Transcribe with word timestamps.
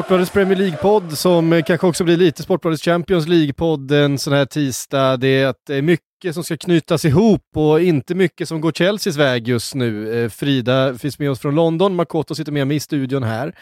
Sportbladets 0.00 0.30
Premier 0.30 0.58
League-podd 0.58 1.16
som 1.16 1.52
eh, 1.52 1.62
kanske 1.62 1.86
också 1.86 2.04
blir 2.04 2.16
lite 2.16 2.42
Sportbladets 2.42 2.82
Champions 2.82 3.26
League-podd 3.26 3.92
en 3.92 4.18
sån 4.18 4.32
här 4.32 4.44
tisdag. 4.44 5.16
Det 5.16 5.28
är 5.28 5.46
att 5.46 5.56
det 5.66 5.76
är 5.76 5.82
mycket 5.82 6.34
som 6.34 6.44
ska 6.44 6.56
knytas 6.56 7.04
ihop 7.04 7.46
och 7.54 7.80
inte 7.80 8.14
mycket 8.14 8.48
som 8.48 8.60
går 8.60 8.72
Chelseas 8.72 9.16
väg 9.16 9.48
just 9.48 9.74
nu. 9.74 10.22
Eh, 10.24 10.28
Frida 10.28 10.94
finns 10.94 11.18
med 11.18 11.30
oss 11.30 11.40
från 11.40 11.54
London, 11.54 11.94
Makoto 11.94 12.34
sitter 12.34 12.52
med 12.52 12.66
mig 12.66 12.76
i 12.76 12.80
studion 12.80 13.22
här. 13.22 13.54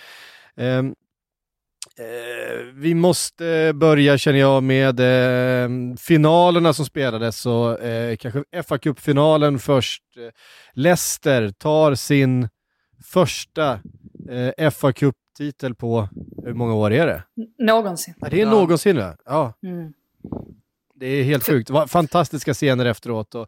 Ehm, 0.56 0.94
vi 2.74 2.94
måste 2.94 3.72
börja 3.74 4.18
känner 4.18 4.38
jag 4.38 4.62
med 4.62 5.00
ehm, 5.00 5.96
finalerna 5.96 6.72
som 6.72 6.84
spelades 6.84 7.46
och 7.46 7.78
kanske 8.18 8.42
fa 8.62 8.78
Cup-finalen 8.78 9.58
först. 9.58 10.02
Leicester 10.74 11.50
tar 11.50 11.94
sin 11.94 12.48
första 13.12 13.80
FA-cup 14.58 15.14
Cup-titel 15.38 15.74
på, 15.74 16.08
hur 16.44 16.54
många 16.54 16.74
år 16.74 16.92
är 16.92 17.06
det? 17.06 17.22
Någonsin. 17.64 18.14
Ja, 18.20 18.28
det 18.30 18.40
är 18.40 18.46
någonsin 18.46 18.96
va? 18.96 19.16
Ja, 19.24 19.54
Mm. 19.62 19.92
det 20.94 21.06
är 21.06 21.22
helt 21.24 21.46
sjukt. 21.46 21.70
Fantastiska 21.88 22.54
scener 22.54 22.84
efteråt 22.86 23.34
och 23.34 23.46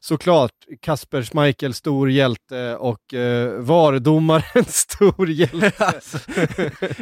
såklart 0.00 0.52
Kasper 0.80 1.22
Schmeichel 1.22 1.74
stor 1.74 2.10
hjälte 2.10 2.76
och 2.76 3.14
eh, 3.14 3.52
VAR-domaren 3.60 4.64
stor 4.68 5.28
hjälte. 5.30 5.72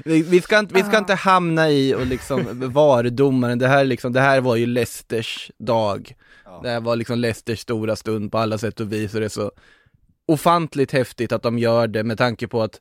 Vi, 0.05 0.23
vi, 0.23 0.41
ska 0.41 0.59
inte, 0.59 0.75
vi 0.75 0.83
ska 0.83 0.99
inte 0.99 1.15
hamna 1.15 1.71
i 1.71 1.95
och 1.95 2.07
liksom 2.07 2.71
vara 2.73 3.11
domaren, 3.11 3.59
det 3.59 3.69
här, 3.69 3.85
liksom, 3.85 4.13
det 4.13 4.21
här 4.21 4.41
var 4.41 4.57
ju 4.57 4.67
Leicesters 4.67 5.51
dag. 5.59 6.15
Ja. 6.45 6.61
Det 6.63 6.69
här 6.71 6.81
var 6.81 6.97
liksom 6.97 7.19
Leicesters 7.19 7.61
stora 7.61 7.97
stund 7.97 8.33
på 8.33 8.39
alla 8.39 8.59
sätt 8.59 8.81
och 8.81 8.93
vis 8.93 9.15
och 9.15 9.21
det 9.21 9.27
är 9.27 9.29
så 9.29 9.53
ofantligt 10.29 10.93
häftigt 10.93 11.33
att 11.33 11.43
de 11.43 11.59
gör 11.59 11.87
det 11.87 12.05
med 12.05 12.19
tanke 12.19 12.49
på 12.49 12.63
att 12.63 12.81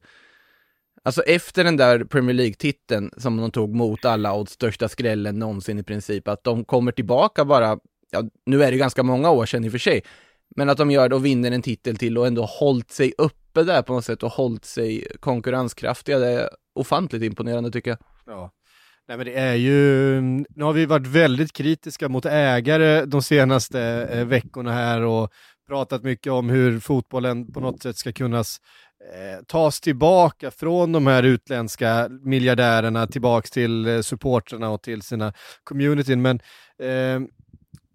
Alltså 1.05 1.21
efter 1.21 1.63
den 1.63 1.77
där 1.77 2.03
Premier 2.03 2.33
League-titeln 2.33 3.11
som 3.17 3.37
de 3.37 3.51
tog 3.51 3.75
mot 3.75 4.05
alla 4.05 4.33
odds, 4.33 4.51
största 4.51 4.89
skrällen 4.89 5.39
någonsin 5.39 5.79
i 5.79 5.83
princip, 5.83 6.27
att 6.27 6.43
de 6.43 6.65
kommer 6.65 6.91
tillbaka 6.91 7.45
bara, 7.45 7.79
ja, 8.11 8.23
nu 8.45 8.63
är 8.63 8.71
det 8.71 8.77
ganska 8.77 9.03
många 9.03 9.29
år 9.29 9.45
sedan 9.45 9.65
i 9.65 9.67
och 9.67 9.71
för 9.71 9.79
sig, 9.79 10.03
men 10.55 10.69
att 10.69 10.77
de 10.77 10.91
gör 10.91 11.09
det 11.09 11.15
och 11.15 11.25
vinner 11.25 11.51
en 11.51 11.61
titel 11.61 11.97
till 11.97 12.17
och 12.17 12.27
ändå 12.27 12.45
hållit 12.45 12.91
sig 12.91 13.13
uppe 13.17 13.63
där 13.63 13.81
på 13.81 13.93
något 13.93 14.05
sätt 14.05 14.23
och 14.23 14.31
hållit 14.31 14.65
sig 14.65 15.07
konkurrenskraftiga, 15.19 16.19
det 16.19 16.27
är 16.27 16.49
ofantligt 16.75 17.23
imponerande 17.23 17.71
tycker 17.71 17.91
jag. 17.91 17.99
Ja. 18.25 18.51
Nej 19.07 19.17
men 19.17 19.25
det 19.25 19.33
är 19.33 19.55
ju, 19.55 20.21
nu 20.49 20.63
har 20.63 20.73
vi 20.73 20.85
varit 20.85 21.07
väldigt 21.07 21.53
kritiska 21.53 22.09
mot 22.09 22.25
ägare 22.25 23.05
de 23.05 23.21
senaste 23.21 23.81
eh, 24.11 24.25
veckorna 24.25 24.71
här 24.71 25.01
och 25.01 25.31
pratat 25.67 26.03
mycket 26.03 26.31
om 26.31 26.49
hur 26.49 26.79
fotbollen 26.79 27.51
på 27.51 27.59
något 27.59 27.81
sätt 27.81 27.97
ska 27.97 28.11
kunna 28.11 28.43
eh, 29.13 29.43
tas 29.45 29.81
tillbaka 29.81 30.51
från 30.51 30.91
de 30.91 31.07
här 31.07 31.23
utländska 31.23 32.07
miljardärerna 32.09 33.07
tillbaka 33.07 33.47
till 33.47 33.87
eh, 33.87 34.01
supportrarna 34.01 34.69
och 34.69 34.81
till 34.81 35.01
sina 35.01 35.33
communityn. 35.63 36.21
Men 36.21 36.39
eh, 36.79 37.27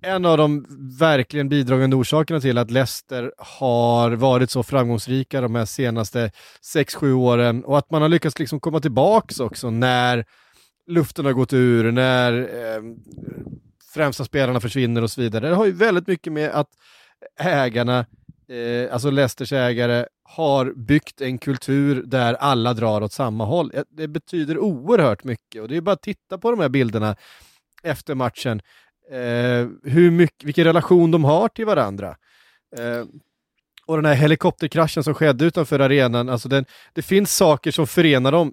en 0.02 0.24
av 0.24 0.38
de 0.38 0.66
verkligen 0.98 1.48
bidragande 1.48 1.96
orsakerna 1.96 2.40
till 2.40 2.58
att 2.58 2.70
Leicester 2.70 3.32
har 3.38 4.10
varit 4.10 4.50
så 4.50 4.62
framgångsrika 4.62 5.40
de 5.40 5.54
här 5.54 5.64
senaste 5.64 6.30
6-7 6.74 7.12
åren 7.12 7.64
och 7.64 7.78
att 7.78 7.90
man 7.90 8.02
har 8.02 8.08
lyckats 8.08 8.38
liksom 8.38 8.60
komma 8.60 8.80
tillbaka 8.80 9.44
också 9.44 9.70
när 9.70 10.24
luften 10.86 11.24
har 11.24 11.32
gått 11.32 11.52
ur, 11.52 11.92
när 11.92 12.32
eh, 12.38 12.82
främsta 13.94 14.24
spelarna 14.24 14.60
försvinner 14.60 15.02
och 15.02 15.10
så 15.10 15.20
vidare. 15.20 15.48
Det 15.48 15.54
har 15.54 15.66
ju 15.66 15.72
väldigt 15.72 16.06
mycket 16.06 16.32
med 16.32 16.50
att 16.50 16.68
ägarna, 17.38 18.06
eh, 18.50 18.92
alltså 18.92 19.10
Leicesters 19.10 19.52
ägare, 19.52 20.06
har 20.22 20.72
byggt 20.76 21.20
en 21.20 21.38
kultur 21.38 22.02
där 22.06 22.34
alla 22.34 22.74
drar 22.74 23.00
åt 23.02 23.12
samma 23.12 23.44
håll. 23.44 23.72
Det 23.88 24.08
betyder 24.08 24.58
oerhört 24.58 25.24
mycket 25.24 25.62
och 25.62 25.68
det 25.68 25.76
är 25.76 25.80
bara 25.80 25.92
att 25.92 26.02
titta 26.02 26.38
på 26.38 26.50
de 26.50 26.60
här 26.60 26.68
bilderna 26.68 27.16
efter 27.82 28.14
matchen. 28.14 28.62
Eh, 29.10 29.68
hur 29.92 30.10
mycket, 30.10 30.44
vilken 30.44 30.64
relation 30.64 31.10
de 31.10 31.24
har 31.24 31.48
till 31.48 31.66
varandra. 31.66 32.16
Eh, 32.76 33.04
och 33.90 33.96
den 33.96 34.04
här 34.04 34.14
helikopterkraschen 34.14 35.04
som 35.04 35.14
skedde 35.14 35.44
utanför 35.44 35.78
arenan, 35.78 36.28
alltså 36.28 36.48
den, 36.48 36.64
det 36.92 37.02
finns 37.02 37.36
saker 37.36 37.70
som 37.70 37.86
förenar 37.86 38.32
dem 38.32 38.52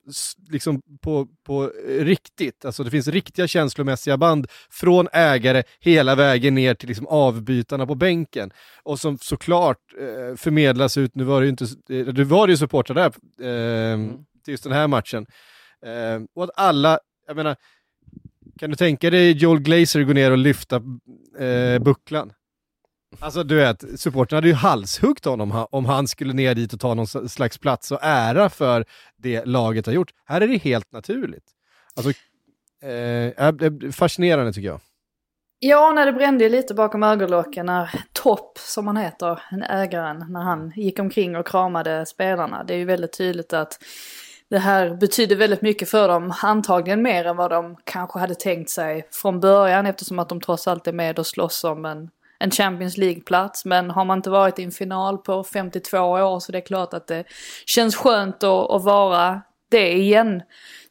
liksom 0.50 0.82
på, 1.02 1.28
på 1.46 1.72
riktigt. 1.88 2.66
Alltså 2.66 2.84
det 2.84 2.92
finns 2.92 3.08
riktiga 3.08 3.48
känslomässiga 3.48 4.18
band 4.18 4.48
från 4.70 5.08
ägare 5.14 5.64
hela 5.80 6.16
vägen 6.16 6.56
ner 6.56 6.74
till 6.74 6.88
liksom 6.88 7.08
avbytarna 7.08 7.88
på 7.88 7.96
bänken. 7.96 8.52
Och 8.84 9.00
som 9.00 9.18
såklart 9.18 9.78
eh, 10.00 10.36
förmedlas 10.36 10.98
ut, 10.98 11.16
nu 11.16 11.24
var 11.24 11.42
det 11.42 11.46
ju 11.46 11.50
inte, 11.50 11.66
eh, 11.90 12.06
det 12.06 12.24
var 12.24 12.48
ju 12.48 12.58
supportrar 12.58 12.96
där 12.96 13.06
eh, 13.06 13.98
till 14.46 14.52
just 14.52 14.64
den 14.64 14.74
här 14.74 14.88
matchen. 14.88 15.26
Eh, 15.86 16.22
och 16.36 16.44
att 16.44 16.52
alla, 16.56 17.00
jag 17.28 17.36
menar, 17.36 17.56
kan 18.60 18.70
du 18.70 18.76
tänka 18.76 19.10
dig 19.10 19.32
Joel 19.32 19.60
Glazer 19.60 20.04
gå 20.04 20.14
ner 20.14 20.32
och 20.32 20.38
lyfta 20.38 20.76
eh, 21.40 21.80
bucklan? 21.80 22.32
Alltså 23.20 23.44
du 23.44 23.56
vet, 23.56 24.00
supporten 24.00 24.36
hade 24.36 24.48
ju 24.48 24.54
halshuggt 24.54 25.26
honom 25.26 25.66
om 25.72 25.86
han 25.86 26.08
skulle 26.08 26.34
ner 26.34 26.56
dit 26.56 26.74
och 26.74 26.80
ta 26.80 26.94
någon 26.94 27.30
slags 27.30 27.58
plats 27.58 27.92
och 27.92 28.00
ära 28.02 28.50
för 28.50 28.86
det 29.18 29.46
laget 29.46 29.86
har 29.86 29.94
gjort. 29.94 30.12
Här 30.26 30.42
är 30.42 30.48
det 30.48 30.58
helt 30.58 30.92
naturligt. 30.92 31.46
Alltså, 31.96 32.12
eh, 32.84 32.92
eh, 32.92 33.48
eh 33.48 33.92
fascinerande 33.92 34.54
tycker 34.54 34.68
jag. 34.68 34.80
Ja, 35.60 35.92
när 35.92 36.06
det 36.06 36.14
brände 36.14 36.44
ju 36.44 36.50
lite 36.50 36.74
bakom 36.74 37.04
ögonlocken 37.04 37.66
när 37.66 37.90
Topp, 38.14 38.58
som 38.58 38.88
han 38.88 38.98
heter, 38.98 39.42
ägaren, 39.70 40.26
när 40.30 40.42
han 40.42 40.74
gick 40.76 41.00
omkring 41.00 41.38
och 41.38 41.48
kramade 41.48 42.06
spelarna. 42.06 42.64
Det 42.64 42.74
är 42.74 42.78
ju 42.78 42.86
väldigt 42.86 43.18
tydligt 43.18 43.54
att 43.54 43.80
det 44.50 44.60
här 44.60 44.96
betyder 44.96 45.36
väldigt 45.36 45.62
mycket 45.62 45.90
för 45.90 46.08
dem, 46.08 46.34
antagligen 46.44 47.02
mer 47.02 47.26
än 47.26 47.36
vad 47.38 47.52
de 47.52 47.78
kanske 47.84 48.20
hade 48.20 48.36
tänkt 48.36 48.70
sig 48.70 49.08
från 49.12 49.40
början 49.40 49.86
eftersom 49.86 50.20
att 50.20 50.30
de 50.30 50.42
trots 50.42 50.68
allt 50.68 50.88
är 50.88 50.94
med 50.94 51.20
och 51.20 51.28
slåss 51.28 51.64
om 51.64 51.86
en, 51.86 52.10
en 52.40 52.52
Champions 52.52 52.98
League-plats. 52.98 53.66
Men 53.66 53.92
har 53.92 54.06
man 54.06 54.18
inte 54.20 54.30
varit 54.30 54.60
i 54.60 54.64
en 54.64 54.72
final 54.72 55.18
på 55.18 55.44
52 55.44 56.00
år 56.00 56.40
så 56.40 56.52
det 56.52 56.58
är 56.58 56.66
klart 56.66 56.94
att 56.94 57.08
det 57.08 57.24
känns 57.66 57.96
skönt 57.96 58.44
att, 58.44 58.72
att 58.72 58.84
vara 58.84 59.42
det 59.72 59.94
igen. 59.94 60.42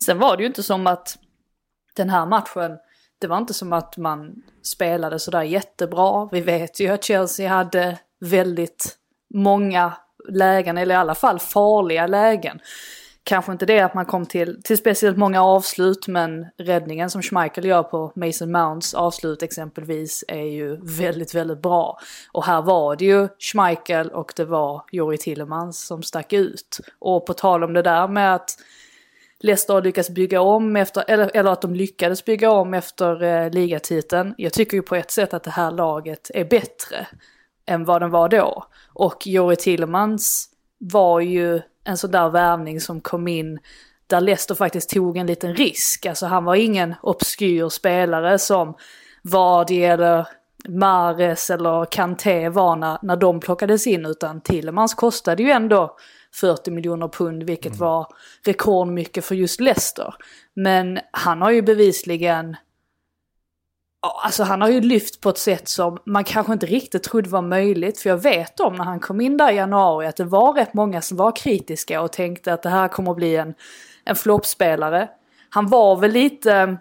Sen 0.04 0.18
var 0.18 0.36
det 0.36 0.42
ju 0.42 0.46
inte 0.46 0.62
som 0.62 0.86
att 0.86 1.18
den 1.96 2.10
här 2.10 2.26
matchen, 2.26 2.78
det 3.18 3.26
var 3.26 3.38
inte 3.38 3.54
som 3.54 3.72
att 3.72 3.96
man 3.96 4.42
spelade 4.62 5.18
sådär 5.18 5.42
jättebra. 5.42 6.28
Vi 6.32 6.40
vet 6.40 6.80
ju 6.80 6.88
att 6.88 7.04
Chelsea 7.04 7.48
hade 7.48 7.98
väldigt 8.20 8.98
många 9.34 9.92
lägen, 10.28 10.78
eller 10.78 10.94
i 10.94 10.98
alla 10.98 11.14
fall 11.14 11.38
farliga 11.38 12.06
lägen. 12.06 12.60
Kanske 13.28 13.52
inte 13.52 13.66
det 13.66 13.80
att 13.80 13.94
man 13.94 14.06
kom 14.06 14.26
till, 14.26 14.62
till 14.62 14.76
speciellt 14.76 15.16
många 15.16 15.42
avslut, 15.42 16.08
men 16.08 16.46
räddningen 16.56 17.10
som 17.10 17.22
Schmeichel 17.22 17.64
gör 17.64 17.82
på 17.82 18.12
Mason 18.14 18.52
Mounts 18.52 18.94
avslut 18.94 19.42
exempelvis 19.42 20.24
är 20.28 20.44
ju 20.44 20.76
väldigt, 20.76 21.34
väldigt 21.34 21.62
bra. 21.62 21.98
Och 22.32 22.44
här 22.44 22.62
var 22.62 22.96
det 22.96 23.04
ju 23.04 23.28
Schmeichel 23.38 24.08
och 24.08 24.32
det 24.36 24.44
var 24.44 24.84
Jori 24.92 25.18
Tillemans 25.18 25.86
som 25.86 26.02
stack 26.02 26.32
ut. 26.32 26.80
Och 26.98 27.26
på 27.26 27.32
tal 27.32 27.64
om 27.64 27.72
det 27.72 27.82
där 27.82 28.08
med 28.08 28.34
att 28.34 28.50
Leicester 29.40 29.74
har 29.74 29.82
lyckats 29.82 30.10
bygga 30.10 30.40
om 30.40 30.76
efter, 30.76 31.04
eller, 31.08 31.30
eller 31.34 31.50
att 31.50 31.62
de 31.62 31.74
lyckades 31.74 32.24
bygga 32.24 32.50
om 32.50 32.74
efter 32.74 33.22
eh, 33.22 33.50
ligatiteln. 33.50 34.34
Jag 34.36 34.52
tycker 34.52 34.76
ju 34.76 34.82
på 34.82 34.94
ett 34.94 35.10
sätt 35.10 35.34
att 35.34 35.42
det 35.42 35.50
här 35.50 35.70
laget 35.70 36.30
är 36.34 36.44
bättre 36.44 37.06
än 37.66 37.84
vad 37.84 38.02
den 38.02 38.10
var 38.10 38.28
då. 38.28 38.66
Och 38.88 39.26
Jori 39.26 39.56
Tillemans 39.56 40.50
var 40.78 41.20
ju 41.20 41.60
en 41.86 41.96
sån 41.96 42.10
där 42.10 42.28
värvning 42.28 42.80
som 42.80 43.00
kom 43.00 43.28
in 43.28 43.58
där 44.06 44.20
Leicester 44.20 44.54
faktiskt 44.54 44.90
tog 44.90 45.16
en 45.16 45.26
liten 45.26 45.54
risk. 45.54 46.06
Alltså 46.06 46.26
han 46.26 46.44
var 46.44 46.54
ingen 46.54 46.94
obskyr 47.02 47.68
spelare 47.68 48.38
som 48.38 48.74
Vardy 49.22 49.82
eller 49.82 50.28
Mares 50.68 51.50
eller 51.50 51.84
Kanté 51.84 52.48
var 52.48 52.76
när, 52.76 52.98
när 53.02 53.16
de 53.16 53.40
plockades 53.40 53.86
in 53.86 54.06
utan 54.06 54.40
Tillemans 54.40 54.94
kostade 54.94 55.42
ju 55.42 55.50
ändå 55.50 55.96
40 56.34 56.70
miljoner 56.70 57.08
pund, 57.08 57.42
vilket 57.42 57.76
var 57.76 58.06
rekordmycket 58.44 59.24
för 59.24 59.34
just 59.34 59.60
Leicester. 59.60 60.14
Men 60.54 60.98
han 61.10 61.42
har 61.42 61.50
ju 61.50 61.62
bevisligen 61.62 62.56
Alltså 64.10 64.42
han 64.42 64.60
har 64.62 64.68
ju 64.68 64.80
lyft 64.80 65.20
på 65.20 65.28
ett 65.28 65.38
sätt 65.38 65.68
som 65.68 65.98
man 66.04 66.24
kanske 66.24 66.52
inte 66.52 66.66
riktigt 66.66 67.02
trodde 67.02 67.28
var 67.28 67.42
möjligt. 67.42 68.00
För 68.00 68.10
jag 68.10 68.22
vet 68.22 68.60
om 68.60 68.76
när 68.76 68.84
han 68.84 69.00
kom 69.00 69.20
in 69.20 69.36
där 69.36 69.52
i 69.52 69.56
januari 69.56 70.06
att 70.06 70.16
det 70.16 70.24
var 70.24 70.52
rätt 70.52 70.74
många 70.74 71.00
som 71.00 71.16
var 71.16 71.36
kritiska 71.36 72.00
och 72.00 72.12
tänkte 72.12 72.52
att 72.52 72.62
det 72.62 72.68
här 72.68 72.88
kommer 72.88 73.10
att 73.10 73.16
bli 73.16 73.36
en, 73.36 73.54
en 74.04 74.16
floppspelare. 74.16 75.08
Han 75.50 75.66
var 75.66 75.96
väl 75.96 76.10
lite, 76.10 76.76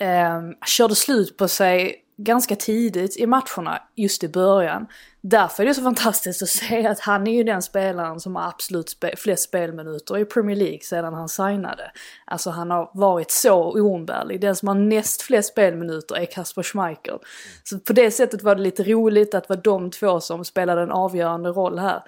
eh, 0.00 0.40
körde 0.66 0.94
slut 0.94 1.36
på 1.36 1.48
sig 1.48 2.01
ganska 2.16 2.56
tidigt 2.56 3.16
i 3.16 3.26
matcherna 3.26 3.82
just 3.94 4.24
i 4.24 4.28
början. 4.28 4.86
Därför 5.20 5.62
är 5.62 5.66
det 5.66 5.74
så 5.74 5.82
fantastiskt 5.82 6.42
att 6.42 6.48
se 6.48 6.86
att 6.86 7.00
han 7.00 7.26
är 7.26 7.32
ju 7.32 7.44
den 7.44 7.62
spelaren 7.62 8.20
som 8.20 8.36
har 8.36 8.48
absolut 8.48 8.88
spe 8.88 9.16
flest 9.16 9.42
spelminuter 9.42 10.18
i 10.18 10.24
Premier 10.24 10.56
League 10.56 10.80
sedan 10.82 11.14
han 11.14 11.28
signade. 11.28 11.92
Alltså 12.24 12.50
han 12.50 12.70
har 12.70 12.90
varit 12.94 13.30
så 13.30 13.72
oumbärlig. 13.72 14.40
Den 14.40 14.56
som 14.56 14.68
har 14.68 14.74
näst 14.74 15.22
flest 15.22 15.48
spelminuter 15.48 16.14
är 16.16 16.24
Kasper 16.24 16.62
Schmeichel. 16.62 17.18
Så 17.64 17.78
på 17.78 17.92
det 17.92 18.10
sättet 18.10 18.42
var 18.42 18.54
det 18.54 18.62
lite 18.62 18.82
roligt 18.82 19.34
att 19.34 19.48
det 19.48 19.54
var 19.54 19.62
de 19.62 19.90
två 19.90 20.20
som 20.20 20.44
spelade 20.44 20.82
en 20.82 20.92
avgörande 20.92 21.48
roll 21.48 21.78
här. 21.78 22.02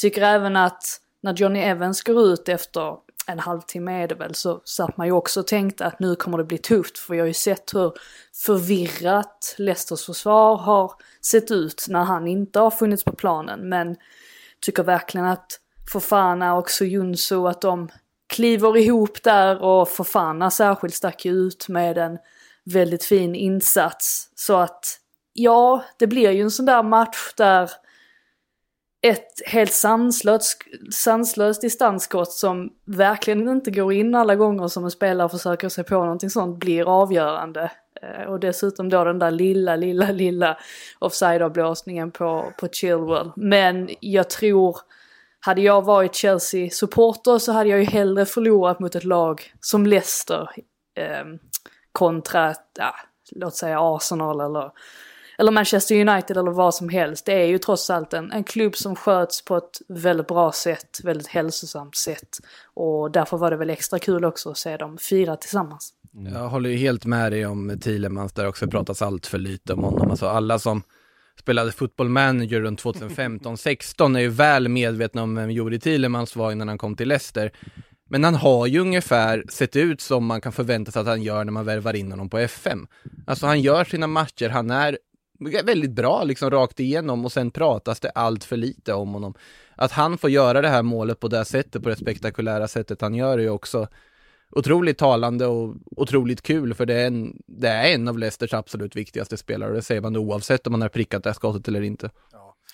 Tycker 0.00 0.22
även 0.22 0.56
att 0.56 0.82
när 1.22 1.34
Johnny 1.34 1.60
Evans 1.60 2.02
går 2.02 2.22
ut 2.22 2.48
efter 2.48 2.96
en 3.26 3.38
halvtimme 3.38 4.02
är 4.02 4.08
det 4.08 4.14
väl, 4.14 4.34
så 4.34 4.60
satt 4.64 4.96
man 4.96 5.06
ju 5.06 5.12
också 5.12 5.40
och 5.40 5.46
tänkte 5.46 5.86
att 5.86 6.00
nu 6.00 6.16
kommer 6.16 6.38
det 6.38 6.44
bli 6.44 6.58
tufft. 6.58 6.98
För 6.98 7.14
jag 7.14 7.22
har 7.22 7.26
ju 7.26 7.34
sett 7.34 7.74
hur 7.74 7.92
förvirrat 8.34 9.54
Leicesters 9.58 10.06
försvar 10.06 10.56
har 10.56 10.92
sett 11.20 11.50
ut 11.50 11.86
när 11.88 12.04
han 12.04 12.26
inte 12.26 12.58
har 12.58 12.70
funnits 12.70 13.04
på 13.04 13.12
planen. 13.12 13.68
Men 13.68 13.96
tycker 14.60 14.82
verkligen 14.82 15.26
att 15.26 15.60
Fofana 15.92 16.54
och 16.54 16.70
Sojunso 16.70 17.46
att 17.46 17.60
de 17.60 17.88
kliver 18.26 18.76
ihop 18.76 19.22
där 19.22 19.62
och 19.62 19.88
Fofana 19.88 20.50
särskilt 20.50 20.94
stack 20.94 21.24
ju 21.24 21.32
ut 21.32 21.68
med 21.68 21.98
en 21.98 22.18
väldigt 22.64 23.04
fin 23.04 23.34
insats. 23.34 24.30
Så 24.34 24.56
att 24.56 25.00
ja, 25.32 25.84
det 25.98 26.06
blir 26.06 26.30
ju 26.30 26.42
en 26.42 26.50
sån 26.50 26.66
där 26.66 26.82
match 26.82 27.34
där 27.36 27.70
ett 29.04 29.42
helt 29.46 29.72
sanslöst, 29.72 30.62
sanslöst 30.92 31.60
distansskott 31.60 32.32
som 32.32 32.70
verkligen 32.84 33.48
inte 33.48 33.70
går 33.70 33.92
in 33.92 34.14
alla 34.14 34.36
gånger 34.36 34.68
som 34.68 34.84
en 34.84 34.90
spelare 34.90 35.28
försöker 35.28 35.68
sig 35.68 35.84
på 35.84 35.94
någonting 35.94 36.30
sånt 36.30 36.58
blir 36.58 37.02
avgörande. 37.02 37.70
Eh, 38.02 38.24
och 38.24 38.40
dessutom 38.40 38.88
då 38.88 39.04
den 39.04 39.18
där 39.18 39.30
lilla, 39.30 39.76
lilla, 39.76 40.10
lilla 40.10 40.58
offside-avblåsningen 40.98 42.10
på, 42.10 42.52
på 42.60 42.68
Chilwell. 42.68 43.30
Men 43.36 43.88
jag 44.00 44.30
tror, 44.30 44.76
hade 45.40 45.60
jag 45.60 45.84
varit 45.84 46.14
Chelsea-supporter 46.14 47.38
så 47.38 47.52
hade 47.52 47.70
jag 47.70 47.78
ju 47.78 47.84
hellre 47.84 48.26
förlorat 48.26 48.80
mot 48.80 48.94
ett 48.94 49.04
lag 49.04 49.42
som 49.60 49.86
Leicester 49.86 50.50
eh, 50.94 51.24
kontra, 51.92 52.54
ja, 52.78 52.94
låt 53.30 53.54
säga 53.54 53.78
Arsenal 53.80 54.40
eller 54.40 54.70
eller 55.38 55.52
Manchester 55.52 56.08
United 56.08 56.36
eller 56.36 56.50
vad 56.50 56.74
som 56.74 56.88
helst. 56.88 57.26
Det 57.26 57.32
är 57.32 57.46
ju 57.46 57.58
trots 57.58 57.90
allt 57.90 58.12
en, 58.12 58.32
en 58.32 58.44
klubb 58.44 58.76
som 58.76 58.96
sköts 58.96 59.44
på 59.44 59.56
ett 59.56 59.80
väldigt 59.88 60.26
bra 60.26 60.52
sätt, 60.52 61.00
väldigt 61.04 61.26
hälsosamt 61.26 61.96
sätt. 61.96 62.38
Och 62.74 63.10
därför 63.10 63.36
var 63.36 63.50
det 63.50 63.56
väl 63.56 63.70
extra 63.70 63.98
kul 63.98 64.24
också 64.24 64.50
att 64.50 64.58
se 64.58 64.76
dem 64.76 64.98
fira 64.98 65.36
tillsammans. 65.36 65.92
Mm. 66.14 66.32
Jag 66.32 66.48
håller 66.48 66.70
ju 66.70 66.76
helt 66.76 67.04
med 67.04 67.32
dig 67.32 67.46
om 67.46 67.78
Thielemans, 67.80 68.32
där 68.32 68.46
också 68.46 68.66
pratas 68.66 69.02
allt 69.02 69.26
för 69.26 69.38
lite 69.38 69.72
om 69.72 69.82
honom. 69.82 70.10
Alltså 70.10 70.26
alla 70.26 70.58
som 70.58 70.82
spelade 71.40 71.72
football 71.72 72.08
manager 72.08 72.60
runt 72.60 72.82
2015-16 72.82 74.16
är 74.16 74.20
ju 74.20 74.28
väl 74.28 74.68
medvetna 74.68 75.22
om 75.22 75.34
vem 75.34 75.50
Juri 75.50 75.80
Thielemans 75.80 76.36
var 76.36 76.52
innan 76.52 76.68
han 76.68 76.78
kom 76.78 76.96
till 76.96 77.08
Leicester. 77.08 77.52
Men 78.10 78.24
han 78.24 78.34
har 78.34 78.66
ju 78.66 78.78
ungefär 78.78 79.44
sett 79.48 79.76
ut 79.76 80.00
som 80.00 80.26
man 80.26 80.40
kan 80.40 80.52
förvänta 80.52 80.92
sig 80.92 81.00
att 81.00 81.06
han 81.06 81.22
gör 81.22 81.44
när 81.44 81.52
man 81.52 81.64
värvar 81.64 81.96
in 81.96 82.10
honom 82.10 82.30
på 82.30 82.38
FM. 82.38 82.86
Alltså 83.26 83.46
han 83.46 83.60
gör 83.60 83.84
sina 83.84 84.06
matcher, 84.06 84.48
han 84.48 84.70
är 84.70 84.98
väldigt 85.40 85.90
bra 85.90 86.24
liksom 86.24 86.50
rakt 86.50 86.80
igenom 86.80 87.24
och 87.24 87.32
sen 87.32 87.50
pratas 87.50 88.00
det 88.00 88.10
allt 88.10 88.44
för 88.44 88.56
lite 88.56 88.94
om 88.94 89.12
honom. 89.12 89.34
Att 89.76 89.92
han 89.92 90.18
får 90.18 90.30
göra 90.30 90.62
det 90.62 90.68
här 90.68 90.82
målet 90.82 91.20
på 91.20 91.28
det 91.28 91.36
här 91.36 91.44
sättet, 91.44 91.82
på 91.82 91.88
det 91.88 91.96
spektakulära 91.96 92.68
sättet 92.68 93.00
han 93.00 93.14
gör 93.14 93.38
är 93.38 93.42
ju 93.42 93.50
också 93.50 93.88
otroligt 94.50 94.98
talande 94.98 95.46
och 95.46 95.74
otroligt 95.96 96.42
kul 96.42 96.74
för 96.74 96.86
det 96.86 96.94
är 96.94 97.06
en, 97.06 97.36
det 97.46 97.68
är 97.68 97.94
en 97.94 98.08
av 98.08 98.18
Leicesters 98.18 98.54
absolut 98.54 98.96
viktigaste 98.96 99.36
spelare 99.36 99.70
och 99.70 99.76
det 99.76 99.82
säger 99.82 100.00
man 100.00 100.16
oavsett 100.16 100.66
om 100.66 100.70
man 100.70 100.82
har 100.82 100.88
prickat 100.88 101.22
det 101.22 101.28
här 101.30 101.34
skottet 101.34 101.68
eller 101.68 101.82
inte. 101.82 102.10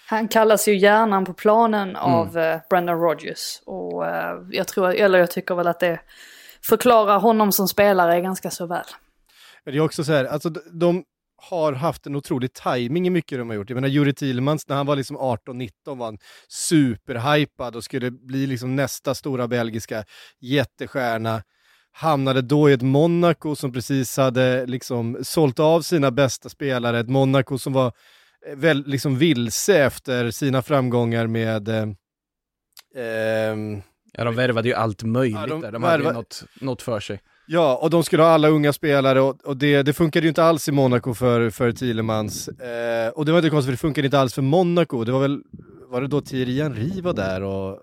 Han 0.06 0.28
kallas 0.28 0.68
ju 0.68 0.76
hjärnan 0.76 1.24
på 1.24 1.34
planen 1.34 1.96
av 1.96 2.38
eh, 2.38 2.60
Brendan 2.70 3.00
Rodgers. 3.00 3.62
Och 3.66 4.06
eh, 4.06 4.38
jag 4.50 4.68
tror, 4.68 4.94
eller 4.94 5.18
jag 5.18 5.30
tycker 5.30 5.54
väl 5.54 5.66
att 5.66 5.80
det 5.80 6.00
förklarar 6.62 7.18
honom 7.18 7.52
som 7.52 7.68
spelare 7.68 8.20
ganska 8.20 8.50
så 8.50 8.66
väl. 8.66 8.84
Det 9.64 9.70
är 9.70 9.80
också 9.80 10.04
så 10.04 10.12
här, 10.12 10.24
alltså 10.24 10.50
de 10.72 11.04
har 11.42 11.72
haft 11.72 12.06
en 12.06 12.16
otrolig 12.16 12.52
timing 12.52 13.06
i 13.06 13.10
mycket 13.10 13.38
de 13.38 13.48
har 13.48 13.56
gjort. 13.56 13.70
Jag 13.70 13.74
menar 13.74 13.88
Juri 13.88 14.14
Tilmans, 14.14 14.68
när 14.68 14.76
han 14.76 14.86
var 14.86 14.96
liksom 14.96 15.16
18-19 15.18 15.70
var 15.84 16.04
han 16.06 16.18
superhypad 16.48 17.76
och 17.76 17.84
skulle 17.84 18.10
bli 18.10 18.46
liksom 18.46 18.76
nästa 18.76 19.14
stora 19.14 19.48
belgiska 19.48 20.04
jättestjärna. 20.40 21.42
Hamnade 21.92 22.42
då 22.42 22.70
i 22.70 22.72
ett 22.72 22.82
Monaco 22.82 23.56
som 23.56 23.72
precis 23.72 24.16
hade 24.16 24.66
liksom 24.66 25.18
sålt 25.22 25.58
av 25.58 25.82
sina 25.82 26.10
bästa 26.10 26.48
spelare, 26.48 26.98
ett 27.00 27.08
Monaco 27.08 27.58
som 27.58 27.72
var 27.72 27.92
eh, 28.46 28.56
väl 28.56 28.84
liksom 28.86 29.18
vilse 29.18 29.84
efter 29.84 30.30
sina 30.30 30.62
framgångar 30.62 31.26
med 31.26 31.68
eh, 31.68 31.86
ehm, 32.96 33.82
Ja, 34.12 34.24
de 34.24 34.34
värvade 34.34 34.68
ju 34.68 34.74
allt 34.74 35.02
möjligt 35.02 35.40
Ja, 35.40 35.46
de 35.46 35.60
där, 35.60 35.72
de 35.72 35.82
hade 35.82 35.96
ju 35.96 36.02
värva- 36.04 36.12
något, 36.12 36.44
något 36.60 36.82
för 36.82 37.00
sig. 37.00 37.20
Ja, 37.52 37.78
och 37.82 37.90
de 37.90 38.04
skulle 38.04 38.22
ha 38.22 38.30
alla 38.30 38.48
unga 38.48 38.72
spelare 38.72 39.20
och, 39.20 39.44
och 39.44 39.56
det, 39.56 39.82
det 39.82 39.92
funkade 39.92 40.24
ju 40.24 40.28
inte 40.28 40.44
alls 40.44 40.68
i 40.68 40.72
Monaco 40.72 41.14
för, 41.14 41.50
för 41.50 41.72
Thielemans. 41.72 42.48
Eh, 42.48 43.08
och 43.08 43.24
det 43.24 43.32
var 43.32 43.38
inte 43.38 43.50
konstigt 43.50 43.66
för 43.66 43.72
det 43.72 43.76
funkade 43.76 44.06
inte 44.06 44.18
alls 44.18 44.34
för 44.34 44.42
Monaco. 44.42 45.04
Det 45.04 45.12
var 45.12 45.20
väl, 45.20 45.42
var 45.88 46.00
det 46.00 46.06
då 46.08 46.20
Thierry 46.20 46.62
Henry 46.62 47.00
var 47.00 47.12
där 47.12 47.42
och 47.42 47.78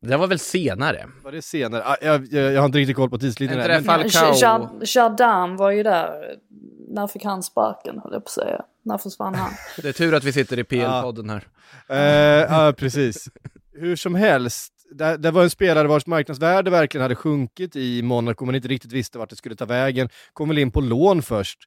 Det 0.00 0.16
var 0.16 0.26
väl 0.26 0.38
senare? 0.38 1.06
var 1.24 1.32
det 1.32 1.42
senare? 1.42 1.82
Ah, 1.84 1.96
jag, 2.02 2.26
jag, 2.30 2.52
jag 2.52 2.60
har 2.60 2.66
inte 2.66 2.78
riktigt 2.78 2.96
koll 2.96 3.10
på 3.10 3.18
tidslinjen. 3.18 3.58
Inte 3.58 3.78
det 3.78 3.82
Falcao. 3.84 4.70
Jardin 4.84 5.56
var 5.56 5.70
ju 5.70 5.82
där. 5.82 6.36
När 6.88 7.06
fick 7.06 7.24
han 7.24 7.42
sparken, 7.42 7.98
höll 7.98 8.12
jag 8.12 8.24
på 8.24 8.28
att 8.28 8.30
säga. 8.46 8.62
När 8.84 8.98
försvann 8.98 9.34
han? 9.34 9.50
Det 9.82 9.88
är 9.88 9.92
tur 9.92 10.14
att 10.14 10.24
vi 10.24 10.32
sitter 10.32 10.58
i 10.58 10.62
PL-podden 10.62 11.30
här. 11.30 11.46
Eh, 11.88 12.46
Ja, 12.52 12.72
precis. 12.76 13.28
Hur 13.72 13.96
som 13.96 14.14
helst, 14.14 14.72
det, 14.90 15.16
det 15.16 15.30
var 15.30 15.42
en 15.42 15.50
spelare 15.50 15.88
vars 15.88 16.06
marknadsvärde 16.06 16.70
verkligen 16.70 17.02
hade 17.02 17.14
sjunkit 17.14 17.76
i 17.76 18.02
Monaco, 18.02 18.44
man 18.44 18.54
inte 18.54 18.68
riktigt 18.68 18.92
visste 18.92 19.18
vart 19.18 19.30
det 19.30 19.36
skulle 19.36 19.56
ta 19.56 19.64
vägen. 19.64 20.08
Kom 20.32 20.48
väl 20.48 20.58
in 20.58 20.70
på 20.70 20.80
lån 20.80 21.22
först. 21.22 21.58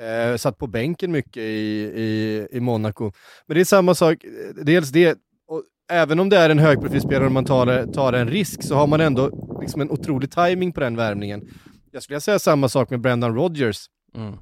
Eh, 0.00 0.36
satt 0.36 0.58
på 0.58 0.66
bänken 0.66 1.12
mycket 1.12 1.36
i, 1.36 1.40
i, 1.40 2.48
i 2.50 2.60
Monaco. 2.60 3.12
Men 3.46 3.54
det 3.54 3.60
är 3.60 3.64
samma 3.64 3.94
sak, 3.94 4.24
dels 4.62 4.90
det, 4.90 5.18
och 5.48 5.62
även 5.90 6.20
om 6.20 6.28
det 6.28 6.36
är 6.36 6.50
en 6.50 6.58
högprofilspelare 6.58 7.26
och 7.26 7.32
man 7.32 7.44
tar, 7.44 7.92
tar 7.92 8.12
en 8.12 8.28
risk 8.28 8.62
så 8.62 8.74
har 8.74 8.86
man 8.86 9.00
ändå 9.00 9.30
liksom 9.60 9.80
en 9.80 9.90
otrolig 9.90 10.30
timing 10.30 10.72
på 10.72 10.80
den 10.80 10.96
värvningen. 10.96 11.48
Jag 11.90 12.02
skulle 12.02 12.20
säga 12.20 12.38
samma 12.38 12.68
sak 12.68 12.90
med 12.90 13.00
Brendan 13.00 13.34
Rodgers 13.34 13.86
Mm 14.14 14.34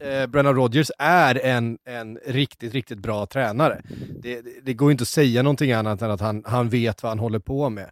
eh, 0.00 0.26
Brennan 0.26 0.54
Rodgers 0.54 0.90
är 0.98 1.46
en, 1.46 1.78
en 1.84 2.18
riktigt, 2.26 2.72
riktigt 2.72 2.98
bra 2.98 3.26
tränare. 3.26 3.82
Det, 4.22 4.40
det, 4.40 4.50
det 4.62 4.74
går 4.74 4.90
inte 4.90 5.02
att 5.02 5.08
säga 5.08 5.42
någonting 5.42 5.72
annat 5.72 6.02
än 6.02 6.10
att 6.10 6.20
han, 6.20 6.42
han 6.46 6.68
vet 6.68 7.02
vad 7.02 7.10
han 7.10 7.18
håller 7.18 7.38
på 7.38 7.70
med. 7.70 7.90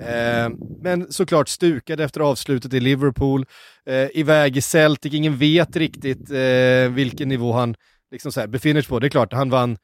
Eh, 0.00 0.50
men 0.82 1.12
såklart 1.12 1.48
stukad 1.48 2.00
efter 2.00 2.20
avslutet 2.20 2.74
i 2.74 2.80
Liverpool, 2.80 3.46
eh, 3.86 4.08
iväg 4.14 4.56
i 4.56 4.60
Celtic, 4.60 5.14
ingen 5.14 5.36
vet 5.36 5.76
riktigt 5.76 6.30
eh, 6.30 6.90
vilken 6.90 7.28
nivå 7.28 7.52
han 7.52 7.74
liksom 8.10 8.32
så 8.32 8.40
här, 8.40 8.46
befinner 8.46 8.82
sig 8.82 8.88
på. 8.88 8.98
Det 8.98 9.06
är 9.06 9.10
klart, 9.10 9.32
han 9.32 9.50
vann 9.50 9.76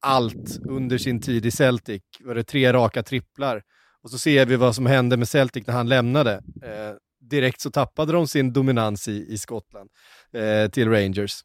allt 0.00 0.58
under 0.68 0.98
sin 0.98 1.20
tid 1.20 1.46
i 1.46 1.50
Celtic, 1.50 2.02
var 2.20 2.34
det 2.34 2.44
tre 2.44 2.72
raka 2.72 3.02
tripplar. 3.02 3.62
Och 4.02 4.10
så 4.10 4.18
ser 4.18 4.46
vi 4.46 4.56
vad 4.56 4.74
som 4.74 4.86
hände 4.86 5.16
med 5.16 5.28
Celtic 5.28 5.66
när 5.66 5.74
han 5.74 5.88
lämnade. 5.88 6.32
Eh, 6.62 6.92
direkt 7.30 7.60
så 7.60 7.70
tappade 7.70 8.12
de 8.12 8.28
sin 8.28 8.52
dominans 8.52 9.08
i, 9.08 9.26
i 9.32 9.38
Skottland 9.38 9.90
eh, 10.32 10.70
till 10.70 10.88
Rangers. 10.88 11.40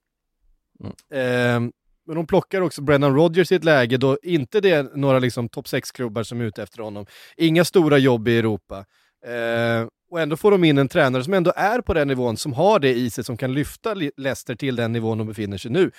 Eh, 1.14 1.60
men 2.08 2.16
de 2.16 2.28
plockar 2.28 2.62
också 2.62 2.82
Brendan 2.82 3.16
Rodgers 3.16 3.52
i 3.52 3.56
ett 3.56 3.64
läge 3.64 3.98
då 3.98 4.18
inte 4.24 4.62
det 4.62 4.72
är 4.72 4.84
några 4.96 5.20
liksom 5.20 5.50
topp 5.50 5.66
6-klubbar 5.66 6.24
som 6.24 6.42
är 6.42 6.46
ute 6.46 6.64
efter 6.64 6.84
honom. 6.84 7.06
Inga 7.38 7.66
stora 7.66 7.98
jobb 7.98 8.28
i 8.28 8.38
Europa. 8.38 8.86
Eh, 9.26 9.88
och 10.12 10.22
ändå 10.22 10.38
får 10.38 10.52
de 10.52 10.64
in 10.64 10.78
en 10.78 10.88
tränare 10.88 11.24
som 11.24 11.34
ändå 11.34 11.54
är 11.56 11.82
på 11.82 11.94
den 11.94 12.08
nivån, 12.08 12.38
som 12.38 12.54
har 12.54 12.80
det 12.80 12.94
i 12.94 13.10
sig, 13.10 13.24
som 13.24 13.38
kan 13.38 13.54
lyfta 13.54 13.94
Le- 13.94 14.12
Leicester 14.18 14.56
till 14.56 14.76
den 14.76 14.92
nivån 14.92 15.18
de 15.18 15.28
befinner 15.28 15.58
sig 15.58 15.72
nu. 15.72 15.92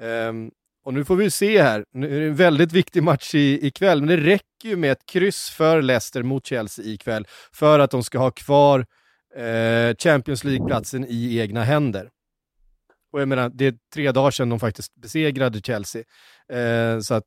Ehm, 0.00 0.50
och 0.84 0.94
nu 0.94 1.04
får 1.04 1.16
vi 1.16 1.30
se 1.30 1.62
här, 1.62 1.84
nu 1.92 2.16
är 2.16 2.20
det 2.20 2.26
en 2.26 2.34
väldigt 2.34 2.72
viktig 2.72 3.02
match 3.02 3.34
i, 3.34 3.66
ikväll, 3.66 4.00
men 4.02 4.08
det 4.08 4.16
räcker 4.16 4.68
ju 4.68 4.76
med 4.76 4.92
ett 4.92 5.06
kryss 5.06 5.50
för 5.50 5.82
Leicester 5.82 6.22
mot 6.22 6.46
Chelsea 6.46 6.84
ikväll 6.84 7.26
för 7.52 7.78
att 7.78 7.90
de 7.90 8.02
ska 8.02 8.18
ha 8.18 8.30
kvar 8.30 8.86
eh, 9.38 9.94
Champions 9.98 10.44
League-platsen 10.44 11.06
i 11.08 11.38
egna 11.38 11.64
händer. 11.64 12.10
Och 13.12 13.20
jag 13.20 13.28
menar, 13.28 13.48
det 13.54 13.66
är 13.66 13.74
tre 13.94 14.12
dagar 14.12 14.30
sedan 14.30 14.48
de 14.48 14.60
faktiskt 14.60 14.94
besegrade 14.94 15.60
Chelsea. 15.60 16.02
Eh, 16.52 17.00
så 17.00 17.14
att 17.14 17.24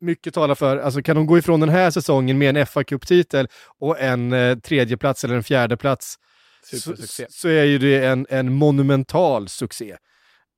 mycket 0.00 0.34
talar 0.34 0.54
för, 0.54 0.76
alltså 0.76 1.02
kan 1.02 1.16
de 1.16 1.26
gå 1.26 1.38
ifrån 1.38 1.60
den 1.60 1.68
här 1.68 1.90
säsongen 1.90 2.38
med 2.38 2.56
en 2.56 2.66
fa 2.66 2.84
Cup-titel 2.84 3.48
och 3.78 4.00
en 4.00 4.32
eh, 4.32 4.58
tredjeplats 4.58 5.24
eller 5.24 5.34
en 5.34 5.42
fjärdeplats 5.42 6.14
så, 6.62 6.94
så 7.28 7.48
är 7.48 7.64
ju 7.64 7.78
det 7.78 8.06
en, 8.06 8.26
en 8.30 8.52
monumental 8.54 9.48
succé. 9.48 9.96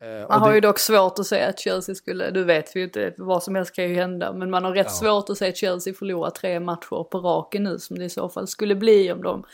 Eh, 0.03 0.29
Man 0.29 0.41
har 0.41 0.49
det- 0.49 0.55
ju 0.55 0.61
dock 0.61 0.79
svårt 0.79 1.19
att 1.19 1.27
säga 1.27 1.49
att 1.49 1.59
Chelsea 1.61 1.95
skulle, 1.95 2.31
nu 2.31 2.45
vet 2.45 2.77
vi 2.77 2.81
ju 2.81 2.87
inte, 2.87 3.15
vad 3.17 3.43
som 3.43 3.55
helst 3.55 3.75
kan 3.75 3.89
ju 3.89 3.95
hända, 3.95 4.33
men 4.33 4.51
man 4.51 4.65
har 4.65 4.73
rätt 4.73 4.87
Ja. 4.87 4.93
svårt 4.93 5.31
att 5.31 5.39
säga 5.39 5.51
att 5.51 5.57
Chelsea 5.57 5.95
förlorar 5.95 6.31
tre 6.31 6.61
matcher 6.61 7.05
på 7.11 7.19
raken 7.19 7.65
nu 7.65 7.79
som 7.79 7.99
det 7.99 8.05
i 8.05 8.11
så 8.11 8.29
fall 8.29 8.47
skulle 8.49 8.75
bli 8.75 9.13
om 9.13 9.23
de 9.23 9.45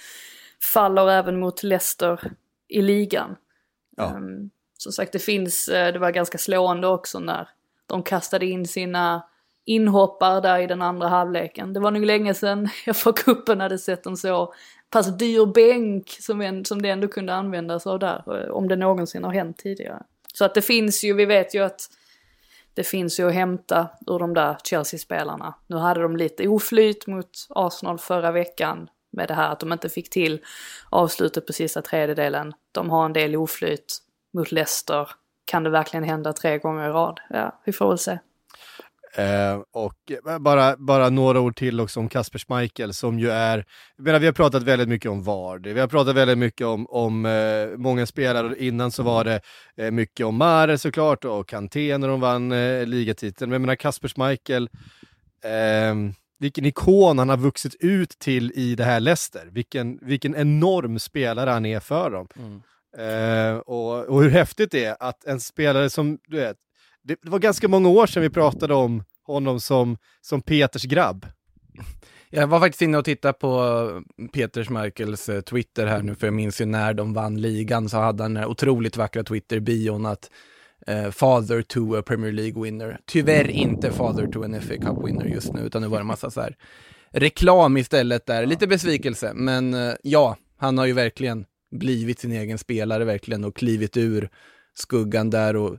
faller 0.72 1.08
även 1.08 1.40
mot 1.40 1.62
Leicester 1.62 2.32
i 2.68 2.82
ligan. 2.82 3.36
Ja. 3.96 4.14
Um, 4.16 4.50
som 4.78 4.92
sagt, 4.92 5.12
det 5.12 5.18
finns, 5.18 5.68
eh, 5.68 5.92
det 5.92 5.98
var 5.98 6.10
ganska 6.10 6.38
slående 6.38 6.86
också 6.86 7.18
när 7.18 7.48
de 7.86 8.02
kastade 8.02 8.46
in 8.46 8.66
sina 8.66 9.22
inhoppar 9.64 10.40
där 10.40 10.58
i 10.58 10.66
den 10.66 10.82
andra 10.82 11.08
halvleken. 11.08 11.72
Det 11.72 11.80
var 11.80 11.90
nog 11.90 12.04
länge 12.04 12.34
sedan 12.34 12.68
jag 12.86 12.96
för 12.96 13.12
kuppen 13.12 13.60
hade 13.60 13.78
sett 13.78 14.06
en 14.06 14.16
så 14.16 14.54
pass 14.90 15.18
dyr 15.18 15.46
bänk 15.46 16.16
som, 16.20 16.40
en, 16.40 16.64
som 16.64 16.82
det 16.82 16.88
ändå 16.88 17.08
kunde 17.08 17.34
användas 17.34 17.86
av 17.86 17.98
där, 17.98 18.42
eh, 18.42 18.50
om 18.50 18.68
det 18.68 18.76
någonsin 18.76 19.24
har 19.24 19.32
hänt 19.32 19.58
tidigare. 19.58 20.02
Så 20.34 20.44
att 20.44 20.54
det 20.54 20.62
finns 20.62 21.04
ju, 21.04 21.14
vi 21.14 21.24
vet 21.24 21.54
ju 21.54 21.64
att 21.64 21.80
det 22.74 22.84
finns 22.84 23.20
ju 23.20 23.28
att 23.28 23.34
hämta 23.34 23.88
ur 24.06 24.18
de 24.18 24.34
där 24.34 24.56
Chelsea-spelarna. 24.64 25.54
Nu 25.66 25.76
hade 25.76 26.02
de 26.02 26.16
lite 26.16 26.48
oflyt 26.48 27.06
mot 27.06 27.30
Arsenal 27.48 27.98
förra 27.98 28.30
veckan 28.30 28.88
med 29.16 29.28
det 29.28 29.34
här 29.34 29.52
att 29.52 29.60
de 29.60 29.72
inte 29.72 29.88
fick 29.88 30.10
till 30.10 30.40
avslutet 30.90 31.46
på 31.46 31.52
sista 31.52 31.82
tredjedelen. 31.82 32.52
De 32.72 32.90
har 32.90 33.04
en 33.04 33.12
del 33.12 33.36
oflyt 33.36 33.98
mot 34.34 34.52
Leicester. 34.52 35.08
Kan 35.44 35.62
det 35.62 35.70
verkligen 35.70 36.04
hända 36.04 36.32
tre 36.32 36.58
gånger 36.58 36.88
i 36.88 36.92
rad? 36.92 37.20
Ja, 37.30 37.60
vi 37.64 37.72
får 37.72 37.88
väl 37.88 37.98
se. 37.98 38.18
Eh, 39.16 39.60
och 39.72 40.12
eh, 40.26 40.38
bara, 40.38 40.76
bara 40.76 41.10
några 41.10 41.40
ord 41.40 41.56
till 41.56 41.80
också 41.80 42.00
om 42.00 42.08
Kasper 42.08 42.38
Schmeichel 42.38 42.94
som 42.94 43.18
ju 43.18 43.30
är, 43.30 43.64
jag 43.96 44.04
menar, 44.04 44.18
vi 44.18 44.26
har 44.26 44.32
pratat 44.32 44.62
väldigt 44.62 44.88
mycket 44.88 45.10
om 45.10 45.22
VAR, 45.22 45.58
vi 45.58 45.80
har 45.80 45.88
pratat 45.88 46.16
väldigt 46.16 46.38
mycket 46.38 46.66
om, 46.66 46.86
om 46.90 47.26
eh, 47.26 47.68
många 47.76 48.06
spelare, 48.06 48.54
innan 48.58 48.90
så 48.90 49.02
var 49.02 49.24
det 49.24 49.40
eh, 49.76 49.90
mycket 49.90 50.26
om 50.26 50.36
Mare 50.36 50.78
såklart 50.78 51.24
och 51.24 51.48
Kanté 51.48 51.98
när 51.98 52.08
de 52.08 52.20
vann 52.20 52.52
eh, 52.52 52.86
ligatiteln, 52.86 53.50
men 53.50 53.54
jag 53.54 53.60
menar 53.60 53.74
Kasper 53.74 54.08
Schmeichel, 54.08 54.68
eh, 55.44 55.94
vilken 56.38 56.64
ikon 56.64 57.18
han 57.18 57.28
har 57.28 57.36
vuxit 57.36 57.74
ut 57.80 58.18
till 58.18 58.52
i 58.54 58.74
det 58.74 58.84
här 58.84 59.00
Leicester, 59.00 59.48
vilken, 59.52 59.98
vilken 60.02 60.34
enorm 60.34 60.98
spelare 60.98 61.50
han 61.50 61.66
är 61.66 61.80
för 61.80 62.10
dem. 62.10 62.28
Eh, 62.98 63.56
och, 63.56 64.04
och 64.04 64.22
hur 64.22 64.30
häftigt 64.30 64.70
det 64.70 64.84
är 64.84 64.96
att 65.00 65.24
en 65.24 65.40
spelare 65.40 65.90
som, 65.90 66.18
du 66.26 66.36
vet, 66.36 66.56
det, 67.02 67.18
det 67.22 67.30
var 67.30 67.38
ganska 67.38 67.68
många 67.68 67.88
år 67.88 68.06
sedan 68.06 68.22
vi 68.22 68.30
pratade 68.30 68.74
om 68.74 69.04
honom 69.26 69.60
som, 69.60 69.96
som 70.20 70.42
Peters 70.42 70.84
grabb. 70.84 71.26
Jag 72.30 72.46
var 72.46 72.60
faktiskt 72.60 72.82
inne 72.82 72.98
och 72.98 73.04
tittade 73.04 73.32
på 73.32 74.02
Peter 74.32 74.64
Schmeichels 74.64 75.28
eh, 75.28 75.40
Twitter 75.40 75.86
här 75.86 76.02
nu, 76.02 76.14
för 76.14 76.26
jag 76.26 76.34
minns 76.34 76.60
ju 76.60 76.64
när 76.64 76.94
de 76.94 77.14
vann 77.14 77.40
ligan 77.40 77.88
så 77.88 77.96
hade 77.96 78.22
han 78.22 78.34
den 78.34 78.42
här 78.42 78.50
otroligt 78.50 78.96
vackra 78.96 79.24
Twitter-bion 79.24 80.06
att 80.06 80.30
eh, 80.86 81.10
father 81.10 81.62
to 81.62 81.96
a 81.96 82.02
Premier 82.02 82.32
League 82.32 82.62
winner. 82.62 82.98
Tyvärr 83.06 83.50
inte 83.50 83.90
father 83.90 84.26
to 84.26 84.42
an 84.42 84.60
FA 84.60 84.76
Cup 84.76 85.04
winner 85.04 85.26
just 85.26 85.52
nu, 85.52 85.60
utan 85.60 85.82
nu 85.82 85.88
var 85.88 85.98
det 85.98 86.04
massa 86.04 86.30
så 86.30 86.40
här 86.40 86.56
reklam 87.12 87.76
istället 87.76 88.26
där. 88.26 88.46
Lite 88.46 88.66
besvikelse, 88.66 89.32
men 89.34 89.74
eh, 89.74 89.94
ja, 90.02 90.36
han 90.56 90.78
har 90.78 90.86
ju 90.86 90.92
verkligen 90.92 91.44
blivit 91.70 92.18
sin 92.18 92.32
egen 92.32 92.58
spelare 92.58 93.04
verkligen 93.04 93.44
och 93.44 93.56
klivit 93.56 93.96
ur 93.96 94.28
skuggan 94.74 95.30
där 95.30 95.56
och 95.56 95.78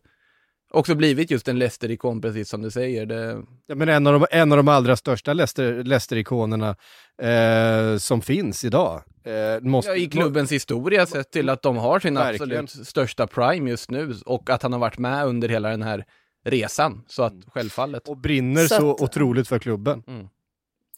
också 0.75 0.95
blivit 0.95 1.31
just 1.31 1.47
en 1.47 1.59
Leicester-ikon, 1.59 2.21
precis 2.21 2.49
som 2.49 2.61
du 2.61 2.71
säger. 2.71 3.05
Det, 3.05 3.41
Ja, 3.67 3.75
men 3.75 3.89
en, 3.89 4.07
av 4.07 4.13
de, 4.19 4.25
en 4.31 4.51
av 4.51 4.57
de 4.57 4.67
allra 4.67 4.95
största 4.95 5.33
Leicester- 5.33 5.83
Leicester-ikonerna 5.83 6.75
eh, 7.21 7.97
som 7.97 8.21
finns 8.21 8.63
idag. 8.63 9.01
Eh, 9.23 9.61
måste, 9.61 9.91
Ja, 9.91 9.97
i 9.97 10.05
klubbens 10.07 10.51
historia 10.51 11.05
sett 11.05 11.31
till 11.31 11.49
att 11.49 11.61
de 11.61 11.77
har 11.77 11.99
sin 11.99 12.15
Verkligen. 12.15 12.63
absolut 12.63 12.87
största 12.87 13.27
prime 13.27 13.69
just 13.69 13.91
nu 13.91 14.13
och 14.25 14.49
att 14.49 14.63
han 14.63 14.73
har 14.73 14.79
varit 14.79 14.97
med 14.97 15.25
under 15.25 15.49
hela 15.49 15.69
den 15.69 15.81
här 15.81 16.05
resan. 16.45 17.03
Så 17.07 17.23
att 17.23 17.33
självfallet. 17.47 18.07
Och 18.07 18.17
brinner 18.17 18.67
Så 18.67 18.75
så, 18.75 18.91
att- 18.91 19.01
otroligt 19.01 19.47
för 19.47 19.59
klubben. 19.59 20.03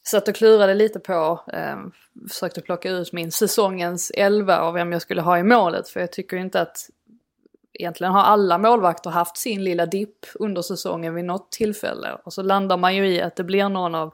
Satt 0.08 0.28
och 0.28 0.36
klurade 0.36 0.74
lite 0.74 1.00
på, 1.00 1.42
eh, 1.54 1.76
försökte 2.30 2.62
plocka 2.62 2.90
ut 2.90 3.14
min 3.14 3.32
säsongens 3.32 4.12
11 4.16 4.62
och 4.62 4.76
vem 4.76 4.92
jag 4.92 5.02
skulle 5.02 5.22
ha 5.22 5.40
i 5.40 5.44
målet. 5.44 5.90
För 5.90 6.00
jag 6.00 6.12
tycker 6.12 6.38
inte 6.38 6.62
att 6.62 6.78
egentligen 7.80 8.14
har 8.14 8.22
alla 8.22 8.58
målvakter 8.58 9.10
haft 9.10 9.38
sin 9.38 9.64
lilla 9.64 9.86
dipp 9.86 10.26
under 10.36 10.62
säsongen 10.62 11.16
vid 11.16 11.26
något 11.26 11.52
tillfälle. 11.52 12.18
Och 12.24 12.34
så 12.34 12.42
landar 12.42 12.78
man 12.78 12.96
ju 12.96 13.08
i 13.08 13.22
att 13.22 13.36
det 13.36 13.44
blir 13.44 13.70
någon 13.70 13.96
av 13.96 14.14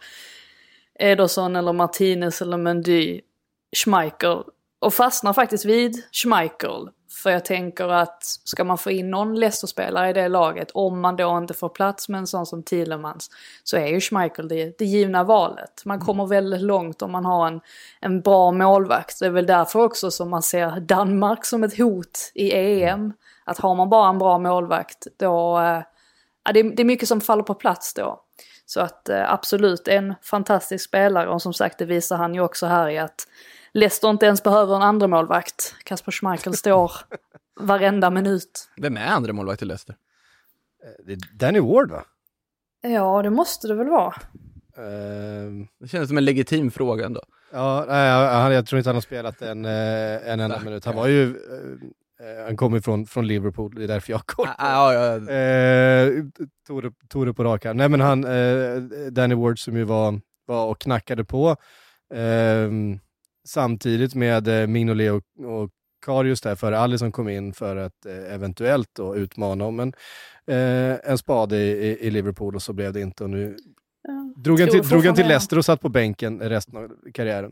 Ederson 1.00 1.56
eller 1.56 1.74
Martinez 1.74 2.42
eller 2.42 2.58
Mendy, 2.58 3.22
Schmeichel. 3.76 4.44
Och 4.80 4.94
fastnar 4.94 5.34
faktiskt 5.34 5.66
vid 5.66 6.04
Schmeichel. 6.12 6.90
För 7.24 7.30
jag 7.30 7.46
tänker 7.46 7.88
att 7.88 8.24
ska 8.24 8.64
man 8.64 8.78
få 8.78 8.92
in 8.92 9.12
någon 9.12 9.36
Leicester-spelare 9.36 10.10
i 10.10 10.14
det 10.14 10.28
laget, 10.28 10.72
om 10.74 11.02
man 11.02 11.16
då 11.16 11.38
inte 11.38 11.54
får 11.54 11.70
plats 11.70 12.10
med 12.10 12.18
en 12.18 12.28
sån 12.28 12.46
som 12.46 12.64
Thielemans, 12.64 13.30
så 13.64 13.78
är 13.78 13.88
ju 13.88 14.00
Schmeichel 14.00 14.48
det, 14.48 14.78
det 14.78 14.86
givna 14.86 15.24
valet. 15.24 15.82
Man 15.86 16.00
kommer 16.00 16.26
väldigt 16.26 16.62
långt 16.62 17.02
om 17.02 17.12
man 17.12 17.26
har 17.26 17.48
en, 17.48 17.62
en 18.00 18.22
bra 18.22 18.52
målvakt. 18.52 19.20
Det 19.20 19.26
är 19.26 19.30
väl 19.30 19.46
därför 19.46 19.80
också 19.80 20.12
som 20.12 20.30
man 20.30 20.42
ser 20.42 20.80
Danmark 20.80 21.46
som 21.46 21.64
ett 21.64 21.78
hot 21.78 22.32
i 22.34 22.54
EM. 22.54 23.14
Att 23.44 23.58
har 23.60 23.76
man 23.76 23.90
bara 23.90 24.10
en 24.10 24.18
bra 24.20 24.38
målvakt, 24.38 25.08
då... 25.20 25.60
Eh, 25.60 25.82
ja, 26.46 26.52
det, 26.54 26.60
är, 26.60 26.76
det 26.76 26.82
är 26.82 26.86
mycket 26.86 27.08
som 27.08 27.22
faller 27.22 27.44
på 27.44 27.54
plats 27.54 27.94
då. 27.94 28.20
Så 28.66 28.82
att 28.82 29.10
eh, 29.10 29.34
absolut 29.34 29.88
en 29.88 30.14
fantastisk 30.22 30.86
spelare 30.86 31.30
och 31.30 31.42
som 31.42 31.54
sagt 31.54 31.78
det 31.78 31.86
visar 31.86 32.18
han 32.18 32.34
ju 32.34 32.42
också 32.42 32.66
här 32.66 32.90
i 32.90 32.98
att 32.98 33.28
Leicester 33.74 34.10
inte 34.10 34.26
ens 34.26 34.44
behöver 34.44 34.76
en 34.76 34.82
andra 34.82 35.08
målvakt. 35.08 35.76
Kasper 35.84 36.12
Schmeichel 36.12 36.54
står 36.58 36.92
varenda 37.60 38.10
minut. 38.10 38.70
Vem 38.78 38.98
är 38.98 39.08
andra 39.08 39.34
målvakt 39.34 39.62
i 39.62 39.66
Leicester? 39.66 39.96
Är 41.08 41.38
Danny 41.38 41.60
Ward 41.60 41.92
va? 41.92 42.04
Ja, 42.82 43.22
det 43.22 43.30
måste 43.30 43.68
det 43.68 43.76
väl 43.76 43.90
vara. 43.90 44.14
Eh, 44.78 45.52
Det 45.80 45.88
känns 45.88 46.08
som 46.08 46.18
en 46.18 46.26
legitim 46.26 46.72
fråga 46.72 47.06
ändå. 47.06 47.22
ja, 47.52 47.86
nej, 47.88 48.12
han, 48.12 48.54
jag 48.54 48.66
tror 48.68 48.78
inte 48.78 48.90
han 48.90 48.96
har 48.96 49.02
spelat 49.02 49.42
en, 49.42 49.66
eh, 49.66 50.30
en 50.30 50.40
enda 50.40 50.60
minut. 50.60 50.86
Han 50.86 50.96
var 50.96 51.08
ju, 51.08 51.24
eh, 51.24 51.54
eh, 51.54 51.90
han 52.46 52.58
kommer 52.58 52.80
från, 52.80 53.06
från 53.06 53.28
Liverpool, 53.28 53.76
det 53.76 53.84
är 53.84 53.88
därför 53.88 54.12
jag 54.12 54.18
har 54.18 54.24
koll 54.26 54.48
på 54.48 54.54
Ja, 54.58 54.94
ja, 54.94 55.04
ja. 55.04 55.32
Eh, 55.32 56.24
tog, 56.68 56.84
det, 56.84 56.92
tog 57.10 57.26
det 57.26 57.34
på 57.34 57.44
rak 57.44 57.66
arm. 57.66 57.78
Nej 57.78 57.90
men 57.90 58.02
han, 58.02 58.24
eh, 58.24 58.84
Danny 59.12 59.36
Ward 59.36 59.60
som 59.60 59.78
ju 59.78 59.84
var, 59.84 60.22
var 60.46 60.66
och 60.68 60.80
knackade 60.80 61.24
på 61.26 61.50
eh, 62.14 62.70
samtidigt 63.48 64.16
med 64.16 64.48
eh, 64.48 64.68
Mignolet 64.68 65.12
och, 65.12 65.46
och 65.46 65.70
Karius 66.06 66.42
där 66.42 66.56
före 66.56 66.80
Alisson 66.80 67.12
kom 67.12 67.30
in 67.30 67.54
för 67.54 67.76
att 67.76 68.06
eh, 68.06 68.34
eventuellt 68.34 68.90
då 68.96 69.16
utmana 69.16 69.66
om 69.66 69.80
en, 69.80 69.94
eh, 70.48 71.10
en 71.12 71.18
spade 71.18 71.58
i, 71.58 71.72
i, 71.72 72.08
i 72.08 72.12
Liverpool 72.12 72.56
och 72.56 72.62
så 72.62 72.74
blev 72.74 72.94
det 72.94 73.02
inte 73.02 73.24
och 73.24 73.30
nu 73.30 73.56
Ja, 74.08 74.34
drog 74.44 74.60
han, 74.60 74.70
till, 74.70 74.82
drog 74.82 75.06
han 75.06 75.16
till 75.16 75.28
Leicester 75.28 75.58
och 75.58 75.66
satt 75.66 75.82
på 75.82 75.90
bänken 75.90 76.40
resten 76.40 76.78
av 76.78 76.92
karriären. 77.14 77.52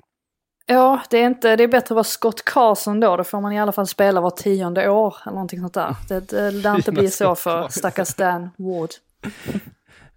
Ja, 0.65 1.01
det 1.09 1.17
är, 1.17 1.25
inte, 1.25 1.55
det 1.55 1.63
är 1.63 1.67
bättre 1.67 1.85
att 1.85 1.91
vara 1.91 2.03
Scott 2.03 2.45
Carson 2.45 2.99
då. 2.99 3.17
Då 3.17 3.23
får 3.23 3.41
man 3.41 3.53
i 3.53 3.59
alla 3.59 3.71
fall 3.71 3.87
spela 3.87 4.21
var 4.21 4.29
tionde 4.29 4.89
år 4.89 5.15
eller 5.25 5.33
någonting 5.33 5.59
sånt 5.59 5.73
där. 5.73 5.95
Det, 6.09 6.27
det 6.29 6.51
lär 6.51 6.75
inte 6.75 6.91
bli 6.91 7.11
så 7.11 7.35
för 7.35 7.67
stackars 7.67 8.13
Dan 8.13 8.49
Ward. 8.57 8.89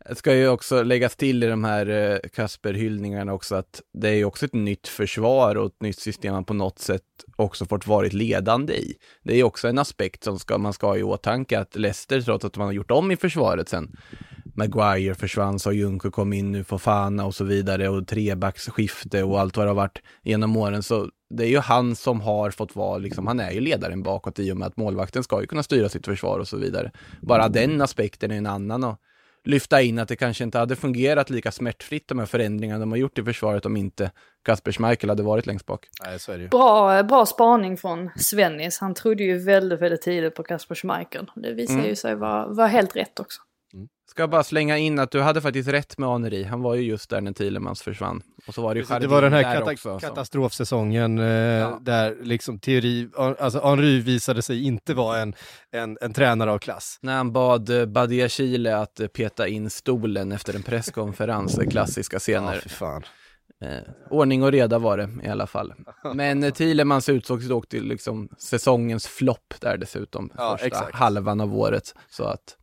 Det 0.09 0.15
ska 0.15 0.35
ju 0.35 0.49
också 0.49 0.83
läggas 0.83 1.17
till 1.17 1.43
i 1.45 1.47
de 1.47 1.65
här 1.65 1.89
eh, 1.89 2.19
Kasper-hyllningarna 2.33 3.33
också 3.33 3.55
att 3.55 3.83
det 3.93 4.09
är 4.09 4.15
ju 4.15 4.25
också 4.25 4.47
ett 4.47 4.55
nytt 4.55 4.89
försvar 4.89 5.57
och 5.57 5.67
ett 5.67 5.83
nytt 5.83 5.99
system 5.99 6.33
man 6.33 6.45
på 6.45 6.55
något 6.55 6.79
sätt 6.79 7.03
också 7.37 7.67
fått 7.67 7.87
varit 7.87 8.13
ledande 8.13 8.75
i. 8.75 8.95
Det 9.23 9.33
är 9.33 9.37
ju 9.37 9.43
också 9.43 9.69
en 9.69 9.79
aspekt 9.79 10.25
som 10.25 10.39
ska, 10.39 10.59
man 10.59 10.73
ska 10.73 10.87
ha 10.87 10.97
i 10.97 11.03
åtanke 11.03 11.59
att 11.59 11.77
Leicester, 11.77 12.21
trots 12.21 12.45
att 12.45 12.57
man 12.57 12.67
har 12.67 12.73
gjort 12.73 12.91
om 12.91 13.11
i 13.11 13.17
försvaret 13.17 13.69
sen, 13.69 13.97
Maguire 14.55 15.15
försvann, 15.15 15.59
så 15.59 15.73
Juncker 15.73 16.11
kom 16.11 16.33
in 16.33 16.53
nu, 16.53 16.65
Fofana 16.65 17.27
och 17.27 17.35
så 17.35 17.45
vidare 17.45 17.89
och 17.89 18.07
trebacksskifte 18.07 19.23
och 19.23 19.41
allt 19.41 19.57
vad 19.57 19.67
det 19.67 19.71
har 19.71 19.75
varit 19.75 20.03
genom 20.23 20.57
åren. 20.57 20.83
Så 20.83 21.09
det 21.31 21.45
är 21.45 21.49
ju 21.49 21.59
han 21.59 21.97
som 21.97 22.21
har 22.21 22.51
fått 22.51 22.77
vara, 22.77 22.99
liksom, 22.99 23.27
han 23.27 23.41
är 23.41 23.51
ju 23.51 23.61
ledaren 23.61 24.03
bakåt 24.03 24.39
i 24.39 24.53
och 24.53 24.57
med 24.57 24.69
att 24.69 24.77
målvakten 24.77 25.23
ska 25.23 25.41
ju 25.41 25.47
kunna 25.47 25.63
styra 25.63 25.89
sitt 25.89 26.07
försvar 26.07 26.39
och 26.39 26.49
så 26.49 26.57
vidare. 26.57 26.91
Bara 27.23 27.49
den 27.49 27.81
aspekten 27.81 28.31
är 28.31 28.37
en 28.37 28.47
annan 28.47 28.85
och 28.85 28.97
lyfta 29.45 29.83
in 29.83 29.99
att 29.99 30.09
det 30.09 30.17
kanske 30.17 30.45
inte 30.45 30.59
hade 30.59 30.77
fungerat 30.77 31.31
lika 31.31 31.53
smärtfritt 31.53 32.09
de 32.09 32.19
här 32.19 32.27
förändringarna 32.27 32.81
de 32.81 32.91
har 32.91 32.99
gjort 32.99 33.19
i 33.19 33.23
försvaret 33.23 33.67
om 33.67 33.77
inte 33.77 34.11
Kasper 34.45 34.73
Schmeichel 34.73 35.09
hade 35.09 35.23
varit 35.23 35.47
längst 35.47 35.67
bak. 35.67 35.87
Nej, 36.05 36.19
så 36.19 36.33
är 36.33 36.37
det 36.37 36.43
ju. 36.43 36.49
Bra, 36.49 37.03
bra 37.03 37.27
spaning 37.27 37.77
från 37.77 38.11
Svennis. 38.17 38.79
Han 38.79 38.95
trodde 38.95 39.25
ju 39.25 39.39
väldigt, 39.39 39.81
väldigt 39.81 40.03
tidigt 40.03 40.35
på 40.35 40.43
Kasper 40.43 40.75
Schmeichel. 40.75 41.31
Det 41.35 41.53
visar 41.53 41.85
ju 41.87 41.97
sig 41.97 42.15
vara, 42.15 42.47
vara 42.47 42.67
helt 42.67 42.97
rätt 42.97 43.21
också. 43.21 43.41
Ska 44.15 44.29
bara 44.29 44.45
slänga 44.45 44.79
in 44.79 44.99
att 44.99 45.11
du 45.11 45.21
hade 45.21 45.41
faktiskt 45.41 45.69
rätt 45.69 45.99
med 45.99 46.09
Henri. 46.09 46.45
Han 46.45 46.63
var 46.63 46.75
ju 46.75 46.83
just 46.83 47.11
där 47.11 47.21
när 47.21 47.33
Thielemans 47.33 47.83
försvann. 47.83 48.23
Och 48.47 48.55
så 48.55 48.63
var 48.63 48.75
det 48.75 48.81
ju 48.81 48.99
Det 49.01 49.07
var 49.07 49.23
den 49.23 49.33
här 49.33 49.59
kata 49.59 49.73
också, 49.73 49.99
katastrofsäsongen 49.99 51.19
eh, 51.19 51.79
där 51.81 52.17
liksom 52.23 52.59
teori, 52.59 53.09
alltså 53.17 53.61
Henry 53.67 54.01
visade 54.01 54.43
sig 54.43 54.65
inte 54.65 54.95
vara 54.95 55.19
en, 55.19 55.35
en, 55.73 55.99
en 56.01 56.13
tränare 56.13 56.53
av 56.53 56.59
klass. 56.59 56.99
När 57.03 57.17
han 57.17 57.33
bad 57.33 57.81
eh, 57.81 57.87
Badia 57.87 58.29
Chile 58.29 58.77
att 58.77 59.01
eh, 59.01 59.07
peta 59.07 59.49
in 59.49 59.71
stolen 59.71 60.33
efter 60.33 60.55
en 60.55 60.63
presskonferens, 60.63 61.59
eh, 61.59 61.69
klassiska 61.69 62.19
scener. 62.19 62.61
fy 62.63 62.69
fan. 62.69 63.03
Eh, 63.65 63.79
ordning 64.11 64.43
och 64.43 64.53
reda 64.53 64.79
var 64.79 64.97
det 64.97 65.09
i 65.25 65.29
alla 65.29 65.47
fall. 65.47 65.75
Men 66.15 66.43
eh, 66.45 66.53
Thielemans 66.53 67.09
utsågs 67.09 67.49
dock 67.49 67.69
till 67.69 67.85
liksom 67.85 68.29
säsongens 68.39 69.07
flopp 69.07 69.55
där 69.61 69.77
dessutom, 69.77 70.31
Ja, 70.37 70.51
första 70.53 70.67
exakt. 70.67 70.95
halvan 70.95 71.41
av 71.41 71.55
året. 71.57 71.95
Så 72.11 72.25
att 72.25 72.57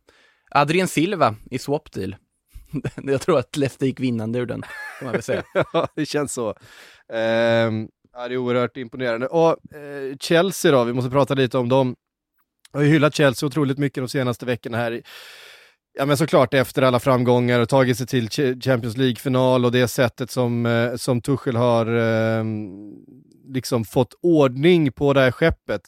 Adrien 0.54 0.88
Silva 0.88 1.34
i 1.50 1.58
swap 1.58 1.92
deal. 1.92 2.16
Jag 3.02 3.20
tror 3.20 3.38
att 3.38 3.56
Leicester 3.56 3.86
gick 3.86 4.00
vinnande 4.00 4.38
ur 4.38 4.46
den, 4.46 4.62
kan 4.98 5.06
man 5.06 5.12
väl 5.12 5.22
säga. 5.22 5.42
Ja, 5.72 5.88
det 5.94 6.06
känns 6.06 6.32
så. 6.32 6.48
Um... 6.48 7.88
ja, 8.12 8.28
det 8.28 8.34
är 8.34 8.36
oerhört 8.36 8.76
imponerande. 8.76 9.26
Och 9.26 9.74
eh, 9.74 10.16
Chelsea 10.20 10.72
då, 10.72 10.84
vi 10.84 10.92
måste 10.92 11.10
prata 11.10 11.34
lite 11.34 11.58
om 11.58 11.68
dem. 11.68 11.96
Jag 12.72 12.80
har 12.80 12.84
ju 12.84 12.90
hyllat 12.90 13.14
Chelsea 13.14 13.46
otroligt 13.46 13.78
mycket 13.78 14.02
de 14.02 14.08
senaste 14.08 14.46
veckorna 14.46 14.76
här. 14.76 15.02
Ja 15.94 16.06
men 16.06 16.16
såklart 16.16 16.54
efter 16.54 16.82
alla 16.82 17.00
framgångar 17.00 17.60
och 17.60 17.68
tagit 17.68 17.98
sig 17.98 18.06
till 18.06 18.30
Champions 18.60 18.96
League-final 18.96 19.64
och 19.64 19.72
det 19.72 19.88
sättet 19.88 20.30
som, 20.30 20.66
eh, 20.66 20.94
som 20.96 21.20
Tuchel 21.20 21.56
har 21.56 21.86
eh, 21.86 22.44
liksom 23.48 23.84
fått 23.84 24.14
ordning 24.22 24.92
på 24.92 25.12
det 25.12 25.20
här 25.20 25.30
skeppet. 25.30 25.82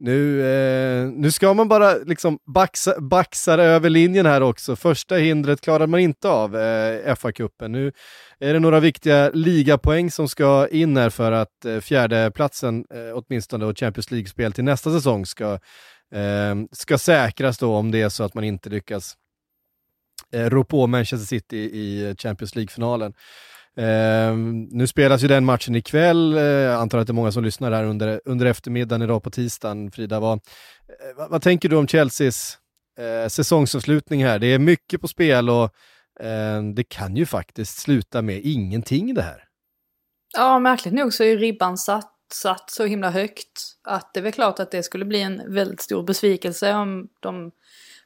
Nu, 0.00 0.42
eh, 0.42 1.08
nu 1.08 1.30
ska 1.30 1.54
man 1.54 1.68
bara 1.68 1.94
liksom 1.94 2.38
baxa, 2.46 3.00
baxa 3.00 3.54
över 3.54 3.90
linjen 3.90 4.26
här 4.26 4.40
också. 4.40 4.76
Första 4.76 5.14
hindret 5.16 5.60
klarar 5.60 5.86
man 5.86 6.00
inte 6.00 6.28
av, 6.28 6.56
eh, 6.56 7.14
FA-cupen. 7.14 7.68
Nu 7.68 7.92
är 8.38 8.52
det 8.52 8.60
några 8.60 8.80
viktiga 8.80 9.30
ligapoäng 9.30 10.10
som 10.10 10.28
ska 10.28 10.68
in 10.68 10.96
här 10.96 11.10
för 11.10 11.32
att 11.32 11.64
eh, 11.64 11.80
fjärdeplatsen 11.80 12.84
eh, 12.94 13.18
åtminstone 13.18 13.66
och 13.66 13.78
Champions 13.78 14.10
League-spel 14.10 14.52
till 14.52 14.64
nästa 14.64 14.92
säsong 14.92 15.26
ska, 15.26 15.52
eh, 16.14 16.54
ska 16.72 16.98
säkras 16.98 17.58
då 17.58 17.74
om 17.74 17.90
det 17.90 18.02
är 18.02 18.08
så 18.08 18.24
att 18.24 18.34
man 18.34 18.44
inte 18.44 18.70
lyckas 18.70 19.16
eh, 20.32 20.50
rå 20.50 20.64
på 20.64 20.86
Manchester 20.86 21.26
City 21.26 21.56
i 21.56 22.14
Champions 22.18 22.54
League-finalen. 22.54 23.14
Eh, 23.78 24.36
nu 24.70 24.86
spelas 24.86 25.24
ju 25.24 25.28
den 25.28 25.44
matchen 25.44 25.74
ikväll, 25.74 26.34
eh, 26.34 26.42
jag 26.42 26.74
antar 26.80 26.98
att 26.98 27.06
det 27.06 27.10
är 27.10 27.14
många 27.14 27.32
som 27.32 27.44
lyssnar 27.44 27.72
här 27.72 27.84
under, 27.84 28.20
under 28.24 28.46
eftermiddagen 28.46 29.02
idag 29.02 29.22
på 29.22 29.30
tisdagen. 29.30 29.90
Frida, 29.90 30.20
vad, 30.20 30.32
eh, 30.32 31.16
vad, 31.16 31.30
vad 31.30 31.42
tänker 31.42 31.68
du 31.68 31.76
om 31.76 31.86
Chelseas 31.86 32.58
eh, 32.98 33.28
säsongsavslutning 33.28 34.24
här? 34.24 34.38
Det 34.38 34.46
är 34.46 34.58
mycket 34.58 35.00
på 35.00 35.08
spel 35.08 35.50
och 35.50 35.64
eh, 36.20 36.62
det 36.74 36.84
kan 36.84 37.16
ju 37.16 37.26
faktiskt 37.26 37.78
sluta 37.78 38.22
med 38.22 38.40
ingenting 38.44 39.14
det 39.14 39.22
här. 39.22 39.44
Ja, 40.36 40.58
märkligt 40.58 40.94
nog 40.94 41.12
så 41.12 41.22
är 41.22 41.28
ju 41.28 41.38
ribban 41.38 41.78
satt, 41.78 42.12
satt 42.32 42.70
så 42.70 42.84
himla 42.84 43.10
högt 43.10 43.62
att 43.84 44.14
det 44.14 44.20
är 44.20 44.24
väl 44.24 44.32
klart 44.32 44.60
att 44.60 44.70
det 44.70 44.82
skulle 44.82 45.04
bli 45.04 45.20
en 45.20 45.54
väldigt 45.54 45.80
stor 45.80 46.02
besvikelse 46.02 46.74
om 46.74 47.08
de 47.20 47.50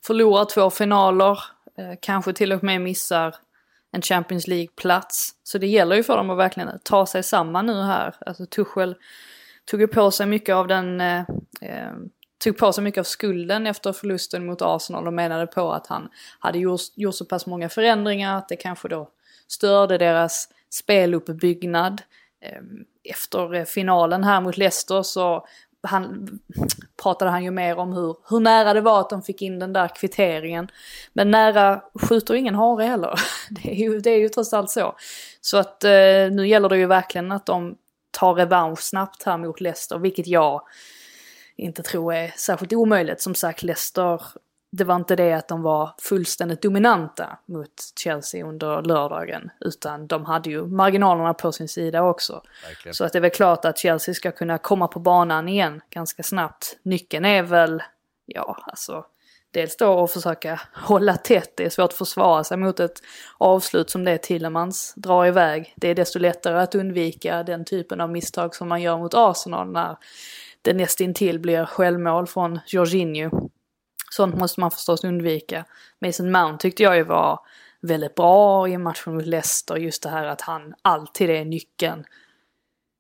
förlorar 0.07 0.45
två 0.45 0.71
finaler, 0.71 1.39
eh, 1.79 1.95
kanske 2.03 2.33
till 2.33 2.53
och 2.53 2.65
med 2.65 2.81
missar 2.81 3.35
en 3.93 4.03
Champions 4.03 4.47
League-plats. 4.47 5.35
Så 5.43 5.59
det 5.59 5.67
gäller 5.67 5.97
ju 5.97 6.03
för 6.03 6.17
dem 6.17 6.31
att 6.31 6.39
verkligen 6.39 6.79
ta 6.83 7.07
sig 7.07 7.23
samman 7.23 7.67
nu 7.67 7.83
här. 7.83 8.15
Alltså 8.27 8.47
Tuchel 8.47 8.95
tog 9.65 9.81
ju 9.81 9.89
på 9.89 10.11
sig 10.11 10.27
mycket 10.27 10.55
av 10.55 10.69
den, 10.69 11.01
eh, 11.01 11.21
eh, 11.61 11.93
tog 12.45 12.59
på 12.59 12.73
sig 12.73 12.85
mycket 12.85 13.01
av 13.01 13.05
skulden 13.05 13.67
efter 13.67 13.93
förlusten 13.93 14.47
mot 14.47 14.63
Arsenal 14.63 15.07
och 15.07 15.13
menade 15.13 15.47
på 15.47 15.73
att 15.73 15.87
han 15.87 16.09
hade 16.39 16.59
gjort, 16.59 16.81
gjort 16.95 17.15
så 17.15 17.25
pass 17.25 17.47
många 17.47 17.69
förändringar 17.69 18.39
att 18.39 18.49
det 18.49 18.57
kanske 18.57 18.89
då 18.89 19.11
störde 19.49 19.99
deras 19.99 20.49
speluppbyggnad. 20.71 22.03
Ehm, 22.41 22.85
efter 23.05 23.55
eh, 23.55 23.65
finalen 23.65 24.25
här 24.25 24.41
mot 24.41 24.57
Leicester 24.57 25.03
så 25.03 25.47
han, 25.83 26.29
pratade 27.03 27.31
han 27.31 27.45
ju 27.45 27.51
mer 27.51 27.79
om 27.79 27.93
hur, 27.93 28.17
hur 28.29 28.41
nära 28.41 28.75
det 28.75 28.81
var 28.81 29.01
att 29.01 29.11
de 29.11 29.23
fick 29.23 29.43
in 29.43 29.59
den 29.59 29.73
där 29.73 29.89
kvitteringen. 29.89 30.69
Men 31.13 31.31
nära 31.31 31.83
skjuter 31.95 32.35
ingen 32.35 32.55
hare 32.55 32.85
heller. 32.85 33.21
Det 33.51 33.71
är 33.71 33.75
ju, 33.75 34.01
det 34.01 34.11
är 34.11 34.19
ju 34.19 34.29
trots 34.29 34.53
allt 34.53 34.71
så. 34.71 34.97
Så 35.41 35.57
att 35.57 35.85
eh, 35.85 36.31
nu 36.31 36.49
gäller 36.49 36.69
det 36.69 36.79
ju 36.79 36.87
verkligen 36.87 37.33
att 37.33 37.47
de 37.47 37.77
tar 38.11 38.35
revansch 38.35 38.81
snabbt 38.81 39.23
här 39.23 39.37
mot 39.37 39.61
Leicester, 39.61 39.99
vilket 39.99 40.27
jag 40.27 40.63
inte 41.57 41.83
tror 41.83 42.15
är 42.15 42.33
särskilt 42.37 42.73
omöjligt. 42.73 43.21
Som 43.21 43.35
sagt, 43.35 43.63
Leicester, 43.63 44.23
det 44.75 44.85
var 44.85 44.97
inte 44.97 45.17
det 45.17 45.33
att 45.33 45.49
de 45.49 45.63
var 45.63 45.91
fullständigt 45.99 46.63
dominanta 46.63 47.39
mot 47.47 47.69
Chelsea 48.03 48.47
under 48.47 48.83
lördagen, 48.83 49.51
utan 49.61 50.07
de 50.07 50.25
hade 50.25 50.51
ju 50.51 50.67
marginalerna 50.67 51.35
på 51.35 51.53
sin 51.53 51.69
sida 51.69 52.03
också. 52.03 52.43
Så 52.93 53.05
att 53.05 53.13
det 53.13 53.19
är 53.19 53.21
väl 53.21 53.31
klart 53.31 53.65
att 53.65 53.79
Chelsea 53.79 54.15
ska 54.15 54.33
kunna 54.33 54.59
komma 54.59 54.89
på 54.89 54.99
banan 54.99 55.49
igen 55.49 55.81
ganska 55.91 56.23
snabbt. 56.23 56.79
Nyckeln 56.83 57.25
är 57.25 57.43
väl, 57.43 57.83
ja 58.27 58.59
alltså, 58.67 59.05
dels 59.51 59.77
då 59.77 60.05
att 60.05 60.13
försöka 60.13 60.61
hålla 60.75 61.17
tätt. 61.17 61.57
Det 61.57 61.65
är 61.65 61.71
svårt 61.71 61.91
att 61.91 61.99
försvara 61.99 62.45
sig 62.45 62.57
mot 62.57 62.81
ett 62.81 63.03
avslut 63.39 63.91
som 63.91 64.05
det 64.05 64.19
Tillemans 64.19 64.95
drar 64.97 65.27
iväg. 65.27 65.75
Det 65.77 65.89
är 65.89 65.95
desto 65.95 66.19
lättare 66.19 66.59
att 66.59 66.75
undvika 66.75 67.43
den 67.43 67.65
typen 67.65 68.01
av 68.01 68.11
misstag 68.11 68.55
som 68.55 68.69
man 68.69 68.83
gör 68.83 68.99
mot 68.99 69.15
Arsenal 69.15 69.73
när 69.73 69.97
det 70.63 70.73
nästintill 70.73 71.39
blir 71.39 71.65
självmål 71.65 72.27
från 72.27 72.61
Jorginho. 72.67 73.51
Sånt 74.13 74.35
måste 74.35 74.61
man 74.61 74.71
förstås 74.71 75.05
undvika. 75.05 75.65
Mason 76.01 76.33
Mount 76.33 76.63
tyckte 76.63 76.83
jag 76.83 76.97
ju 76.97 77.03
var 77.03 77.41
väldigt 77.81 78.15
bra 78.15 78.69
i 78.69 78.79
matchen 78.79 79.15
mot 79.15 79.27
Leicester. 79.27 79.77
Just 79.77 80.03
det 80.03 80.09
här 80.09 80.25
att 80.25 80.41
han 80.41 80.75
alltid 80.83 81.31
är 81.31 81.45
nyckeln 81.45 82.05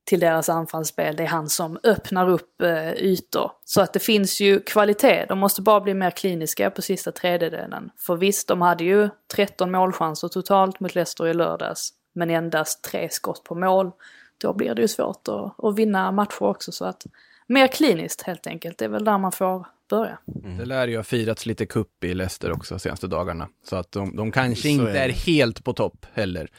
till 0.04 0.20
deras 0.20 0.48
anfallsspel. 0.48 1.16
Det 1.16 1.22
är 1.22 1.26
han 1.28 1.48
som 1.48 1.78
öppnar 1.82 2.28
upp 2.28 2.62
eh, 2.62 2.92
ytor. 2.92 3.50
Så 3.64 3.80
att 3.80 3.92
det 3.92 4.00
finns 4.00 4.40
ju 4.40 4.60
kvalitet. 4.60 5.26
De 5.28 5.38
måste 5.38 5.62
bara 5.62 5.80
bli 5.80 5.94
mer 5.94 6.10
kliniska 6.10 6.70
på 6.70 6.82
sista 6.82 7.12
tredjedelen. 7.12 7.90
För 7.98 8.16
visst, 8.16 8.48
de 8.48 8.62
hade 8.62 8.84
ju 8.84 9.08
13 9.34 9.70
målchanser 9.70 10.28
totalt 10.28 10.80
mot 10.80 10.94
Leicester 10.94 11.26
i 11.26 11.34
lördags. 11.34 11.90
Men 12.14 12.30
endast 12.30 12.84
tre 12.84 13.08
skott 13.10 13.44
på 13.44 13.54
mål. 13.54 13.90
Då 14.38 14.52
blir 14.52 14.74
det 14.74 14.82
ju 14.82 14.88
svårt 14.88 15.28
att, 15.28 15.64
att 15.64 15.76
vinna 15.76 16.12
matcher 16.12 16.42
också. 16.42 16.72
Så 16.72 16.84
att 16.84 17.06
mer 17.46 17.66
kliniskt 17.66 18.22
helt 18.22 18.46
enkelt. 18.46 18.78
Det 18.78 18.84
är 18.84 18.88
väl 18.88 19.04
där 19.04 19.18
man 19.18 19.32
får 19.32 19.66
börja. 19.96 20.18
Det 20.58 20.64
lär 20.64 20.88
ju 20.88 20.96
ha 20.96 21.04
firats 21.04 21.46
lite 21.46 21.66
kupp 21.66 22.04
i 22.04 22.14
Leicester 22.14 22.52
också 22.52 22.74
de 22.74 22.80
senaste 22.80 23.06
dagarna. 23.06 23.48
Så 23.64 23.76
att 23.76 23.92
de, 23.92 24.16
de 24.16 24.32
kanske 24.32 24.62
Så 24.62 24.68
inte 24.68 24.90
är 24.90 25.08
är 25.08 25.12
helt 25.12 25.64
på 25.64 25.72
topp 25.72 26.06
heller. 26.12 26.50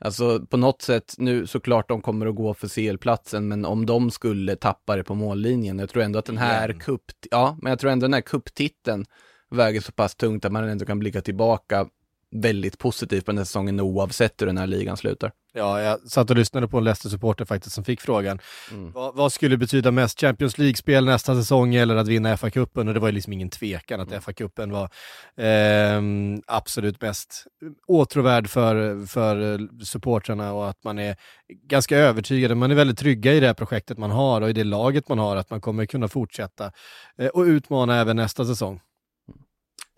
Alltså 0.00 0.46
på 0.46 0.56
något 0.56 0.82
sätt, 0.82 1.14
nu 1.18 1.46
såklart 1.46 1.88
de 1.88 2.02
kommer 2.02 2.26
att 2.26 2.34
gå 2.34 2.54
för 2.54 2.68
CL-platsen, 2.68 3.48
men 3.48 3.64
om 3.64 3.86
de 3.86 4.10
skulle 4.10 4.56
tappa 4.56 4.96
det 4.96 5.04
på 5.04 5.14
mållinjen, 5.14 5.78
jag 5.78 5.90
tror 5.90 6.02
ändå 6.02 6.18
att 6.18 6.24
den 6.24 6.38
här 6.38 6.72
kupp, 6.72 7.04
ja, 7.30 7.58
men 7.62 7.70
jag 7.70 7.78
tror 7.78 7.90
ändå 7.90 8.04
den 8.04 8.14
här 8.14 8.20
kupptiteln 8.20 9.04
väger 9.50 9.80
så 9.80 9.92
pass 9.92 10.14
tungt 10.14 10.44
att 10.44 10.52
man 10.52 10.68
ändå 10.68 10.84
kan 10.84 10.98
blicka 10.98 11.20
tillbaka 11.20 11.86
väldigt 12.30 12.78
positivt 12.78 13.24
på 13.24 13.30
den 13.30 13.38
här 13.38 13.44
säsongen 13.44 13.80
oavsett 13.80 14.42
hur 14.42 14.46
den 14.46 14.58
här 14.58 14.66
ligan 14.66 14.96
slutar. 14.96 15.32
Ja, 15.52 15.82
jag 15.82 16.00
satt 16.00 16.30
och 16.30 16.36
lyssnade 16.36 16.68
på 16.68 16.78
en 16.78 16.84
Leicester-supporter 16.84 17.44
faktiskt 17.44 17.74
som 17.74 17.84
fick 17.84 18.00
frågan. 18.00 18.38
Mm. 18.70 18.92
Vad, 18.92 19.16
vad 19.16 19.32
skulle 19.32 19.56
betyda 19.56 19.90
mest, 19.90 20.20
Champions 20.20 20.58
League-spel 20.58 21.04
nästa 21.04 21.34
säsong 21.34 21.74
eller 21.74 21.96
att 21.96 22.08
vinna 22.08 22.36
FA-cupen? 22.36 22.88
Och 22.88 22.94
det 22.94 23.00
var 23.00 23.08
ju 23.08 23.12
liksom 23.12 23.32
ingen 23.32 23.50
tvekan 23.50 24.00
att 24.00 24.08
FA-cupen 24.08 24.72
var 24.72 24.90
ehm, 25.36 26.42
absolut 26.46 27.00
mest 27.00 27.44
åtråvärd 27.86 28.48
för, 28.48 29.06
för 29.06 29.58
supportrarna 29.84 30.52
och 30.52 30.68
att 30.68 30.84
man 30.84 30.98
är 30.98 31.16
ganska 31.68 31.98
övertygade, 31.98 32.54
man 32.54 32.70
är 32.70 32.74
väldigt 32.74 32.98
trygga 32.98 33.34
i 33.34 33.40
det 33.40 33.46
här 33.46 33.54
projektet 33.54 33.98
man 33.98 34.10
har 34.10 34.40
och 34.40 34.50
i 34.50 34.52
det 34.52 34.64
laget 34.64 35.08
man 35.08 35.18
har, 35.18 35.36
att 35.36 35.50
man 35.50 35.60
kommer 35.60 35.86
kunna 35.86 36.08
fortsätta 36.08 36.72
eh, 37.18 37.28
och 37.28 37.42
utmana 37.42 38.00
även 38.00 38.16
nästa 38.16 38.44
säsong. 38.44 38.80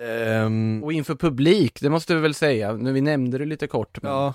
Ehm, 0.03 0.83
Och 0.85 0.93
inför 0.93 1.15
publik, 1.15 1.79
det 1.81 1.91
måste 1.91 2.15
vi 2.15 2.21
väl 2.21 2.35
säga, 2.35 2.73
nu 2.73 2.93
vi 2.93 3.01
nämnde 3.01 3.39
det 3.39 3.45
lite 3.45 3.67
kort, 3.67 4.03
men 4.03 4.13
ja. 4.13 4.35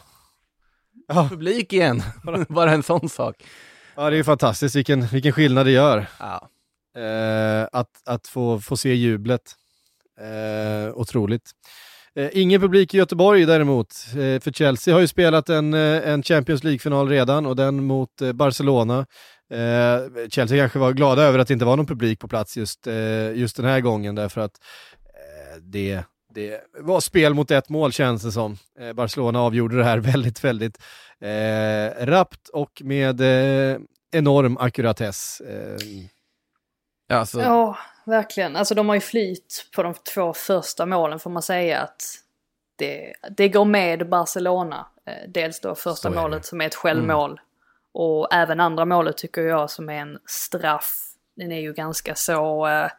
Ja, 1.08 1.28
publik 1.30 1.74
igen, 1.74 2.02
bara 2.50 2.72
en 2.72 2.84
sån 2.84 3.10
sak. 3.10 3.36
ja, 3.96 4.10
det 4.10 4.18
är 4.18 4.24
fantastiskt 4.24 4.76
vilken, 4.76 5.08
vilken 5.08 5.32
skillnad 5.32 5.66
det 5.66 5.72
gör. 5.72 6.08
Ja. 6.20 6.50
Eh, 7.02 7.68
att 7.72 7.90
att 8.06 8.28
få, 8.28 8.60
få 8.60 8.78
se 8.78 8.94
jublet. 8.94 9.42
Eh, 10.22 10.94
otroligt. 10.98 11.52
Eh, 12.16 12.30
ingen 12.34 12.62
publik 12.62 12.94
i 12.94 12.98
Göteborg 12.98 13.46
däremot, 13.46 13.88
eh, 14.12 14.42
för 14.42 14.52
Chelsea 14.52 14.94
har 14.94 15.02
ju 15.02 15.08
spelat 15.08 15.50
en, 15.50 15.74
eh, 15.74 16.10
en 16.10 16.24
Champions 16.24 16.64
League-final 16.64 17.10
redan 17.10 17.46
och 17.46 17.56
den 17.56 17.84
mot 17.84 18.22
eh, 18.22 18.32
Barcelona. 18.34 19.06
Eh, 19.52 20.28
Chelsea 20.30 20.58
kanske 20.58 20.80
var 20.80 20.92
glada 20.94 21.22
över 21.24 21.40
att 21.40 21.48
det 21.48 21.54
inte 21.54 21.66
var 21.66 21.78
någon 21.78 21.86
publik 21.86 22.20
på 22.20 22.28
plats 22.28 22.58
just, 22.58 22.88
just 23.34 23.56
den 23.58 23.66
här 23.66 23.80
gången 23.80 24.16
därför 24.16 24.42
att 24.42 24.52
det, 25.62 26.04
det 26.30 26.62
var 26.80 27.00
spel 27.00 27.34
mot 27.34 27.52
ett 27.52 27.70
mål 27.70 27.92
känns 27.92 28.24
det 28.24 28.32
som. 28.32 28.58
Eh, 28.80 28.94
Barcelona 28.94 29.42
avgjorde 29.42 29.78
det 29.78 29.84
här 29.84 29.98
väldigt, 30.12 30.44
väldigt 30.44 30.82
eh, 31.20 32.06
rappt 32.06 32.50
och 32.50 32.82
med 32.84 33.22
eh, 33.22 33.78
enorm 34.12 34.58
ackuratess. 34.58 35.42
Eh, 35.42 35.78
Ja, 37.08 37.26
så, 37.26 37.40
Ja, 37.40 37.78
verkligen. 38.06 38.56
Alltså 38.56 38.76
de 38.76 38.88
har 38.88 38.96
ju 38.96 39.02
flyt 39.02 39.70
på 39.76 39.84
de 39.84 39.94
två 40.14 40.34
första 40.34 40.86
målen 40.86 41.20
får 41.20 41.30
man 41.30 41.42
säga 41.42 41.82
att 41.82 42.04
det, 42.76 43.14
det 43.38 43.50
går 43.50 43.66
med 43.66 44.10
Barcelona. 44.10 44.86
Eh, 45.06 45.30
dels 45.30 45.60
då 45.60 45.76
första 45.76 46.10
målet 46.10 46.46
som 46.46 46.62
är 46.62 46.66
ett 46.66 46.76
självmål. 46.76 47.40
Och 47.94 48.34
även 48.34 48.60
andra 48.60 48.86
målet 48.86 49.18
tycker 49.18 49.42
jag 49.42 49.72
som 49.72 49.90
är 49.90 49.94
en 49.94 50.20
straff. 50.26 51.12
Den 51.36 51.52
är 51.52 51.60
ju 51.60 51.74
ganska 51.74 52.16
så... 52.16 52.68
Eh, 52.68 52.90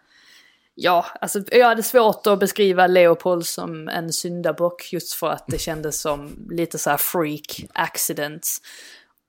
ja, 0.76 1.06
alltså 1.20 1.40
jag 1.50 1.66
hade 1.66 1.82
svårt 1.82 2.26
att 2.26 2.40
beskriva 2.40 2.86
Leopold 2.86 3.46
som 3.46 3.88
en 3.88 4.12
syndabock 4.12 4.92
just 4.92 5.12
för 5.12 5.30
att 5.30 5.44
det 5.46 5.58
kändes 5.58 6.00
som 6.00 6.48
lite 6.50 6.78
så 6.78 6.90
här 6.90 6.96
freak 6.96 7.64
accidents. 7.72 8.62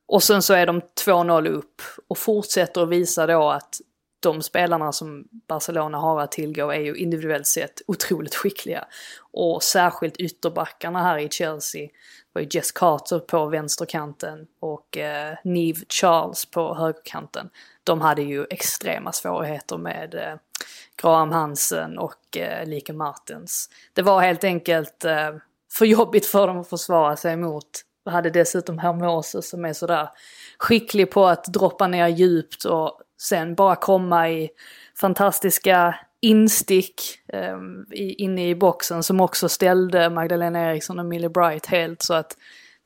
Och 0.07 0.23
sen 0.23 0.41
så 0.41 0.53
är 0.53 0.65
de 0.65 0.81
2-0 1.05 1.47
upp 1.47 1.81
och 2.07 2.17
fortsätter 2.17 2.83
att 2.83 2.89
visa 2.89 3.27
då 3.27 3.49
att 3.49 3.81
de 4.19 4.41
spelarna 4.41 4.91
som 4.91 5.27
Barcelona 5.47 5.97
har 5.97 6.21
att 6.21 6.31
tillgå 6.31 6.71
är 6.71 6.79
ju 6.79 6.95
individuellt 6.95 7.47
sett 7.47 7.81
otroligt 7.88 8.36
skickliga. 8.36 8.86
Och 9.31 9.63
särskilt 9.63 10.17
ytterbackarna 10.17 11.03
här 11.03 11.17
i 11.17 11.29
Chelsea 11.29 11.89
var 12.33 12.41
ju 12.41 12.47
Jess 12.51 12.71
Carter 12.71 13.19
på 13.19 13.45
vänsterkanten 13.45 14.47
och 14.60 14.97
eh, 14.97 15.38
Neve 15.43 15.79
Charles 15.89 16.45
på 16.45 16.75
högerkanten. 16.75 17.49
De 17.83 18.01
hade 18.01 18.21
ju 18.21 18.45
extrema 18.49 19.12
svårigheter 19.12 19.77
med 19.77 20.15
eh, 20.15 20.36
Graham 21.01 21.32
Hansen 21.32 21.97
och 21.97 22.38
eh, 22.38 22.65
Like 22.65 22.93
Martens. 22.93 23.69
Det 23.93 24.01
var 24.01 24.21
helt 24.21 24.43
enkelt 24.43 25.06
eh, 25.06 25.36
för 25.71 25.86
jobbigt 25.86 26.25
för 26.25 26.47
dem 26.47 26.58
att 26.58 26.69
försvara 26.69 27.15
sig 27.15 27.34
emot. 27.34 27.84
Och 28.06 28.12
hade 28.12 28.30
dessutom 28.30 28.77
Hermoso 28.77 29.41
som 29.41 29.65
är 29.65 29.73
sådär 29.73 30.10
skicklig 30.58 31.12
på 31.12 31.25
att 31.25 31.45
droppa 31.45 31.88
ner 31.88 32.08
djupt 32.08 32.65
och 32.65 33.01
sen 33.21 33.56
bara 33.56 33.75
komma 33.75 34.30
i 34.30 34.49
fantastiska 34.99 35.95
instick 36.21 37.01
eh, 37.34 37.58
inne 37.93 38.49
i 38.49 38.56
boxen 38.56 39.03
som 39.03 39.21
också 39.21 39.49
ställde 39.49 40.10
Magdalena 40.10 40.71
Eriksson 40.71 40.99
och 40.99 41.06
Millie 41.06 41.30
Bright 41.30 41.65
helt 41.65 42.01
så 42.01 42.13
att 42.13 42.38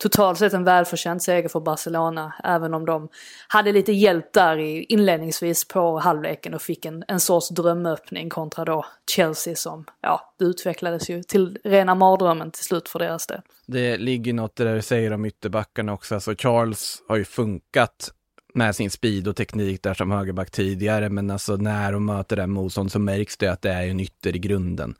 totalt 0.02 0.38
sett 0.38 0.54
en 0.54 0.64
välförtjänt 0.64 1.24
seger 1.24 1.50
för 1.50 1.60
Barcelona 1.60 2.34
även 2.44 2.74
om 2.74 2.86
de 2.86 3.10
hade 3.48 3.72
lite 3.72 3.92
hjälp 3.92 4.34
där 4.34 4.58
i, 4.58 4.84
inledningsvis 4.84 5.68
på 5.68 6.00
halvleken 6.00 6.54
och 6.54 6.62
fick 6.62 6.86
en, 6.86 7.04
en 7.08 7.20
sorts 7.20 7.50
drömöppning 7.50 8.30
kontra 8.30 8.66
då 8.66 8.86
Chelsea 9.12 9.56
som, 9.56 9.86
ja, 10.02 10.34
det 10.40 10.46
utvecklades 10.46 11.10
ju 11.10 11.24
till 11.24 11.58
rena 11.64 11.96
mardrömmen 11.96 12.52
till 12.52 12.64
slut 12.64 12.90
för 12.90 13.00
deras 13.00 13.28
del. 13.28 13.42
Det 13.68 13.98
ligger 13.98 14.34
något 14.34 14.56
där 14.56 14.76
du 14.76 14.82
säger 14.82 15.14
om 15.14 15.26
ytterbackarna 15.26 15.94
också. 15.94 16.16
Alltså 16.16 16.36
Charles 16.38 17.04
har 17.08 17.16
ju 17.16 17.26
funkat 17.26 18.12
med 18.54 18.76
sin 18.76 18.92
speed 18.92 19.28
och 19.28 19.36
teknik 19.36 19.84
där 19.84 19.94
som 19.94 20.12
högerback 20.12 20.52
tidigare, 20.52 21.10
men 21.10 21.32
alltså 21.32 21.56
när 21.56 21.92
de 21.92 22.06
möter 22.06 22.36
det 22.36 22.48
motstånd 22.48 22.92
så 22.92 23.00
märks 23.00 23.38
det 23.38 23.48
att 23.48 23.62
det 23.62 23.72
är 23.72 23.88
en 23.88 24.00
ytter 24.00 24.36
i 24.36 24.40
grunden. 24.40 24.96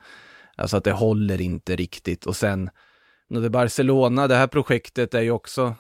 Alltså 0.56 0.78
att 0.78 0.84
det 0.84 0.92
håller 0.92 1.42
inte 1.42 1.76
riktigt 1.76 2.26
och 2.26 2.36
sen 2.36 2.70
när 3.32 3.42
det 3.42 3.50
Barcelona, 3.50 4.28
det 4.28 4.36
här 4.36 4.48
projektet 4.48 5.14
är 5.14 5.22
ju 5.22 5.32
också 5.32 5.76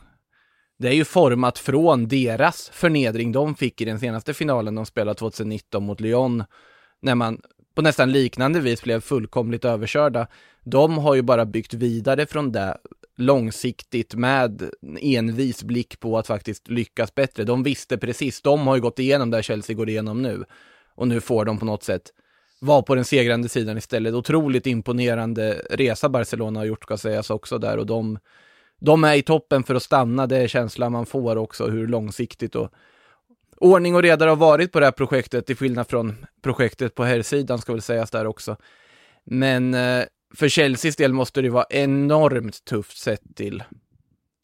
det 0.80 0.88
är 0.88 0.94
ju 0.94 1.06
format 1.06 1.60
från 1.60 2.08
deras 2.08 2.70
förnedring 2.74 3.32
de 3.32 3.56
fick 3.56 3.82
i 3.82 3.86
den 3.86 4.00
senaste 4.00 4.34
finalen 4.34 4.76
de 4.76 4.86
spelade 4.86 5.20
2019 5.20 5.84
mot 5.84 6.00
Lyon. 6.00 6.44
När 7.02 7.16
man 7.16 7.42
på 7.76 7.82
nästan 7.82 8.12
liknande 8.12 8.60
vis 8.60 8.84
blev 8.84 9.02
fullkomligt 9.02 9.66
överkörda. 9.66 10.28
De 10.64 10.98
har 10.98 11.16
ju 11.16 11.22
bara 11.22 11.46
byggt 11.46 11.74
vidare 11.74 12.26
från 12.26 12.52
det 12.52 12.78
långsiktigt 13.18 14.16
med 14.16 14.70
envis 15.02 15.64
blick 15.64 16.00
på 16.00 16.18
att 16.18 16.28
faktiskt 16.28 16.70
lyckas 16.70 17.16
bättre. 17.16 17.44
De 17.44 17.64
visste 17.64 17.98
precis, 17.98 18.42
de 18.42 18.68
har 18.68 18.76
ju 18.76 18.82
gått 18.82 19.00
igenom 19.00 19.32
det 19.32 19.44
Chelsea 19.44 19.76
går 19.76 19.90
igenom 19.90 20.22
nu. 20.22 20.46
Och 20.96 21.08
nu 21.08 21.22
får 21.22 21.46
de 21.46 21.60
på 21.60 21.66
något 21.66 21.84
sätt 21.84 22.12
vara 22.62 22.82
på 22.82 22.96
den 22.96 23.06
segrande 23.06 23.50
sidan 23.50 23.78
istället. 23.78 24.14
Otroligt 24.14 24.68
imponerande 24.68 25.62
resa 25.70 26.10
Barcelona 26.10 26.60
har 26.60 26.66
gjort 26.66 26.84
ska 26.84 26.98
sägas 26.98 27.30
också 27.30 27.58
där 27.58 27.78
och 27.78 27.86
de, 27.86 28.20
de 28.80 29.04
är 29.04 29.16
i 29.16 29.22
toppen 29.22 29.64
för 29.64 29.76
att 29.76 29.84
stanna, 29.84 30.28
det 30.28 30.38
är 30.38 30.48
känslan 30.48 30.92
man 30.92 31.06
får 31.06 31.36
också 31.36 31.68
hur 31.68 31.88
långsiktigt 31.88 32.56
och 32.56 32.72
ordning 33.58 33.96
och 33.96 34.02
reda 34.02 34.30
har 34.30 34.36
varit 34.36 34.72
på 34.72 34.80
det 34.80 34.86
här 34.86 34.92
projektet 34.92 35.46
till 35.46 35.56
skillnad 35.56 35.88
från 35.88 36.26
projektet 36.42 36.96
på 36.96 37.04
herrsidan 37.04 37.60
ska 37.60 37.72
väl 37.72 37.82
sägas 37.82 38.12
där 38.12 38.28
också. 38.28 38.56
Men 39.24 39.74
eh, 39.74 40.04
för 40.36 40.50
Chelseas 40.50 40.96
del 40.96 41.14
måste 41.14 41.42
det 41.42 41.50
vara 41.50 41.66
enormt 41.70 42.66
tufft 42.66 42.98
sett 42.98 43.36
till 43.36 43.64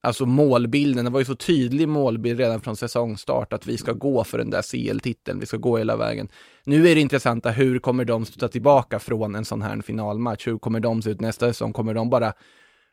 Alltså 0.07 0.25
målbilden, 0.25 1.05
det 1.05 1.11
var 1.11 1.19
ju 1.19 1.25
så 1.25 1.35
tydlig 1.35 1.87
målbild 1.87 2.39
redan 2.39 2.61
från 2.61 2.75
säsongstart 2.75 3.53
att 3.53 3.67
vi 3.67 3.77
ska 3.77 3.93
gå 3.93 4.23
för 4.23 4.37
den 4.37 4.49
där 4.49 4.61
CL-titeln, 4.61 5.39
vi 5.39 5.45
ska 5.45 5.57
gå 5.57 5.77
hela 5.77 5.97
vägen. 5.97 6.27
Nu 6.63 6.89
är 6.89 6.95
det 6.95 7.01
intressanta, 7.01 7.49
hur 7.51 7.79
kommer 7.79 8.05
de 8.05 8.25
studsa 8.25 8.47
tillbaka 8.47 8.99
från 8.99 9.35
en 9.35 9.45
sån 9.45 9.61
här 9.61 9.81
finalmatch? 9.81 10.47
Hur 10.47 10.57
kommer 10.57 10.79
de 10.79 11.01
se 11.01 11.09
ut 11.09 11.21
nästa 11.21 11.47
säsong? 11.47 11.73
Kommer 11.73 11.93
de 11.93 12.09
bara 12.09 12.33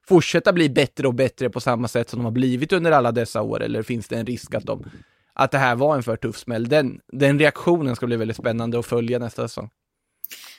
fortsätta 0.09 0.53
bli 0.53 0.70
bättre 0.70 1.09
och 1.09 1.14
bättre 1.14 1.50
på 1.50 1.61
samma 1.61 1.88
sätt 1.88 2.11
som 2.11 2.18
de 2.18 2.24
har 2.24 2.33
blivit 2.33 2.72
under 2.72 2.92
alla 2.92 3.12
dessa 3.12 3.42
år? 3.42 3.62
Eller 3.62 3.83
finns 3.83 4.09
det 4.09 4.16
en 4.16 4.27
risk 4.27 4.55
att, 4.55 4.66
de, 4.66 4.85
att 5.33 5.50
det 5.50 5.59
här 5.59 5.77
var 5.77 5.96
en 5.96 6.03
för 6.03 6.16
tuff 6.16 6.38
smäll? 6.38 6.68
Den, 6.68 7.00
den 7.12 7.38
reaktionen 7.38 7.96
ska 7.96 8.07
bli 8.07 8.16
väldigt 8.16 8.37
spännande 8.37 8.79
att 8.79 8.87
följa 8.87 9.18
nästa 9.18 9.48
säsong. 9.48 9.70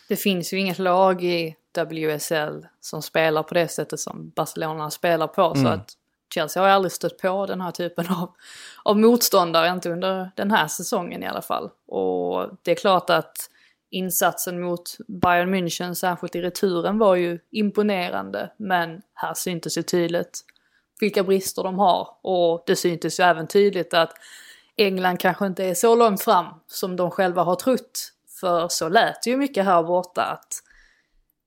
Det 0.07 0.15
finns 0.15 0.53
ju 0.53 0.59
inget 0.59 0.79
lag 0.79 1.23
i 1.23 1.55
WSL 1.77 2.65
som 2.79 3.01
spelar 3.01 3.43
på 3.43 3.53
det 3.53 3.67
sättet 3.67 3.99
som 3.99 4.31
Barcelona 4.35 4.91
spelar 4.91 5.27
på. 5.27 5.55
Så 5.55 5.67
att 5.67 5.91
Chelsea 6.35 6.63
har 6.63 6.69
aldrig 6.69 6.91
stött 6.91 7.17
på 7.17 7.45
den 7.45 7.61
här 7.61 7.71
typen 7.71 8.07
av, 8.07 8.31
av 8.83 8.99
motståndare, 8.99 9.69
inte 9.69 9.89
under 9.89 10.31
den 10.35 10.51
här 10.51 10.67
säsongen 10.67 11.23
i 11.23 11.27
alla 11.27 11.41
fall. 11.41 11.69
Och 11.87 12.49
det 12.63 12.71
är 12.71 12.75
klart 12.75 13.09
att 13.09 13.49
insatsen 13.89 14.61
mot 14.61 14.97
Bayern 15.07 15.55
München, 15.55 15.93
särskilt 15.93 16.35
i 16.35 16.41
returen, 16.41 16.97
var 16.97 17.15
ju 17.15 17.39
imponerande. 17.51 18.51
Men 18.57 19.01
här 19.13 19.33
syntes 19.33 19.77
ju 19.77 19.81
tydligt 19.81 20.41
vilka 20.99 21.23
brister 21.23 21.63
de 21.63 21.79
har. 21.79 22.07
Och 22.21 22.63
det 22.65 22.75
syntes 22.75 23.19
ju 23.19 23.23
även 23.23 23.47
tydligt 23.47 23.93
att 23.93 24.13
England 24.77 25.19
kanske 25.19 25.45
inte 25.45 25.63
är 25.63 25.73
så 25.73 25.95
långt 25.95 26.21
fram 26.21 26.45
som 26.67 26.95
de 26.95 27.11
själva 27.11 27.43
har 27.43 27.55
trott. 27.55 28.11
För 28.39 28.67
så 28.67 28.89
lät 28.89 29.23
det 29.23 29.29
ju 29.29 29.37
mycket 29.37 29.65
här 29.65 29.83
borta 29.83 30.21
att 30.21 30.53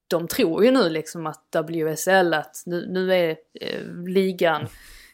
de 0.08 0.28
tror 0.28 0.64
ju 0.64 0.70
nu 0.70 0.88
liksom 0.88 1.26
att 1.26 1.56
WSL, 1.68 2.34
att 2.34 2.62
nu, 2.66 2.86
nu 2.88 3.14
är 3.14 3.36
eh, 3.60 3.84
ligan, 4.06 4.68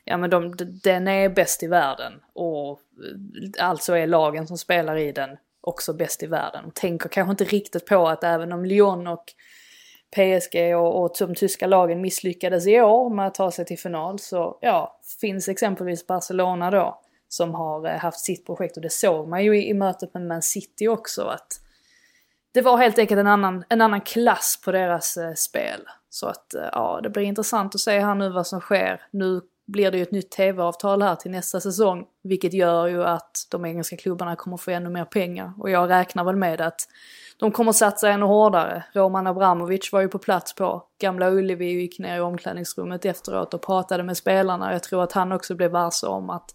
ja 0.05 0.17
men 0.17 0.31
de, 0.31 0.55
den 0.83 1.09
är 1.09 1.29
bäst 1.29 1.63
i 1.63 1.67
världen. 1.67 2.13
Och 2.33 2.81
eh, 3.59 3.67
alltså 3.67 3.97
är 3.97 4.07
lagen 4.07 4.47
som 4.47 4.59
spelar 4.59 4.97
i 4.97 5.13
den 5.13 5.37
också 5.61 5.93
bäst 5.93 6.23
i 6.23 6.27
världen. 6.27 6.65
Och 6.65 6.75
tänker 6.75 7.09
kanske 7.09 7.31
inte 7.31 7.45
riktigt 7.45 7.87
på 7.87 8.09
att 8.09 8.25
även 8.25 8.53
om 8.53 8.65
Lyon 8.65 9.07
och 9.07 9.25
PSG 10.17 10.77
och, 10.77 11.03
och 11.03 11.17
de 11.19 11.35
tyska 11.35 11.67
lagen 11.67 12.01
misslyckades 12.01 12.67
i 12.67 12.81
år 12.81 13.11
med 13.11 13.27
att 13.27 13.35
ta 13.35 13.51
sig 13.51 13.65
till 13.65 13.79
final 13.79 14.19
så 14.19 14.59
ja, 14.61 15.01
finns 15.21 15.49
exempelvis 15.49 16.07
Barcelona 16.07 16.71
då 16.71 17.01
som 17.29 17.55
har 17.55 17.87
eh, 17.87 17.99
haft 17.99 18.21
sitt 18.21 18.47
projekt 18.47 18.77
och 18.77 18.83
det 18.83 18.93
såg 18.93 19.29
man 19.29 19.45
ju 19.45 19.59
i, 19.59 19.69
i 19.69 19.75
mötet 19.75 20.15
med 20.15 20.27
Man 20.27 20.43
City 20.43 20.89
också 20.89 21.23
att 21.23 21.61
det 22.55 22.63
var 22.63 22.77
helt 22.77 22.99
enkelt 22.99 23.19
en 23.19 23.27
annan, 23.27 23.65
en 23.69 23.81
annan 23.81 24.01
klass 24.01 24.61
på 24.65 24.73
deras 24.73 25.17
eh, 25.17 25.35
spel. 25.35 25.81
Så 26.11 26.27
att 26.27 26.55
eh, 26.55 26.69
ja, 26.73 27.01
det 27.03 27.11
blir 27.11 27.23
intressant 27.23 27.75
att 27.75 27.81
se 27.81 27.99
här 27.99 28.15
nu 28.15 28.29
vad 28.29 28.47
som 28.47 28.61
sker. 28.61 29.01
Nu 29.11 29.41
blir 29.67 29.91
det 29.91 29.97
ju 29.97 30.03
ett 30.03 30.13
nytt 30.13 30.31
tv-avtal 30.31 31.03
här 31.03 31.15
till 31.15 31.31
nästa 31.31 31.61
säsong. 31.61 32.05
Vilket 32.23 32.53
gör 32.53 32.87
ju 32.87 33.05
att 33.05 33.47
de 33.51 33.65
engelska 33.65 33.97
klubbarna 33.97 34.37
kommer 34.37 34.57
få 34.57 34.71
ännu 34.71 34.91
mer 34.91 35.05
pengar. 35.05 35.53
Och 35.59 35.71
jag 35.71 35.91
räknar 35.91 36.25
väl 36.25 36.37
med 36.37 36.61
att 36.61 36.81
de 37.37 37.53
kommer 37.53 37.73
satsa 37.73 38.09
ännu 38.09 38.27
hårdare. 38.27 38.85
Roman 38.93 39.27
Abramovic 39.27 39.93
var 39.93 40.01
ju 40.01 40.09
på 40.09 40.19
plats 40.19 40.55
på 40.55 40.83
Gamla 41.01 41.31
Ullevi 41.31 41.77
och 41.77 41.81
gick 41.81 41.99
ner 41.99 42.17
i 42.17 42.21
omklädningsrummet 42.21 43.05
efteråt 43.05 43.55
och 43.55 43.63
pratade 43.63 44.03
med 44.03 44.17
spelarna. 44.17 44.73
Jag 44.73 44.83
tror 44.83 45.03
att 45.03 45.13
han 45.13 45.33
också 45.33 45.55
blev 45.55 45.71
varse 45.71 46.07
om 46.07 46.31
att 46.31 46.55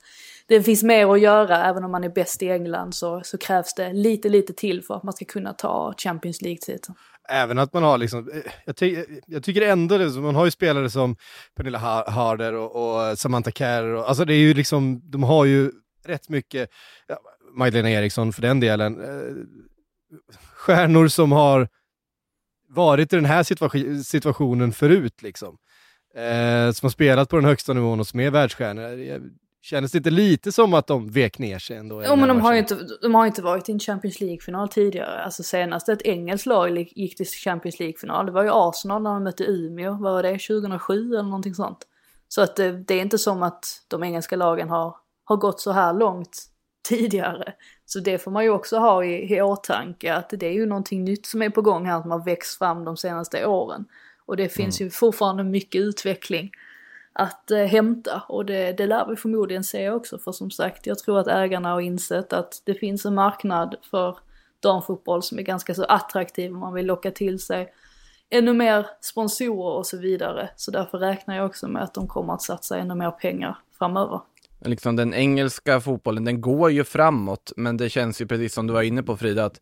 det 0.49 0.63
finns 0.63 0.83
mer 0.83 1.13
att 1.13 1.21
göra, 1.21 1.65
även 1.65 1.83
om 1.83 1.91
man 1.91 2.03
är 2.03 2.09
bäst 2.09 2.41
i 2.41 2.49
England 2.49 2.95
så, 2.95 3.21
så 3.23 3.37
krävs 3.37 3.73
det 3.73 3.93
lite, 3.93 4.29
lite 4.29 4.53
till 4.53 4.83
för 4.83 4.95
att 4.95 5.03
man 5.03 5.13
ska 5.13 5.25
kunna 5.25 5.53
ta 5.53 5.93
Champions 5.97 6.41
League-titeln. 6.41 6.95
Även 7.29 7.59
att 7.59 7.73
man 7.73 7.83
har 7.83 7.97
liksom, 7.97 8.29
eh, 8.29 8.51
jag, 8.65 8.75
ty 8.75 9.05
jag 9.25 9.43
tycker 9.43 9.61
ändå 9.61 9.97
det, 9.97 10.09
man 10.09 10.35
har 10.35 10.45
ju 10.45 10.51
spelare 10.51 10.89
som 10.89 11.15
Pernilla 11.55 11.77
Harder 12.07 12.53
och, 12.53 12.99
och 13.09 13.19
Samantha 13.19 13.51
Kerr, 13.51 13.83
och, 13.83 14.09
alltså 14.09 14.25
det 14.25 14.33
är 14.33 14.37
ju 14.37 14.53
liksom, 14.53 15.01
de 15.11 15.23
har 15.23 15.45
ju 15.45 15.71
rätt 16.05 16.29
mycket, 16.29 16.69
ja, 17.07 17.19
Magdalena 17.53 17.89
Eriksson 17.89 18.33
för 18.33 18.41
den 18.41 18.59
delen, 18.59 19.01
eh, 19.01 19.35
stjärnor 20.53 21.07
som 21.07 21.31
har 21.31 21.67
varit 22.69 23.13
i 23.13 23.15
den 23.15 23.25
här 23.25 23.43
situa- 23.43 24.03
situationen 24.03 24.71
förut 24.71 25.21
liksom. 25.21 25.57
Eh, 26.15 26.71
som 26.71 26.85
har 26.85 26.89
spelat 26.89 27.29
på 27.29 27.35
den 27.35 27.45
högsta 27.45 27.73
nivån 27.73 27.99
och 27.99 28.07
som 28.07 28.19
är 28.19 28.31
världsstjärnor. 28.31 29.21
Kändes 29.61 29.91
det 29.91 29.97
inte 29.97 30.09
lite 30.09 30.51
som 30.51 30.73
att 30.73 30.87
de 30.87 31.11
vek 31.11 31.39
ner 31.39 31.59
sig 31.59 31.77
ändå? 31.77 32.03
Jo 32.05 32.15
men 32.15 32.27
de 32.27 32.41
har, 32.41 32.53
ju 32.53 32.59
inte, 32.59 32.77
de 33.01 33.15
har 33.15 33.25
inte 33.25 33.41
varit 33.41 33.69
i 33.69 33.71
en 33.71 33.79
Champions 33.79 34.21
League-final 34.21 34.69
tidigare. 34.69 35.23
Alltså 35.23 35.43
senast 35.43 35.89
ett 35.89 36.01
engelskt 36.01 36.45
lag 36.45 36.79
gick 36.95 37.17
till 37.17 37.25
Champions 37.25 37.79
League-final, 37.79 38.25
det 38.25 38.31
var 38.31 38.43
ju 38.43 38.49
Arsenal 38.53 39.01
när 39.01 39.13
de 39.13 39.23
mötte 39.23 39.43
Umeå, 39.43 39.91
vad 39.91 40.13
var 40.13 40.23
det, 40.23 40.39
2007 40.39 41.13
eller 41.13 41.23
någonting 41.23 41.55
sånt. 41.55 41.87
Så 42.27 42.41
att 42.41 42.55
det, 42.55 42.71
det 42.71 42.93
är 42.93 43.01
inte 43.01 43.17
som 43.17 43.43
att 43.43 43.83
de 43.87 44.03
engelska 44.03 44.35
lagen 44.35 44.69
har, 44.69 44.95
har 45.23 45.37
gått 45.37 45.61
så 45.61 45.71
här 45.71 45.93
långt 45.93 46.45
tidigare. 46.89 47.53
Så 47.85 47.99
det 47.99 48.17
får 48.17 48.31
man 48.31 48.43
ju 48.43 48.49
också 48.49 48.77
ha 48.77 49.03
i, 49.05 49.35
i 49.35 49.41
åtanke, 49.41 50.13
att 50.13 50.29
det 50.29 50.47
är 50.47 50.53
ju 50.53 50.65
någonting 50.65 51.03
nytt 51.03 51.25
som 51.25 51.41
är 51.41 51.49
på 51.49 51.61
gång 51.61 51.85
här 51.85 52.01
som 52.01 52.11
har 52.11 52.25
växt 52.25 52.57
fram 52.57 52.85
de 52.85 52.97
senaste 52.97 53.45
åren. 53.45 53.85
Och 54.25 54.37
det 54.37 54.49
finns 54.49 54.81
ju 54.81 54.89
fortfarande 54.89 55.43
mycket 55.43 55.81
utveckling 55.81 56.51
att 57.13 57.51
eh, 57.51 57.65
hämta 57.65 58.23
och 58.27 58.45
det, 58.45 58.71
det 58.71 58.87
lär 58.87 59.05
vi 59.09 59.15
förmodligen 59.15 59.63
se 59.63 59.89
också 59.89 60.19
för 60.19 60.31
som 60.31 60.51
sagt 60.51 60.87
jag 60.87 60.99
tror 60.99 61.19
att 61.19 61.27
ägarna 61.27 61.69
har 61.69 61.81
insett 61.81 62.33
att 62.33 62.61
det 62.65 62.73
finns 62.73 63.05
en 63.05 63.15
marknad 63.15 63.75
för 63.91 64.17
damfotboll 64.59 65.23
som 65.23 65.39
är 65.39 65.43
ganska 65.43 65.75
så 65.75 65.83
attraktiv 65.83 66.51
om 66.51 66.59
man 66.59 66.73
vill 66.73 66.85
locka 66.85 67.11
till 67.11 67.39
sig 67.39 67.73
ännu 68.29 68.53
mer 68.53 68.85
sponsorer 69.01 69.77
och 69.77 69.87
så 69.87 69.97
vidare. 69.97 70.49
Så 70.55 70.71
därför 70.71 70.97
räknar 70.97 71.35
jag 71.35 71.45
också 71.45 71.67
med 71.67 71.83
att 71.83 71.93
de 71.93 72.07
kommer 72.07 72.33
att 72.33 72.41
satsa 72.41 72.77
ännu 72.77 72.95
mer 72.95 73.11
pengar 73.11 73.57
framöver. 73.77 74.21
Liksom 74.65 74.95
den 74.95 75.13
engelska 75.13 75.81
fotbollen, 75.81 76.25
den 76.25 76.41
går 76.41 76.71
ju 76.71 76.83
framåt, 76.83 77.51
men 77.55 77.77
det 77.77 77.89
känns 77.89 78.21
ju 78.21 78.27
precis 78.27 78.53
som 78.53 78.67
du 78.67 78.73
var 78.73 78.81
inne 78.81 79.03
på 79.03 79.17
Frida, 79.17 79.45
att 79.45 79.61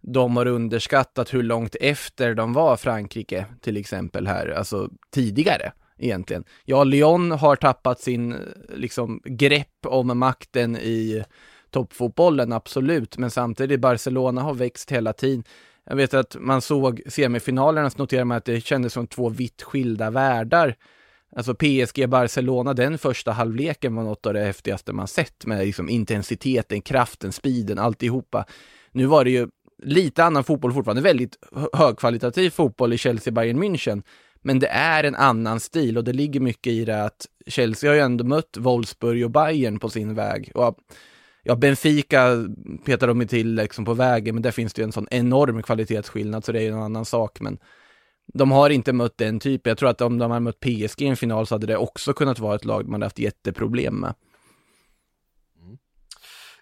de 0.00 0.36
har 0.36 0.46
underskattat 0.46 1.34
hur 1.34 1.42
långt 1.42 1.76
efter 1.80 2.34
de 2.34 2.52
var 2.52 2.76
Frankrike, 2.76 3.46
till 3.60 3.76
exempel 3.76 4.26
här, 4.26 4.48
alltså 4.48 4.88
tidigare 5.10 5.72
egentligen. 6.04 6.44
Ja, 6.64 6.84
Lyon 6.84 7.30
har 7.30 7.56
tappat 7.56 8.00
sin 8.00 8.36
liksom 8.74 9.20
grepp 9.24 9.86
om 9.86 10.18
makten 10.18 10.76
i 10.76 11.24
toppfotbollen, 11.70 12.52
absolut, 12.52 13.18
men 13.18 13.30
samtidigt 13.30 13.80
Barcelona 13.80 14.42
har 14.42 14.54
växt 14.54 14.92
hela 14.92 15.12
tiden. 15.12 15.44
Jag 15.84 15.96
vet 15.96 16.14
att 16.14 16.36
man 16.40 16.62
såg 16.62 17.02
semifinalerna 17.06 17.90
så 17.90 17.98
noterade 17.98 18.24
man 18.24 18.36
att 18.36 18.44
det 18.44 18.60
kändes 18.60 18.92
som 18.92 19.06
två 19.06 19.28
vitt 19.28 19.62
skilda 19.62 20.10
världar. 20.10 20.76
Alltså 21.36 21.54
PSG 21.54 22.08
Barcelona, 22.08 22.74
den 22.74 22.98
första 22.98 23.32
halvleken 23.32 23.94
var 23.94 24.02
något 24.02 24.26
av 24.26 24.34
det 24.34 24.44
häftigaste 24.44 24.92
man 24.92 25.08
sett 25.08 25.46
med 25.46 25.66
liksom 25.66 25.88
intensiteten, 25.88 26.82
kraften, 26.82 27.32
speeden, 27.32 27.78
alltihopa. 27.78 28.44
Nu 28.92 29.06
var 29.06 29.24
det 29.24 29.30
ju 29.30 29.48
lite 29.82 30.24
annan 30.24 30.44
fotboll 30.44 30.72
fortfarande, 30.72 31.02
väldigt 31.02 31.36
högkvalitativ 31.72 32.50
fotboll 32.50 32.92
i 32.92 32.98
Chelsea 32.98 33.32
Bayern 33.32 33.62
München. 33.62 34.02
Men 34.42 34.58
det 34.58 34.68
är 34.68 35.04
en 35.04 35.14
annan 35.14 35.60
stil 35.60 35.98
och 35.98 36.04
det 36.04 36.12
ligger 36.12 36.40
mycket 36.40 36.72
i 36.72 36.84
det 36.84 37.04
att 37.04 37.26
Chelsea 37.46 37.90
har 37.90 37.94
ju 37.94 38.00
ändå 38.00 38.24
mött 38.24 38.56
Wolfsburg 38.56 39.24
och 39.24 39.30
Bayern 39.30 39.78
på 39.78 39.88
sin 39.88 40.14
väg. 40.14 40.52
Och 40.54 40.78
ja, 41.42 41.56
Benfica 41.56 42.46
petar 42.84 43.06
de 43.06 43.20
ju 43.20 43.26
till 43.26 43.54
liksom 43.54 43.84
på 43.84 43.94
vägen, 43.94 44.34
men 44.34 44.42
där 44.42 44.50
finns 44.50 44.72
det 44.72 44.82
ju 44.82 44.84
en 44.84 44.92
sån 44.92 45.08
enorm 45.10 45.62
kvalitetsskillnad, 45.62 46.44
så 46.44 46.52
det 46.52 46.58
är 46.58 46.62
ju 46.62 46.68
en 46.68 46.82
annan 46.82 47.04
sak. 47.04 47.40
Men 47.40 47.58
de 48.34 48.50
har 48.50 48.70
inte 48.70 48.92
mött 48.92 49.18
den 49.18 49.40
typen. 49.40 49.70
Jag 49.70 49.78
tror 49.78 49.88
att 49.88 50.00
om 50.00 50.18
de 50.18 50.30
hade 50.30 50.40
mött 50.40 50.60
PSG 50.60 51.02
i 51.02 51.06
en 51.06 51.16
final 51.16 51.46
så 51.46 51.54
hade 51.54 51.66
det 51.66 51.76
också 51.76 52.12
kunnat 52.12 52.38
vara 52.38 52.54
ett 52.54 52.64
lag 52.64 52.84
man 52.84 52.92
hade 52.92 53.06
haft 53.06 53.18
jätteproblem 53.18 53.94
med. 53.94 54.14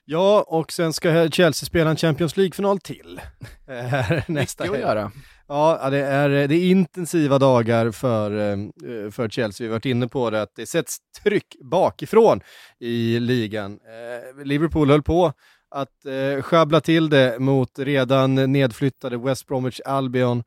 Ja, 0.04 0.44
och 0.46 0.72
sen 0.72 0.92
ska 0.92 1.28
Chelsea 1.28 1.66
spela 1.66 1.90
en 1.90 1.96
Champions 1.96 2.36
League-final 2.36 2.78
till. 2.78 3.20
Eh, 3.70 4.22
nästa 4.26 4.64
Mycket 4.64 4.76
att 4.76 4.80
göra. 4.80 5.12
Ja, 5.48 5.90
det 5.90 5.98
är, 5.98 6.28
det 6.28 6.54
är 6.54 6.70
intensiva 6.70 7.38
dagar 7.38 7.90
för, 7.90 8.30
eh, 8.30 9.10
för 9.10 9.28
Chelsea. 9.28 9.64
Vi 9.64 9.68
har 9.68 9.74
varit 9.74 9.84
inne 9.84 10.08
på 10.08 10.30
det, 10.30 10.42
att 10.42 10.52
det 10.56 10.66
sätts 10.66 10.96
tryck 11.22 11.56
bakifrån 11.70 12.40
i 12.80 13.20
ligan. 13.20 13.72
Eh, 13.72 14.44
Liverpool 14.44 14.90
höll 14.90 15.02
på 15.02 15.32
att 15.70 16.06
eh, 16.06 16.42
sjabbla 16.42 16.80
till 16.80 17.10
det 17.10 17.38
mot 17.38 17.78
redan 17.78 18.34
nedflyttade 18.34 19.16
West 19.16 19.46
Bromwich 19.46 19.80
Albion. 19.84 20.42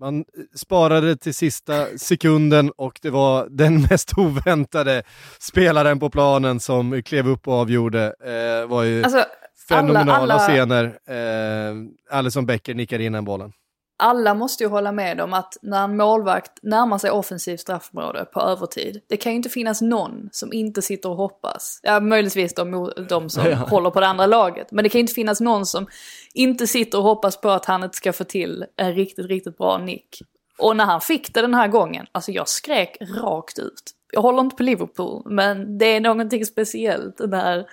Man 0.00 0.24
sparade 0.54 1.16
till 1.16 1.34
sista 1.34 1.86
sekunden 1.98 2.70
och 2.70 2.98
det 3.02 3.10
var 3.10 3.46
den 3.50 3.80
mest 3.90 4.18
oväntade 4.18 5.02
spelaren 5.38 6.00
på 6.00 6.10
planen 6.10 6.60
som 6.60 7.02
klev 7.02 7.28
upp 7.28 7.48
och 7.48 7.54
avgjorde. 7.54 8.14
Det 8.24 8.66
var 8.66 8.82
ju 8.82 9.02
alltså, 9.02 9.24
fenomenala 9.68 10.16
alla, 10.16 10.34
alla... 10.34 10.38
scener. 10.38 10.84
Eh, 11.08 12.16
Alison 12.18 12.46
Becker 12.46 12.74
nickar 12.74 12.98
in 12.98 13.12
den 13.12 13.24
bollen 13.24 13.52
alla 14.00 14.34
måste 14.34 14.64
ju 14.64 14.70
hålla 14.70 14.92
med 14.92 15.20
om 15.20 15.32
att 15.32 15.56
när 15.62 15.84
en 15.84 15.96
målvakt 15.96 16.52
närmar 16.62 16.98
sig 16.98 17.10
offensivt 17.10 17.60
straffområde 17.60 18.24
på 18.24 18.40
övertid, 18.40 19.00
det 19.08 19.16
kan 19.16 19.32
ju 19.32 19.36
inte 19.36 19.48
finnas 19.48 19.80
någon 19.80 20.28
som 20.32 20.52
inte 20.52 20.82
sitter 20.82 21.08
och 21.08 21.16
hoppas. 21.16 21.80
Ja, 21.82 22.00
möjligtvis 22.00 22.54
de, 22.54 22.92
de 23.08 23.30
som 23.30 23.46
ja. 23.50 23.56
håller 23.56 23.90
på 23.90 24.00
det 24.00 24.06
andra 24.06 24.26
laget. 24.26 24.72
Men 24.72 24.82
det 24.82 24.88
kan 24.88 24.98
ju 24.98 25.00
inte 25.00 25.12
finnas 25.12 25.40
någon 25.40 25.66
som 25.66 25.86
inte 26.34 26.66
sitter 26.66 26.98
och 26.98 27.04
hoppas 27.04 27.40
på 27.40 27.50
att 27.50 27.64
han 27.64 27.84
inte 27.84 27.96
ska 27.96 28.12
få 28.12 28.24
till 28.24 28.64
en 28.76 28.94
riktigt, 28.94 29.26
riktigt 29.26 29.58
bra 29.58 29.78
nick. 29.78 30.22
Och 30.58 30.76
när 30.76 30.84
han 30.84 31.00
fick 31.00 31.34
det 31.34 31.40
den 31.40 31.54
här 31.54 31.68
gången, 31.68 32.06
alltså 32.12 32.32
jag 32.32 32.48
skrek 32.48 32.96
rakt 33.00 33.58
ut. 33.58 33.82
Jag 34.12 34.22
håller 34.22 34.40
inte 34.40 34.56
på 34.56 34.62
Liverpool, 34.62 35.22
men 35.26 35.78
det 35.78 35.86
är 35.86 36.00
någonting 36.00 36.46
speciellt 36.46 37.18
när 37.18 37.66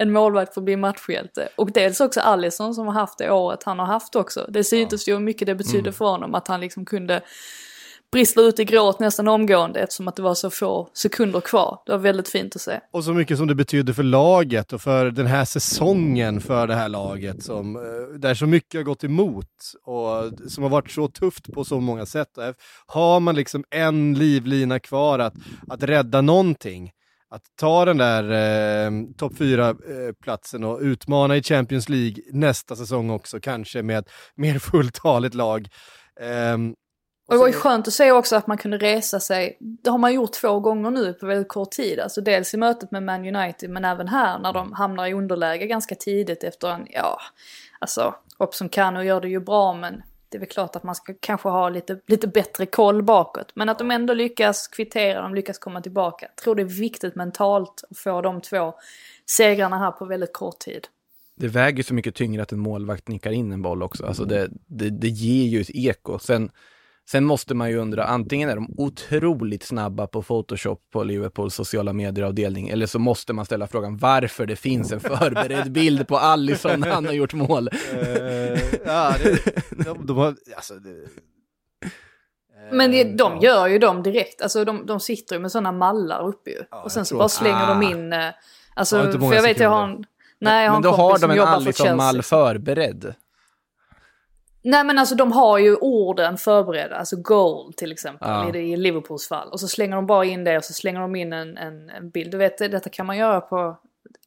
en 0.00 0.12
målvakt 0.12 0.54
får 0.54 0.62
bli 0.62 0.76
matchhjälte. 0.76 1.48
Och 1.56 1.72
dels 1.72 2.00
också 2.00 2.20
Allison 2.20 2.74
som 2.74 2.86
har 2.86 2.94
haft 2.94 3.18
det 3.18 3.30
året 3.30 3.62
han 3.62 3.78
har 3.78 3.86
haft 3.86 4.16
också. 4.16 4.46
Det 4.48 4.64
syntes 4.64 5.08
ju 5.08 5.12
hur 5.12 5.20
mycket 5.20 5.46
det 5.46 5.54
betydde 5.54 5.78
mm. 5.78 5.92
för 5.92 6.04
honom 6.04 6.34
att 6.34 6.48
han 6.48 6.60
liksom 6.60 6.84
kunde 6.84 7.22
bristla 8.12 8.42
ut 8.42 8.58
i 8.58 8.64
gråt 8.64 9.00
nästan 9.00 9.28
omgående 9.28 9.80
eftersom 9.80 10.08
att 10.08 10.16
det 10.16 10.22
var 10.22 10.34
så 10.34 10.50
få 10.50 10.88
sekunder 10.94 11.40
kvar. 11.40 11.78
Det 11.86 11.92
var 11.92 11.98
väldigt 11.98 12.28
fint 12.28 12.56
att 12.56 12.62
se. 12.62 12.80
Och 12.92 13.04
så 13.04 13.12
mycket 13.12 13.38
som 13.38 13.46
det 13.46 13.54
betydde 13.54 13.94
för 13.94 14.02
laget 14.02 14.72
och 14.72 14.80
för 14.80 15.10
den 15.10 15.26
här 15.26 15.44
säsongen 15.44 16.40
för 16.40 16.66
det 16.66 16.74
här 16.74 16.88
laget 16.88 17.42
som, 17.42 17.76
eh, 17.76 18.18
där 18.18 18.34
så 18.34 18.46
mycket 18.46 18.78
har 18.78 18.82
gått 18.82 19.04
emot 19.04 19.46
och 19.84 20.50
som 20.50 20.62
har 20.62 20.70
varit 20.70 20.90
så 20.90 21.08
tufft 21.08 21.52
på 21.52 21.64
så 21.64 21.80
många 21.80 22.06
sätt. 22.06 22.38
Har 22.86 23.20
man 23.20 23.34
liksom 23.34 23.64
en 23.70 24.14
livlina 24.14 24.78
kvar 24.78 25.18
att, 25.18 25.34
att 25.68 25.82
rädda 25.82 26.20
någonting 26.20 26.92
att 27.30 27.42
ta 27.60 27.84
den 27.84 27.98
där 27.98 28.22
eh, 28.30 28.90
topp 29.16 29.32
4-platsen 29.32 30.62
eh, 30.62 30.70
och 30.70 30.80
utmana 30.80 31.36
i 31.36 31.42
Champions 31.42 31.88
League 31.88 32.22
nästa 32.32 32.76
säsong 32.76 33.10
också, 33.10 33.40
kanske 33.40 33.82
med 33.82 33.98
ett 33.98 34.10
mer 34.34 34.58
fulltaligt 34.58 35.34
lag. 35.34 35.68
Eh, 36.20 36.56
och 37.28 37.34
det 37.34 37.40
var 37.40 37.46
ju 37.46 37.52
skönt 37.52 37.88
att 37.88 37.94
se 37.94 38.12
också 38.12 38.36
att 38.36 38.46
man 38.46 38.58
kunde 38.58 38.78
resa 38.78 39.20
sig. 39.20 39.56
Det 39.60 39.90
har 39.90 39.98
man 39.98 40.14
gjort 40.14 40.32
två 40.32 40.60
gånger 40.60 40.90
nu 40.90 41.12
på 41.12 41.26
väldigt 41.26 41.48
kort 41.48 41.70
tid. 41.70 42.00
Alltså 42.00 42.20
dels 42.20 42.54
i 42.54 42.56
mötet 42.56 42.90
med 42.90 43.02
Man 43.02 43.36
United 43.36 43.70
men 43.70 43.84
även 43.84 44.08
här 44.08 44.38
när 44.38 44.52
de 44.52 44.72
hamnar 44.72 45.06
i 45.06 45.12
underläge 45.12 45.66
ganska 45.66 45.94
tidigt 45.94 46.44
efter 46.44 46.68
en, 46.68 46.86
ja, 46.90 47.18
alltså 47.78 48.14
Robson 48.38 48.68
Kano 48.68 49.02
gör 49.02 49.20
det 49.20 49.28
ju 49.28 49.40
bra 49.40 49.74
men 49.74 50.02
det 50.30 50.38
är 50.38 50.40
väl 50.40 50.48
klart 50.48 50.76
att 50.76 50.82
man 50.82 50.94
ska 50.94 51.14
kanske 51.20 51.48
ha 51.48 51.68
lite, 51.68 52.00
lite 52.06 52.28
bättre 52.28 52.66
koll 52.66 53.02
bakåt. 53.02 53.52
Men 53.54 53.68
att 53.68 53.78
de 53.78 53.90
ändå 53.90 54.14
lyckas 54.14 54.68
kvittera, 54.68 55.22
de 55.22 55.34
lyckas 55.34 55.58
komma 55.58 55.80
tillbaka. 55.80 56.26
Jag 56.26 56.36
tror 56.36 56.54
det 56.54 56.62
är 56.62 56.80
viktigt 56.80 57.14
mentalt 57.14 57.84
att 57.90 57.98
få 57.98 58.20
de 58.20 58.40
två 58.40 58.74
segrarna 59.26 59.78
här 59.78 59.90
på 59.90 60.04
väldigt 60.04 60.32
kort 60.32 60.58
tid. 60.58 60.86
Det 61.34 61.48
väger 61.48 61.82
så 61.82 61.94
mycket 61.94 62.14
tyngre 62.14 62.42
att 62.42 62.52
en 62.52 62.58
målvakt 62.58 63.08
nickar 63.08 63.30
in 63.30 63.52
en 63.52 63.62
boll 63.62 63.82
också. 63.82 64.06
Alltså 64.06 64.24
det, 64.24 64.48
det, 64.66 64.90
det 64.90 65.08
ger 65.08 65.48
ju 65.48 65.60
ett 65.60 65.70
eko. 65.70 66.18
Sen 66.18 66.50
Sen 67.10 67.24
måste 67.24 67.54
man 67.54 67.70
ju 67.70 67.76
undra, 67.76 68.04
antingen 68.04 68.48
är 68.48 68.54
de 68.54 68.74
otroligt 68.76 69.62
snabba 69.62 70.06
på 70.06 70.22
Photoshop 70.22 70.90
på 70.92 71.04
Liverpools 71.04 71.54
sociala 71.54 71.92
medier-avdelning, 71.92 72.68
eller 72.68 72.86
så 72.86 72.98
måste 72.98 73.32
man 73.32 73.44
ställa 73.44 73.66
frågan 73.66 73.96
varför 73.96 74.46
det 74.46 74.56
finns 74.56 74.92
en 74.92 75.00
förberedd 75.00 75.72
bild 75.72 76.08
på 76.08 76.16
Allison 76.16 76.80
när 76.80 76.90
han 76.90 77.06
har 77.06 77.12
gjort 77.12 77.32
mål. 77.32 77.68
Uh, 77.68 78.58
ja, 78.84 79.14
det, 79.22 79.84
de, 79.84 80.06
de 80.06 80.16
har, 80.16 80.36
alltså, 80.56 80.74
det, 80.74 81.08
men 82.72 82.90
det, 82.90 83.04
de 83.04 83.32
ja. 83.32 83.42
gör 83.42 83.66
ju 83.66 83.78
dem 83.78 84.02
direkt, 84.02 84.42
alltså 84.42 84.64
de, 84.64 84.86
de 84.86 85.00
sitter 85.00 85.36
ju 85.36 85.42
med 85.42 85.52
sådana 85.52 85.72
mallar 85.72 86.26
uppe 86.28 86.50
ju. 86.50 86.62
Ja, 86.70 86.82
och 86.82 86.92
sen 86.92 87.04
så 87.04 87.16
bara 87.16 87.28
slänger 87.28 87.70
ah. 87.70 87.74
de 87.74 87.82
in, 87.82 88.12
eh, 88.12 88.28
alltså, 88.74 88.96
för 88.96 89.04
jag 89.12 89.30
vet 89.30 89.42
sekunder. 89.42 89.62
jag 89.62 89.70
har 89.70 89.84
en, 89.84 90.04
nej, 90.38 90.64
jag 90.64 90.70
har 90.70 90.80
Men 90.80 90.90
då 90.90 90.96
har 90.96 91.18
de 91.18 91.30
en 91.30 91.40
Allison-mall 91.40 92.22
förberedd. 92.22 93.14
Nej 94.62 94.84
men 94.84 94.98
alltså 94.98 95.14
de 95.14 95.32
har 95.32 95.58
ju 95.58 95.76
orden 95.76 96.38
förberedda, 96.38 96.96
alltså 96.96 97.16
goal 97.16 97.72
till 97.72 97.92
exempel 97.92 98.28
ja. 98.28 98.56
i, 98.56 98.76
Liverpools 98.76 99.28
fall. 99.28 99.48
Och 99.48 99.60
så 99.60 99.68
slänger 99.68 99.96
de 99.96 100.06
bara 100.06 100.24
in 100.24 100.44
det 100.44 100.56
och 100.56 100.64
så 100.64 100.72
slänger 100.72 101.00
de 101.00 101.16
in 101.16 101.32
en, 101.32 101.56
en, 101.56 101.90
en 101.90 102.10
bild. 102.10 102.30
Du 102.30 102.38
vet, 102.38 102.58
detta 102.58 102.90
kan 102.90 103.06
man 103.06 103.16
göra 103.16 103.40
på, 103.40 103.78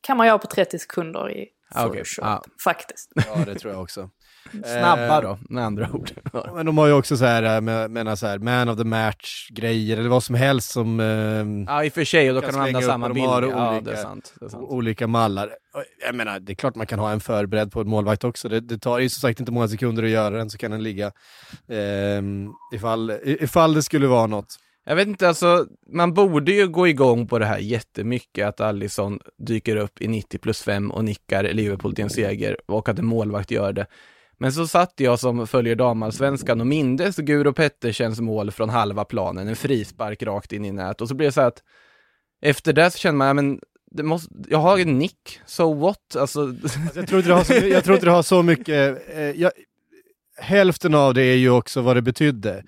kan 0.01 0.17
man 0.17 0.27
göra 0.27 0.37
på 0.37 0.47
30 0.47 0.79
sekunder 0.79 1.31
i 1.31 1.49
Photoshop, 1.73 2.23
okay. 2.23 2.31
ja. 2.31 2.43
faktiskt. 2.63 3.11
Ja 3.15 3.45
det 3.45 3.55
tror 3.55 3.73
jag 3.73 3.81
också. 3.81 4.09
Snabba 4.51 5.21
då, 5.21 5.39
med 5.49 5.63
andra 5.63 5.89
ord. 5.93 6.11
Men 6.55 6.65
de 6.65 6.77
har 6.77 6.87
ju 6.87 6.93
också 6.93 7.17
så 7.17 7.25
här, 7.25 7.61
med, 7.61 7.91
med 7.91 8.19
så 8.19 8.27
här 8.27 8.39
man 8.39 8.69
of 8.69 8.77
the 8.77 8.83
match-grejer 8.83 9.97
eller 9.97 10.09
vad 10.09 10.23
som 10.23 10.35
helst 10.35 10.71
som... 10.71 10.99
Eh, 10.99 11.73
ja, 11.73 11.83
i 11.83 11.89
och 11.89 11.93
för 11.93 12.03
sig, 12.03 12.29
och 12.29 12.35
då 12.35 12.41
kan 12.41 12.53
de 12.53 12.59
använda 12.59 12.81
samma 12.81 13.09
bild. 13.09 13.27
De 13.27 13.49
ja, 13.49 13.71
olika, 13.71 13.91
det 13.91 13.97
är 13.97 14.01
sant, 14.01 14.33
det 14.39 14.45
är 14.45 14.49
sant. 14.49 14.63
olika 14.63 15.07
mallar. 15.07 15.49
Jag 16.05 16.15
menar, 16.15 16.39
det 16.39 16.51
är 16.51 16.55
klart 16.55 16.75
man 16.75 16.87
kan 16.87 16.99
ha 16.99 17.11
en 17.11 17.19
förberedd 17.19 17.71
på 17.71 17.81
en 17.81 17.89
målvakt 17.89 18.23
också. 18.23 18.49
Det, 18.49 18.59
det 18.59 18.77
tar 18.77 18.99
ju 18.99 19.09
som 19.09 19.21
sagt 19.21 19.39
inte 19.39 19.51
många 19.51 19.67
sekunder 19.67 20.03
att 20.03 20.09
göra 20.09 20.37
den, 20.37 20.49
så 20.49 20.57
kan 20.57 20.71
den 20.71 20.83
ligga 20.83 21.11
eh, 21.67 22.23
ifall, 22.73 23.13
ifall 23.23 23.73
det 23.73 23.83
skulle 23.83 24.07
vara 24.07 24.27
något. 24.27 24.57
Jag 24.85 24.95
vet 24.95 25.07
inte, 25.07 25.27
alltså 25.27 25.67
man 25.87 26.13
borde 26.13 26.51
ju 26.51 26.67
gå 26.67 26.87
igång 26.87 27.27
på 27.27 27.39
det 27.39 27.45
här 27.45 27.57
jättemycket, 27.57 28.47
att 28.47 28.61
Allison 28.61 29.19
dyker 29.37 29.75
upp 29.75 30.01
i 30.01 30.07
90 30.07 30.37
plus 30.37 30.63
5 30.63 30.91
och 30.91 31.05
nickar 31.05 31.43
Liverpool 31.43 31.95
till 31.95 32.03
en 32.03 32.09
seger 32.09 32.57
och 32.65 32.89
att 32.89 32.99
en 32.99 33.05
målvakt 33.05 33.51
gör 33.51 33.73
det. 33.73 33.85
Men 34.43 34.51
så 34.53 34.67
satt 34.67 34.93
jag 34.97 35.19
som 35.19 35.47
följer 35.47 35.75
damallsvenskan 35.75 36.61
och 36.61 36.67
mindes 36.67 37.15
Guro 37.15 37.53
Pettersens 37.53 38.19
mål 38.21 38.51
från 38.51 38.69
halva 38.69 39.05
planen, 39.05 39.47
en 39.47 39.55
frispark 39.55 40.23
rakt 40.23 40.53
in 40.53 40.65
i 40.65 40.71
nät. 40.71 41.01
Och 41.01 41.07
så 41.07 41.15
blev 41.15 41.27
det 41.27 41.31
så 41.31 41.41
att 41.41 41.63
efter 42.41 42.73
det 42.73 42.91
så 42.91 42.97
känner 42.97 43.17
man, 43.17 43.27
ja, 43.27 43.33
men 43.33 43.59
det 43.91 44.03
måste, 44.03 44.29
jag 44.47 44.57
har 44.57 44.77
en 44.79 44.99
nick, 44.99 45.39
so 45.45 45.73
what? 45.73 46.15
Alltså... 46.15 46.41
alltså 46.41 46.79
jag, 46.95 47.07
tror 47.07 47.19
inte 47.19 47.29
det 47.29 47.35
har 47.35 47.43
så, 47.43 47.53
jag 47.53 47.83
tror 47.83 47.95
inte 47.95 48.05
det 48.05 48.11
har 48.11 48.23
så 48.23 48.43
mycket, 48.43 49.09
eh, 49.15 49.21
jag, 49.21 49.51
hälften 50.37 50.95
av 50.95 51.13
det 51.13 51.23
är 51.23 51.35
ju 51.35 51.49
också 51.49 51.81
vad 51.81 51.97
det 51.97 52.01
betydde. 52.01 52.63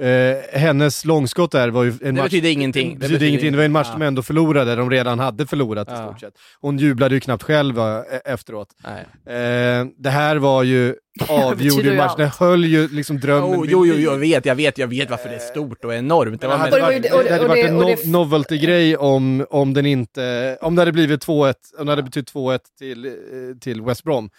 Eh, 0.00 0.36
hennes 0.60 1.04
långskott 1.04 1.52
där 1.52 1.68
var 1.68 1.84
ju 1.84 1.90
en 1.90 1.98
Det 1.98 2.12
match... 2.12 2.22
betyder 2.24 2.50
ingenting. 2.50 2.92
Det 2.92 2.98
betyder 2.98 3.26
ingenting. 3.26 3.52
Det 3.52 3.58
var 3.58 3.64
en 3.64 3.72
match 3.72 3.88
de 3.92 4.02
ändå 4.02 4.22
förlorade, 4.22 4.76
de 4.76 4.90
redan 4.90 5.18
hade 5.18 5.46
förlorat 5.46 5.88
i 5.88 5.92
Ja. 5.92 6.06
stort 6.06 6.20
sett. 6.20 6.34
Hon 6.60 6.78
jublade 6.78 7.14
ju 7.14 7.20
knappt 7.20 7.42
själv 7.42 7.78
eh, 7.78 8.02
efteråt. 8.24 8.68
Eh, 8.84 9.86
det 9.96 10.10
här 10.10 10.36
var 10.36 10.62
ju, 10.62 10.94
avgjorde 11.28 11.82
ju 11.82 11.90
ju 11.90 11.96
matchen, 11.96 12.14
det 12.18 12.24
allt. 12.24 12.34
höll 12.36 12.64
ju 12.64 12.88
liksom 12.88 13.20
drömmen 13.20 13.60
Oh, 13.60 13.66
jo, 13.68 13.86
jo, 13.86 13.94
jo, 13.96 14.10
jag 14.12 14.18
vet, 14.18 14.46
jag 14.46 14.54
vet, 14.54 14.78
jag 14.78 14.86
vet 14.88 15.10
varför 15.10 15.28
det 15.28 15.34
är 15.34 15.38
stort 15.38 15.84
och 15.84 15.94
enormt. 15.94 16.40
Det 16.40 16.46
var 16.48 16.56
hade 16.56 16.80
varit, 16.80 17.02
det- 17.02 17.08
det- 17.08 17.32
hade 17.32 17.48
varit 17.48 17.66
en 17.66 17.80
no- 17.82 18.06
novelty-grej 18.06 18.96
om, 18.96 19.46
om 19.50 19.74
den 19.74 19.86
inte, 19.86 20.58
om 20.60 20.74
det 20.74 20.80
hade 20.80 20.92
blivit 20.92 21.26
2-1, 21.26 21.54
om 21.78 21.86
det 21.86 21.92
hade 21.92 22.02
betytt 22.02 22.32
2-1 22.32 22.58
till, 22.78 23.06
eh, 23.06 23.12
till 23.60 23.82
West 23.82 24.04
Brom. 24.04 24.30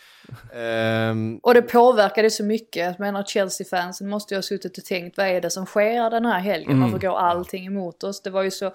Ehm, 0.55 1.39
Och 1.43 1.53
det 1.53 1.61
påverkade 1.61 2.29
så 2.29 2.43
mycket. 2.43 2.85
Jag 2.85 2.99
menar 2.99 3.23
Chelsea-fansen 3.23 4.09
måste 4.09 4.33
ju 4.33 4.37
ha 4.37 4.41
suttit 4.43 4.77
och 4.77 4.85
tänkt 4.85 5.17
vad 5.17 5.27
är 5.27 5.41
det 5.41 5.49
som 5.49 5.65
sker 5.65 6.09
den 6.09 6.25
här 6.25 6.39
helgen? 6.39 6.71
Mm. 6.71 6.81
Varför 6.91 7.07
går 7.07 7.17
allting 7.17 7.65
emot 7.65 8.03
oss? 8.03 8.21
Det 8.21 8.29
var 8.29 8.43
ju 8.43 8.51
så 8.51 8.73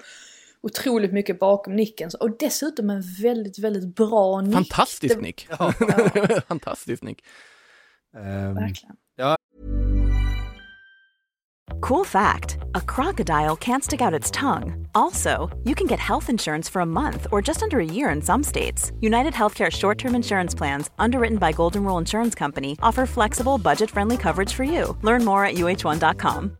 otroligt 0.62 1.12
mycket 1.12 1.38
bakom 1.38 1.76
nicken. 1.76 2.10
Och 2.20 2.38
dessutom 2.38 2.90
en 2.90 3.02
väldigt, 3.22 3.58
väldigt 3.58 3.94
bra 3.96 4.40
nick. 4.40 4.54
Fantastisk 4.54 5.20
nick. 5.20 5.46
Ja. 5.58 5.72
Fantastisk 6.48 7.02
nick. 7.02 7.24
Ehm, 8.14 8.54
Verkligen. 8.54 8.96
Cool 11.80 12.04
fact 12.04 12.58
a 12.74 12.80
crocodile 12.80 13.56
can't 13.56 13.84
stick 13.84 14.00
out 14.00 14.14
its 14.14 14.30
tongue. 14.30 14.88
Also, 14.94 15.50
you 15.64 15.74
can 15.74 15.86
get 15.86 15.98
health 15.98 16.30
insurance 16.30 16.70
for 16.72 16.80
a 16.80 16.86
month 16.86 17.26
or 17.30 17.42
just 17.42 17.62
under 17.62 17.78
a 17.78 17.84
year 17.84 18.08
in 18.10 18.22
some 18.22 18.42
states. 18.42 18.92
United 19.00 19.34
Healthcare 19.34 19.70
short 19.70 19.98
term 19.98 20.14
insurance 20.14 20.54
plans, 20.56 20.90
underwritten 20.98 21.38
by 21.38 21.52
Golden 21.52 21.84
Rule 21.84 21.98
Insurance 21.98 22.34
Company, 22.38 22.76
offer 22.82 23.06
flexible, 23.06 23.58
budget 23.58 23.90
friendly 23.90 24.16
coverage 24.16 24.52
for 24.54 24.64
you. 24.64 24.96
Learn 25.02 25.24
more 25.24 25.44
at 25.44 25.54
uh1.com. 25.54 26.56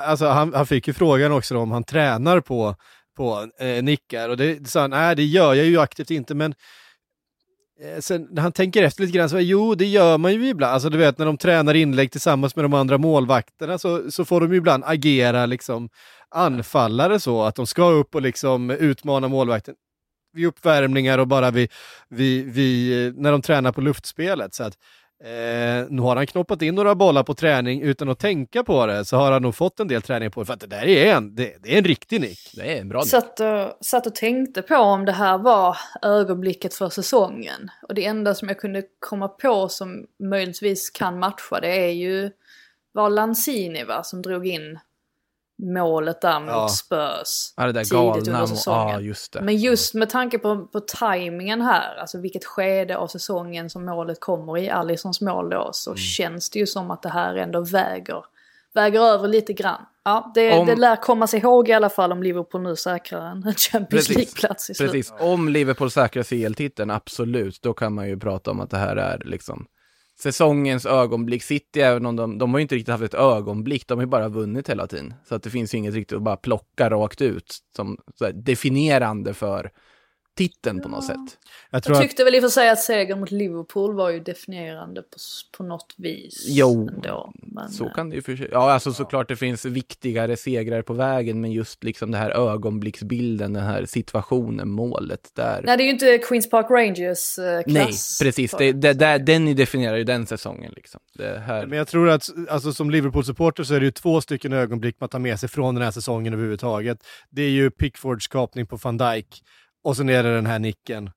Alltså 0.00 0.26
han, 0.26 0.54
han 0.54 0.66
fick 0.66 0.88
ju 0.88 0.92
frågan 0.94 1.32
också 1.32 1.54
då 1.54 1.60
om 1.60 1.70
han 1.70 1.84
tränar 1.84 2.40
på, 2.40 2.74
på 3.16 3.48
eh, 3.58 3.82
nickar 3.82 4.28
och 4.28 4.36
det 4.36 4.68
sa 4.68 4.80
han, 4.80 4.90
nej 4.90 5.16
det 5.16 5.24
gör 5.24 5.54
jag 5.54 5.66
ju 5.66 5.80
aktivt 5.80 6.10
inte 6.10 6.34
men 6.34 6.54
Eh, 7.80 8.00
sen 8.00 8.28
när 8.30 8.42
han 8.42 8.52
tänker 8.52 8.82
efter 8.82 9.02
lite 9.02 9.18
grann 9.18 9.30
så 9.30 9.40
jo 9.40 9.74
det 9.74 9.86
gör 9.86 10.18
man 10.18 10.34
ju 10.34 10.48
ibland, 10.48 10.74
alltså 10.74 10.88
du 10.90 10.98
vet 10.98 11.18
när 11.18 11.26
de 11.26 11.36
tränar 11.36 11.74
inlägg 11.74 12.12
tillsammans 12.12 12.56
med 12.56 12.64
de 12.64 12.74
andra 12.74 12.98
målvakterna 12.98 13.78
så, 13.78 14.10
så 14.10 14.24
får 14.24 14.40
de 14.40 14.52
ju 14.52 14.58
ibland 14.58 14.84
agera 14.86 15.46
liksom 15.46 15.88
anfallare 16.30 17.20
så 17.20 17.42
att 17.42 17.54
de 17.54 17.66
ska 17.66 17.90
upp 17.90 18.14
och 18.14 18.22
liksom 18.22 18.70
utmana 18.70 19.28
målvakten 19.28 19.74
vid 20.32 20.46
uppvärmningar 20.46 21.18
och 21.18 21.28
bara 21.28 21.50
vid, 21.50 21.70
vid, 22.08 22.52
vid, 22.52 23.06
eh, 23.06 23.12
när 23.16 23.32
de 23.32 23.42
tränar 23.42 23.72
på 23.72 23.80
luftspelet. 23.80 24.54
Så 24.54 24.64
att, 24.64 24.74
eh, 25.22 25.86
nu 25.90 26.02
har 26.02 26.16
han 26.16 26.26
knoppat 26.26 26.62
in 26.62 26.74
några 26.74 26.94
bollar 26.94 27.22
på 27.22 27.34
träning 27.34 27.82
utan 27.82 28.08
att 28.08 28.18
tänka 28.18 28.64
på 28.64 28.86
det, 28.86 29.04
så 29.04 29.16
har 29.16 29.32
han 29.32 29.42
nog 29.42 29.54
fått 29.54 29.80
en 29.80 29.88
del 29.88 30.02
träning 30.02 30.30
på 30.30 30.40
det, 30.40 30.46
för 30.46 30.54
att 30.54 30.60
det 30.60 30.66
där 30.66 30.86
är 30.86 31.14
en, 31.14 31.34
det, 31.34 31.56
det 31.62 31.74
är 31.74 31.78
en 31.78 31.84
riktig 31.84 32.20
nick. 32.20 32.50
Det 32.54 32.76
är 32.76 32.80
en 32.80 32.88
bra 32.88 33.00
nick. 33.00 33.08
Satt 33.08 33.40
och, 33.40 33.84
satt 33.84 34.06
och 34.06 34.14
tänkte 34.14 34.62
på 34.62 34.76
om 34.76 35.04
det 35.04 35.12
här 35.12 35.38
var 35.38 35.76
ögonblicket 36.02 36.74
för 36.74 36.88
säsongen. 36.88 37.70
Och 37.88 37.94
det 37.94 38.04
enda 38.04 38.34
som 38.34 38.48
jag 38.48 38.58
kunde 38.58 38.82
komma 38.98 39.28
på 39.28 39.68
som 39.68 40.06
möjligtvis 40.22 40.90
kan 40.90 41.18
matcha 41.18 41.60
det 41.60 41.76
är 41.76 41.92
ju 41.92 42.30
var 42.92 43.10
Lanzini 43.10 43.84
va, 43.84 44.02
som 44.02 44.22
drog 44.22 44.46
in 44.46 44.78
målet 45.62 46.20
där 46.20 46.40
mot 46.40 46.48
Ja. 46.50 46.68
Spurs. 46.68 47.52
Ja, 47.56 47.66
det 47.66 47.72
där 47.72 47.80
tidigt 47.80 47.92
galna. 47.92 48.18
under 48.18 48.32
Ja, 48.32 48.46
säsongen. 48.46 49.04
just 49.04 49.32
det. 49.32 49.40
Men 49.40 49.56
just 49.56 49.94
med 49.94 50.10
tanke 50.10 50.38
på, 50.38 50.66
på 50.66 50.80
tajmingen 50.80 51.60
här, 51.62 51.96
alltså 51.96 52.18
vilket 52.20 52.44
skede 52.44 52.96
av 52.96 53.06
säsongen 53.08 53.70
som 53.70 53.84
målet 53.84 54.20
kommer 54.20 54.58
i, 54.58 54.70
Alissons 54.70 55.20
mål 55.20 55.50
då, 55.50 55.70
så 55.72 55.90
Mm. 55.90 55.98
känns 55.98 56.50
det 56.50 56.58
ju 56.58 56.66
som 56.66 56.90
att 56.90 57.02
det 57.02 57.08
här 57.08 57.34
ändå 57.34 57.60
väger, 57.60 58.24
väger 58.74 59.00
över 59.00 59.28
lite 59.28 59.52
grann. 59.52 59.80
Ja, 60.04 60.32
det, 60.34 60.58
Om- 60.58 60.66
det 60.66 60.76
lär 60.76 60.96
komma 60.96 61.26
sig 61.26 61.40
ihåg 61.40 61.68
i 61.68 61.72
alla 61.72 61.88
fall 61.90 62.12
om 62.12 62.22
Liverpool 62.22 62.62
nu 62.62 62.76
säkrar 62.76 63.26
en 63.26 63.54
Champions. 63.56 64.08
League-plats 64.08 64.70
i 64.70 64.74
slutet. 64.74 64.92
Precis, 64.92 65.12
om 65.20 65.48
Liverpool 65.48 65.90
säkrar 65.90 66.22
CL-titeln, 66.22 66.90
absolut, 66.90 67.62
då 67.62 67.72
kan 67.74 67.92
man 67.94 68.08
ju 68.08 68.18
prata 68.20 68.50
om 68.50 68.60
att 68.60 68.70
det 68.70 68.76
här 68.78 68.96
är 68.96 69.22
liksom 69.24 69.66
säsongens 70.18 70.86
ögonblick. 70.86 71.42
City, 71.42 71.80
även 71.80 72.06
om 72.06 72.16
de, 72.16 72.38
de 72.38 72.50
har 72.50 72.58
ju 72.58 72.62
inte 72.62 72.74
riktigt 72.74 72.92
haft 72.92 73.04
ett 73.04 73.14
ögonblick, 73.14 73.88
de 73.88 73.98
har 73.98 74.02
ju 74.02 74.10
bara 74.10 74.28
vunnit 74.28 74.68
hela 74.68 74.86
tiden. 74.86 75.14
Så 75.28 75.34
att 75.34 75.42
det 75.42 75.50
finns 75.50 75.74
ju 75.74 75.78
inget 75.78 75.94
riktigt 75.94 76.16
att 76.16 76.22
bara 76.22 76.36
plocka 76.36 76.90
rakt 76.90 77.20
ut 77.20 77.58
som 77.76 77.98
så 78.14 78.24
här, 78.24 78.32
definierande 78.32 79.34
för 79.34 79.70
titeln 80.34 80.80
på 80.80 80.88
något 80.88 81.04
sätt. 81.04 81.38
Jag 81.70 81.82
tror 81.82 81.96
Jag 81.96 82.02
att, 82.02 82.08
tyckte 82.08 82.24
väl 82.24 82.34
i 82.34 82.38
och 82.38 82.42
för 82.42 82.48
sig 82.48 82.70
att 82.70 82.78
segern 82.78 83.20
mot 83.20 83.30
Liverpool 83.30 83.94
var 83.94 84.10
ju 84.10 84.20
definierande 84.20 85.02
på, 85.02 85.18
på 85.56 85.62
något 85.62 85.94
vis. 85.96 86.44
Jo, 86.48 86.88
ändå. 86.94 87.32
Men, 87.42 87.68
Så 87.68 87.86
eh, 87.86 87.94
kan 87.94 88.10
det 88.10 88.16
ju 88.16 88.22
för 88.22 88.36
sig. 88.36 88.48
Ja, 88.52 88.72
alltså 88.72 88.92
såklart 88.92 89.28
det 89.28 89.36
finns 89.36 89.64
viktigare 89.64 90.36
segrar 90.36 90.82
på 90.82 90.94
vägen, 90.94 91.40
men 91.40 91.52
just 91.52 91.84
liksom 91.84 92.10
det 92.10 92.18
här 92.18 92.30
ögonblicksbilden, 92.30 93.52
den 93.52 93.64
här 93.64 93.84
situationen, 93.86 94.70
målet 94.70 95.30
där. 95.34 95.62
Nej, 95.64 95.76
det 95.76 95.82
är 95.82 95.84
ju 95.84 95.90
inte 95.90 96.18
Queens 96.18 96.50
Park 96.50 96.66
Rangers 96.70 97.38
eh, 97.38 97.62
klass. 97.62 98.20
Nej, 98.20 98.28
precis. 98.28 98.54
Det, 98.58 98.72
det, 98.72 98.92
där, 98.92 99.18
den 99.18 99.56
definierar 99.56 99.96
ju 99.96 100.04
den 100.04 100.26
säsongen 100.26 100.72
liksom. 100.76 101.00
Det 101.14 101.38
här. 101.38 101.66
men 101.66 101.78
jag 101.78 101.88
tror 101.88 102.08
att 102.08 102.28
alltså, 102.48 102.72
som 102.72 102.90
Liverpool-supporter 102.90 103.64
så 103.64 103.74
är 103.74 103.80
det 103.80 103.86
ju 103.86 103.92
två 103.92 104.20
stycken 104.20 104.52
ögonblick 104.52 104.96
man 105.00 105.08
tar 105.08 105.18
med 105.18 105.40
sig 105.40 105.48
från 105.48 105.74
den 105.74 105.84
här 105.84 105.90
säsongen 105.90 106.32
överhuvudtaget. 106.32 106.98
Det 107.30 107.42
är 107.42 107.50
ju 107.50 107.70
Pickfords 107.70 108.28
kapning 108.28 108.66
på 108.66 108.76
van 108.76 108.96
Dijk 108.96 109.42
och 109.84 109.96
sen 109.96 110.08
är 110.08 110.22
det 110.22 110.34
den 110.34 110.46
här 110.46 110.58
nicken 110.58 111.10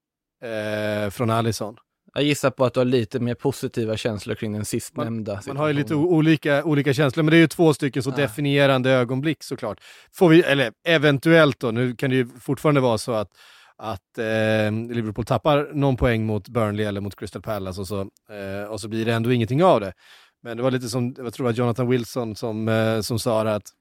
eh, 0.43 1.10
från 1.10 1.30
Alisson. 1.30 1.75
Jag 2.13 2.23
gissar 2.23 2.49
på 2.49 2.65
att 2.65 2.73
du 2.73 2.80
har 2.80 2.86
lite 2.86 3.19
mer 3.19 3.34
positiva 3.36 3.97
känslor 3.97 4.36
kring 4.36 4.53
den 4.53 4.65
sistnämnda 4.65 5.41
Man 5.47 5.58
har 5.58 5.67
ju 5.67 5.73
lite 5.73 5.95
olika, 5.95 6.63
olika 6.63 6.93
känslor, 6.93 7.23
men 7.23 7.32
det 7.32 7.38
är 7.38 7.41
ju 7.41 7.47
två 7.47 7.73
stycken 7.73 8.03
så 8.03 8.10
Ja. 8.10 8.15
definierande 8.15 8.91
ögonblick 8.91 9.43
såklart. 9.43 9.80
Får 10.13 10.30
vi, 10.30 10.41
eller 10.41 10.71
eventuellt 10.88 11.60
då, 11.60 11.71
nu 11.71 11.95
kan 11.95 12.10
det 12.10 12.15
ju 12.15 12.27
fortfarande 12.39 12.82
vara 12.82 12.97
så 12.97 13.12
att, 13.12 13.30
att 13.77 14.17
eh, 14.17 14.71
Liverpool 14.95 15.25
tappar 15.25 15.69
någon 15.73 15.97
poäng 15.97 16.25
mot 16.25 16.47
Burnley 16.49 16.86
eller 16.86 17.01
mot 17.01 17.15
Crystal 17.15 17.41
Palace 17.41 17.82
och 17.82 17.88
så, 17.88 17.99
eh, 18.01 18.69
och 18.69 18.82
så 18.82 18.88
blir 18.88 19.06
det 19.06 19.13
ändå 19.13 19.32
ingenting 19.32 19.63
av 19.63 19.80
det. 19.82 19.93
Men 20.43 20.58
det 20.58 20.63
var 20.63 20.71
lite 20.71 20.89
som, 20.89 21.15
jag 21.17 21.34
tror 21.34 21.45
var 21.45 21.53
Jonathan 21.53 21.89
Wilson 21.89 22.36
som, 22.36 22.67
eh, 22.67 23.01
som 23.01 23.19
sa 23.19 23.43
det 23.43 23.56
att 23.56 23.73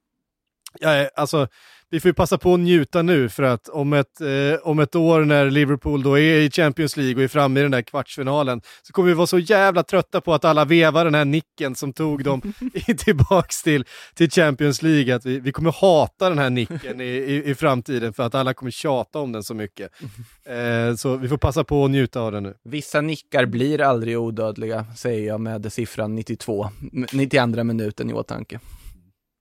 Ja, 0.81 0.97
eh, 0.97 1.09
alltså, 1.15 1.49
vi 1.91 2.01
får 2.01 2.09
ju 2.09 2.15
passa 2.15 2.39
på 2.39 2.55
att 2.55 2.61
njuta 2.61 3.03
nu 3.03 3.29
för 3.29 3.43
att 3.43 3.69
om 3.69 3.93
ett, 3.93 4.21
eh, 4.21 4.61
om 4.63 4.79
ett 4.79 4.97
år 4.97 5.25
när 5.25 5.51
Liverpool 5.51 6.03
då 6.03 6.19
är 6.19 6.41
i 6.41 6.51
Champions 6.51 6.97
League 6.97 7.15
och 7.17 7.23
är 7.23 7.29
framme 7.29 7.61
i 7.61 7.63
den 7.63 7.73
där 7.73 7.83
kvartsfinalen 7.83 8.61
så 8.83 8.93
kommer 8.93 9.09
vi 9.09 9.15
vara 9.15 9.27
så 9.27 9.39
jävla 9.39 9.83
trötta 9.83 10.21
på 10.21 10.35
att 10.35 10.45
alla 10.45 10.65
vevar 10.65 11.05
den 11.05 11.15
här 11.15 11.25
nicken 11.25 11.75
som 11.75 11.93
tog 11.93 12.25
dem 12.25 12.41
tillbaks 12.99 13.63
till, 13.63 13.85
till 14.15 14.31
Champions 14.31 14.83
League. 14.83 15.15
Att 15.15 15.27
vi, 15.27 15.41
vi 15.41 15.53
kommer 15.53 15.73
hata 15.73 16.29
den 16.29 16.39
här 16.39 16.51
nicken 16.51 17.01
i, 17.01 17.05
i, 17.05 17.51
i 17.51 17.55
framtiden 17.55 18.13
för 18.13 18.23
att 18.23 18.35
alla 18.35 18.55
kommer 18.55 18.71
tjata 18.71 19.19
om 19.19 19.33
den 19.33 19.43
så 19.43 19.55
mycket. 19.55 19.91
Eh, 20.47 20.95
så 20.95 21.17
vi 21.17 21.29
får 21.29 21.37
passa 21.37 21.65
på 21.65 21.85
att 21.85 21.91
njuta 21.91 22.21
av 22.21 22.33
den 22.33 22.43
nu. 22.43 22.55
Vissa 22.65 23.01
nickar 23.01 23.47
blir 23.47 23.81
aldrig 23.81 24.19
odödliga, 24.19 24.87
säger 24.97 25.27
jag 25.27 25.41
med 25.41 25.73
siffran 25.73 26.15
92, 26.15 26.71
92 27.13 27.65
minuten 27.65 28.11
i 28.11 28.13
åtanke. 28.13 28.61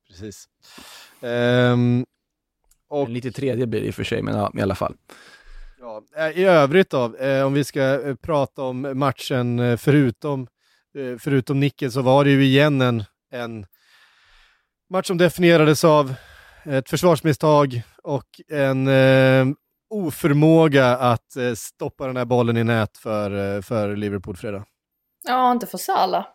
Precis. 0.08 0.48
Ehm, 1.22 2.06
och 3.02 3.10
93 3.10 3.56
blir 3.66 3.82
det 3.82 3.88
i 3.88 3.90
och 3.90 3.96
för 3.96 4.04
sig, 4.04 4.22
men 4.22 4.36
ja, 4.36 4.52
i 4.58 4.62
alla 4.62 4.76
fall. 4.76 4.96
Ja, 5.80 6.02
eh, 6.18 6.40
I 6.40 6.44
övrigt 6.44 6.90
då, 6.90 7.16
eh, 7.18 7.46
om 7.46 7.54
vi 7.54 7.64
ska 7.64 7.82
eh, 8.08 8.16
prata 8.16 8.62
om 8.62 8.92
matchen 9.00 9.60
eh, 9.60 9.78
förutom, 9.78 10.48
eh, 10.98 11.18
förutom 11.20 11.60
nicken 11.60 11.92
så 11.92 12.02
var 12.02 12.24
det 12.26 12.32
ju 12.32 12.44
igen 12.46 12.82
en, 12.82 13.04
en 13.32 13.66
match 14.90 15.08
som 15.08 15.18
definierades 15.18 15.84
av 15.84 16.14
ett 16.66 16.90
försvarsmisstag 16.90 17.82
och 18.04 18.26
en 18.48 18.88
eh, 18.88 19.46
oförmåga 19.90 20.88
att 20.98 21.36
eh, 21.36 21.54
stoppa 21.54 22.08
den 22.08 22.18
här 22.18 22.26
bollen 22.26 22.58
i 22.58 22.64
nät 22.64 22.98
för, 22.98 23.62
för 23.62 23.96
Liverpool 23.96 24.36
fredag. 24.38 24.66
Ja, 25.28 25.52
inte 25.52 25.68
för 25.68 25.78
Salah 25.78 26.26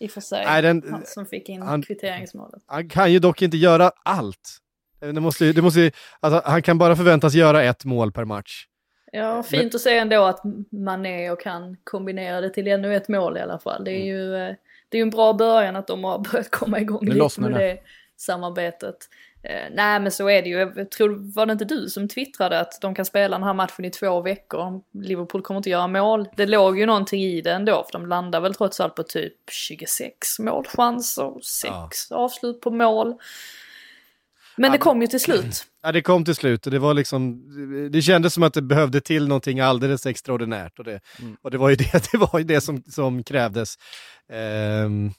i 0.00 0.06
och 0.06 0.10
för 0.10 0.20
sig. 0.20 0.44
Nej, 0.44 0.62
den- 0.62 0.82
Han 0.90 1.02
som 1.06 1.26
fick 1.26 1.48
in 1.48 1.62
han- 1.62 1.82
kvitteringsmålet. 1.82 2.62
Han 2.66 2.88
kan 2.88 3.12
ju 3.12 3.18
dock 3.18 3.42
inte 3.42 3.56
göra 3.56 3.90
allt. 4.04 4.58
Eh, 5.08 5.12
Det 5.14 5.20
måste, 5.20 5.52
det 5.52 5.62
måste, 5.62 5.90
alltså, 6.20 6.42
han 6.44 6.62
kan 6.62 6.78
bara 6.78 6.96
förväntas 6.96 7.34
göra 7.34 7.62
ett 7.62 7.84
mål 7.84 8.12
per 8.12 8.24
match. 8.24 8.66
Ja, 9.12 9.42
fint 9.42 9.74
att 9.74 9.80
se 9.80 9.98
ändå 9.98 10.24
att 10.24 10.40
man 10.72 11.06
är 11.06 11.32
och 11.32 11.40
kan 11.40 11.76
kombinera 11.84 12.40
det 12.40 12.50
till 12.50 12.66
ännu 12.66 12.96
ett 12.96 13.08
mål 13.08 13.36
i 13.36 13.40
alla 13.40 13.58
fall. 13.58 13.84
Det 13.84 13.90
är 13.90 13.94
Mm. 13.96 14.06
ju 14.06 14.36
eh, 14.36 14.54
det 14.88 14.98
är 14.98 15.02
en 15.02 15.10
bra 15.10 15.32
början 15.32 15.76
att 15.76 15.86
de 15.86 16.04
har 16.04 16.18
börjat 16.32 16.50
komma 16.50 16.80
igång 16.80 16.98
Nu 17.02 17.14
lite 17.14 17.40
med 17.40 17.52
det. 17.52 17.78
samarbetet. 18.16 18.96
Eh, 19.42 19.70
nej 19.74 20.00
men 20.00 20.12
så 20.12 20.30
är 20.30 20.42
det 20.42 20.48
ju. 20.48 20.72
Jag 20.76 20.90
tror, 20.90 21.32
var 21.34 21.46
det 21.46 21.52
inte 21.52 21.64
du 21.64 21.88
som 21.88 22.08
twittrade 22.08 22.60
att 22.60 22.78
de 22.80 22.94
kan 22.94 23.04
spela 23.04 23.38
den 23.38 23.46
här 23.46 23.54
matchen 23.54 23.84
i 23.84 23.90
två 23.90 24.20
veckor? 24.20 24.80
Liverpool 24.92 25.42
kommer 25.42 25.58
inte 25.58 25.70
göra 25.70 25.86
mål. 25.86 26.28
Det 26.36 26.46
låg 26.46 26.78
ju 26.78 26.86
någonting 26.86 27.22
i 27.22 27.40
det 27.40 27.52
ändå 27.52 27.84
för 27.92 27.98
de 27.98 28.06
landar 28.06 28.40
väl 28.40 28.54
trots 28.54 28.80
allt 28.80 28.94
på 28.94 29.02
typ 29.02 29.32
26 29.50 30.38
målchanser, 30.38 31.32
6 31.42 32.12
avslut 32.12 32.60
på 32.60 32.70
mål. 32.70 33.14
Men 34.56 34.72
det 34.72 34.78
kom 34.78 35.00
ju 35.00 35.06
till 35.06 35.20
slut. 35.20 35.66
Ja, 35.82 35.92
det 35.92 36.02
kom 36.02 36.24
till 36.24 36.34
slut 36.34 36.66
och 36.66 36.72
det 36.72 36.78
var 36.78 36.94
liksom, 36.94 37.42
det 37.92 38.02
kändes 38.02 38.34
som 38.34 38.42
att 38.42 38.54
det 38.54 38.62
behövde 38.62 39.00
till 39.00 39.28
någonting 39.28 39.60
alldeles 39.60 40.06
extraordinärt 40.06 40.78
och 40.78 40.84
det, 40.84 41.00
Mm. 41.20 41.36
och 41.42 41.50
det 41.50 41.58
var 41.58 41.68
ju 41.68 41.76
det, 41.76 41.92
det, 42.12 42.18
var 42.18 42.38
ju 42.38 42.44
det 42.44 42.60
som, 42.60 42.82
som 42.82 43.22
krävdes. 43.24 43.74
Ehm, 44.32 45.10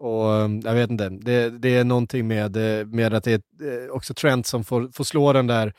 och 0.00 0.24
jag 0.64 0.74
vet 0.74 0.90
inte, 0.90 1.08
det, 1.08 1.50
det 1.50 1.76
är 1.76 1.84
någonting 1.84 2.28
med, 2.28 2.56
med 2.86 3.14
att 3.14 3.24
det 3.24 3.32
är 3.32 3.84
eh, 3.84 3.90
också 3.90 4.14
Trent 4.14 4.46
som 4.46 4.64
får, 4.64 4.88
får 4.92 5.04
slå 5.04 5.32
den 5.32 5.46
där, 5.46 5.72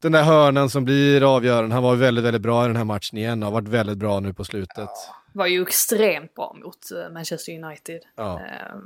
den 0.00 0.12
där 0.12 0.22
hörnan 0.22 0.70
som 0.70 0.84
blir 0.84 1.34
avgörande. 1.36 1.74
Han 1.74 1.82
var 1.82 1.94
ju 1.94 2.00
väldigt, 2.00 2.24
väldigt 2.24 2.42
bra 2.42 2.64
i 2.64 2.66
den 2.66 2.76
här 2.76 2.84
matchen 2.84 3.18
igen 3.18 3.42
och 3.42 3.46
har 3.46 3.60
varit 3.60 3.68
väldigt 3.68 3.98
bra 3.98 4.20
nu 4.20 4.34
på 4.34 4.44
slutet. 4.44 4.88
Var 5.32 5.46
ju 5.46 5.62
extremt 5.62 6.34
bra 6.34 6.56
mot 6.64 6.78
eh, 6.92 7.12
Manchester 7.12 7.64
United. 7.64 8.00
Ja. 8.16 8.40
Eh, 8.40 8.76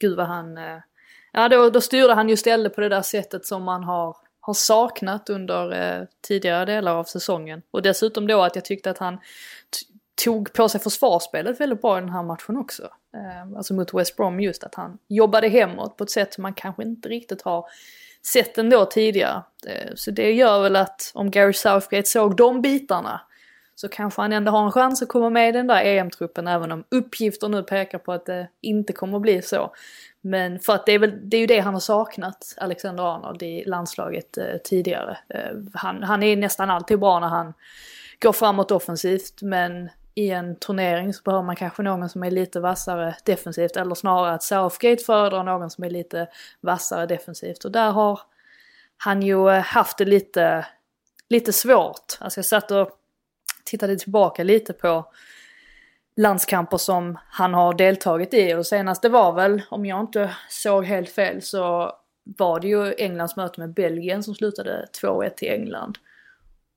gud 0.00 0.16
vad 0.16 0.26
han... 0.26 0.58
Eh, 0.58 0.78
ja, 1.32 1.48
då, 1.48 1.70
då 1.70 1.80
styrde 1.80 2.14
han 2.14 2.28
ju 2.28 2.34
istället 2.34 2.74
på 2.74 2.80
det 2.80 2.88
där 2.88 3.02
sättet 3.02 3.46
som 3.46 3.62
man 3.62 3.84
har, 3.84 4.16
har 4.40 4.54
saknat 4.54 5.30
under 5.30 5.72
eh, 5.72 6.04
tidigare 6.20 6.64
delar 6.64 6.94
av 6.94 7.04
säsongen. 7.04 7.62
Och 7.70 7.82
dessutom 7.82 8.26
då 8.26 8.42
att 8.42 8.54
jag 8.54 8.64
tyckte 8.64 8.90
att 8.90 8.98
han 8.98 9.18
tog 10.24 10.52
på 10.52 10.68
sig 10.68 10.80
försvarsspelet 10.80 11.60
väldigt 11.60 11.82
bra 11.82 11.98
i 11.98 12.00
den 12.00 12.10
här 12.10 12.22
matchen 12.22 12.56
också. 12.56 12.82
Eh, 13.14 13.56
alltså 13.56 13.74
mot 13.74 13.94
West 13.94 14.16
Brom 14.16 14.40
just 14.40 14.64
att 14.64 14.74
han 14.74 14.98
jobbade 15.08 15.48
hemåt 15.48 15.96
på 15.96 16.04
ett 16.04 16.10
sätt 16.10 16.34
som 16.34 16.42
man 16.42 16.54
kanske 16.54 16.82
inte 16.82 17.08
riktigt 17.08 17.42
har 17.42 17.66
sett 18.26 18.58
ändå 18.58 18.84
tidigare. 18.84 19.42
Eh, 19.66 19.92
så 19.94 20.10
det 20.10 20.32
gör 20.32 20.62
väl 20.62 20.76
att 20.76 21.10
om 21.14 21.30
Gary 21.30 21.52
Southgate 21.52 22.08
såg 22.08 22.36
de 22.36 22.62
bitarna 22.62 23.20
så 23.74 23.88
kanske 23.88 24.22
han 24.22 24.32
ändå 24.32 24.52
har 24.52 24.64
en 24.64 24.72
chans 24.72 25.02
att 25.02 25.08
komma 25.08 25.30
med 25.30 25.48
i 25.48 25.52
den 25.52 25.66
där 25.66 25.84
EM-truppen 25.84 26.48
även 26.48 26.72
om 26.72 26.84
uppgifter 26.88 27.48
nu 27.48 27.62
pekar 27.62 27.98
på 27.98 28.12
att 28.12 28.26
det 28.26 28.48
inte 28.60 28.92
kommer 28.92 29.16
att 29.16 29.22
bli 29.22 29.42
så. 29.42 29.72
Men 30.24 30.58
för 30.58 30.72
att 30.72 30.86
det 30.86 30.92
är, 30.92 30.98
väl, 30.98 31.30
det 31.30 31.36
är 31.36 31.40
ju 31.40 31.46
det 31.46 31.60
han 31.60 31.74
har 31.74 31.80
saknat, 31.80 32.54
Alexander 32.56 33.14
Arnold, 33.14 33.42
i 33.42 33.64
landslaget 33.64 34.38
eh, 34.38 34.56
tidigare. 34.64 35.18
Eh, 35.28 35.56
han, 35.74 36.02
han 36.02 36.22
är 36.22 36.36
nästan 36.36 36.70
alltid 36.70 37.00
bra 37.00 37.20
när 37.20 37.28
han 37.28 37.54
går 38.20 38.32
framåt 38.32 38.70
offensivt 38.70 39.42
men 39.42 39.90
i 40.14 40.30
en 40.30 40.56
turnering 40.56 41.14
så 41.14 41.22
behöver 41.22 41.42
man 41.42 41.56
kanske 41.56 41.82
någon 41.82 42.08
som 42.08 42.22
är 42.22 42.30
lite 42.30 42.60
vassare 42.60 43.16
defensivt 43.24 43.76
eller 43.76 43.94
snarare 43.94 44.34
att 44.34 44.42
Southgate 44.42 45.04
föredrar 45.04 45.44
någon 45.44 45.70
som 45.70 45.84
är 45.84 45.90
lite 45.90 46.28
vassare 46.60 47.06
defensivt 47.06 47.64
och 47.64 47.72
där 47.72 47.90
har 47.90 48.20
han 48.96 49.22
ju 49.22 49.50
eh, 49.50 49.62
haft 49.62 49.98
det 49.98 50.04
lite, 50.04 50.66
lite 51.28 51.52
svårt. 51.52 52.18
Alltså 52.20 52.38
jag 52.38 52.44
satt 52.44 52.70
och 52.70 52.90
tittade 53.64 53.96
tillbaka 53.96 54.44
lite 54.44 54.72
på 54.72 55.06
landskamper 56.16 56.76
som 56.76 57.18
han 57.28 57.54
har 57.54 57.74
deltagit 57.74 58.34
i 58.34 58.54
och 58.54 58.66
senast 58.66 59.02
det 59.02 59.08
var 59.08 59.32
väl, 59.32 59.62
om 59.70 59.86
jag 59.86 60.00
inte 60.00 60.30
såg 60.48 60.84
helt 60.84 61.10
fel, 61.10 61.42
så 61.42 61.92
var 62.24 62.60
det 62.60 62.68
ju 62.68 62.94
Englands 62.98 63.36
möte 63.36 63.60
med 63.60 63.74
Belgien 63.74 64.22
som 64.22 64.34
slutade 64.34 64.86
2-1 65.02 65.28
till 65.28 65.48
England. 65.48 65.98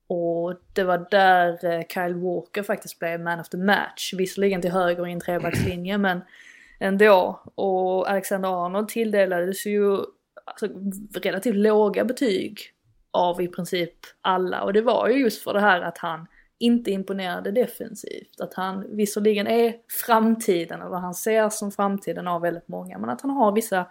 Och 0.08 0.54
det 0.74 0.84
var 0.84 1.08
där 1.12 1.66
eh, 1.66 1.82
Kyle 1.90 2.16
Walker 2.16 2.64
faktiskt 2.64 3.00
blev 3.00 3.20
man 3.20 3.40
of 3.40 3.50
the 3.50 3.58
match. 3.58 4.14
Visserligen 4.14 4.62
till 4.62 4.72
höger 4.72 5.08
i 5.08 5.12
en 5.12 5.20
trebackslinje 5.20 5.98
men 5.98 6.22
ändå. 6.80 7.42
Och 7.56 8.10
Alexander 8.10 8.66
Arnold 8.66 8.88
tilldelades 8.88 9.66
ju 9.66 9.98
alltså, 10.46 10.68
relativt 11.14 11.56
låga 11.56 12.06
betyg 12.06 12.60
av 13.12 13.42
i 13.42 13.48
princip 13.48 13.94
alla. 14.22 14.64
Och 14.64 14.74
det 14.74 14.82
var 14.82 15.08
ju 15.10 15.20
just 15.20 15.44
för 15.44 15.54
det 15.54 15.62
här 15.62 15.82
att 15.82 15.98
han 15.98 16.28
inte 16.60 16.92
imponerade 16.92 17.52
defensivt. 17.52 18.42
Att 18.42 18.54
han 18.54 18.96
visserligen 18.96 19.48
är 19.48 19.76
framtiden, 20.06 20.82
och 20.82 20.90
vad 20.90 21.02
han 21.02 21.14
ser 21.14 21.50
som 21.50 21.72
framtiden 21.72 22.28
av 22.28 22.42
väldigt 22.42 22.68
många, 22.68 22.98
men 22.98 23.10
att 23.10 23.22
han 23.22 23.32
har 23.32 23.52
vissa 23.52 23.86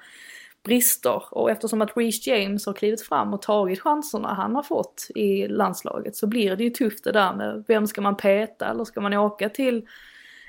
brister. 0.64 1.22
Och 1.30 1.50
eftersom 1.50 1.82
att 1.82 1.96
Reece 1.96 2.26
James 2.26 2.66
har 2.66 2.72
klivit 2.72 3.02
fram 3.02 3.34
och 3.34 3.42
tagit 3.42 3.80
chanserna 3.80 4.34
han 4.34 4.54
har 4.54 4.62
fått 4.62 5.06
i 5.14 5.48
landslaget 5.48 6.16
så 6.16 6.26
blir 6.26 6.56
det 6.56 6.64
ju 6.64 6.70
tufft 6.70 7.04
det 7.04 7.12
där 7.12 7.34
med 7.34 7.64
vem 7.68 7.86
ska 7.86 8.00
man 8.00 8.16
peta 8.16 8.70
eller 8.70 8.84
ska 8.84 9.00
man 9.00 9.14
åka 9.14 9.48
till 9.48 9.86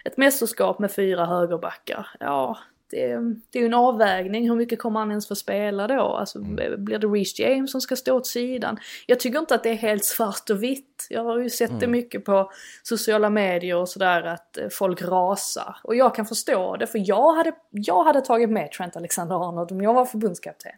ett 0.05 0.17
mästerskap 0.17 0.79
med 0.79 0.91
fyra 0.91 1.25
högerbackar? 1.25 2.07
Ja, 2.19 2.57
det, 2.89 3.17
det 3.49 3.59
är 3.59 3.61
ju 3.61 3.65
en 3.65 3.73
avvägning. 3.73 4.49
Hur 4.49 4.55
mycket 4.55 4.79
kommer 4.79 4.99
han 4.99 5.09
ens 5.09 5.27
få 5.27 5.35
spela 5.35 5.87
då? 5.87 6.01
Alltså, 6.01 6.39
Blir 6.77 6.97
det 6.97 7.07
Reece 7.07 7.39
James 7.39 7.71
som 7.71 7.81
ska 7.81 7.95
stå 7.95 8.13
åt 8.13 8.27
sidan? 8.27 8.77
Jag 9.05 9.19
tycker 9.19 9.39
inte 9.39 9.55
att 9.55 9.63
det 9.63 9.69
är 9.69 9.75
helt 9.75 10.05
svart 10.05 10.49
och 10.49 10.63
vitt. 10.63 11.07
Jag 11.09 11.23
har 11.23 11.39
ju 11.39 11.49
sett 11.49 11.79
det 11.79 11.87
mycket 11.87 12.25
på 12.25 12.51
sociala 12.83 13.29
medier 13.29 13.77
och 13.77 13.89
sådär 13.89 14.23
att 14.23 14.57
eh, 14.57 14.67
folk 14.71 15.01
rasar. 15.01 15.77
Och 15.83 15.95
jag 15.95 16.15
kan 16.15 16.25
förstå 16.25 16.75
det 16.77 16.87
för 16.87 17.01
jag 17.05 17.33
hade, 17.33 17.51
jag 17.71 18.03
hade 18.03 18.21
tagit 18.21 18.49
med 18.49 18.71
Trent 18.71 18.95
Alexander-Arnold 18.95 19.71
om 19.71 19.81
jag 19.81 19.93
var 19.93 20.05
förbundskapten. 20.05 20.71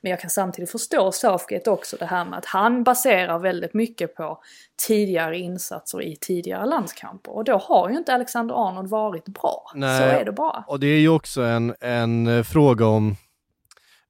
Men 0.00 0.10
jag 0.10 0.20
kan 0.20 0.30
samtidigt 0.30 0.70
förstå 0.70 1.12
Southgate 1.12 1.70
också 1.70 1.96
det 1.96 2.06
här 2.06 2.24
med 2.24 2.38
att 2.38 2.46
han 2.46 2.84
baserar 2.84 3.38
väldigt 3.38 3.74
mycket 3.74 4.14
på 4.14 4.42
tidigare 4.86 5.38
insatser 5.38 6.02
i 6.02 6.16
tidigare 6.16 6.66
landskamper. 6.66 7.32
Och 7.32 7.44
då 7.44 7.56
har 7.56 7.90
ju 7.90 7.96
inte 7.96 8.14
Alexander-Arnold 8.14 8.88
varit 8.88 9.24
bra. 9.24 9.72
Nej. 9.74 9.98
Så 9.98 10.04
är 10.04 10.24
det 10.24 10.32
bara. 10.32 10.64
Och 10.66 10.80
det 10.80 10.86
är 10.86 10.98
ju 10.98 11.08
också 11.08 11.42
en, 11.52 11.74
en 11.80 12.26
eh, 12.26 12.42
fråga 12.42 12.86
om, 12.86 13.16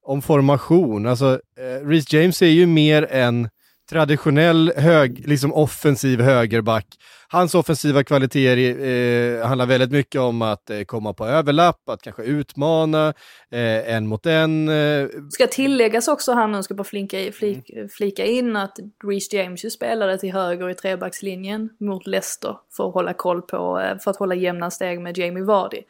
om 0.03 0.23
formation. 0.23 1.07
Alltså, 1.07 1.41
eh, 1.59 1.87
Reece 1.87 2.13
James 2.13 2.43
är 2.43 2.47
ju 2.47 2.67
mer 2.67 3.07
en 3.11 3.49
traditionell 3.91 4.73
hög, 4.77 5.29
liksom 5.29 5.53
offensiv 5.53 6.21
högerback. 6.21 6.87
Hans 7.29 7.55
offensiva 7.55 8.05
kvaliteter 8.05 8.57
eh, 8.59 9.47
handlar 9.47 9.67
väldigt 9.67 9.91
mycket 9.91 10.21
om 10.21 10.43
att 10.43 10.71
eh, 10.71 10.83
komma 10.83 11.13
på 11.13 11.27
överlapp, 11.27 11.89
att 11.89 12.03
kanske 12.03 12.23
utmana 12.23 13.09
eh, 13.51 13.95
en 13.95 14.07
mot 14.07 14.27
en. 14.27 14.69
Eh, 14.69 15.09
Ska 15.31 15.47
tilläggas 15.47 16.09
också 16.09 16.33
här 16.33 16.49
nu, 16.49 16.63
ska 16.63 16.75
bara 16.75 16.85
flinka 16.85 17.21
i, 17.21 17.33
flik, 17.33 17.71
flika 17.91 18.25
in 18.25 18.57
att 18.57 18.79
Reece 19.05 19.33
James 19.33 19.65
ju 19.65 19.71
spelade 19.71 20.19
till 20.19 20.33
höger 20.33 20.71
i 20.71 20.75
trebackslinjen 20.75 21.71
mot 21.81 22.07
Leicester 22.07 22.57
för 22.77 22.89
att 22.89 22.95
hålla 22.95 23.15
koll 23.15 23.43
på, 23.43 23.81
eh, 23.81 23.99
för 23.99 24.11
att 24.11 24.17
hålla 24.17 24.35
jämna 24.35 24.71
steg 24.71 25.01
med 25.01 25.19
Jamie 25.19 25.45
Vardy. 25.45 25.83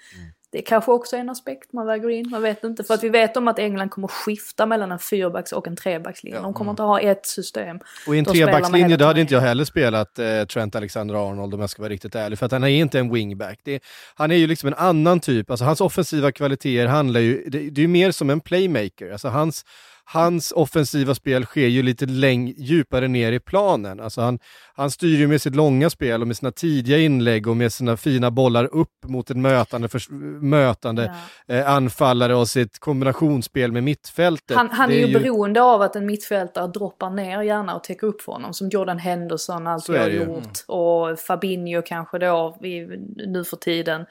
Det 0.52 0.62
kanske 0.62 0.90
också 0.90 1.16
är 1.16 1.20
en 1.20 1.30
aspekt 1.30 1.72
man 1.72 1.86
väger 1.86 2.08
in, 2.08 2.30
man 2.30 2.42
vet 2.42 2.64
inte. 2.64 2.84
För 2.84 2.94
att 2.94 3.04
vi 3.04 3.08
vet 3.08 3.36
om 3.36 3.48
att 3.48 3.58
England 3.58 3.88
kommer 3.88 4.08
skifta 4.08 4.66
mellan 4.66 4.92
en 4.92 4.98
fyrbacks 4.98 5.52
och 5.52 5.66
en 5.66 5.76
trebackslinje. 5.76 6.40
De 6.40 6.54
kommer 6.54 6.70
inte 6.70 6.82
ha 6.82 7.00
ett 7.00 7.26
system. 7.26 7.78
och 8.06 8.16
i 8.16 8.18
en 8.18 8.24
trebackslinje, 8.24 8.96
då 8.96 9.04
hade 9.04 9.20
inte 9.20 9.34
jag 9.34 9.40
heller 9.40 9.64
spelat 9.64 10.18
eh, 10.18 10.44
Trent 10.44 10.74
Alexander-Arnold 10.74 11.54
om 11.54 11.60
jag 11.60 11.70
ska 11.70 11.82
vara 11.82 11.92
riktigt 11.92 12.14
ärlig, 12.14 12.38
för 12.38 12.46
att 12.46 12.52
han 12.52 12.64
är 12.64 12.68
inte 12.68 12.98
en 12.98 13.12
wingback. 13.12 13.58
Det, 13.62 13.82
han 14.14 14.30
är 14.30 14.36
ju 14.36 14.46
liksom 14.46 14.66
en 14.66 14.74
annan 14.74 15.20
typ, 15.20 15.50
alltså 15.50 15.64
hans 15.64 15.80
offensiva 15.80 16.32
kvaliteter 16.32 16.86
handlar 16.86 17.20
ju, 17.20 17.44
det, 17.48 17.58
det 17.58 17.80
är 17.80 17.82
ju 17.82 17.88
mer 17.88 18.10
som 18.10 18.30
en 18.30 18.40
playmaker, 18.40 19.12
alltså 19.12 19.28
hans 19.28 19.64
Hans 20.04 20.52
offensiva 20.52 21.14
spel 21.14 21.44
sker 21.44 21.66
ju 21.66 21.82
lite 21.82 22.06
läng 22.06 22.54
djupare 22.56 23.08
ner 23.08 23.32
i 23.32 23.40
planen. 23.40 24.00
Alltså 24.00 24.20
han, 24.20 24.38
han 24.74 24.90
styr 24.90 25.18
ju 25.18 25.28
med 25.28 25.42
sitt 25.42 25.56
långa 25.56 25.90
spel 25.90 26.20
och 26.20 26.26
med 26.26 26.36
sina 26.36 26.52
tidiga 26.52 26.98
inlägg 26.98 27.46
och 27.46 27.56
med 27.56 27.72
sina 27.72 27.96
fina 27.96 28.30
bollar 28.30 28.64
upp 28.64 28.88
mot 29.06 29.30
en 29.30 29.42
mötande, 29.42 29.88
förs- 29.88 30.10
mötande 30.40 31.14
eh, 31.48 31.70
anfallare 31.70 32.34
och 32.34 32.48
sitt 32.48 32.78
kombinationsspel 32.78 33.72
med 33.72 33.84
mittfältet. 33.84 34.56
Han, 34.56 34.70
han 34.70 34.90
är 34.90 34.94
Det 34.94 35.00
ju 35.00 35.18
beroende 35.18 35.62
av 35.62 35.82
att 35.82 35.96
en 35.96 36.06
mittfältare 36.06 36.66
droppar 36.66 37.10
ner 37.10 37.42
gärna 37.42 37.74
och 37.76 37.84
täcker 37.84 38.06
upp 38.06 38.22
för 38.22 38.32
honom. 38.32 38.54
Som 38.54 38.68
Jordan 38.68 38.98
Henderson 38.98 39.66
alltid 39.66 39.94
är 39.94 40.00
har 40.00 40.08
ju. 40.08 40.16
gjort. 40.16 40.58
Och 40.66 41.18
Fabinho 41.18 41.82
kanske 41.82 42.18
då 42.18 42.58
i, 42.62 42.80
nu 43.26 43.44
för 43.44 43.56
tiden. 43.56 44.06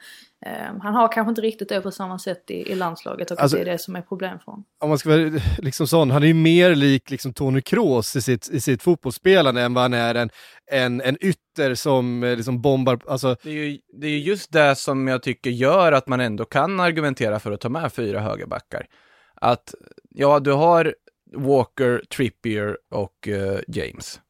Eh, 0.46 0.74
han 0.82 0.94
har 0.94 1.12
kanske 1.12 1.28
inte 1.28 1.40
riktigt 1.40 1.68
det 1.68 1.80
på 1.80 1.90
samma 1.90 2.18
sätt 2.18 2.50
i, 2.50 2.54
i 2.54 2.74
landslaget 2.74 3.30
och 3.30 3.40
Alltså- 3.40 3.56
det 3.56 3.62
är 3.62 3.72
det 3.72 3.78
som 3.78 3.96
är 3.96 4.02
problem 4.02 4.38
för 4.38 4.44
honom. 4.44 4.64
om 4.80 4.88
man 4.88 4.98
ska 4.98 5.08
vara 5.08 5.40
liksom 5.58 5.86
sån, 5.86 6.10
han 6.10 6.22
är 6.22 6.26
ju 6.26 6.34
mer 6.34 6.74
lik 6.74 7.10
liksom 7.10 7.32
Tony 7.32 7.60
Kroos 7.60 8.16
i 8.16 8.22
sitt, 8.22 8.48
i 8.50 8.60
sitt 8.60 8.82
fotbollsspelande 8.82 9.62
än 9.62 9.74
vad 9.74 9.84
han 9.84 9.94
är 9.94 10.14
en, 10.14 10.30
en, 10.70 11.00
en 11.00 11.24
ytter 11.24 11.74
som 11.74 12.22
eh, 12.24 12.36
liksom 12.36 12.60
bombar, 12.62 13.00
alltså 13.08 13.36
Det 13.42 13.50
är, 13.50 13.54
ju, 13.54 13.78
det 14.00 14.06
är 14.06 14.10
ju 14.10 14.18
just 14.18 14.52
det 14.52 14.74
som 14.76 15.08
jag 15.08 15.22
tycker 15.22 15.50
gör 15.50 15.92
att 15.92 16.08
man 16.08 16.20
ändå 16.20 16.44
kan 16.44 16.80
argumentera 16.80 17.40
för 17.40 17.52
att 17.52 17.60
ta 17.60 17.68
med 17.68 17.92
fyra 17.92 18.20
högerbackar. 18.20 18.86
Att, 19.34 19.74
ja, 20.10 20.40
du 20.40 20.52
har 20.52 20.94
Walker, 21.36 22.02
Trippier 22.16 22.78
och 22.90 23.28
eh, 23.28 23.58
James. 23.68 24.20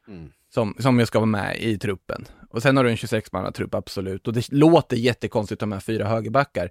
Som, 0.54 0.74
som 0.78 0.98
jag 0.98 1.08
ska 1.08 1.18
vara 1.18 1.26
med 1.26 1.56
i 1.60 1.78
truppen. 1.78 2.24
Och 2.52 2.62
sen 2.62 2.76
har 2.76 2.84
du 2.84 2.90
en 2.90 2.96
26-mannatrupp, 2.96 3.74
absolut. 3.74 4.28
Och 4.28 4.32
det 4.32 4.52
låter 4.52 4.96
jättekonstigt 4.96 5.68
med 5.68 5.82
fyra 5.82 6.08
högerbackar. 6.08 6.70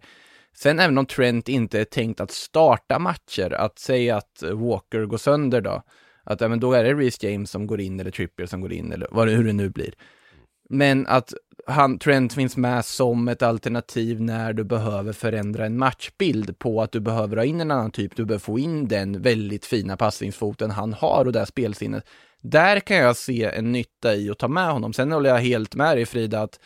Sen 0.54 0.80
även 0.80 0.98
om 0.98 1.06
Trent 1.06 1.50
inte 1.50 1.80
är 1.80 1.86
tänkt 1.86 2.22
att 2.22 2.32
starta 2.32 3.00
matcher, 3.00 3.54
att 3.54 3.80
säga 3.80 4.18
att 4.18 4.44
Walker 4.54 5.06
går 5.06 5.18
sönder 5.18 5.62
då, 5.62 5.84
att 6.24 6.42
ja, 6.42 6.48
men 6.48 6.60
då 6.60 6.74
är 6.74 6.84
det 6.84 6.94
Reece 6.94 7.24
James 7.24 7.52
som 7.52 7.68
går 7.68 7.82
in 7.82 8.00
eller 8.00 8.12
Trippier 8.12 8.48
som 8.48 8.62
går 8.62 8.74
in 8.74 8.92
eller 8.92 9.08
vad 9.12 9.28
det, 9.28 9.34
hur 9.34 9.44
det 9.44 9.54
nu 9.54 9.70
blir. 9.70 9.94
Men 10.72 11.08
att 11.08 11.34
han, 11.68 12.00
Trent 12.00 12.34
finns 12.34 12.58
med 12.58 12.86
som 12.86 13.28
ett 13.28 13.42
alternativ 13.42 14.22
när 14.22 14.54
du 14.54 14.64
behöver 14.64 15.14
förändra 15.14 15.66
en 15.66 15.78
matchbild 15.78 16.60
på 16.60 16.82
att 16.82 16.92
du 16.92 17.00
behöver 17.00 17.38
ha 17.38 17.44
in 17.44 17.62
en 17.62 17.72
annan 17.72 17.92
typ, 17.92 18.16
du 18.16 18.26
behöver 18.26 18.44
få 18.44 18.60
in 18.60 18.88
den 18.88 19.22
väldigt 19.22 19.66
fina 19.66 19.98
passningsfoten 19.98 20.72
han 20.72 20.94
har 20.94 21.26
och 21.26 21.32
det 21.32 21.40
här 21.40 21.46
spelsinnet. 21.46 22.06
Där 22.42 22.80
kan 22.80 22.98
jag 22.98 23.18
se 23.18 23.44
en 23.44 23.72
nytta 23.72 24.16
i 24.16 24.30
att 24.30 24.40
ta 24.40 24.48
med 24.48 24.72
honom. 24.72 24.94
Sen 24.94 25.12
håller 25.12 25.30
jag 25.30 25.38
helt 25.38 25.76
med 25.76 25.98
dig 25.98 26.06
Frida 26.06 26.42
att 26.42 26.60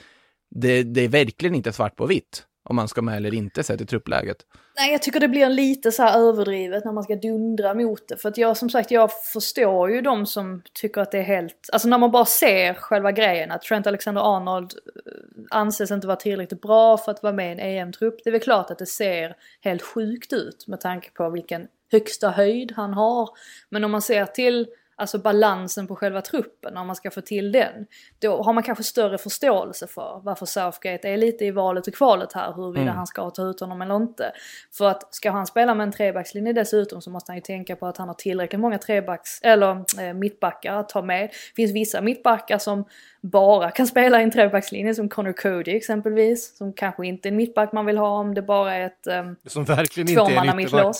det, 0.56 0.84
det 0.84 1.02
är 1.02 1.08
verkligen 1.08 1.56
inte 1.56 1.74
svart 1.74 1.96
på 1.96 2.06
vitt 2.06 2.44
om 2.70 2.76
man 2.76 2.88
ska 2.88 3.02
med 3.02 3.18
eller 3.18 3.34
inte 3.34 3.64
sett 3.64 3.82
i 3.82 3.86
truppläget. 3.86 4.38
Nej, 4.78 4.92
jag 4.92 5.02
tycker 5.02 5.20
det 5.20 5.28
blir 5.28 5.50
lite 5.50 5.92
så 5.92 6.04
här 6.04 6.20
överdrivet 6.20 6.86
när 6.86 6.92
man 6.92 7.04
ska 7.04 7.16
dundra 7.16 7.74
mot 7.74 8.08
det. 8.08 8.18
För 8.18 8.30
att 8.30 8.38
jag 8.38 8.58
som 8.58 8.70
sagt, 8.70 8.92
jag 8.92 9.10
förstår 9.34 9.92
ju 9.92 10.02
de 10.02 10.26
som 10.26 10.62
tycker 10.74 11.02
att 11.02 11.12
det 11.12 11.18
är 11.18 11.24
helt... 11.24 11.70
Alltså 11.74 11.88
när 11.88 11.98
man 11.98 12.12
bara 12.12 12.26
ser 12.26 12.74
själva 12.74 13.12
grejen 13.12 13.52
att 13.52 13.62
Trent 13.62 13.88
Alexander-Arnold 13.88 14.74
eh, 14.74 15.12
anses 15.50 15.92
inte 15.92 16.08
vara 16.08 16.18
tillräckligt 16.18 16.62
bra 16.62 16.98
för 16.98 17.12
att 17.12 17.24
vara 17.24 17.34
med 17.34 17.48
i 17.48 17.52
en 17.52 17.60
EM-trupp. 17.60 18.24
Det 18.24 18.30
är 18.30 18.32
väl 18.32 18.42
klart 18.42 18.72
att 18.72 18.80
det 18.80 18.86
ser 18.86 19.36
helt 19.62 19.82
sjukt 19.82 20.34
ut 20.34 20.68
med 20.68 20.82
tanke 20.82 21.12
på 21.12 21.30
vilken 21.30 21.68
högsta 21.92 22.30
höjd 22.30 22.74
han 22.76 22.94
har. 22.94 23.30
Men 23.70 23.84
om 23.84 23.92
man 23.92 24.02
ser 24.02 24.26
till 24.26 24.68
alltså 24.98 25.18
balansen 25.18 25.88
på 25.88 25.96
själva 25.96 26.22
truppen, 26.22 26.78
om 26.78 26.88
man 26.88 26.96
ska 26.96 27.12
få 27.12 27.22
till 27.22 27.52
den. 27.52 27.86
Då 28.20 28.44
har 28.44 28.54
man 28.54 28.64
kanske 28.64 28.84
större 28.84 29.18
förståelse 29.18 29.88
för 29.88 30.22
varför 30.24 30.46
Southgate 30.46 31.10
är 31.10 31.18
lite 31.18 31.46
i 31.46 31.52
valet 31.52 31.88
och 31.88 31.94
kvalet 31.94 32.34
här, 32.34 32.54
huruvida 32.54 32.82
mm. 32.82 32.96
han 32.96 33.08
ska 33.08 33.30
ta 33.30 33.44
ut 33.50 33.60
honom 33.60 33.82
eller 33.82 33.96
inte. 33.96 34.32
För 34.78 34.90
att 34.90 35.16
ska 35.16 35.32
han 35.32 35.46
spela 35.46 35.76
med 35.76 35.84
en 35.84 35.92
trebackslinje 35.92 36.54
dessutom 36.54 37.02
så 37.02 37.10
måste 37.10 37.32
han 37.32 37.38
ju 37.38 37.42
tänka 37.42 37.76
på 37.76 37.88
att 37.88 37.98
han 37.98 38.08
har 38.08 38.16
tillräckligt 38.16 38.62
många 38.62 38.78
trebacks, 38.78 39.42
eller 39.42 40.02
eh, 40.02 40.14
mittbackar 40.14 40.74
att 40.74 40.90
ta 40.90 41.02
med. 41.02 41.22
Det 41.30 41.56
finns 41.56 41.72
vissa 41.72 42.02
mittbackar 42.02 42.58
som 42.58 42.86
bara 43.32 43.72
kan 43.72 43.88
spela 43.88 44.20
i 44.20 44.24
en 44.24 44.32
trebackslinje 44.32 44.96
som 44.96 45.10
Connor 45.10 45.34
Cody 45.34 45.72
exempelvis. 45.72 46.58
Som 46.58 46.74
kanske 46.74 47.08
inte 47.08 47.28
är 47.28 47.32
en 47.32 47.38
mittback 47.38 47.72
man 47.72 47.86
vill 47.86 47.98
ha 47.98 48.20
om 48.20 48.34
det 48.34 48.42
bara 48.42 48.76
är 48.76 48.86
ett 48.86 49.08
um, 49.08 49.36
Som 49.46 49.64
verkligen 49.64 50.10
inte 50.10 50.34
är 50.34 50.56
mittback. 50.56 50.96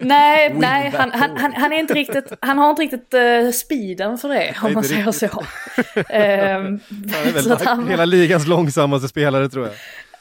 nej, 0.00 0.54
nej 0.58 0.90
han, 0.96 1.10
han, 1.10 1.36
han, 1.36 1.52
han, 1.52 1.72
är 1.72 1.78
inte 1.78 1.94
riktigt, 1.94 2.32
han 2.40 2.58
har 2.58 2.70
inte 2.70 2.79
riktigt 2.80 3.14
uh, 3.14 3.50
speeden 3.50 4.18
för 4.18 4.28
det 4.28 4.56
om 4.62 4.72
man 4.72 4.84
säger 4.84 5.06
riktigt. 5.06 5.30
så. 5.30 5.44
um, 7.46 7.54
så 7.58 7.64
han, 7.64 7.88
hela 7.88 8.04
ligans 8.04 8.46
långsammaste 8.46 9.08
spelare 9.08 9.48
tror 9.48 9.66
jag. 9.66 9.74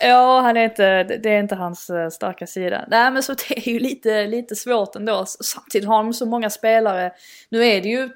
Ja, 0.09 0.41
han 0.41 0.57
är 0.57 0.63
inte, 0.63 1.03
det 1.03 1.29
är 1.29 1.39
inte 1.39 1.55
hans 1.55 1.89
uh, 1.89 2.09
starka 2.09 2.47
sida. 2.47 2.85
Nej 2.87 3.11
men 3.11 3.23
så 3.23 3.33
det 3.33 3.57
är 3.57 3.71
ju 3.71 3.79
lite, 3.79 4.27
lite 4.27 4.55
svårt 4.55 4.95
ändå. 4.95 5.25
Samtidigt 5.25 5.87
har 5.87 6.03
de 6.03 6.13
så 6.13 6.25
många 6.25 6.49
spelare. 6.49 7.11
Nu 7.49 7.65
är 7.65 7.81
det 7.81 7.89
ju 7.89 8.09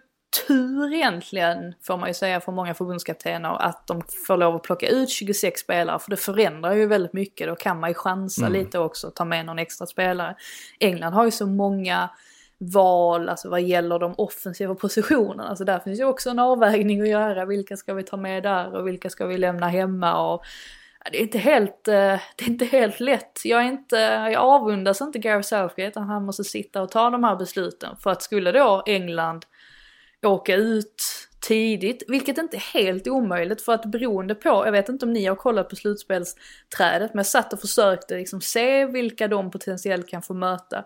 tur 0.47 0.93
egentligen, 0.93 1.73
får 1.81 1.97
man 1.97 2.09
ju 2.09 2.13
säga 2.13 2.41
för 2.41 2.51
många 2.51 2.73
förbundskaptener, 2.73 3.61
att 3.61 3.87
de 3.87 4.01
får 4.27 4.37
lov 4.37 4.55
att 4.55 4.63
plocka 4.63 4.87
ut 4.87 5.09
26 5.09 5.61
spelare. 5.61 5.99
För 5.99 6.09
det 6.09 6.17
förändrar 6.17 6.73
ju 6.73 6.85
väldigt 6.85 7.13
mycket. 7.13 7.47
Då 7.47 7.55
kan 7.55 7.79
man 7.79 7.89
ju 7.89 7.93
chansa 7.93 8.45
mm. 8.45 8.53
lite 8.53 8.79
också, 8.79 9.11
ta 9.11 9.25
med 9.25 9.45
någon 9.45 9.59
extra 9.59 9.87
spelare. 9.87 10.35
England 10.79 11.13
har 11.13 11.25
ju 11.25 11.31
så 11.31 11.47
många 11.47 12.09
val, 12.71 13.29
alltså 13.29 13.49
vad 13.49 13.61
gäller 13.61 13.99
de 13.99 14.13
offensiva 14.17 14.75
positionerna. 14.75 15.47
Alltså 15.47 15.63
där 15.65 15.79
finns 15.79 15.99
ju 15.99 16.03
också 16.03 16.29
en 16.29 16.39
avvägning 16.39 17.01
att 17.01 17.07
göra. 17.07 17.45
Vilka 17.45 17.77
ska 17.77 17.93
vi 17.93 18.03
ta 18.03 18.17
med 18.17 18.43
där 18.43 18.75
och 18.75 18.87
vilka 18.87 19.09
ska 19.09 19.25
vi 19.25 19.37
lämna 19.37 19.67
hemma? 19.67 20.33
Och, 20.33 20.43
det 21.11 21.17
är 21.17 21.21
inte 21.21 21.37
helt, 21.37 21.87
eh, 21.87 21.93
det 22.35 22.45
är 22.45 22.49
inte 22.49 22.65
helt 22.65 22.99
lätt. 22.99 23.41
Jag, 23.43 23.61
är 23.61 23.67
inte, 23.67 23.95
jag 24.33 24.35
avundas 24.35 25.01
inte 25.01 25.19
Gareth 25.19 25.47
Southgate 25.47 25.99
att 25.99 26.07
han 26.07 26.25
måste 26.25 26.43
sitta 26.43 26.81
och 26.81 26.91
ta 26.91 27.09
de 27.09 27.23
här 27.23 27.35
besluten. 27.35 27.95
För 27.99 28.09
att 28.09 28.21
skulle 28.21 28.51
då 28.51 28.83
England 28.85 29.45
åka 30.21 30.55
ut 30.55 31.03
tidigt, 31.39 32.03
vilket 32.07 32.37
inte 32.37 32.57
är 32.57 32.73
helt 32.73 33.07
omöjligt 33.07 33.61
för 33.61 33.73
att 33.73 33.85
beroende 33.85 34.35
på, 34.35 34.49
jag 34.49 34.71
vet 34.71 34.89
inte 34.89 35.05
om 35.05 35.13
ni 35.13 35.25
har 35.25 35.35
kollat 35.35 35.69
på 35.69 35.75
slutspelsträdet, 35.75 37.13
men 37.13 37.19
jag 37.19 37.25
satt 37.25 37.53
och 37.53 37.59
försökte 37.59 38.17
liksom 38.17 38.41
se 38.41 38.85
vilka 38.85 39.27
de 39.27 39.51
potentiellt 39.51 40.07
kan 40.07 40.21
få 40.21 40.33
möta. 40.33 40.85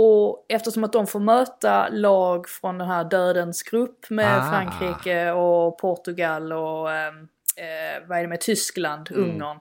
Och 0.00 0.46
eftersom 0.48 0.84
att 0.84 0.92
de 0.92 1.06
får 1.06 1.20
möta 1.20 1.88
lag 1.88 2.48
från 2.48 2.78
den 2.78 2.88
här 2.88 3.04
dödens 3.04 3.62
grupp 3.62 4.10
med 4.10 4.38
ah. 4.38 4.50
Frankrike 4.50 5.30
och 5.30 5.78
Portugal 5.78 6.52
och 6.52 6.92
ehm, 6.92 7.18
eh, 7.56 8.08
vad 8.08 8.18
är 8.18 8.22
det 8.22 8.28
med 8.28 8.40
Tyskland, 8.40 9.10
mm. 9.10 9.30
Ungern. 9.30 9.58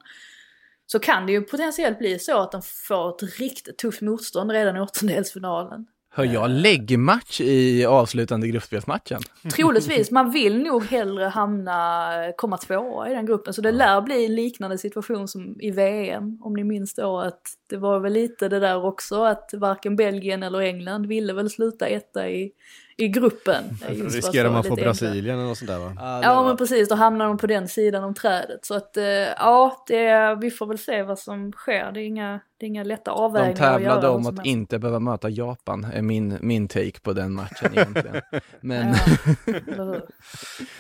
Så 0.85 0.99
kan 0.99 1.25
det 1.25 1.31
ju 1.31 1.41
potentiellt 1.41 1.99
bli 1.99 2.19
så 2.19 2.37
att 2.37 2.51
de 2.51 2.61
får 2.61 3.09
ett 3.09 3.39
riktigt 3.39 3.77
tufft 3.77 4.01
motstånd 4.01 4.51
redan 4.51 4.77
i 4.77 4.79
åttondelsfinalen. 4.79 5.85
Hör 6.17 6.25
jag 6.25 6.49
läggmatch 6.49 7.41
i 7.41 7.85
avslutande 7.85 8.47
gruppspelsmatchen? 8.47 9.21
Troligtvis, 9.55 10.11
man 10.11 10.31
vill 10.31 10.63
nog 10.63 10.85
hellre 10.85 11.25
hamna, 11.25 12.11
komma 12.37 12.57
tvåa 12.57 13.09
i 13.09 13.13
den 13.13 13.25
gruppen. 13.25 13.53
Så 13.53 13.61
det 13.61 13.71
lär 13.71 14.01
bli 14.01 14.25
en 14.25 14.35
liknande 14.35 14.77
situation 14.77 15.27
som 15.27 15.55
i 15.59 15.71
VM, 15.71 16.37
om 16.41 16.53
ni 16.53 16.63
minns 16.63 16.93
då 16.93 17.19
att 17.19 17.41
det 17.69 17.77
var 17.77 17.99
väl 17.99 18.13
lite 18.13 18.49
det 18.49 18.59
där 18.59 18.85
också 18.85 19.23
att 19.23 19.49
varken 19.53 19.95
Belgien 19.95 20.43
eller 20.43 20.59
England 20.59 21.05
ville 21.05 21.33
väl 21.33 21.49
sluta 21.49 21.87
etta 21.87 22.29
i 22.29 22.51
i 22.99 23.07
gruppen. 23.07 23.63
riskerar 23.87 24.49
man 24.49 24.59
att 24.59 24.67
få 24.67 24.75
Brasilien 24.75 25.35
eller 25.37 25.47
något 25.47 25.57
sånt 25.57 25.69
där 25.69 25.79
va? 25.79 25.93
Ja, 25.97 26.23
ja 26.23 26.43
men 26.43 26.57
precis, 26.57 26.89
då 26.89 26.95
hamnar 26.95 27.25
de 27.25 27.37
på 27.37 27.47
den 27.47 27.67
sidan 27.67 28.03
om 28.03 28.13
trädet. 28.13 28.65
Så 28.65 28.73
att 28.73 28.97
eh, 28.97 29.03
ja, 29.03 29.83
det, 29.87 30.37
vi 30.41 30.51
får 30.51 30.65
väl 30.65 30.77
se 30.77 31.03
vad 31.03 31.19
som 31.19 31.51
sker. 31.51 31.91
Det 31.91 32.01
är 32.01 32.05
inga, 32.05 32.39
det 32.57 32.65
är 32.65 32.67
inga 32.67 32.83
lätta 32.83 33.11
avvägningar 33.11 33.53
De 33.53 33.59
tävlade 33.59 34.07
om 34.07 34.27
att 34.27 34.45
inte 34.45 34.79
behöva 34.79 34.99
möta 34.99 35.29
Japan, 35.29 35.87
är 35.93 36.01
min, 36.01 36.37
min 36.41 36.67
take 36.67 36.99
på 37.01 37.13
den 37.13 37.33
matchen 37.33 37.71
egentligen. 37.73 38.21
men... 38.61 38.89
uh, 38.89 38.95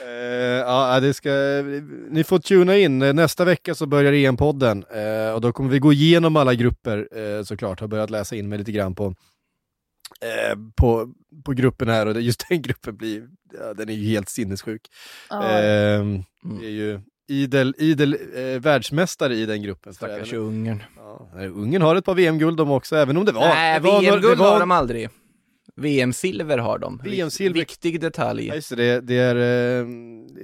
ja, 0.65 0.99
det 0.99 1.13
ska, 1.13 1.29
ni 2.09 2.23
får 2.23 2.39
tuna 2.39 2.77
in. 2.77 2.99
Nästa 2.99 3.45
vecka 3.45 3.75
så 3.75 3.85
börjar 3.85 4.13
EM-podden 4.13 4.85
uh, 5.27 5.33
och 5.33 5.41
då 5.41 5.51
kommer 5.51 5.69
vi 5.69 5.79
gå 5.79 5.93
igenom 5.93 6.35
alla 6.35 6.53
grupper 6.53 7.17
uh, 7.17 7.43
såklart. 7.43 7.79
Har 7.79 7.87
börjat 7.87 8.09
läsa 8.09 8.35
in 8.35 8.49
mig 8.49 8.59
lite 8.59 8.71
grann 8.71 8.95
på 8.95 9.13
Eh, 10.21 10.57
på, 10.75 11.13
på 11.43 11.53
gruppen 11.53 11.87
här 11.87 12.05
och 12.05 12.21
just 12.21 12.45
den 12.49 12.61
gruppen 12.61 12.97
blir, 12.97 13.27
ja, 13.53 13.73
den 13.73 13.89
är 13.89 13.93
ju 13.93 14.09
helt 14.09 14.29
sinnessjuk. 14.29 14.81
Ah. 15.27 15.43
Eh, 15.43 16.05
det 16.59 16.65
är 16.65 16.69
ju 16.69 16.99
idel, 17.27 17.75
idel 17.77 18.17
eh, 18.35 18.59
världsmästare 18.59 19.35
i 19.35 19.45
den 19.45 19.61
gruppen. 19.61 19.93
Stackars 19.93 20.33
Ungern. 20.33 20.83
Ja, 20.97 21.45
Ungern 21.45 21.81
har 21.81 21.95
ett 21.95 22.05
par 22.05 22.15
VM-guld 22.15 22.57
de 22.57 22.71
också, 22.71 22.95
även 22.95 23.17
om 23.17 23.25
det 23.25 23.31
var... 23.31 23.47
Nej, 23.47 23.79
VM-guld 23.79 24.39
var... 24.39 24.51
har 24.51 24.59
de 24.59 24.71
aldrig. 24.71 25.09
VM-silver 25.75 26.57
har 26.57 26.79
de. 26.79 27.01
VM-silver. 27.03 27.59
Viktig 27.59 28.01
detalj. 28.01 28.47
Ja, 28.47 28.55
just 28.55 28.75
det, 28.75 29.01
det 29.01 29.17
är... 29.17 29.35
Eh, 29.35 29.87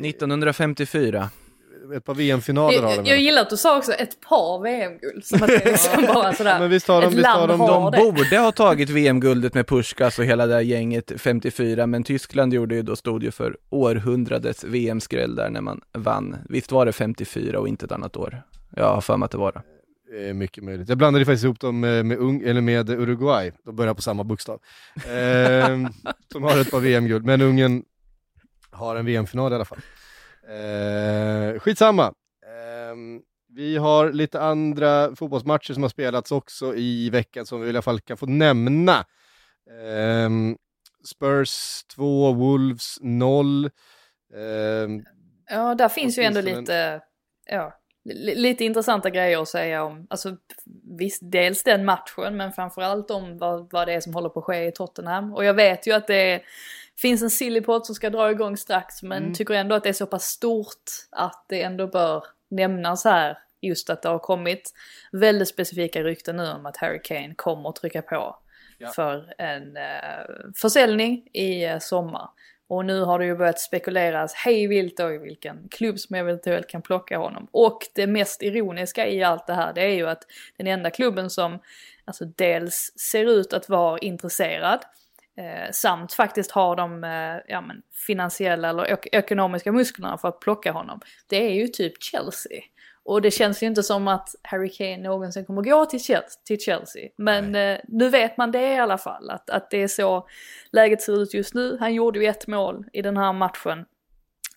1954 0.05 1.29
ett 1.91 2.05
par 2.05 2.13
VM-finaler 2.13 2.81
har 2.81 2.97
de. 2.97 3.09
Jag 3.09 3.19
gillar 3.19 3.41
att 3.41 3.49
du 3.49 3.57
sa 3.57 3.77
också 3.77 3.91
ett 3.91 4.21
par 4.21 4.63
VM-guld. 4.63 5.25
Som 5.25 5.43
att 5.43 5.47
det 5.47 5.65
liksom 5.65 6.05
bara 6.13 6.33
sådär, 6.33 6.59
Men 6.59 6.69
visst 6.69 6.87
har 6.87 7.01
de, 7.01 7.15
visst 7.15 7.27
har 7.27 7.47
de, 7.47 7.59
de 7.59 7.91
borde 7.91 8.37
ha 8.37 8.51
tagit 8.51 8.89
VM-guldet 8.89 9.53
med 9.53 9.67
Puskas 9.67 10.19
och 10.19 10.25
hela 10.25 10.45
det 10.45 10.53
här 10.53 10.61
gänget 10.61 11.11
54, 11.17 11.87
men 11.87 12.03
Tyskland 12.03 12.53
gjorde 12.53 12.75
ju 12.75 12.81
då, 12.81 12.95
stod 12.95 13.23
ju 13.23 13.31
för 13.31 13.57
århundradets 13.69 14.63
VM-skräll 14.63 15.35
där 15.35 15.49
när 15.49 15.61
man 15.61 15.81
vann. 15.93 16.37
Visst 16.49 16.71
var 16.71 16.85
det 16.85 16.91
54 16.91 17.59
och 17.59 17.67
inte 17.67 17.85
ett 17.85 17.91
annat 17.91 18.17
år? 18.17 18.43
Jag 18.75 18.93
har 18.93 19.01
för 19.01 19.17
mig 19.17 19.25
att 19.25 19.31
det 19.31 19.37
var 19.37 19.63
det. 20.11 20.33
mycket 20.33 20.63
möjligt. 20.63 20.89
Jag 20.89 20.97
blandade 20.97 21.25
faktiskt 21.25 21.43
ihop 21.43 21.59
dem 21.59 21.79
med, 21.79 22.05
med, 22.05 22.17
Ung, 22.17 22.41
eller 22.41 22.61
med 22.61 22.89
Uruguay, 22.89 23.51
de 23.65 23.75
börjar 23.75 23.93
på 23.93 24.01
samma 24.01 24.23
bokstav. 24.23 24.59
Eh, 25.09 25.87
som 26.31 26.43
har 26.43 26.61
ett 26.61 26.71
par 26.71 26.79
VM-guld, 26.79 27.25
men 27.25 27.41
Ungern 27.41 27.83
har 28.71 28.95
en 28.95 29.05
VM-final 29.05 29.51
i 29.51 29.55
alla 29.55 29.65
fall. 29.65 29.79
Eh, 30.47 31.59
skitsamma. 31.59 32.05
Eh, 32.45 32.95
vi 33.55 33.77
har 33.77 34.11
lite 34.11 34.41
andra 34.41 35.15
fotbollsmatcher 35.15 35.73
som 35.73 35.83
har 35.83 35.89
spelats 35.89 36.31
också 36.31 36.75
i 36.75 37.09
veckan 37.09 37.45
som 37.45 37.61
vi 37.61 37.67
i 37.67 37.69
alla 37.69 37.81
fall 37.81 37.99
kan 37.99 38.17
få 38.17 38.25
nämna. 38.25 39.05
Eh, 39.69 40.29
Spurs 41.05 41.83
2, 41.95 42.33
Wolves 42.33 42.97
0. 43.01 43.65
Eh, 43.65 44.41
ja, 45.49 45.75
där 45.75 45.89
finns 45.89 46.17
ju 46.17 46.23
ändå 46.23 46.41
lite, 46.41 47.01
ja, 47.45 47.73
lite 48.35 48.65
intressanta 48.65 49.09
grejer 49.09 49.41
att 49.41 49.47
säga 49.47 49.83
om, 49.83 50.07
alltså 50.09 50.37
visst, 50.97 51.21
dels 51.23 51.63
den 51.63 51.85
matchen 51.85 52.37
men 52.37 52.51
framförallt 52.51 53.11
om 53.11 53.37
vad, 53.37 53.71
vad 53.71 53.87
det 53.87 53.93
är 53.93 53.99
som 53.99 54.13
håller 54.13 54.29
på 54.29 54.39
att 54.39 54.45
ske 54.45 54.67
i 54.67 54.71
Tottenham. 54.71 55.33
Och 55.33 55.45
jag 55.45 55.53
vet 55.53 55.87
ju 55.87 55.93
att 55.93 56.07
det 56.07 56.31
är 56.33 56.41
finns 57.03 57.21
en 57.21 57.29
sillypod 57.29 57.85
som 57.85 57.95
ska 57.95 58.09
dra 58.09 58.31
igång 58.31 58.57
strax 58.57 59.03
men 59.03 59.23
mm. 59.23 59.33
tycker 59.33 59.53
ändå 59.53 59.75
att 59.75 59.83
det 59.83 59.89
är 59.89 59.93
så 59.93 60.05
pass 60.05 60.23
stort 60.23 60.91
att 61.11 61.45
det 61.49 61.61
ändå 61.61 61.87
bör 61.87 62.23
nämnas 62.49 63.03
här. 63.03 63.37
Just 63.61 63.89
att 63.89 64.01
det 64.01 64.09
har 64.09 64.19
kommit 64.19 64.73
väldigt 65.11 65.47
specifika 65.47 66.03
rykten 66.03 66.37
nu 66.37 66.51
om 66.51 66.65
att 66.65 66.77
Harry 66.77 67.01
Kane 67.03 67.33
kommer 67.35 67.69
att 67.69 67.75
trycka 67.75 68.01
på 68.01 68.37
ja. 68.77 68.89
för 68.89 69.33
en 69.37 69.77
uh, 69.77 70.51
försäljning 70.55 71.27
i 71.33 71.67
uh, 71.67 71.79
sommar. 71.79 72.29
Och 72.67 72.85
nu 72.85 73.01
har 73.01 73.19
det 73.19 73.25
ju 73.25 73.35
börjat 73.35 73.59
spekuleras 73.59 74.33
hej 74.33 74.67
vilt 74.67 74.97
då 74.97 75.13
i 75.13 75.17
vilken 75.17 75.67
klubb 75.71 75.99
som 75.99 76.15
eventuellt 76.15 76.67
kan 76.67 76.81
plocka 76.81 77.17
honom. 77.17 77.47
Och 77.51 77.79
det 77.95 78.07
mest 78.07 78.41
ironiska 78.41 79.07
i 79.07 79.23
allt 79.23 79.47
det 79.47 79.53
här 79.53 79.73
det 79.73 79.81
är 79.81 79.95
ju 79.95 80.09
att 80.09 80.23
den 80.57 80.67
enda 80.67 80.89
klubben 80.89 81.29
som 81.29 81.59
alltså 82.05 82.25
dels 82.25 82.93
ser 83.11 83.25
ut 83.25 83.53
att 83.53 83.69
vara 83.69 83.99
intresserad 83.99 84.79
Eh, 85.37 85.71
samt 85.71 86.13
faktiskt 86.13 86.51
har 86.51 86.75
de 86.75 87.03
eh, 87.03 87.53
ja, 87.53 87.61
men, 87.61 87.81
finansiella 88.07 88.69
eller 88.69 88.91
ek 88.91 89.07
ekonomiska 89.11 89.71
musklerna 89.71 90.17
för 90.17 90.27
att 90.27 90.39
plocka 90.39 90.71
honom. 90.71 90.99
Det 91.27 91.45
är 91.45 91.53
ju 91.53 91.67
typ 91.67 92.03
Chelsea. 92.03 92.61
Och 93.05 93.21
det 93.21 93.31
känns 93.31 93.63
ju 93.63 93.67
inte 93.67 93.83
som 93.83 94.07
att 94.07 94.29
Harry 94.41 94.69
Kane 94.69 94.97
någonsin 94.97 95.45
kommer 95.45 95.61
gå 95.61 95.85
till 95.85 96.03
Chelsea. 96.03 96.41
Till 96.45 96.59
Chelsea. 96.59 97.09
Men 97.17 97.55
eh, 97.55 97.79
nu 97.87 98.09
vet 98.09 98.37
man 98.37 98.51
det 98.51 98.73
i 98.73 98.77
alla 98.77 98.97
fall, 98.97 99.29
att, 99.29 99.49
att 99.49 99.69
det 99.69 99.83
är 99.83 99.87
så 99.87 100.27
läget 100.71 101.01
ser 101.01 101.21
ut 101.21 101.33
just 101.33 101.53
nu. 101.53 101.77
Han 101.79 101.93
gjorde 101.93 102.19
ju 102.19 102.25
ett 102.25 102.47
mål 102.47 102.85
i 102.93 103.01
den 103.01 103.17
här 103.17 103.33
matchen 103.33 103.85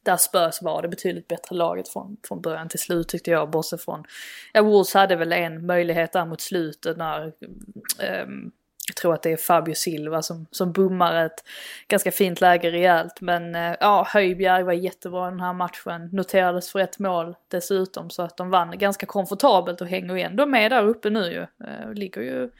där 0.06 0.16
Spurs 0.16 0.62
var 0.62 0.82
det 0.82 0.88
betydligt 0.88 1.28
bättre 1.28 1.56
laget 1.56 1.88
från, 1.88 2.16
från 2.28 2.40
början 2.40 2.68
till 2.68 2.78
slut 2.78 3.08
tyckte 3.08 3.30
jag. 3.30 3.50
Bortsett 3.50 3.84
från, 3.84 4.04
ja 4.52 4.62
Wolves 4.62 4.94
hade 4.94 5.16
väl 5.16 5.32
en 5.32 5.66
möjlighet 5.66 6.12
där 6.12 6.24
mot 6.26 6.40
slutet 6.40 6.96
när 6.96 7.32
um, 8.24 8.52
jag 8.88 8.96
tror 8.96 9.14
att 9.14 9.22
det 9.22 9.32
är 9.32 9.36
Fabio 9.36 9.74
Silva 9.74 10.22
som, 10.22 10.46
som 10.50 10.72
bommar 10.72 11.24
ett 11.26 11.44
ganska 11.88 12.12
fint 12.12 12.40
läge 12.40 12.70
rejält. 12.70 13.20
Men 13.20 13.54
eh, 13.54 13.74
ja, 13.80 14.06
Höjbjerg 14.12 14.62
var 14.62 14.72
jättebra 14.72 15.30
den 15.30 15.40
här 15.40 15.52
matchen. 15.52 16.08
Noterades 16.12 16.72
för 16.72 16.78
ett 16.78 16.98
mål 16.98 17.36
dessutom 17.48 18.10
så 18.10 18.22
att 18.22 18.36
de 18.36 18.50
vann 18.50 18.78
ganska 18.78 19.06
komfortabelt 19.06 19.80
och 19.80 19.86
hänger 19.86 20.14
ju 20.14 20.20
ändå 20.20 20.46
med 20.46 20.72
där 20.72 20.84
uppe 20.84 21.10
nu 21.10 21.32
ju. 21.32 21.42
Eh, 21.42 21.92
ligger 21.94 22.20
ju 22.20 22.50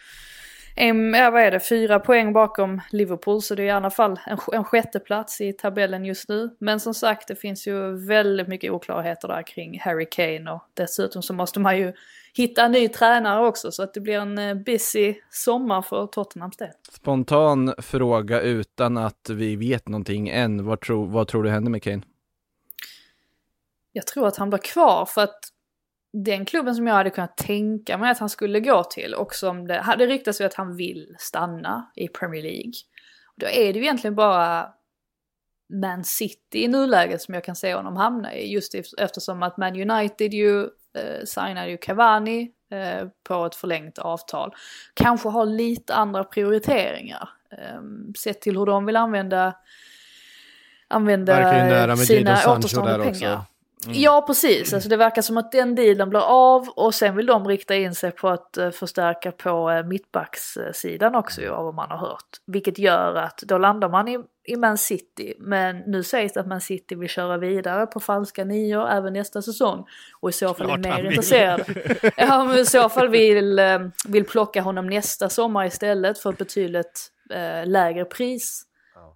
en, 0.79 1.15
ja, 1.15 1.31
vad 1.31 1.43
är 1.43 1.51
det, 1.51 1.61
fyra 1.61 2.01
poäng 2.01 2.33
bakom 2.33 2.81
Liverpool 2.91 3.43
så 3.43 3.55
det 3.55 3.63
är 3.63 3.67
i 3.67 3.71
alla 3.71 3.91
fall 3.91 4.21
en, 4.27 4.39
en 4.53 4.65
sjätteplats 4.65 5.41
i 5.41 5.53
tabellen 5.53 6.05
just 6.05 6.29
nu. 6.29 6.51
Men 6.59 6.81
som 6.81 6.95
sagt 6.95 7.29
det 7.29 7.37
finns 7.37 7.67
ju 7.67 8.07
väldigt 8.07 8.49
mycket 8.49 8.73
oklarheter 8.73 9.29
där 9.29 9.43
kring 9.43 9.81
Harry 9.81 10.07
Kane 10.11 10.51
och 10.51 10.63
dessutom 10.75 11.23
så 11.23 11.35
måste 11.35 11.61
man 11.61 11.79
ju 11.79 11.93
hitta 12.37 12.65
en 12.65 12.73
ny 12.73 12.89
tränare 12.89 13.47
också 13.47 13.73
så 13.73 13.83
att 13.83 13.95
det 13.95 14.01
blir 14.01 14.19
en 14.19 14.39
eh, 14.39 14.55
busy 14.55 15.15
sommar 15.31 15.83
för 15.83 16.07
Tottenhams 16.07 16.57
del. 16.57 16.71
Spontan 16.93 17.75
fråga 17.79 18.41
utan 18.41 18.97
att 18.97 19.31
vi 19.31 19.57
vet 19.57 19.89
någonting 19.89 20.29
än. 20.29 20.65
Vad, 20.65 20.81
tro, 20.81 21.05
vad 21.05 21.29
tror 21.29 21.43
du 21.43 21.51
händer 21.51 21.71
med 21.71 21.83
Kane? 21.83 22.03
Jag 23.93 24.07
tror 24.07 24.27
att 24.27 24.37
han 24.37 24.51
blir 24.51 24.59
kvar 24.59 25.07
för 25.07 25.23
att 25.23 25.41
den 26.13 26.45
klubben 26.45 26.75
som 26.75 26.87
jag 26.87 26.95
hade 26.95 27.11
kunnat 27.11 27.37
tänka 27.37 27.99
mig 27.99 28.11
att 28.11 28.19
han 28.19 28.29
skulle 28.29 28.61
gå 28.61 28.85
till 28.85 29.15
och 29.15 29.35
som 29.35 29.67
det 29.67 29.81
hade 29.81 30.07
ryktats 30.07 30.41
att 30.41 30.55
han 30.55 30.77
vill 30.77 31.17
stanna 31.19 31.91
i 31.95 32.09
Premier 32.09 32.43
League. 32.43 32.73
Då 33.37 33.47
är 33.47 33.73
det 33.73 33.79
ju 33.79 33.85
egentligen 33.85 34.15
bara 34.15 34.69
Man 35.83 36.05
City 36.05 36.65
i 36.65 36.69
nuläget 36.69 37.23
som 37.23 37.35
jag 37.35 37.45
kan 37.45 37.57
se 37.57 37.75
honom 37.75 37.97
hamna 37.97 38.35
i 38.35 38.53
just 38.53 38.75
eftersom 38.99 39.43
att 39.43 39.57
Man 39.57 39.91
United 39.91 40.35
ju 40.35 40.69
eh, 40.97 41.25
signade 41.25 41.69
ju 41.69 41.77
Cavani 41.77 42.51
eh, 42.71 43.09
på 43.29 43.47
ett 43.47 43.55
förlängt 43.55 43.99
avtal. 43.99 44.55
Kanske 44.95 45.29
har 45.29 45.47
lite 45.47 45.95
andra 45.95 46.25
prioriteringar. 46.25 47.29
Eh, 47.53 47.81
sett 48.19 48.41
till 48.41 48.59
hur 48.59 48.67
de 48.67 48.87
vill 48.87 48.97
använda, 48.97 49.55
använda 50.89 51.97
sina 51.97 52.53
återstående 52.53 53.05
pengar. 53.05 53.35
Också. 53.35 53.56
Mm. 53.87 54.01
Ja 54.01 54.25
precis, 54.27 54.75
alltså 54.75 54.89
det 54.89 54.97
verkar 54.97 55.23
som 55.23 55.37
att 55.37 55.53
den 55.53 55.75
dealen 55.75 56.11
blir 56.11 56.21
av 56.21 56.69
och 56.69 56.95
sen 56.95 57.17
vill 57.17 57.27
de 57.27 57.49
rikta 57.49 57.75
in 57.75 57.95
sig 57.95 58.11
på 58.11 58.29
att 58.29 58.59
uh, 58.59 58.71
förstärka 58.71 59.33
på 59.33 59.71
uh, 59.71 59.87
mittbackssidan 59.87 61.15
också 61.15 61.41
ju, 61.41 61.51
av 61.51 61.65
vad 61.65 61.75
man 61.75 61.91
har 61.91 61.99
hört. 61.99 62.41
Vilket 62.47 62.79
gör 62.79 63.15
att 63.15 63.39
då 63.39 63.59
landar 63.59 63.89
man 63.89 64.09
i, 64.09 64.19
i 64.45 64.57
Man 64.57 64.79
City, 64.79 65.35
men 65.39 65.79
nu 65.87 66.03
sägs 66.03 66.33
det 66.33 66.41
att 66.41 66.47
Man 66.47 66.61
City 66.61 66.95
vill 66.95 67.09
köra 67.09 67.39
vidare 67.39 67.87
på 67.87 68.01
falska 68.01 68.45
nior 68.45 68.89
även 68.89 69.13
nästa 69.13 69.43
säsong. 69.43 69.85
Och 70.21 70.29
i 70.29 70.33
så 70.33 70.55
fall 70.55 70.67
Klart 70.67 70.87
är 70.87 71.03
mer 71.03 71.11
intresserade. 71.11 71.65
ja 72.17 72.45
men 72.45 72.59
i 72.59 72.65
så 72.65 72.89
fall 72.89 73.09
vill, 73.09 73.59
uh, 73.59 73.89
vill 74.09 74.25
plocka 74.25 74.63
honom 74.63 74.87
nästa 74.87 75.29
sommar 75.29 75.67
istället 75.67 76.19
för 76.19 76.31
ett 76.33 76.39
betydligt 76.39 77.13
lägre 77.65 78.05
pris 78.05 78.66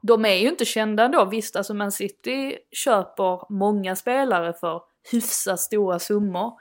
de 0.03 0.25
är 0.25 0.35
ju 0.35 0.49
inte 0.49 0.65
kända 0.65 1.05
ändå. 1.05 1.25
Visst, 1.25 1.57
alltså 1.57 1.75
Man 1.75 1.93
City 1.93 2.57
köper 2.73 3.53
många 3.53 3.97
spelare 3.97 4.53
för 4.53 4.83
hyfsat 5.13 5.61
stora 5.61 5.99
summor. 5.99 6.53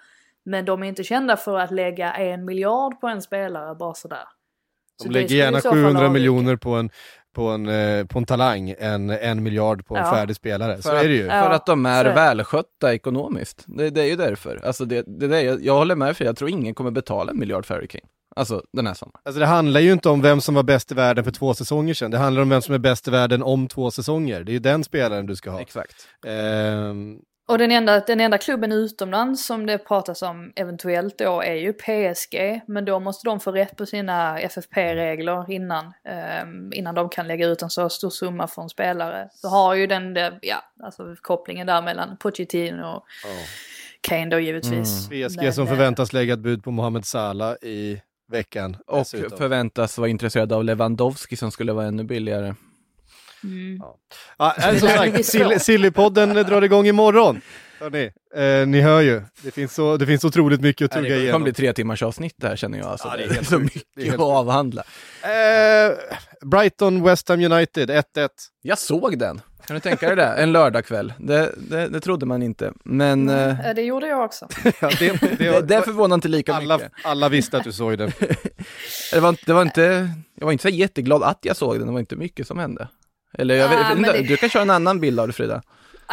Men 0.45 0.65
de 0.65 0.83
är 0.83 0.87
inte 0.87 1.03
kända 1.03 1.37
för 1.37 1.59
att 1.59 1.71
lägga 1.71 2.13
en 2.13 2.45
miljard 2.45 3.01
på 3.01 3.07
en 3.07 3.21
spelare 3.21 3.75
bara 3.75 3.93
sådär. 3.93 4.27
De 4.97 5.03
så 5.03 5.09
lägger 5.09 5.35
gärna 5.35 5.61
700 5.61 6.09
miljoner 6.09 6.55
på 6.55 6.73
en, 6.73 6.89
på 7.35 7.47
en, 7.47 7.67
eh, 7.67 8.05
på 8.05 8.19
en 8.19 8.25
talang 8.25 8.75
än 8.79 9.09
en 9.09 9.43
miljard 9.43 9.85
på 9.85 9.95
en 9.95 10.03
ja. 10.03 10.11
färdig 10.11 10.35
spelare. 10.35 10.81
Så 10.81 10.89
för 10.89 10.97
är 10.97 11.07
det 11.07 11.15
ju. 11.15 11.29
För 11.29 11.49
att 11.49 11.65
de 11.65 11.85
är, 11.85 12.05
är 12.05 12.15
välskötta 12.15 12.93
ekonomiskt. 12.93 13.63
Det, 13.67 13.89
det, 13.89 14.01
är 14.01 14.05
ju 14.05 14.15
därför. 14.15 14.65
Alltså 14.65 14.85
det, 14.85 15.03
det, 15.07 15.27
det, 15.27 15.41
jag, 15.41 15.63
jag 15.63 15.73
håller 15.73 15.95
med 15.95 16.17
för 16.17 16.25
jag 16.25 16.37
tror 16.37 16.49
ingen 16.49 16.73
kommer 16.73 16.91
betala 16.91 17.31
en 17.31 17.39
miljard 17.39 17.65
för 17.65 17.73
Harry 17.73 17.87
Kane. 17.87 18.05
Alltså 18.39 18.63
den 18.73 18.87
här 18.87 18.93
sommaren. 18.93 19.21
Alltså 19.25 19.39
det 19.39 19.45
handlar 19.45 19.79
ju 19.79 19.93
inte 19.93 20.09
om 20.09 20.21
vem 20.21 20.41
som 20.41 20.55
var 20.55 20.63
bäst 20.63 20.91
i 20.91 20.95
världen 20.95 21.23
för 21.23 21.31
två 21.31 21.53
säsonger 21.53 21.93
sedan. 21.93 22.11
Det 22.11 22.17
handlar 22.17 22.41
om 22.41 22.49
vem 22.49 22.61
som 22.61 22.75
är 22.75 22.79
bäst 22.79 23.07
i 23.07 23.11
världen 23.11 23.43
om 23.43 23.67
två 23.67 23.91
säsonger. 23.91 24.43
Det 24.43 24.51
är 24.51 24.53
ju 24.53 24.59
den 24.59 24.83
spelaren 24.83 25.25
du 25.25 25.35
ska 25.35 25.51
ha. 25.51 25.61
Exakt. 25.61 26.07
Um... 26.25 27.19
Och 27.47 27.57
den 27.57 27.71
enda, 27.71 27.99
den 27.99 28.19
enda 28.19 28.37
klubben 28.37 28.71
utomlands 28.71 29.45
som 29.45 29.65
det 29.65 29.77
pratas 29.77 30.21
om 30.21 30.51
eventuellt 30.55 31.17
då 31.17 31.41
är 31.41 31.53
ju 31.53 31.73
PSG. 31.73 32.61
Men 32.67 32.85
då 32.85 32.99
måste 32.99 33.27
de 33.27 33.39
få 33.39 33.51
rätt 33.51 33.77
på 33.77 33.85
sina 33.85 34.39
FFP-regler 34.39 35.51
innan, 35.51 35.85
um, 35.85 36.73
innan 36.73 36.95
de 36.95 37.09
kan 37.09 37.27
lägga 37.27 37.47
ut 37.47 37.61
en 37.61 37.69
så 37.69 37.89
stor 37.89 38.09
summa 38.09 38.47
för 38.47 38.61
en 38.61 38.69
spelare. 38.69 39.29
Så 39.31 39.47
har 39.47 39.75
ju 39.75 39.87
den, 39.87 40.17
ja, 40.41 40.63
alltså 40.83 41.15
kopplingen 41.21 41.67
där 41.67 41.81
mellan 41.81 42.17
Pochettino 42.17 42.81
och 42.81 43.03
oh. 43.25 43.45
Kane 44.01 44.25
då 44.25 44.39
givetvis. 44.39 45.09
Mm. 45.11 45.29
PSG 45.29 45.53
som 45.53 45.67
förväntas 45.67 46.13
lägga 46.13 46.33
ett 46.33 46.39
bud 46.39 46.63
på 46.63 46.71
Mohamed 46.71 47.05
Salah 47.05 47.53
i 47.61 48.01
veckan. 48.29 48.77
Och 48.87 48.97
dessutom. 48.97 49.37
förväntas 49.37 49.97
vara 49.97 50.09
intresserad 50.09 50.53
av 50.53 50.63
Lewandowski 50.63 51.35
som 51.35 51.51
skulle 51.51 51.73
vara 51.73 51.85
ännu 51.85 52.03
billigare. 52.03 52.55
Mm. 53.43 53.77
Ja. 53.79 53.97
Ja, 54.37 54.55
som 54.79 54.89
sagt, 54.89 55.25
Sillypodden 55.61 56.33
drar 56.33 56.61
igång 56.61 56.87
imorgon. 56.87 57.41
Hörrni, 57.79 58.11
eh, 58.35 58.67
ni 58.67 58.81
hör 58.81 59.01
ju, 59.01 59.21
det 59.41 59.51
finns, 59.51 59.73
så, 59.73 59.97
det 59.97 60.05
finns 60.05 60.25
otroligt 60.25 60.61
mycket 60.61 60.85
att 60.85 60.91
tugga 60.91 61.07
igenom. 61.07 61.25
Det 61.25 61.31
kommer 61.31 61.43
bli 61.43 61.53
tre 61.53 61.73
timmars 61.73 62.03
avsnitt 62.03 62.33
det 62.37 62.47
här 62.47 62.55
känner 62.55 62.77
jag. 62.77 62.87
Alltså. 62.87 63.07
Ja, 63.07 63.17
det, 63.17 63.23
är 63.23 63.33
helt 63.33 63.47
så 63.47 63.59
mycket 63.59 63.83
det 63.95 64.07
är 64.07 64.13
att 64.13 64.19
avhandla. 64.19 64.83
Eh, 65.23 65.97
Brighton, 66.47 67.03
West 67.03 67.29
Ham 67.29 67.39
United, 67.39 67.89
1-1. 67.89 68.03
Jag 68.61 68.77
såg 68.77 69.19
den. 69.19 69.41
Kan 69.69 69.75
du 69.75 69.79
tänka 69.79 70.07
dig 70.07 70.15
det? 70.15 70.23
En 70.23 70.51
lördagkväll. 70.51 71.13
Det, 71.17 71.53
det, 71.57 71.87
det 71.87 71.99
trodde 71.99 72.25
man 72.25 72.43
inte. 72.43 72.73
Men... 72.83 73.29
Mm. 73.29 73.75
Det 73.75 73.81
gjorde 73.81 74.07
jag 74.07 74.25
också. 74.25 74.47
ja, 74.81 74.89
det, 74.99 75.37
det, 75.37 75.61
det 75.61 75.81
förvånar 75.81 76.15
inte 76.15 76.27
lika 76.27 76.53
alla, 76.53 76.77
mycket. 76.77 76.91
Alla 77.03 77.29
visste 77.29 77.57
att 77.57 77.63
du 77.63 77.71
såg 77.71 77.97
den. 77.97 78.11
det, 79.13 79.19
var, 79.19 79.45
det 79.45 79.53
var 79.53 79.61
inte... 79.61 80.09
Jag 80.35 80.45
var 80.45 80.51
inte 80.51 80.61
så 80.61 80.69
jätteglad 80.69 81.23
att 81.23 81.39
jag 81.41 81.55
såg 81.55 81.79
den, 81.79 81.87
det 81.87 81.93
var 81.93 81.99
inte 81.99 82.15
mycket 82.15 82.47
som 82.47 82.59
hände. 82.59 82.87
Eller 83.33 83.55
jag 83.55 83.69
vet, 83.69 83.79
ah, 83.79 84.13
det... 84.13 84.21
du 84.21 84.37
kan 84.37 84.49
köra 84.49 84.63
en 84.63 84.69
annan 84.69 84.99
bild 84.99 85.19
av 85.19 85.27
det 85.27 85.33
Frida. 85.33 85.61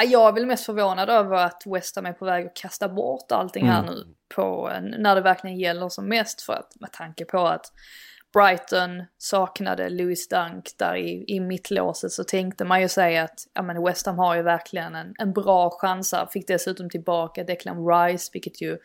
Jag 0.07 0.29
är 0.29 0.33
väl 0.33 0.47
mest 0.47 0.67
förvånad 0.67 1.11
över 1.11 1.37
att 1.37 1.63
West 1.67 1.97
Ham 1.97 2.07
är 2.07 2.13
på 2.13 2.25
väg 2.25 2.47
att 2.47 2.57
kasta 2.57 2.89
bort 2.89 3.33
allting 3.33 3.63
mm. 3.63 3.75
här 3.75 3.83
nu. 3.83 4.05
På, 4.35 4.73
när 4.99 5.15
det 5.15 5.21
verkligen 5.21 5.59
gäller 5.59 5.89
som 5.89 6.09
mest. 6.09 6.43
För 6.43 6.53
att 6.53 6.81
med 6.81 6.93
tanke 6.93 7.25
på 7.25 7.47
att 7.47 7.73
Brighton 8.37 9.03
saknade 9.19 9.89
Louis 9.89 10.29
Dunk 10.29 10.71
där 10.79 10.97
i, 10.97 11.25
i 11.29 11.41
mittlåset 11.41 12.13
så 12.13 12.25
tänkte 12.25 12.65
man 12.65 12.81
ju 12.81 12.89
säga 12.89 13.23
att 13.23 13.47
ja, 13.55 13.63
men 13.63 13.85
West 13.85 14.07
Ham 14.07 14.19
har 14.19 14.37
ju 14.37 14.43
verkligen 14.43 14.95
en, 14.95 15.15
en 15.19 15.33
bra 15.33 15.71
chans 15.71 16.13
här. 16.13 16.27
Fick 16.27 16.49
dessutom 16.49 16.91
tillbaka 16.91 17.45
Declan 17.45 17.87
Rice 17.87 18.31
vilket 18.33 18.63
ju 18.63 18.79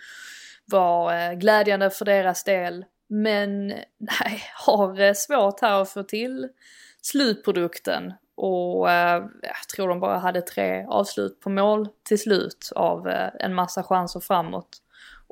var 0.65 1.13
eh, 1.13 1.33
glädjande 1.33 1.89
för 1.89 2.05
deras 2.05 2.43
del. 2.43 2.85
Men 3.07 3.67
nej, 3.97 4.43
har 4.65 4.99
eh, 4.99 5.13
svårt 5.13 5.61
här 5.61 5.81
att 5.81 5.89
få 5.89 6.03
till 6.03 6.49
slutprodukten. 7.01 8.13
Och 8.35 8.91
eh, 8.91 9.23
jag 9.41 9.67
tror 9.75 9.89
de 9.89 9.99
bara 9.99 10.17
hade 10.17 10.41
tre 10.41 10.85
avslut 10.89 11.39
på 11.39 11.49
mål 11.49 11.89
till 12.03 12.19
slut 12.19 12.71
av 12.75 13.07
eh, 13.07 13.29
en 13.39 13.53
massa 13.53 13.83
chanser 13.83 14.19
framåt. 14.19 14.77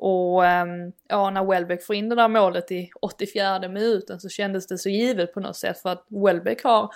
Och 0.02 0.46
ehm, 0.46 0.92
ja, 1.08 1.30
när 1.30 1.44
Welbeck 1.44 1.86
får 1.86 1.96
in 1.96 2.08
det 2.08 2.14
där 2.14 2.28
målet 2.28 2.70
i 2.70 2.90
84 3.00 3.68
minuten 3.68 4.20
så 4.20 4.28
kändes 4.28 4.66
det 4.66 4.78
så 4.78 4.88
givet 4.88 5.34
på 5.34 5.40
något 5.40 5.56
sätt 5.56 5.82
för 5.82 5.88
att 5.88 6.06
Welbeck 6.08 6.64
har, 6.64 6.90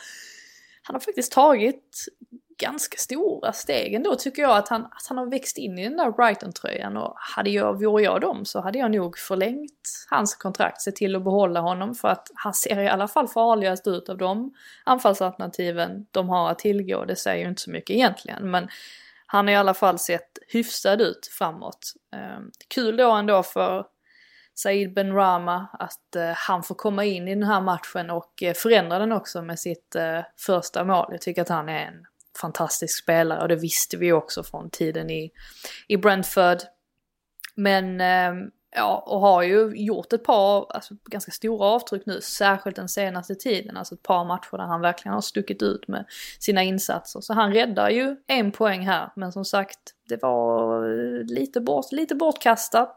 han 0.83 0.95
har 0.95 1.01
faktiskt 1.01 1.33
tagit 1.33 2.07
ganska 2.59 2.97
stora 2.97 3.53
steg 3.53 3.95
ändå 3.95 4.15
tycker 4.15 4.43
jag 4.43 4.57
att 4.57 4.69
han, 4.69 4.85
att 4.85 5.07
han 5.09 5.19
har 5.19 5.27
växt 5.27 5.59
in 5.59 5.79
i 5.79 5.85
den 5.85 5.97
där 5.97 6.11
Brighton-tröjan 6.11 6.97
och 6.97 7.15
hade 7.17 7.51
jag, 7.51 7.83
vore 7.83 8.03
jag 8.03 8.21
dem 8.21 8.45
så 8.45 8.61
hade 8.61 8.79
jag 8.79 8.91
nog 8.91 9.19
förlängt 9.19 10.07
hans 10.11 10.35
kontrakt, 10.35 10.83
sett 10.83 10.97
till 10.97 11.17
att 11.17 11.25
behålla 11.25 11.61
honom 11.61 11.95
för 11.95 12.09
att 12.09 12.31
han 12.35 12.55
ser 12.55 12.81
i 12.81 12.89
alla 12.89 13.09
fall 13.09 13.29
farligast 13.29 13.87
ut 13.87 14.09
av 14.09 14.19
de 14.19 14.55
anfallsalternativen 14.85 16.07
de 16.11 16.29
har 16.29 16.51
att 16.51 16.59
tillgå. 16.59 17.05
Det 17.05 17.17
säger 17.17 17.43
ju 17.43 17.49
inte 17.49 17.63
så 17.63 17.71
mycket 17.71 17.97
egentligen 17.97 18.51
men 18.51 18.69
han 19.27 19.47
har 19.47 19.53
i 19.53 19.57
alla 19.57 19.75
fall 19.75 19.99
sett 19.99 20.39
hyfsad 20.49 21.01
ut 21.01 21.27
framåt. 21.39 21.93
Eh, 22.15 22.41
kul 22.69 22.97
då 22.97 23.13
ändå 23.13 23.43
för 23.43 23.87
Said 24.55 24.95
Ben 24.95 25.13
Rama 25.13 25.69
att 25.73 26.17
eh, 26.17 26.31
han 26.35 26.63
får 26.63 26.75
komma 26.75 27.05
in 27.05 27.29
i 27.29 27.35
den 27.35 27.43
här 27.43 27.61
matchen 27.61 28.11
och 28.11 28.43
eh, 28.43 28.55
förändra 28.55 28.99
den 28.99 29.13
också 29.13 29.43
med 29.43 29.59
sitt 29.59 29.95
eh, 29.95 30.21
första 30.37 30.85
mål. 30.85 31.07
Jag 31.11 31.21
tycker 31.21 31.43
att 31.43 31.49
han 31.49 31.69
är 31.69 31.87
en 31.87 32.07
fantastisk 32.41 33.03
spelare 33.03 33.43
och 33.43 33.49
det 33.49 33.57
visste 33.57 33.97
vi 33.97 34.13
också 34.13 34.43
från 34.43 34.71
tiden 34.71 35.11
i, 35.11 35.31
i 35.89 35.97
Brentford. 35.97 36.59
Men 37.55 38.01
ehm, 38.01 38.51
ja, 38.75 39.05
och 39.07 39.21
har 39.21 39.43
ju 39.43 39.73
gjort 39.75 40.13
ett 40.13 40.25
par 40.25 40.67
alltså, 40.75 40.95
ganska 41.11 41.33
stora 41.33 41.67
avtryck 41.67 42.07
nu, 42.07 42.21
särskilt 42.21 42.77
den 42.77 42.89
senaste 42.89 43.35
tiden. 43.35 43.77
Alltså 43.77 43.95
ett 43.95 44.03
par 44.03 44.25
matcher 44.25 44.57
där 44.57 44.65
han 44.65 44.81
verkligen 44.81 45.15
har 45.15 45.21
stuckit 45.21 45.63
ut 45.63 45.89
med 45.89 46.05
sina 46.39 46.63
insatser. 46.63 47.21
Så 47.21 47.35
han 47.35 47.53
räddar 47.53 47.91
ju 47.91 48.17
en 48.27 48.53
poäng 48.53 48.87
här, 48.87 49.13
men 49.17 49.33
som 49.33 49.45
sagt, 49.45 49.79
det 50.09 50.23
var 50.23 50.85
lite, 51.35 51.61
bort, 51.61 51.93
lite 51.93 52.15
bortkastat 52.15 52.95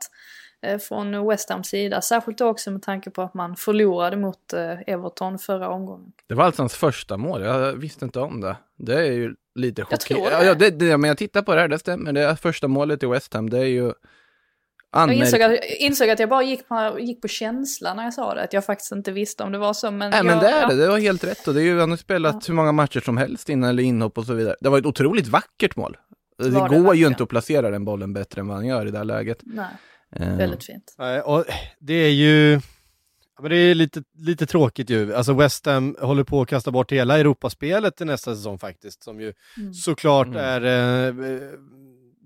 eh, 0.61 0.79
från 0.79 1.27
West 1.27 1.49
Hams 1.49 1.67
sida. 1.67 2.01
Särskilt 2.01 2.41
också 2.41 2.71
med 2.71 2.81
tanke 2.81 3.09
på 3.09 3.21
att 3.21 3.33
man 3.33 3.55
förlorade 3.55 4.17
mot 4.17 4.53
eh, 4.53 4.79
Everton 4.87 5.39
förra 5.39 5.69
omgången. 5.69 6.11
Det 6.27 6.35
var 6.35 6.43
alltså 6.43 6.61
hans 6.61 6.75
första 6.75 7.17
mål, 7.17 7.41
jag 7.41 7.73
visste 7.73 8.05
inte 8.05 8.19
om 8.19 8.41
det. 8.41 8.55
Det 8.77 8.93
är 8.93 9.11
ju 9.11 9.35
lite 9.55 9.85
Jag 9.89 9.99
tror 9.99 10.29
det. 10.29 10.45
Ja, 10.45 10.55
det, 10.55 10.69
det, 10.69 10.97
men 10.97 11.07
jag 11.07 11.17
tittar 11.17 11.41
på 11.41 11.55
det 11.55 11.61
här, 11.61 11.67
det 11.67 11.79
stämmer. 11.79 12.13
Det 12.13 12.35
första 12.35 12.67
målet 12.67 13.03
i 13.03 13.05
West 13.05 13.33
Ham, 13.33 13.49
det 13.49 13.57
är 13.57 13.65
ju 13.65 13.93
Jag 14.97 15.13
insåg 15.13 15.41
anmärk... 15.41 15.59
att, 15.59 15.65
insåg 15.79 16.09
att 16.09 16.19
jag 16.19 16.29
bara 16.29 16.43
gick 16.43 16.67
på, 16.67 16.97
gick 16.99 17.21
på 17.21 17.27
känsla 17.27 17.93
när 17.93 18.03
jag 18.03 18.13
sa 18.13 18.33
det, 18.33 18.43
att 18.43 18.53
jag 18.53 18.65
faktiskt 18.65 18.91
inte 18.91 19.11
visste 19.11 19.43
om 19.43 19.51
det 19.51 19.57
var 19.57 19.73
så. 19.73 19.91
Men, 19.91 20.11
Nej 20.11 20.23
men 20.23 20.33
jag, 20.33 20.43
det 20.43 20.49
är 20.49 20.61
ja. 20.61 20.67
det, 20.67 20.75
det 20.75 20.87
var 20.87 20.99
helt 20.99 21.23
rätt 21.23 21.47
och 21.47 21.53
det 21.53 21.61
är 21.61 21.65
ju, 21.65 21.79
han 21.79 21.89
har 21.89 21.97
spelat 21.97 22.49
hur 22.49 22.53
många 22.53 22.71
matcher 22.71 22.99
som 22.99 23.17
helst 23.17 23.49
innan 23.49 23.69
eller 23.69 23.83
inhopp 23.83 24.17
och 24.17 24.25
så 24.25 24.33
vidare. 24.33 24.55
Det 24.61 24.69
var 24.69 24.77
ett 24.79 24.85
otroligt 24.85 25.27
vackert 25.27 25.75
mål. 25.75 25.97
Det, 26.37 26.49
det 26.49 26.79
går 26.79 26.95
ju 26.95 27.07
inte 27.07 27.23
att 27.23 27.29
placera 27.29 27.69
den 27.69 27.85
bollen 27.85 28.13
bättre 28.13 28.41
än 28.41 28.47
vad 28.47 28.57
han 28.57 28.65
gör 28.65 28.85
i 28.85 28.91
det 28.91 28.97
här 28.97 29.05
läget. 29.05 29.37
Nej, 29.43 29.65
Eh, 30.15 30.35
väldigt 30.35 30.63
fint. 30.63 30.95
Nej, 30.97 31.21
och 31.21 31.45
det 31.79 31.93
är 31.93 32.09
ju 32.11 32.51
ja, 32.53 33.41
men 33.41 33.51
det 33.51 33.57
är 33.57 33.75
lite, 33.75 34.03
lite 34.17 34.45
tråkigt 34.45 34.89
ju. 34.89 35.15
Alltså 35.15 35.33
West 35.33 35.65
Ham 35.65 35.95
håller 35.99 36.23
på 36.23 36.41
att 36.41 36.47
kasta 36.47 36.71
bort 36.71 36.91
hela 36.91 37.19
Europaspelet 37.19 37.95
till 37.95 38.05
nästa 38.05 38.35
säsong 38.35 38.59
faktiskt, 38.59 39.03
som 39.03 39.21
ju 39.21 39.33
Mm. 39.57 39.73
såklart 39.73 40.27
Mm. 40.27 40.37
är 40.39 40.61
eh, 40.65 41.13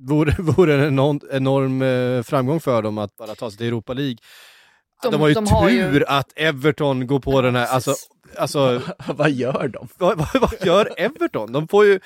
vore, 0.07 0.35
vore 0.39 0.73
en 0.75 0.87
enorm, 0.87 1.19
enorm 1.31 1.81
eh, 1.81 2.23
framgång 2.23 2.59
för 2.59 2.81
dem 2.81 2.97
att 2.97 3.15
bara 3.17 3.35
ta 3.35 3.49
sig 3.51 3.57
till 3.57 3.67
Europa 3.67 3.93
League. 3.93 4.17
De, 5.03 5.11
De- 5.11 5.21
har 5.21 5.27
ju 5.27 5.33
de 5.33 5.47
har 5.47 5.69
tur 5.69 5.93
ju- 5.93 6.05
att 6.05 6.31
Everton 6.35 7.07
går 7.07 7.19
på 7.19 7.41
den 7.41 7.55
här, 7.55 7.65
alltså, 7.67 7.95
alltså 8.37 8.81
vad 9.07 9.31
gör 9.31 9.67
de? 9.67 9.87
vad, 9.97 10.17
vad, 10.17 10.41
vad 10.41 10.65
gör 10.65 10.89
Everton? 10.97 11.51
De 11.51 11.67
får 11.67 11.85
ju, 11.85 11.99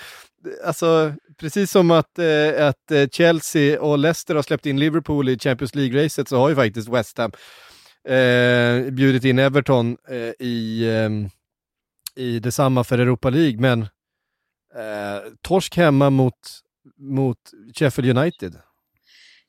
alltså 0.65 1.13
precis 1.39 1.71
som 1.71 1.91
att, 1.91 2.19
eh, 2.19 2.67
att 2.67 2.91
eh, 2.91 3.07
Chelsea 3.11 3.81
och 3.81 3.97
Leicester 3.97 4.35
har 4.35 4.41
släppt 4.43 4.65
in 4.65 4.79
Liverpool 4.79 5.29
i 5.29 5.39
Champions 5.39 5.75
League-racet 5.75 6.29
så 6.29 6.37
har 6.37 6.49
ju 6.49 6.55
faktiskt 6.55 6.89
West 6.89 7.17
Ham 7.17 7.31
eh, 8.07 8.91
bjudit 8.91 9.23
in 9.23 9.39
Everton 9.39 9.97
eh, 10.09 10.17
i, 10.47 10.83
eh, 10.89 12.23
i 12.23 12.39
detsamma 12.39 12.83
för 12.83 12.97
Europa 12.99 13.29
League, 13.29 13.59
men 13.59 13.81
eh, 14.75 15.31
torsk 15.41 15.77
hemma 15.77 16.09
mot, 16.09 16.33
mot 16.97 17.37
Sheffield 17.75 18.17
United. 18.17 18.55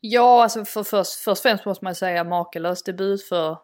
Ja, 0.01 0.43
alltså 0.43 0.65
för, 0.65 0.83
först, 0.83 1.13
först 1.13 1.39
och 1.39 1.43
främst 1.43 1.65
måste 1.65 1.85
man 1.85 1.95
säga 1.95 2.25
makalös 2.25 2.83
debut 2.83 3.25
för 3.29 3.59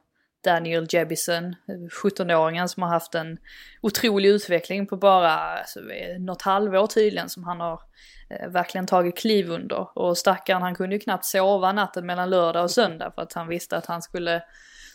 Daniel 0.45 0.87
Jebison, 0.91 1.55
17-åringen 2.03 2.67
som 2.67 2.83
har 2.83 2.91
haft 2.91 3.15
en 3.15 3.39
otrolig 3.83 4.29
utveckling 4.29 4.87
på 4.87 4.97
bara 4.97 5.31
alltså, 5.31 5.81
något 6.19 6.43
halvår 6.43 6.87
tydligen 6.87 7.29
som 7.29 7.45
han 7.45 7.61
har 7.61 7.81
eh, 8.31 8.49
verkligen 8.49 8.87
tagit 8.87 9.19
kliv 9.19 9.51
under. 9.51 9.99
Och 9.99 10.19
stackaren 10.19 10.63
han 10.63 10.75
kunde 10.75 10.97
ju 10.97 11.01
knappt 11.01 11.25
sova 11.25 11.73
natten 11.73 12.07
mellan 12.07 12.31
lördag 12.31 12.65
och 12.65 12.71
söndag 12.71 13.13
för 13.15 13.23
att 13.23 13.33
han 13.33 13.49
visste 13.49 13.77
att 13.77 13.87
han 13.87 14.03
skulle, 14.03 14.43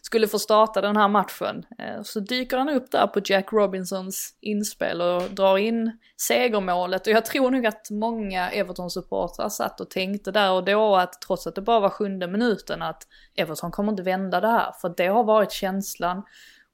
skulle 0.08 0.28
få 0.28 0.40
starta 0.40 0.82
den 0.82 0.98
här 0.98 1.08
matchen. 1.08 1.66
Eh, 1.80 2.02
så 2.04 2.20
dyker 2.20 2.58
han 2.58 2.70
upp 2.70 2.92
där 2.92 3.08
på 3.08 3.22
Jack 3.26 3.54
Robinsons 3.54 4.38
inspel 4.42 5.02
och 5.02 5.22
drar 5.22 5.58
in 5.58 6.00
segermålet 6.18 7.08
och 7.08 7.14
jag 7.14 7.26
tror 7.26 7.52
nog 7.52 7.66
att 7.66 7.90
många 7.92 8.50
Everton-supportrar 8.50 9.50
satt 9.50 9.82
och 9.82 9.90
tänkte 9.90 10.32
där 10.32 10.52
och 10.52 10.66
då 10.66 10.96
att 10.96 11.22
trots 11.22 11.48
att 11.48 11.56
det 11.56 11.62
bara 11.62 11.80
var 11.80 11.90
sjunde 11.90 12.28
minuten 12.28 12.82
att 12.82 13.08
Everton 13.36 13.72
kommer 13.72 13.92
inte 13.92 14.04
vända 14.04 14.42
det 14.42 14.48
här. 14.48 14.72
För 14.82 14.94
det 14.98 15.08
har 15.08 15.24
varit 15.24 15.52
känslan 15.52 16.24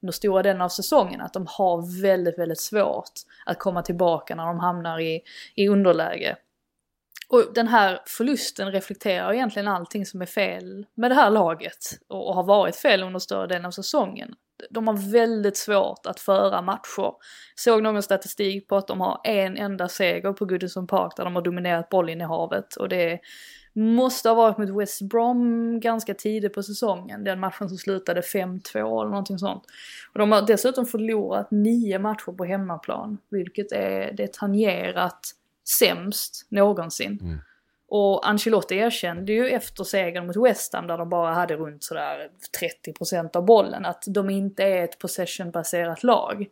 under 0.02 0.14
stora 0.14 0.44
delen 0.44 0.62
av 0.62 0.70
säsongen 0.70 1.22
att 1.22 1.34
de 1.34 1.46
har 1.50 2.02
väldigt, 2.02 2.40
väldigt 2.40 2.62
svårt 2.62 3.12
att 3.46 3.60
komma 3.60 3.82
tillbaka 3.82 4.36
när 4.36 4.46
de 4.46 4.60
hamnar 4.60 5.00
i, 5.00 5.22
i 5.56 5.68
underläge. 5.68 6.36
Och 7.34 7.54
den 7.54 7.68
här 7.68 8.00
förlusten 8.06 8.72
reflekterar 8.72 9.34
egentligen 9.34 9.68
allting 9.68 10.06
som 10.06 10.22
är 10.22 10.26
fel 10.26 10.86
med 10.96 11.12
det 11.12 11.16
här 11.16 11.30
laget 11.30 12.00
och, 12.08 12.28
och 12.28 12.36
har 12.36 12.44
varit 12.44 12.76
fel 12.76 13.04
under 13.04 13.20
större 13.20 13.48
delen 13.48 13.66
av 13.66 13.72
säsongen. 13.72 14.34
De 14.70 14.88
har 14.88 15.12
väldigt 15.12 15.58
svårt 15.58 16.06
att 16.06 16.20
föra 16.20 16.62
matcher. 16.62 17.14
Såg 17.56 17.84
någon 17.84 18.04
statistik 18.04 18.68
på 18.68 18.78
att 18.78 18.88
de 18.88 19.02
har 19.02 19.22
en 19.24 19.58
enda 19.58 19.88
seger 19.88 20.34
på 20.34 20.46
Goodison 20.46 20.88
Park 20.88 21.14
där 21.18 21.24
de 21.24 21.36
har 21.36 21.42
dominerat 21.42 21.90
bollinnehavet 21.90 22.76
och 22.76 22.90
det 22.90 23.20
måste 23.76 24.30
ha 24.30 24.36
varit 24.36 24.58
mot 24.58 24.82
West 24.82 25.02
Brom 25.02 25.80
ganska 25.80 26.14
tidigt 26.14 26.54
på 26.54 26.64
säsongen. 26.64 27.24
Den 27.24 27.40
matchen 27.40 27.70
som 27.70 27.78
slutade 27.78 28.22
5-2 28.22 28.78
eller 28.78 29.10
någonting 29.10 29.38
sånt. 29.38 29.64
Och 30.14 30.20
de 30.20 30.32
har 30.32 30.42
dessutom 30.42 30.86
förlorat 30.86 31.52
nio 31.52 32.00
matcher 32.00 32.32
på 32.32 32.46
hemmaplan, 32.46 33.18
vilket 33.30 33.72
är, 33.72 34.14
det 34.14 34.24
är 34.24 34.32
tangerat 34.34 35.20
sämst 35.80 36.48
någonsin. 36.50 37.42
Och 37.96 38.28
Ancelotti 38.28 38.76
erkände 38.76 39.34
ju 39.34 39.50
efter 39.50 39.84
segern 39.84 40.28
mot 40.28 40.36
West 40.36 40.74
Ham 40.74 40.88
där 40.88 40.98
de 40.98 41.10
bara 41.10 41.34
hade 41.34 41.56
runt 41.56 41.84
sådär 41.84 42.30
30% 42.88 43.38
av 43.38 43.46
bollen 43.46 43.86
att 43.86 44.04
de 44.08 44.30
inte 44.30 44.64
är 44.64 44.84
ett 44.84 45.00
possession-baserat 45.00 46.04
lag. 46.04 46.46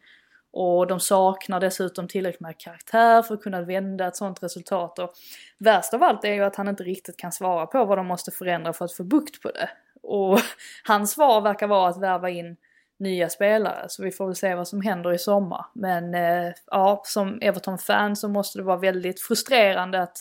Och 0.53 0.87
de 0.87 0.99
saknar 0.99 1.59
dessutom 1.59 2.07
tillräckligt 2.07 2.41
med 2.41 2.59
karaktär 2.59 3.21
för 3.21 3.33
att 3.33 3.41
kunna 3.43 3.61
vända 3.61 4.07
ett 4.07 4.15
sånt 4.15 4.43
resultat. 4.43 4.99
Och 4.99 5.13
värst 5.57 5.93
av 5.93 6.03
allt 6.03 6.25
är 6.25 6.33
ju 6.33 6.43
att 6.43 6.55
han 6.55 6.67
inte 6.67 6.83
riktigt 6.83 7.17
kan 7.17 7.31
svara 7.31 7.65
på 7.65 7.85
vad 7.85 7.97
de 7.97 8.07
måste 8.07 8.31
förändra 8.31 8.73
för 8.73 8.85
att 8.85 8.93
få 8.93 9.03
bukt 9.03 9.41
på 9.41 9.51
det. 9.51 9.69
Och 10.03 10.39
hans 10.83 11.11
svar 11.11 11.41
verkar 11.41 11.67
vara 11.67 11.89
att 11.89 12.01
värva 12.01 12.29
in 12.29 12.57
nya 13.01 13.29
spelare, 13.29 13.85
så 13.89 14.03
vi 14.03 14.11
får 14.11 14.25
väl 14.25 14.35
se 14.35 14.55
vad 14.55 14.67
som 14.67 14.81
händer 14.81 15.13
i 15.13 15.17
sommar. 15.17 15.65
Men 15.73 16.13
eh, 16.13 16.53
ja, 16.71 17.01
som 17.05 17.39
Everton-fan 17.41 18.15
så 18.15 18.29
måste 18.29 18.59
det 18.59 18.63
vara 18.63 18.77
väldigt 18.77 19.21
frustrerande 19.21 20.01
att 20.01 20.17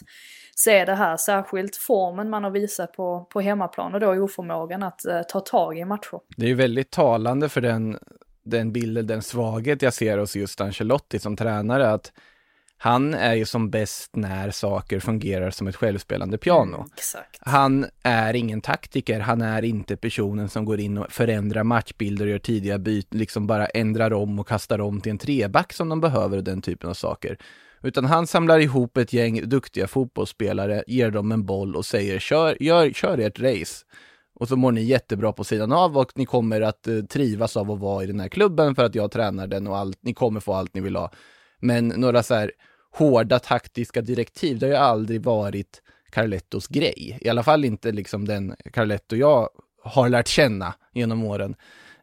se 0.56 0.84
det 0.84 0.94
här, 0.94 1.16
särskilt 1.16 1.76
formen 1.76 2.30
man 2.30 2.44
har 2.44 2.50
visat 2.50 2.92
på, 2.92 3.28
på 3.32 3.40
hemmaplan 3.40 3.94
och 3.94 4.00
då 4.00 4.24
oförmågan 4.24 4.82
att 4.82 5.06
eh, 5.06 5.22
ta 5.22 5.40
tag 5.40 5.78
i 5.78 5.84
matcher. 5.84 6.20
Det 6.36 6.44
är 6.44 6.48
ju 6.48 6.54
väldigt 6.54 6.90
talande 6.90 7.48
för 7.48 7.60
den, 7.60 7.98
den 8.42 8.72
bilden, 8.72 9.06
den 9.06 9.22
svaghet 9.22 9.82
jag 9.82 9.94
ser 9.94 10.18
hos 10.18 10.36
just 10.36 10.60
Ancelotti 10.60 11.18
som 11.18 11.36
tränare, 11.36 11.90
att 11.90 12.12
han 12.82 13.14
är 13.14 13.34
ju 13.34 13.44
som 13.44 13.70
bäst 13.70 14.16
när 14.16 14.50
saker 14.50 15.00
fungerar 15.00 15.50
som 15.50 15.66
ett 15.66 15.76
självspelande 15.76 16.38
piano. 16.38 16.76
Mm. 16.76 16.88
Han 17.40 17.86
är 18.02 18.34
ingen 18.36 18.60
taktiker, 18.60 19.20
han 19.20 19.42
är 19.42 19.62
inte 19.62 19.96
personen 19.96 20.48
som 20.48 20.64
går 20.64 20.80
in 20.80 20.98
och 20.98 21.12
förändrar 21.12 21.64
matchbilder 21.64 22.24
och 22.24 22.30
gör 22.30 22.38
tidiga 22.38 22.78
byten, 22.78 23.18
liksom 23.18 23.46
bara 23.46 23.66
ändrar 23.66 24.12
om 24.12 24.38
och 24.38 24.48
kastar 24.48 24.80
om 24.80 25.00
till 25.00 25.10
en 25.10 25.18
treback 25.18 25.72
som 25.72 25.88
de 25.88 26.00
behöver 26.00 26.36
och 26.36 26.44
den 26.44 26.62
typen 26.62 26.90
av 26.90 26.94
saker. 26.94 27.38
Utan 27.82 28.04
han 28.04 28.26
samlar 28.26 28.58
ihop 28.58 28.96
ett 28.96 29.12
gäng 29.12 29.48
duktiga 29.48 29.86
fotbollsspelare, 29.86 30.84
ger 30.86 31.10
dem 31.10 31.32
en 31.32 31.46
boll 31.46 31.76
och 31.76 31.86
säger 31.86 32.18
kör, 32.18 32.62
gör, 32.62 32.90
kör 32.90 33.18
ert 33.18 33.40
race. 33.40 33.84
Och 34.34 34.48
så 34.48 34.56
mår 34.56 34.72
ni 34.72 34.82
jättebra 34.82 35.32
på 35.32 35.44
sidan 35.44 35.72
av 35.72 35.98
och 35.98 36.12
ni 36.14 36.26
kommer 36.26 36.60
att 36.60 36.86
eh, 36.86 37.00
trivas 37.00 37.56
av 37.56 37.70
att 37.70 37.80
vara 37.80 38.04
i 38.04 38.06
den 38.06 38.20
här 38.20 38.28
klubben 38.28 38.74
för 38.74 38.84
att 38.84 38.94
jag 38.94 39.10
tränar 39.10 39.46
den 39.46 39.66
och 39.66 39.78
allt, 39.78 39.98
ni 40.02 40.14
kommer 40.14 40.40
få 40.40 40.52
allt 40.54 40.74
ni 40.74 40.80
vill 40.80 40.96
ha. 40.96 41.12
Men 41.60 41.88
några 41.88 42.22
så 42.22 42.34
här 42.34 42.52
hårda 42.92 43.38
taktiska 43.38 44.00
direktiv, 44.00 44.58
det 44.58 44.66
har 44.66 44.70
ju 44.70 44.78
aldrig 44.78 45.22
varit 45.22 45.82
Carlettos 46.10 46.68
grej. 46.68 47.18
I 47.20 47.28
alla 47.28 47.42
fall 47.42 47.64
inte 47.64 47.92
liksom 47.92 48.24
den 48.24 48.54
Carletto 48.72 49.16
jag 49.16 49.48
har 49.82 50.08
lärt 50.08 50.28
känna 50.28 50.74
genom 50.92 51.24
åren. 51.24 51.54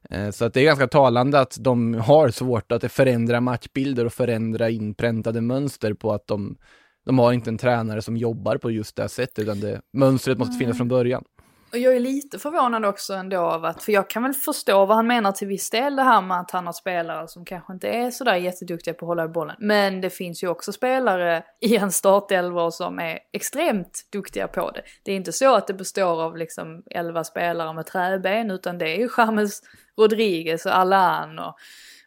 Eh, 0.09 0.29
Så 0.29 0.45
att 0.45 0.53
det 0.53 0.61
är 0.61 0.65
ganska 0.65 0.87
talande 0.87 1.39
att 1.39 1.57
de 1.59 1.93
har 1.93 2.29
svårt 2.29 2.71
att 2.71 2.91
förändra 2.91 3.41
matchbilder 3.41 4.05
och 4.05 4.13
förändra 4.13 4.69
inpräntade 4.69 5.41
mönster 5.41 5.93
på 5.93 6.13
att 6.13 6.27
de, 6.27 6.57
de 7.05 7.19
har 7.19 7.33
inte 7.33 7.49
en 7.49 7.57
tränare 7.57 8.01
som 8.01 8.17
jobbar 8.17 8.57
på 8.57 8.71
just 8.71 8.95
det 8.95 9.09
sättet, 9.09 9.39
utan 9.39 9.59
det, 9.59 9.81
mönstret 9.93 10.37
måste 10.37 10.57
finnas 10.57 10.77
från 10.77 10.87
början. 10.87 11.23
Och 11.71 11.77
jag 11.77 11.95
är 11.95 11.99
lite 11.99 12.39
förvånad 12.39 12.85
också 12.85 13.13
ändå 13.13 13.39
av 13.39 13.65
att, 13.65 13.83
för 13.83 13.91
jag 13.91 14.09
kan 14.09 14.23
väl 14.23 14.33
förstå 14.33 14.85
vad 14.85 14.97
han 14.97 15.07
menar 15.07 15.31
till 15.31 15.47
viss 15.47 15.69
del 15.69 15.95
det 15.95 16.03
här 16.03 16.21
med 16.21 16.39
att 16.39 16.51
han 16.51 16.65
har 16.65 16.73
spelare 16.73 17.27
som 17.27 17.45
kanske 17.45 17.73
inte 17.73 17.87
är 17.87 18.11
sådär 18.11 18.35
jätteduktiga 18.35 18.93
på 18.93 19.05
att 19.05 19.07
hålla 19.07 19.25
i 19.25 19.27
bollen. 19.27 19.55
Men 19.59 20.01
det 20.01 20.09
finns 20.09 20.43
ju 20.43 20.47
också 20.47 20.71
spelare 20.73 21.43
i 21.61 21.77
en 21.77 21.91
startelva 21.91 22.71
som 22.71 22.99
är 22.99 23.19
extremt 23.33 24.07
duktiga 24.11 24.47
på 24.47 24.71
det. 24.71 24.81
Det 25.03 25.11
är 25.11 25.15
inte 25.15 25.31
så 25.31 25.55
att 25.55 25.67
det 25.67 25.73
består 25.73 26.23
av 26.23 26.37
liksom 26.37 26.83
11 26.91 27.23
spelare 27.23 27.73
med 27.73 27.85
träben 27.85 28.51
utan 28.51 28.77
det 28.77 28.89
är 28.89 28.97
ju 28.97 29.09
James 29.17 29.61
Rodriguez 29.97 30.65
och 30.65 30.77
Allan 30.77 31.39
och 31.39 31.55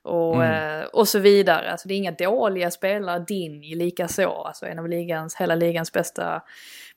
och, 0.03 0.45
eh, 0.45 0.85
och 0.85 1.09
så 1.09 1.19
vidare. 1.19 1.71
Alltså 1.71 1.89
det 1.89 1.95
är 1.95 1.99
inga 1.99 2.13
dåliga 2.13 2.71
spelare, 2.71 3.25
Dinj 3.29 3.75
lika 3.75 4.09
så. 4.09 4.43
Alltså 4.43 4.67
en 4.67 4.79
av 4.79 4.89
ligans, 4.89 5.37
hela 5.37 5.55
ligans 5.55 5.93
bästa, 5.93 6.43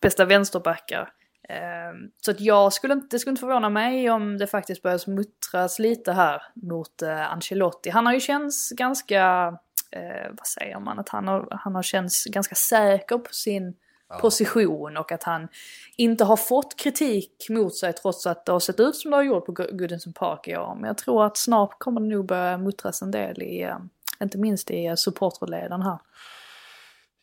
bästa 0.02 0.26
vänsterbackar. 0.26 1.10
Ehm, 1.50 2.12
Så 2.22 2.32
att 2.32 2.40
jag 2.40 2.74
skulle 2.74 2.94
inte, 2.94 3.08
det 3.10 3.20
skulle 3.20 3.32
inte 3.32 3.40
förvåna 3.40 3.70
mig 3.70 4.10
om 4.10 4.38
det 4.38 4.48
faktiskt 4.48 4.82
börjar 4.82 4.98
smuttras 4.98 5.80
lite 5.80 6.12
här 6.12 6.42
mot 6.56 7.02
eh, 7.02 7.32
Ancelotti. 7.32 7.90
Han 7.90 8.06
har 8.06 8.14
ju 8.14 8.20
känts 8.20 8.70
ganska, 8.70 9.48
eh, 9.92 10.28
vad 10.30 10.48
säger 10.48 10.80
man, 10.80 11.00
att 11.00 11.10
han 11.10 11.28
har, 11.28 11.48
han 11.52 11.76
har 11.76 11.84
känts 11.84 12.26
ganska 12.26 12.56
säker 12.56 13.18
på 13.18 13.34
sin 13.34 13.76
position 14.22 14.98
och 14.98 15.12
att 15.12 15.24
han 15.24 15.48
inte 15.98 16.24
har 16.24 16.38
fått 16.38 16.80
kritik 16.80 17.48
mot 17.50 17.76
sig 17.76 17.94
trots 17.94 18.28
att 18.28 18.46
det 18.46 18.52
har 18.52 18.60
sett 18.60 18.80
ut 18.80 18.96
som 18.96 19.12
det 19.12 19.18
har 19.18 19.24
gjort 19.24 19.46
på 19.46 19.52
Goodison 19.52 20.14
Park 20.14 20.48
i 20.48 20.58
år. 20.58 20.76
Men 20.76 20.88
jag 20.88 20.98
tror 20.98 21.26
att 21.26 21.38
snart 21.38 21.80
kommer 21.80 22.02
det 22.02 22.08
nog 22.08 22.26
börja 22.26 22.58
muttras 22.58 23.02
en 23.02 23.12
del 23.12 23.42
i, 23.42 23.62
eh, 23.62 23.78
inte 24.22 24.38
minst 24.38 24.72
i 24.72 24.94
supporterleden 24.98 25.82
här. 25.82 25.98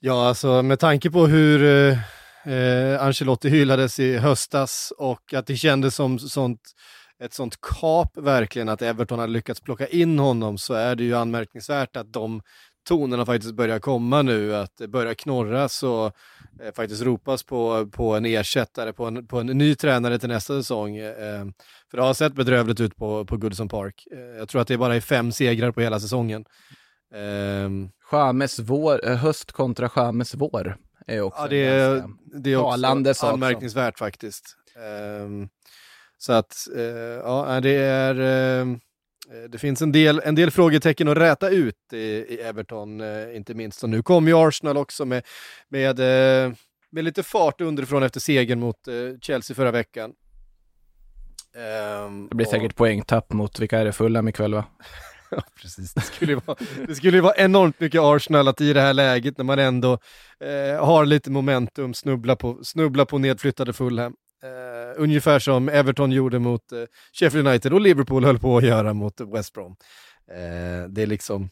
Ja, 0.00 0.28
alltså 0.28 0.62
med 0.62 0.78
tanke 0.78 1.10
på 1.10 1.26
hur 1.26 1.92
eh, 2.44 3.02
Ancelotti 3.02 3.48
hyllades 3.48 3.98
i 3.98 4.16
höstas 4.16 4.92
och 4.98 5.34
att 5.34 5.46
det 5.46 5.56
kändes 5.56 5.94
som 5.94 6.18
sånt, 6.18 6.60
ett 7.22 7.34
sånt 7.34 7.60
kap 7.60 8.16
verkligen 8.16 8.68
att 8.68 8.82
Everton 8.82 9.18
hade 9.18 9.32
lyckats 9.32 9.60
plocka 9.60 9.86
in 9.86 10.18
honom 10.18 10.58
så 10.58 10.74
är 10.74 10.96
det 10.96 11.04
ju 11.04 11.14
anmärkningsvärt 11.14 11.96
att 11.96 12.12
de 12.12 12.42
tonerna 12.88 13.26
faktiskt 13.26 13.54
börjar 13.54 13.78
komma 13.78 14.22
nu, 14.22 14.56
att 14.56 14.76
det 14.76 14.88
börjar 14.88 15.14
knorras 15.14 15.82
och 15.82 16.06
eh, 16.62 16.72
faktiskt 16.76 17.02
ropas 17.02 17.42
på, 17.42 17.86
på 17.92 18.14
en 18.16 18.24
ersättare, 18.24 18.92
på 18.92 19.06
en, 19.06 19.26
på 19.26 19.40
en 19.40 19.46
ny 19.46 19.74
tränare 19.74 20.18
till 20.18 20.28
nästa 20.28 20.54
säsong. 20.54 20.96
Eh, 20.96 21.44
för 21.90 21.96
det 21.96 22.02
har 22.02 22.14
sett 22.14 22.34
bedrövligt 22.34 22.80
ut 22.80 22.96
på, 22.96 23.24
på 23.24 23.36
Goodison 23.36 23.68
Park. 23.68 24.06
Eh, 24.12 24.38
jag 24.38 24.48
tror 24.48 24.62
att 24.62 24.68
det 24.68 24.78
bara 24.78 24.96
är 24.96 25.00
fem 25.00 25.32
segrar 25.32 25.72
på 25.72 25.80
hela 25.80 26.00
säsongen. 26.00 26.44
Ehm. 27.14 27.84
Eh, 27.84 27.90
Chames 28.10 28.58
vår, 28.58 29.16
höst 29.16 29.52
kontra 29.52 29.88
Chames 29.88 30.34
vår 30.34 30.76
är 31.14 31.20
också 31.20 31.42
Ja, 31.42 31.48
det 31.48 31.56
är, 31.66 32.04
det 32.40 32.52
är 32.52 32.56
också 32.56 33.26
anmärkningsvärt 33.26 33.98
faktiskt. 33.98 34.56
Ehm, 34.76 35.48
så 36.18 36.32
att, 36.32 36.54
eh, 36.76 36.82
ja, 37.24 37.60
det 37.62 37.70
är... 37.76 38.14
eh, 38.60 38.76
det 39.48 39.58
finns 39.58 39.82
en 39.82 39.92
del, 39.92 40.20
en 40.24 40.34
del 40.34 40.50
frågetecken 40.50 41.08
att 41.08 41.16
räta 41.16 41.48
ut 41.48 41.92
i, 41.92 41.96
i 41.98 42.40
Everton, 42.40 43.00
eh, 43.00 43.36
inte 43.36 43.54
minst. 43.54 43.82
Och 43.82 43.90
nu 43.90 44.02
kommer 44.02 44.28
ju 44.30 44.36
Arsenal 44.48 44.76
också 44.76 45.04
med, 45.04 45.22
med, 45.68 45.98
med 46.90 47.04
lite 47.04 47.22
fart 47.22 47.60
underifrån 47.60 48.02
efter 48.02 48.20
segern 48.20 48.60
mot 48.60 48.76
Chelsea 49.20 49.54
förra 49.54 49.70
veckan. 49.70 50.12
Ehm, 51.56 52.28
Det 52.28 52.34
blir 52.34 52.46
och- 52.46 52.50
säkert 52.50 52.76
poängtapp 52.76 53.32
mot, 53.32 53.60
vilka 53.60 53.78
är 53.78 53.84
det, 53.84 53.92
Fulham 53.92 54.28
ikväll 54.28 54.54
va? 54.54 54.64
Ja, 55.36 55.42
precis. 55.54 55.94
Det 55.94 56.00
skulle, 56.00 56.32
ju 56.32 56.40
vara, 56.46 56.56
det 56.86 56.94
skulle 56.94 57.16
ju 57.16 57.20
vara 57.20 57.34
enormt 57.36 57.80
mycket 57.80 58.00
Arsenal 58.00 58.48
att 58.48 58.60
i 58.60 58.72
det 58.72 58.80
här 58.80 58.94
läget 58.94 59.38
när 59.38 59.44
man 59.44 59.58
ändå 59.58 59.92
eh, 60.40 60.84
har 60.84 61.04
lite 61.06 61.30
momentum 61.30 61.94
snubbla 61.94 62.36
på, 62.36 62.64
snubbla 62.64 63.06
på 63.06 63.18
nedflyttade 63.18 63.72
Fulham. 63.72 64.14
Eh, 64.42 65.02
ungefär 65.02 65.38
som 65.38 65.68
Everton 65.68 66.12
gjorde 66.12 66.38
mot 66.38 66.72
eh, 66.72 66.78
Sheffield 67.12 67.48
United 67.48 67.72
och 67.72 67.80
Liverpool 67.80 68.24
höll 68.24 68.38
på 68.38 68.56
att 68.56 68.64
göra 68.64 68.94
mot 68.94 69.20
West 69.20 69.52
Brom. 69.52 69.76
Eh, 70.30 70.88
det 70.88 71.02
är 71.02 71.06
liksom, 71.06 71.50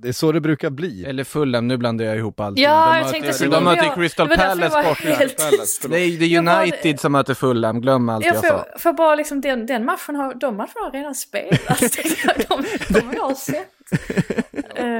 det 0.00 0.08
är 0.08 0.12
så 0.12 0.32
det 0.32 0.40
brukar 0.40 0.70
bli. 0.70 1.04
Eller 1.04 1.24
Fulham, 1.24 1.68
nu 1.68 1.76
blandar 1.76 2.04
jag 2.04 2.16
ihop 2.16 2.40
allt. 2.40 2.58
Ja, 2.58 2.70
de 2.70 2.96
jag 2.96 2.98
möter, 3.04 3.12
tänkte 3.12 3.32
så. 3.32 3.44
De 3.44 3.64
möter 3.64 3.84
jag- 3.84 3.94
Crystal 3.94 4.28
Palace 4.28 4.68
var 4.68 4.82
borta. 4.84 5.08
helt 5.08 5.50
tyst. 5.50 5.86
Det 5.90 5.98
är, 5.98 6.38
United 6.38 7.00
som 7.00 7.12
möter 7.12 7.34
Fulham, 7.34 7.80
glöm 7.80 8.08
allt 8.08 8.24
Jag 8.24 8.34
jag 8.36 8.44
sa. 8.44 8.66
får 8.78 8.92
bara 8.92 9.14
liksom, 9.14 9.40
den, 9.40 9.66
den 9.66 9.84
matchen 9.84 10.16
har, 10.16 10.34
de 10.34 10.56
matcherna 10.56 10.80
har 10.80 10.90
redan 10.92 11.14
spelats. 11.14 11.80
de, 12.48 12.64
de 12.88 13.00
har 13.06 13.14
jag 13.14 13.36
sett. 13.36 13.68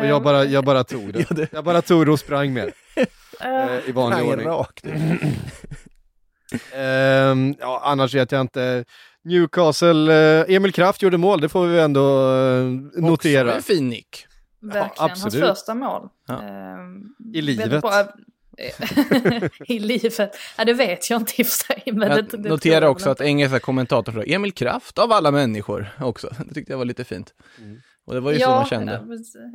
Och 0.01 0.07
jag 0.07 0.23
bara, 0.23 0.45
jag 0.45 0.65
bara 0.65 0.85
tog 0.85 1.13
det. 1.13 1.19
Ja, 1.21 1.27
det- 1.37 1.53
Jag 1.53 1.65
bara 1.65 1.83
tog 1.83 2.07
det 2.07 2.13
och 2.13 2.19
sprang 2.21 2.53
med 2.53 2.71
Eh, 3.41 3.65
eh, 3.65 3.89
i 3.89 3.93
vanlig 3.93 4.17
Nej, 4.19 4.29
ordning. 4.29 4.47
rakt. 4.49 4.85
Ehm, 6.75 7.55
ja, 7.61 7.83
annars 7.85 8.15
vet 8.15 8.33
jag 8.33 8.41
inte. 8.41 8.85
Newcastle, 9.25 10.15
eh, 10.41 10.55
Emil 10.57 10.73
Kraft 10.73 11.03
gjorde 11.03 11.17
mål, 11.19 11.41
det 11.41 11.49
får 11.49 11.67
vi 11.67 11.81
ändå 11.81 12.31
eh, 12.35 12.65
notera. 13.03 13.45
Också 13.49 13.57
en 13.57 13.63
fin 13.63 13.89
nick. 13.89 14.27
Verkligen, 14.61 14.93
hans 15.11 15.25
absolut. 15.25 15.49
första 15.49 15.75
mål. 15.75 16.09
Ja. 16.27 16.43
Ehm, 16.43 17.15
I 17.35 17.41
livet. 17.43 17.81
bra- 17.83 18.07
I 19.67 19.79
livet. 19.79 20.37
Ja, 20.59 20.65
det 20.65 20.73
vet 20.73 21.11
jag 21.11 21.21
inte 21.21 21.41
i 21.41 21.43
och 21.43 21.47
för 21.47 21.65
sig. 21.75 21.83
Men 21.87 21.99
det, 21.99 22.17
Jag 22.33 22.43
det 22.43 22.49
noterar 22.49 22.87
också 22.87 23.11
att 23.11 23.21
engelska 23.21 23.59
kommentator 23.61 24.13
frågade 24.13 24.33
Emil 24.35 24.53
Kraft 24.53 24.99
av 24.99 25.13
alla 25.13 25.31
människor 25.31 25.89
också. 26.01 26.31
Det 26.49 26.55
tyckte 26.55 26.73
jag 26.73 26.79
var 26.79 26.85
lite 26.85 27.05
fint. 27.05 27.35
Mm. 27.59 27.81
Och 28.05 28.15
det 28.15 28.21
var 28.21 28.33
ju 28.33 28.39
ja, 28.39 28.47
så 28.47 28.53
man 28.55 28.67
kände. 28.67 28.93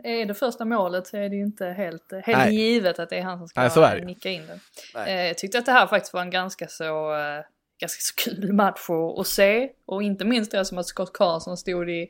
ja, 0.04 0.10
Är 0.10 0.26
det 0.26 0.34
första 0.34 0.66
målet 0.66 1.08
så 1.08 1.18
är 1.18 1.30
det 1.30 1.36
ju 1.36 1.42
inte 1.44 1.66
helt, 1.66 2.12
helt 2.26 2.38
Nej. 2.38 2.56
givet 2.56 3.00
att 3.00 3.10
det 3.10 3.16
är 3.18 3.24
han 3.24 3.38
som 3.38 3.48
ska 3.48 3.62
Nej, 3.62 4.00
det. 4.00 4.06
nicka 4.06 4.30
in 4.30 4.48
den. 4.48 4.60
Nej. 4.96 5.14
Eh, 5.22 5.28
Jag 5.28 5.38
tyckte 5.38 5.58
att 5.58 5.66
det 5.66 5.72
här 5.72 5.88
faktiskt 5.88 6.14
var 6.14 6.22
en 6.22 6.30
ganska 6.30 6.68
så, 6.68 7.16
eh, 7.16 7.44
ganska 7.80 8.00
så 8.02 8.14
kul 8.32 8.54
match 8.54 8.90
att, 8.90 9.20
att 9.20 9.28
se. 9.28 9.70
Och 9.86 10.04
inte 10.04 10.26
minst 10.26 10.52
det 10.52 10.66
som 10.66 10.78
att 10.78 10.86
Scott 10.88 11.14
Carson 11.14 11.58
stod 11.58 11.90
i, 11.90 12.08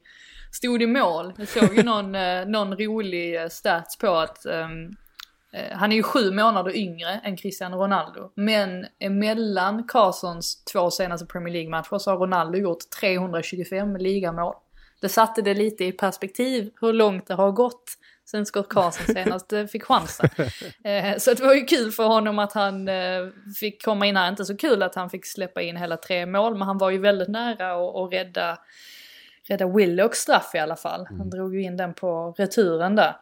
stod 0.56 0.82
i 0.82 0.88
mål. 0.88 1.34
Jag 1.38 1.48
såg 1.48 1.76
ju 1.76 1.84
någon, 1.84 2.16
eh, 2.16 2.46
någon 2.46 2.78
rolig 2.78 3.42
eh, 3.42 3.48
stats 3.48 3.98
på 3.98 4.16
att 4.16 4.46
eh, 4.46 4.68
han 5.72 5.92
är 5.92 5.96
ju 5.96 6.04
sju 6.04 6.32
månader 6.32 6.76
yngre 6.76 7.22
än 7.24 7.38
Cristiano 7.38 7.78
Ronaldo. 7.78 8.32
Men 8.36 8.86
emellan 9.00 9.88
Carsons 9.88 10.64
två 10.64 10.92
senaste 10.92 11.26
Premier 11.26 11.54
League-matcher 11.54 11.98
så 11.98 12.12
har 12.12 12.18
Ronaldo 12.18 12.58
gjort 12.58 12.90
325 13.00 13.96
ligamål. 13.96 14.56
Det 15.02 15.10
satte 15.10 15.42
det 15.42 15.54
lite 15.54 15.86
i 15.86 15.92
perspektiv 15.92 16.72
hur 16.82 16.94
långt 16.94 17.28
det 17.28 17.34
har 17.34 17.52
gått 17.52 17.84
sen 18.32 18.46
Scott 18.46 18.70
Carson 18.70 19.16
senast 19.16 19.54
fick 19.72 19.84
chansen. 19.84 20.30
Så 21.20 21.34
det 21.34 21.44
var 21.44 21.54
ju 21.54 21.66
kul 21.66 21.92
för 21.92 22.04
honom 22.04 22.40
att 22.40 22.54
han 22.54 22.90
fick 23.60 23.86
komma 23.86 24.06
in 24.06 24.18
här. 24.18 24.30
Inte 24.30 24.46
så 24.46 24.58
kul 24.58 24.84
att 24.84 24.96
han 24.96 25.10
fick 25.10 25.26
släppa 25.26 25.62
in 25.62 25.78
hela 25.78 25.98
tre 25.98 26.26
mål, 26.26 26.58
men 26.58 26.68
han 26.68 26.78
var 26.78 26.90
ju 26.90 26.98
väldigt 26.98 27.28
nära 27.28 27.74
att 27.74 28.14
rädda, 28.14 28.58
rädda 29.50 29.68
Willocks 29.68 30.20
straff 30.20 30.52
i 30.56 30.60
alla 30.60 30.76
fall. 30.76 31.08
Han 31.18 31.30
drog 31.30 31.56
ju 31.56 31.64
in 31.64 31.78
den 31.78 31.94
på 31.94 32.36
returen 32.38 32.96
där. 32.96 33.18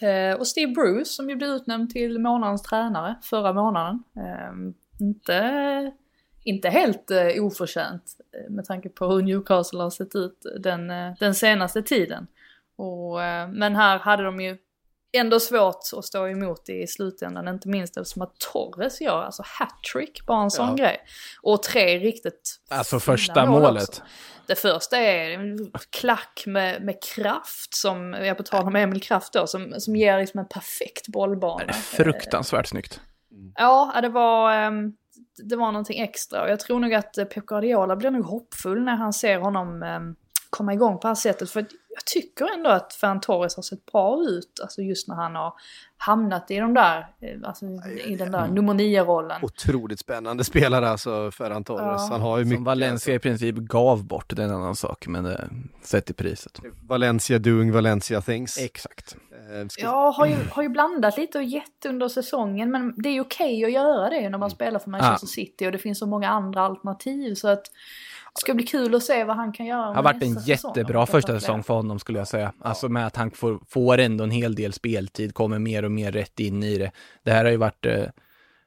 Eh, 0.00 0.36
och 0.38 0.46
Steve 0.46 0.72
Bruce 0.72 1.04
som 1.04 1.30
ju 1.30 1.36
blev 1.36 1.50
utnämnd 1.50 1.90
till 1.90 2.18
månadens 2.18 2.62
tränare 2.62 3.14
förra 3.22 3.52
månaden. 3.52 4.02
Eh, 4.16 4.52
inte, 5.00 5.92
inte 6.44 6.68
helt 6.68 7.10
eh, 7.10 7.44
oförtjänt 7.44 8.16
eh, 8.32 8.50
med 8.50 8.64
tanke 8.64 8.88
på 8.88 9.06
hur 9.06 9.22
Newcastle 9.22 9.82
har 9.82 9.90
sett 9.90 10.14
ut 10.14 10.46
den, 10.60 10.90
eh, 10.90 11.12
den 11.20 11.34
senaste 11.34 11.82
tiden. 11.82 12.26
Och, 12.76 13.22
eh, 13.22 13.48
men 13.48 13.76
här 13.76 13.98
hade 13.98 14.22
de 14.22 14.40
ju 14.40 14.58
ändå 15.12 15.40
svårt 15.40 15.80
att 15.96 16.04
stå 16.04 16.28
emot 16.28 16.68
i 16.68 16.86
slutändan, 16.86 17.48
inte 17.48 17.68
minst 17.68 17.96
eftersom 17.96 18.22
att 18.22 18.38
Torres 18.52 19.00
gör 19.00 19.22
alltså 19.22 19.42
hattrick, 19.46 20.26
bara 20.26 20.42
en 20.42 20.50
sån 20.50 20.68
Ja. 20.68 20.74
grej. 20.74 21.00
Och 21.42 21.62
tre 21.62 21.98
riktigt 21.98 22.60
Alltså 22.70 23.00
första 23.00 23.46
mål 23.46 23.62
målet. 23.62 23.88
också. 23.88 24.02
Det 24.46 24.54
första 24.54 24.96
är 24.96 25.30
en 25.30 25.72
klack 25.90 26.42
med, 26.46 26.82
med 26.82 27.02
kraft 27.02 27.74
som, 27.74 28.12
jag 28.12 28.36
på 28.36 28.42
tal 28.42 28.66
om 28.66 28.76
Emil 28.76 29.02
Kraft 29.02 29.32
då, 29.32 29.46
som, 29.46 29.74
som 29.78 29.96
ger 29.96 30.18
liksom 30.18 30.40
en 30.40 30.48
perfekt 30.48 31.08
bollbana. 31.08 31.64
Det 31.64 31.70
är 31.70 31.72
fruktansvärt 31.72 32.66
snyggt. 32.66 33.00
Ja, 33.54 33.98
det 34.02 34.08
var, 34.08 34.52
ehm, 34.52 34.92
det 35.42 35.56
var 35.56 35.72
någonting 35.72 36.00
extra 36.00 36.42
och 36.42 36.50
jag 36.50 36.60
tror 36.60 36.80
nog 36.80 36.94
att 36.94 37.14
Pep 37.14 37.46
Guardiola 37.46 37.96
blir 37.96 38.10
nog 38.10 38.24
hoppfull 38.24 38.84
när 38.84 38.96
han 38.96 39.12
ser 39.12 39.38
honom 39.38 39.82
ehm, 39.82 40.16
komma 40.50 40.74
igång 40.74 40.94
på 40.94 41.00
det 41.02 41.08
här 41.08 41.14
sättet. 41.14 41.50
För 41.50 41.66
jag 41.98 42.04
tycker 42.04 42.54
ändå 42.54 42.70
att 42.70 42.92
Ferran 42.94 43.20
Torres 43.20 43.56
har 43.56 43.62
sett 43.62 43.86
bra 43.86 44.22
ut, 44.28 44.60
alltså 44.62 44.82
just 44.82 45.08
när 45.08 45.14
han 45.14 45.34
har 45.34 45.52
hamnat 45.96 46.50
i 46.50 46.56
de 46.56 46.74
där, 46.74 46.98
eh, 47.20 47.48
alltså 47.48 47.64
i 48.06 48.16
den 48.16 48.32
där 48.32 48.48
nummer 48.48 48.74
nio-rollen. 48.74 49.40
Otroligt 49.44 49.98
spännande 50.00 50.44
spelare 50.44 50.88
alltså, 50.88 51.30
Ferran 51.30 51.64
Torres. 51.64 51.80
Ja. 51.82 52.08
Han 52.10 52.20
har 52.20 52.38
ju 52.38 52.44
mycket. 52.44 52.56
Som 52.56 52.64
Valencia 52.64 53.14
i 53.14 53.18
princip 53.18 53.56
gav 53.56 54.04
bort, 54.04 54.36
det 54.36 54.42
är 54.42 54.46
en 54.46 54.54
annan 54.54 54.76
sak, 54.76 55.06
men 55.06 55.26
eh, 55.26 55.32
sett 55.82 56.10
i 56.10 56.12
priset. 56.12 56.60
Valencia 56.88 57.38
doing 57.38 57.72
Valencia 57.72 58.20
things. 58.20 58.58
Exakt. 58.58 59.16
Eh, 59.32 59.68
ska- 59.68 59.82
Ja, 59.82 60.14
har 60.16 60.26
ju, 60.26 60.36
har 60.52 60.62
ju 60.62 60.68
blandat 60.68 61.16
lite 61.18 61.38
och 61.38 61.44
gett 61.44 61.86
under 61.86 62.08
säsongen 62.08 62.70
men 62.70 62.94
det 62.96 63.08
är 63.08 63.20
okej 63.20 63.64
att 63.64 63.72
göra 63.72 64.10
det 64.10 64.28
när 64.28 64.38
man 64.38 64.50
spelar 64.50 64.78
för 64.78 64.90
Manchester 64.90 65.26
City 65.26 65.66
och 65.66 65.72
det 65.72 65.78
finns 65.78 65.98
så 65.98 66.06
många 66.06 66.28
andra 66.28 66.62
alternativ 66.62 67.34
så 67.34 67.48
att 67.48 67.62
det 68.38 68.40
ska 68.40 68.54
bli 68.54 68.66
kul 68.66 68.94
att 68.94 69.02
se 69.02 69.24
vad 69.24 69.36
han 69.36 69.52
kan 69.52 69.66
göra 69.66 69.88
Det 69.88 69.94
har 69.94 70.02
varit 70.02 70.22
en 70.22 70.38
jättebra 70.44 71.06
första 71.06 71.40
säsong 71.40 71.62
för 71.62 71.74
honom 71.74 71.98
skulle 71.98 72.18
jag 72.18 72.28
säga. 72.28 72.52
Alltså 72.60 72.88
med 72.88 73.06
att 73.06 73.16
han 73.16 73.30
får, 73.30 73.60
får 73.68 73.98
ändå 73.98 74.24
en 74.24 74.30
hel 74.30 74.54
del 74.54 74.72
speltid, 74.72 75.34
kommer 75.34 75.58
mer 75.58 75.84
och 75.84 75.90
mer 75.90 76.12
rätt 76.12 76.40
in 76.40 76.62
i 76.62 76.78
det. 76.78 76.90
Det 77.22 77.30
här 77.30 77.44
har 77.44 77.50
ju 77.50 77.56
varit, 77.56 77.86
eh, 77.86 78.04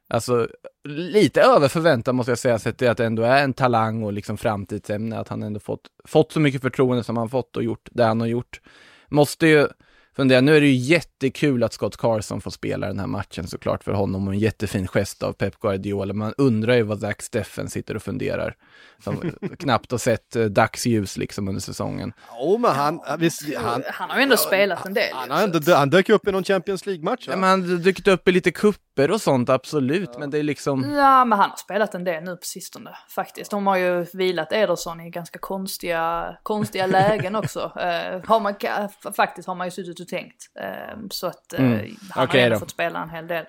alltså 0.08 0.48
lite 0.88 1.42
över 1.42 1.68
förväntan 1.68 2.16
måste 2.16 2.30
jag 2.32 2.38
säga, 2.38 2.58
sett 2.58 2.78
till 2.78 2.88
att 2.88 2.96
det 2.96 3.06
ändå 3.06 3.22
är 3.22 3.44
en 3.44 3.52
talang 3.52 4.02
och 4.02 4.12
liksom 4.12 4.36
framtidsämne, 4.36 5.18
att 5.18 5.28
han 5.28 5.42
ändå 5.42 5.60
fått, 5.60 5.88
fått 6.04 6.32
så 6.32 6.40
mycket 6.40 6.62
förtroende 6.62 7.04
som 7.04 7.16
han 7.16 7.28
fått 7.28 7.56
och 7.56 7.62
gjort 7.62 7.88
det 7.92 8.04
han 8.04 8.20
har 8.20 8.28
gjort. 8.28 8.60
Måste 9.08 9.46
ju 9.46 9.68
fundera, 10.16 10.40
nu 10.40 10.56
är 10.56 10.60
det 10.60 10.66
ju 10.66 10.74
jättekul 10.74 11.62
att 11.62 11.72
Scott 11.72 11.96
Carson 11.96 12.40
får 12.40 12.50
spela 12.50 12.86
den 12.86 12.98
här 12.98 13.06
matchen 13.06 13.46
såklart 13.46 13.84
för 13.84 13.92
honom 13.92 14.26
och 14.28 14.34
en 14.34 14.38
jättefin 14.38 14.88
gest 14.88 15.22
av 15.22 15.32
Pep 15.32 15.60
Guardiola. 15.60 16.14
Man 16.14 16.34
undrar 16.38 16.74
ju 16.74 16.82
vad 16.82 17.00
Zach 17.00 17.16
Steffen 17.20 17.70
sitter 17.70 17.96
och 17.96 18.02
funderar. 18.02 18.54
Som 19.04 19.32
knappt 19.58 19.90
har 19.90 19.98
sett 19.98 20.36
eh, 20.36 20.44
dagsljus 20.44 21.16
liksom 21.16 21.48
under 21.48 21.60
säsongen. 21.60 22.12
Jo, 22.40 22.58
men 22.58 22.70
han, 22.70 23.00
visst, 23.18 23.56
han, 23.56 23.82
Han 23.86 24.10
har 24.10 24.16
ju 24.16 24.22
ändå 24.22 24.36
spelat 24.36 24.86
en 24.86 24.94
del. 24.94 25.12
han, 25.12 25.28
så 25.28 25.44
ändå, 25.44 25.74
han 25.74 25.90
dök 25.90 26.08
upp 26.08 26.28
i 26.28 26.32
någon 26.32 26.44
Champions 26.44 26.86
League-match. 26.86 27.24
Ja, 27.28 27.36
men 27.36 27.50
han 27.50 27.70
har 27.70 27.76
dykt 27.76 28.08
upp 28.08 28.28
i 28.28 28.32
lite 28.32 28.50
kupper 28.50 29.10
och 29.10 29.20
sånt, 29.20 29.48
absolut, 29.48 30.18
men 30.18 30.30
det 30.30 30.38
är 30.38 30.42
liksom... 30.42 30.94
Ja, 30.94 31.24
men 31.24 31.38
han 31.38 31.50
har 31.50 31.56
spelat 31.56 31.94
en 31.94 32.04
del 32.04 32.24
nu 32.24 32.36
på 32.36 32.44
sistone 32.44 32.90
faktiskt. 33.14 33.50
De 33.50 33.66
har 33.66 33.76
ju 33.76 34.06
vilat 34.12 34.52
Ederson 34.52 35.00
i 35.00 35.10
ganska 35.10 35.38
konstiga, 35.38 36.36
konstiga 36.42 36.86
lägen 36.92 37.36
också. 37.36 37.60
Eh, 37.60 38.20
har 38.24 38.40
man, 38.40 38.54
faktiskt 39.16 39.48
har 39.48 39.54
man 39.54 39.66
ju 39.66 39.70
suttit 39.70 40.00
och 40.02 40.08
tänkt. 40.08 40.42
Eh, 40.60 40.98
så 41.10 41.26
att 41.26 41.52
eh, 41.52 41.60
Mm. 41.64 41.96
han 42.10 42.24
Okej 42.24 42.40
har 42.40 42.46
ändå 42.46 42.58
fått 42.58 42.70
spela 42.70 43.02
en 43.02 43.10
hel 43.10 43.26
del. 43.26 43.44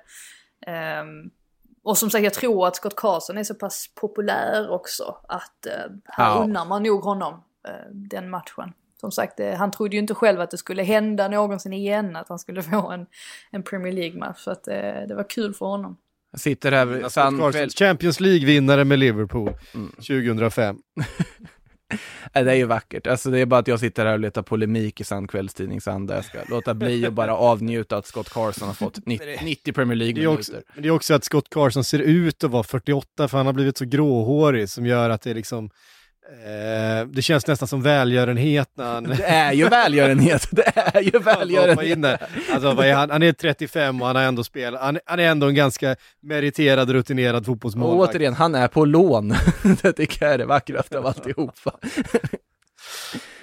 Eh, 0.68 1.04
och 1.84 1.98
som 1.98 2.10
sagt, 2.10 2.24
jag 2.24 2.34
tror 2.34 2.68
att 2.68 2.76
Scott 2.76 2.96
Carson 2.96 3.38
är 3.38 3.44
så 3.44 3.56
pass 3.56 3.90
populär 3.96 4.70
också 4.72 5.18
att 5.28 5.66
eh, 5.66 5.74
här 6.06 6.30
Ja. 6.30 6.44
unnar 6.44 6.66
man 6.66 6.84
nog 6.84 7.02
honom 7.04 7.34
eh, 7.68 7.74
den 7.92 8.30
matchen. 8.30 8.74
Som 9.00 9.12
sagt, 9.12 9.40
han 9.58 9.72
trodde 9.72 9.96
ju 9.96 10.00
inte 10.00 10.14
själv 10.16 10.42
att 10.42 10.52
det 10.52 10.58
skulle 10.58 10.84
hända 10.84 11.28
någonsin 11.28 11.74
igen, 11.74 12.16
att 12.16 12.30
han 12.30 12.40
skulle 12.40 12.64
få 12.64 12.90
en, 12.92 13.06
en 13.52 13.64
Premier 13.64 13.94
League-match. 13.94 14.40
Så 14.40 14.52
att 14.52 14.64
det 14.64 15.14
var 15.16 15.30
kul 15.30 15.54
för 15.54 15.66
honom. 15.66 15.98
Jag 16.32 16.40
sitter 16.40 16.72
här 16.72 17.02
Carson, 17.02 17.52
kväll. 17.52 17.70
Champions 17.70 18.20
League-vinnare 18.20 18.84
med 18.84 19.00
Liverpool 19.00 19.54
Mm. 19.74 19.90
2005. 19.92 20.78
Det 22.34 22.40
är 22.52 22.54
ju 22.56 22.66
vackert. 22.66 23.08
Alltså 23.08 23.30
det 23.30 23.40
är 23.40 23.46
bara 23.46 23.60
att 23.60 23.68
jag 23.68 23.80
sitter 23.80 24.06
här 24.06 24.14
och 24.14 24.20
letar 24.20 24.42
polemik 24.42 25.02
i 25.02 25.04
sann 25.04 25.28
kvällstidningsanda. 25.28 26.16
Jag 26.16 26.26
ska 26.26 26.40
låta 26.50 26.74
bli 26.74 27.08
och 27.08 27.14
bara 27.14 27.36
avnjuta 27.38 27.98
att 27.98 28.06
Scott 28.06 28.30
Carson 28.30 28.68
har 28.68 28.76
fått 28.76 29.06
90, 29.06 29.28
90 29.44 29.74
Premier 29.74 29.96
Det 29.98 30.06
League-minuter. 30.06 30.64
men 30.74 30.84
det 30.84 30.88
är 30.88 30.92
också 30.92 31.14
att 31.14 31.24
Scott 31.24 31.50
Carson 31.50 31.84
ser 31.84 32.00
ut 32.00 32.44
att 32.44 32.52
vara 32.52 32.64
48 32.64 33.28
för 33.28 33.38
han 33.38 33.46
har 33.46 33.54
blivit 33.54 33.78
så 33.78 33.86
gråhårig 33.86 34.70
som 34.70 34.86
gör 34.86 35.10
att 35.10 35.22
det 35.22 35.30
är 35.30 35.36
liksom 35.36 35.70
eh, 36.32 37.08
det 37.08 37.22
känns 37.22 37.48
nästan 37.48 37.68
som 37.68 37.82
välgörenhet 37.82 38.70
när 38.78 38.94
han... 38.94 39.04
Det 39.04 39.24
är 39.24 39.54
ju 39.54 39.70
välgörenhet. 39.70 40.48
Det 40.52 40.72
är 40.76 41.02
ju 41.02 41.20
välgörenhet. 41.20 42.22
Alltså, 42.52 42.74
vad 42.74 42.86
är 42.86 42.94
han? 42.94 43.10
han 43.10 43.24
är 43.24 43.32
35 43.34 44.02
och 44.02 44.08
han 44.08 44.16
har 44.16 44.24
ändå 44.24 44.44
spelat, 44.44 44.82
han, 44.82 45.00
han 45.06 45.20
är 45.20 45.24
ändå 45.24 45.48
en 45.48 45.56
ganska 45.56 45.96
meriterad, 46.22 46.90
rutinerad 46.90 47.36
Och 47.40 47.46
fotbollsmålvakt. 47.46 48.16
återigen, 48.16 48.34
han 48.34 48.56
är 48.56 48.68
på 48.68 48.86
lån. 48.86 49.30
det 49.82 49.94
tycker 49.94 50.26
jag 50.26 50.34
är 50.34 50.38
det 50.38 50.46
vackraste 50.46 51.00
av 51.00 51.08
alltihopa. 51.08 51.72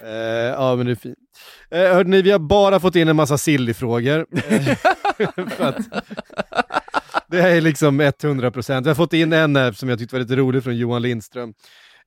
Eh, 0.05 0.11
ja, 0.11 0.76
men 0.76 0.87
det 0.87 0.93
är 0.93 0.97
fint. 0.97 1.18
Eh, 1.70 1.78
hörde 1.81 2.11
ni, 2.11 2.22
vi 2.22 2.31
har 2.31 2.39
bara 2.39 2.81
fått 2.81 2.97
in 2.97 3.09
en 3.09 3.16
massa 3.16 3.39
silly-frågor. 3.39 4.26
Eh, 4.37 4.76
det 7.26 7.41
är 7.41 7.61
liksom 7.61 8.01
100 8.01 8.51
procent. 8.51 8.87
Vi 8.87 8.91
har 8.91 8.95
fått 8.95 9.12
in 9.12 9.33
en 9.33 9.74
som 9.74 9.89
jag 9.89 9.99
tyckte 9.99 10.14
var 10.14 10.20
lite 10.20 10.37
rolig 10.37 10.64
från 10.64 10.76
Johan 10.76 11.03
Lindström. 11.03 11.55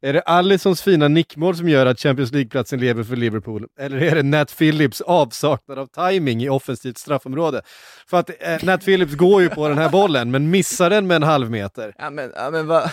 Är 0.05 0.13
det 0.13 0.21
Allisons 0.21 0.81
fina 0.81 1.07
nickmål 1.07 1.55
som 1.55 1.69
gör 1.69 1.85
att 1.85 1.99
Champions 1.99 2.31
League-platsen 2.31 2.79
lever 2.79 3.03
för 3.03 3.15
Liverpool? 3.15 3.67
Eller 3.79 4.01
är 4.01 4.15
det 4.15 4.23
Nat 4.23 4.57
Phillips 4.57 5.01
avsaknad 5.01 5.79
av 5.79 5.85
timing 5.85 6.43
i 6.43 6.49
offensivt 6.49 6.97
straffområde? 6.97 7.61
För 8.07 8.19
att 8.19 8.29
eh, 8.39 8.63
Nat 8.63 8.85
Phillips 8.85 9.13
går 9.13 9.41
ju 9.41 9.49
på 9.49 9.67
den 9.67 9.77
här 9.77 9.89
bollen, 9.89 10.31
men 10.31 10.49
missar 10.49 10.89
den 10.89 11.07
med 11.07 11.15
en 11.15 11.23
halv 11.23 11.51
meter. 11.51 11.93
Ja 11.97 12.09
men, 12.09 12.31
ja, 12.35 12.49
men 12.51 12.67
vad, 12.67 12.89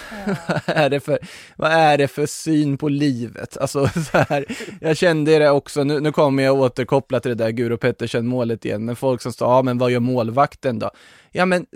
vad, 0.46 0.60
är 0.76 0.90
det 0.90 1.00
för, 1.00 1.18
vad 1.56 1.72
är 1.72 1.98
det 1.98 2.08
för 2.08 2.26
syn 2.26 2.78
på 2.78 2.88
livet? 2.88 3.56
Alltså 3.56 3.88
så 4.12 4.18
här, 4.18 4.44
jag 4.80 4.96
kände 4.96 5.38
det 5.38 5.50
också, 5.50 5.84
nu, 5.84 6.00
nu 6.00 6.12
kommer 6.12 6.42
jag 6.42 6.60
återkoppla 6.60 7.20
till 7.20 7.28
det 7.36 7.44
där 7.44 7.50
Guro 7.50 7.76
Pettersen 7.76 8.26
målet 8.26 8.64
igen, 8.64 8.84
men 8.84 8.96
folk 8.96 9.22
som 9.22 9.32
sa, 9.32 9.56
ja 9.56 9.62
men 9.62 9.78
vad 9.78 9.90
gör 9.90 10.00
målvakten 10.00 10.78
då? 10.78 10.90
Ja 11.32 11.46
men 11.46 11.66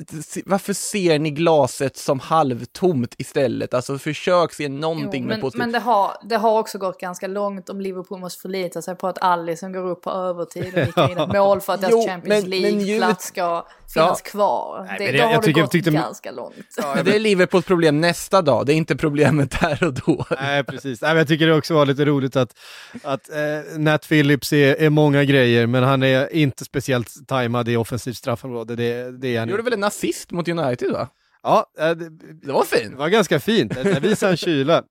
varför 0.46 0.72
ser 0.72 1.18
ni 1.18 1.30
glaset 1.30 1.96
som 1.96 2.20
halvtomt 2.20 3.14
istället? 3.18 3.74
Alltså 3.74 3.98
försök 3.98 4.52
se 4.52 4.68
någonting 4.68 5.22
Jo, 5.22 5.28
med 5.28 5.36
men, 5.36 5.40
positivt. 5.40 5.58
men 5.58 5.72
det, 5.72 5.78
har, 5.78 6.16
det 6.24 6.36
har 6.36 6.58
också 6.58 6.78
gått 6.78 7.00
ganska 7.00 7.26
långt 7.26 7.68
om 7.68 7.80
Liverpool 7.80 8.20
måste 8.20 8.40
förlita 8.42 8.82
sig 8.82 8.94
på 8.96 9.08
att 9.08 9.18
Allison 9.22 9.72
går 9.72 9.86
upp 9.90 10.02
på 10.02 10.10
övertid 10.10 10.74
och 10.78 10.86
nickar 10.86 11.10
in 11.10 11.18
ett 11.28 11.32
mål 11.32 11.60
för 11.60 11.72
att 11.74 11.80
deras 11.80 11.92
Jo, 11.92 12.06
Champions 12.06 12.46
League-plats 12.46 13.26
ska 13.26 13.66
finnas 13.94 14.22
kvar. 14.22 14.86
Nej, 14.88 14.96
det, 14.98 15.04
men 15.04 15.12
då 15.12 15.18
det- 15.18 15.24
har 15.24 15.32
jag 15.32 15.40
det 15.42 15.46
tycker- 15.46 15.60
gått 15.62 15.70
tyckte- 15.70 15.90
ganska 15.90 16.30
långt. 16.30 16.54
Men 16.94 17.04
det 17.04 17.14
är 17.14 17.18
Liverpools 17.18 17.64
problem 17.64 18.00
nästa 18.00 18.42
dag, 18.42 18.66
det 18.66 18.72
är 18.72 18.76
inte 18.76 18.96
problemet 18.96 19.50
där 19.60 19.84
och 19.84 19.94
då. 19.94 20.24
Nej, 20.40 20.64
precis. 20.64 21.00
Nej, 21.02 21.10
men 21.10 21.18
jag 21.18 21.28
tycker 21.28 21.46
det 21.46 21.54
också 21.54 21.74
var 21.74 21.86
lite 21.86 22.04
roligt 22.04 22.36
att, 22.36 22.56
att 23.02 23.30
eh, 23.30 23.78
Nat 23.78 24.08
Phillips 24.08 24.52
är, 24.52 24.74
är 24.82 24.90
många 24.90 25.24
grejer, 25.24 25.66
men 25.66 25.82
han 25.82 26.02
är 26.02 26.32
inte 26.32 26.64
speciellt 26.64 27.28
tajmad 27.28 27.68
i 27.68 27.76
offensivt 27.76 28.16
straffområde. 28.16 28.76
Det, 28.76 29.18
det 29.18 29.36
är 29.36 29.43
han 29.44 29.48
gjorde 29.50 29.62
väl 29.62 29.72
en 29.72 29.84
assist 29.84 30.30
mot 30.30 30.48
United 30.48 30.92
va? 30.92 31.08
Ja, 31.42 31.66
eh, 31.78 31.90
det, 31.90 32.10
Det 32.42 32.52
var 32.52 32.66
det 32.70 32.78
fint. 32.78 32.94
var 32.94 33.08
ganska 33.08 33.40
fint. 33.40 33.74
Där 33.74 34.00
visar 34.00 34.26
han 34.26 34.36
kyla. 34.36 34.82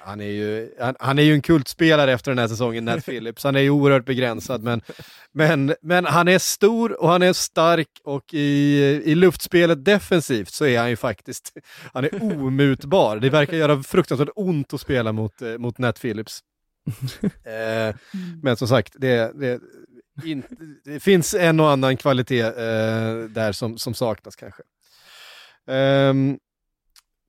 Han 0.00 0.20
är, 0.20 0.26
ju, 0.30 0.70
han, 0.80 0.94
han 0.98 1.18
är 1.18 1.22
ju 1.22 1.34
en 1.34 1.42
kultspelare 1.42 2.12
efter 2.12 2.30
den 2.30 2.38
här 2.38 2.48
säsongen, 2.48 2.84
Nat 2.84 3.04
Phillips. 3.04 3.44
Han 3.44 3.56
är 3.56 3.60
ju 3.60 3.70
oerhört 3.70 4.04
begränsad, 4.04 4.62
men, 4.62 4.80
men, 5.32 5.74
men 5.82 6.04
han 6.04 6.28
är 6.28 6.38
stor 6.38 7.00
och 7.02 7.08
han 7.08 7.22
är 7.22 7.32
stark 7.32 7.88
och 8.04 8.34
i, 8.34 8.78
i 9.04 9.14
luftspelet 9.14 9.84
defensivt 9.84 10.50
så 10.52 10.66
är 10.66 10.78
han 10.78 10.90
ju 10.90 10.96
faktiskt, 10.96 11.52
han 11.92 12.04
är 12.04 12.22
omutbar. 12.22 13.16
Det 13.16 13.30
verkar 13.30 13.56
göra 13.56 13.82
fruktansvärt 13.82 14.28
ont 14.34 14.74
att 14.74 14.80
spela 14.80 15.12
mot, 15.12 15.42
eh, 15.42 15.58
mot 15.58 15.78
Nat 15.78 16.00
Phillips. 16.00 16.40
Eh, 17.44 17.94
men 18.42 18.56
som 18.56 18.68
sagt, 18.68 18.92
det, 18.98 19.32
det, 19.40 19.60
in, 20.24 20.42
det 20.84 21.00
finns 21.00 21.34
en 21.34 21.60
och 21.60 21.70
annan 21.70 21.96
kvalitet 21.96 22.40
eh, 22.40 23.14
där 23.30 23.52
som, 23.52 23.78
som 23.78 23.94
saknas 23.94 24.36
kanske. 24.36 24.62
Ehm, 25.68 26.38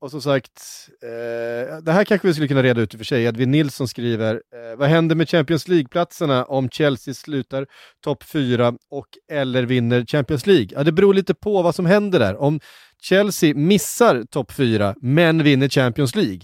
och 0.00 0.10
som 0.10 0.22
sagt, 0.22 0.62
eh, 1.02 1.78
det 1.82 1.92
här 1.92 2.04
kanske 2.04 2.28
vi 2.28 2.34
skulle 2.34 2.48
kunna 2.48 2.62
reda 2.62 2.80
ut 2.80 2.94
i 2.94 2.96
och 2.96 2.98
för 2.98 3.04
sig. 3.04 3.24
Edvin 3.24 3.50
Nilsson 3.50 3.88
skriver, 3.88 4.34
eh, 4.34 4.76
vad 4.78 4.88
händer 4.88 5.16
med 5.16 5.28
Champions 5.28 5.68
League-platserna 5.68 6.44
om 6.44 6.70
Chelsea 6.70 7.14
slutar 7.14 7.66
topp 8.04 8.24
4 8.24 8.74
och 8.90 9.06
eller 9.32 9.62
vinner 9.62 10.04
Champions 10.04 10.46
League? 10.46 10.68
Ja, 10.70 10.84
det 10.84 10.92
beror 10.92 11.14
lite 11.14 11.34
på 11.34 11.62
vad 11.62 11.74
som 11.74 11.86
händer 11.86 12.18
där. 12.18 12.36
Om 12.36 12.60
Chelsea 13.00 13.54
missar 13.54 14.24
topp 14.30 14.52
4 14.52 14.94
men 15.00 15.42
vinner 15.42 15.68
Champions 15.68 16.14
League, 16.14 16.40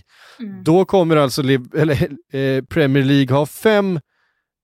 då 0.64 0.84
kommer 0.84 1.16
alltså 1.16 1.42
eller, 1.42 2.08
eh, 2.32 2.64
Premier 2.64 3.04
League 3.04 3.36
ha 3.36 3.46
fem 3.46 4.00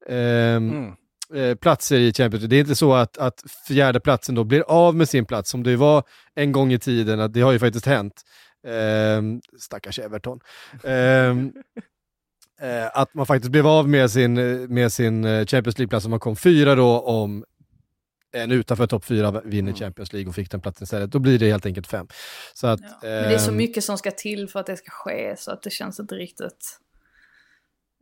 ehm, 0.08 0.70
Mm. 0.70 0.92
Eh, 1.34 1.54
platser 1.54 1.98
i 1.98 2.12
Champions 2.12 2.42
League. 2.42 2.48
Det 2.48 2.56
är 2.56 2.60
inte 2.60 2.74
så 2.74 2.94
att, 2.94 3.18
att 3.18 3.44
fjärde 3.68 4.00
platsen 4.00 4.34
då 4.34 4.44
blir 4.44 4.60
av 4.60 4.96
med 4.96 5.08
sin 5.08 5.26
plats 5.26 5.50
som 5.50 5.62
det 5.62 5.76
var 5.76 6.04
en 6.34 6.52
gång 6.52 6.72
i 6.72 6.78
tiden, 6.78 7.20
att 7.20 7.32
det 7.32 7.40
har 7.40 7.52
ju 7.52 7.58
faktiskt 7.58 7.86
hänt. 7.86 8.22
Ehm, 8.66 9.40
stackars 9.58 9.98
Everton. 9.98 10.40
Ehm, 10.84 11.52
eh, 12.60 12.86
att 12.94 13.14
man 13.14 13.26
faktiskt 13.26 13.52
blev 13.52 13.66
av 13.66 13.88
med 13.88 14.10
sin, 14.10 14.38
eh, 14.38 14.68
med 14.68 14.92
sin 14.92 15.24
eh, 15.24 15.46
Champions 15.46 15.78
League-plats 15.78 16.02
som 16.02 16.10
man 16.10 16.20
kom 16.20 16.36
fyra 16.36 16.74
då 16.74 17.00
om 17.00 17.44
en 18.34 18.52
utanför 18.52 18.86
topp 18.86 19.04
fyra 19.04 19.40
vinner 19.44 19.72
Champions 19.72 20.12
League 20.12 20.28
och 20.28 20.34
fick 20.34 20.50
den 20.50 20.60
platsen 20.60 20.84
istället. 20.84 21.10
Då 21.10 21.18
blir 21.18 21.38
det 21.38 21.50
helt 21.50 21.66
enkelt 21.66 21.86
fem. 21.86 22.08
Så 22.54 22.66
att, 22.66 22.80
Ja. 22.80 22.88
Men 23.02 23.10
det 23.10 23.34
är 23.34 23.38
så 23.38 23.50
ehm, 23.50 23.56
mycket 23.56 23.84
som 23.84 23.98
ska 23.98 24.10
till 24.10 24.48
för 24.48 24.60
att 24.60 24.66
det 24.66 24.76
ska 24.76 24.90
ske 24.90 25.34
så 25.38 25.50
att 25.50 25.62
det 25.62 25.70
känns 25.70 26.00
inte 26.00 26.14
riktigt... 26.14 26.78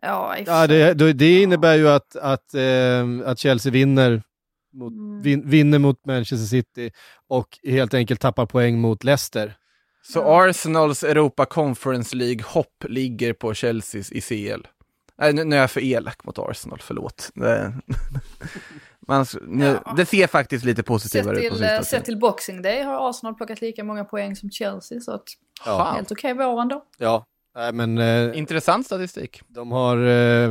Ja, 0.03 0.37
Ja, 0.47 0.67
det, 0.67 0.95
det, 1.13 1.43
innebär 1.43 1.75
ju 1.77 1.89
att, 1.89 2.17
att, 2.17 2.55
ehm, 2.55 3.23
att 3.27 3.39
Chelsea 3.39 3.73
vinner 3.73 4.23
mot, 4.73 4.93
Mm. 4.93 5.23
vin, 5.23 5.49
vinner 5.51 5.79
mot 5.79 6.05
Manchester 6.07 6.47
City 6.47 6.91
och 7.29 7.59
helt 7.65 7.95
enkelt 7.95 8.21
tappar 8.21 8.47
poäng 8.47 8.81
mot 8.81 9.05
Leicester. 9.05 9.57
Så 10.03 10.23
Arsenals 10.23 11.03
Europa 11.05 11.45
Conference 11.45 12.17
League-hopp 12.17 12.85
ligger 12.89 13.33
på 13.33 13.55
Chelseas 13.55 14.13
i 14.13 14.21
CL. 14.21 14.67
Nej, 15.19 15.33
nu, 15.33 15.45
nu 15.45 15.57
är 15.57 15.61
jag 15.61 15.71
för 15.71 15.81
elak 15.85 16.25
mot 16.25 16.39
Arsenal, 16.39 16.79
förlåt. 16.83 17.31
Det, 17.35 17.75
man, 19.09 19.27
nu, 19.43 19.65
Ja. 19.85 19.95
det 19.97 20.07
ser 20.07 20.27
faktiskt 20.27 20.65
lite 20.65 20.77
Sett 20.79 20.87
positivare 20.87 21.37
ut 21.45 21.49
på 21.51 21.55
till, 21.57 21.65
eh, 21.65 21.81
sett 21.81 22.05
till 22.05 22.19
Boxing 22.19 22.63
Day 22.63 22.83
har 22.83 23.11
Arsenal 23.11 23.35
plockat 23.35 23.61
lika 23.61 23.85
många 23.85 24.05
poäng 24.05 24.37
som 24.37 24.51
Chelsea 24.51 25.01
så 25.01 25.13
att 25.13 25.25
Fan. 25.65 25.95
helt 25.95 26.13
okej 26.13 26.35
vår 26.35 26.61
ändå. 26.61 26.85
Ja, 26.99 27.27
nej, 27.61 27.73
men 27.73 27.99
eh, 27.99 28.39
Intressant 28.39 28.87
statistik. 28.87 29.43
de 29.49 29.73
har 29.73 29.97
eh, 30.07 30.51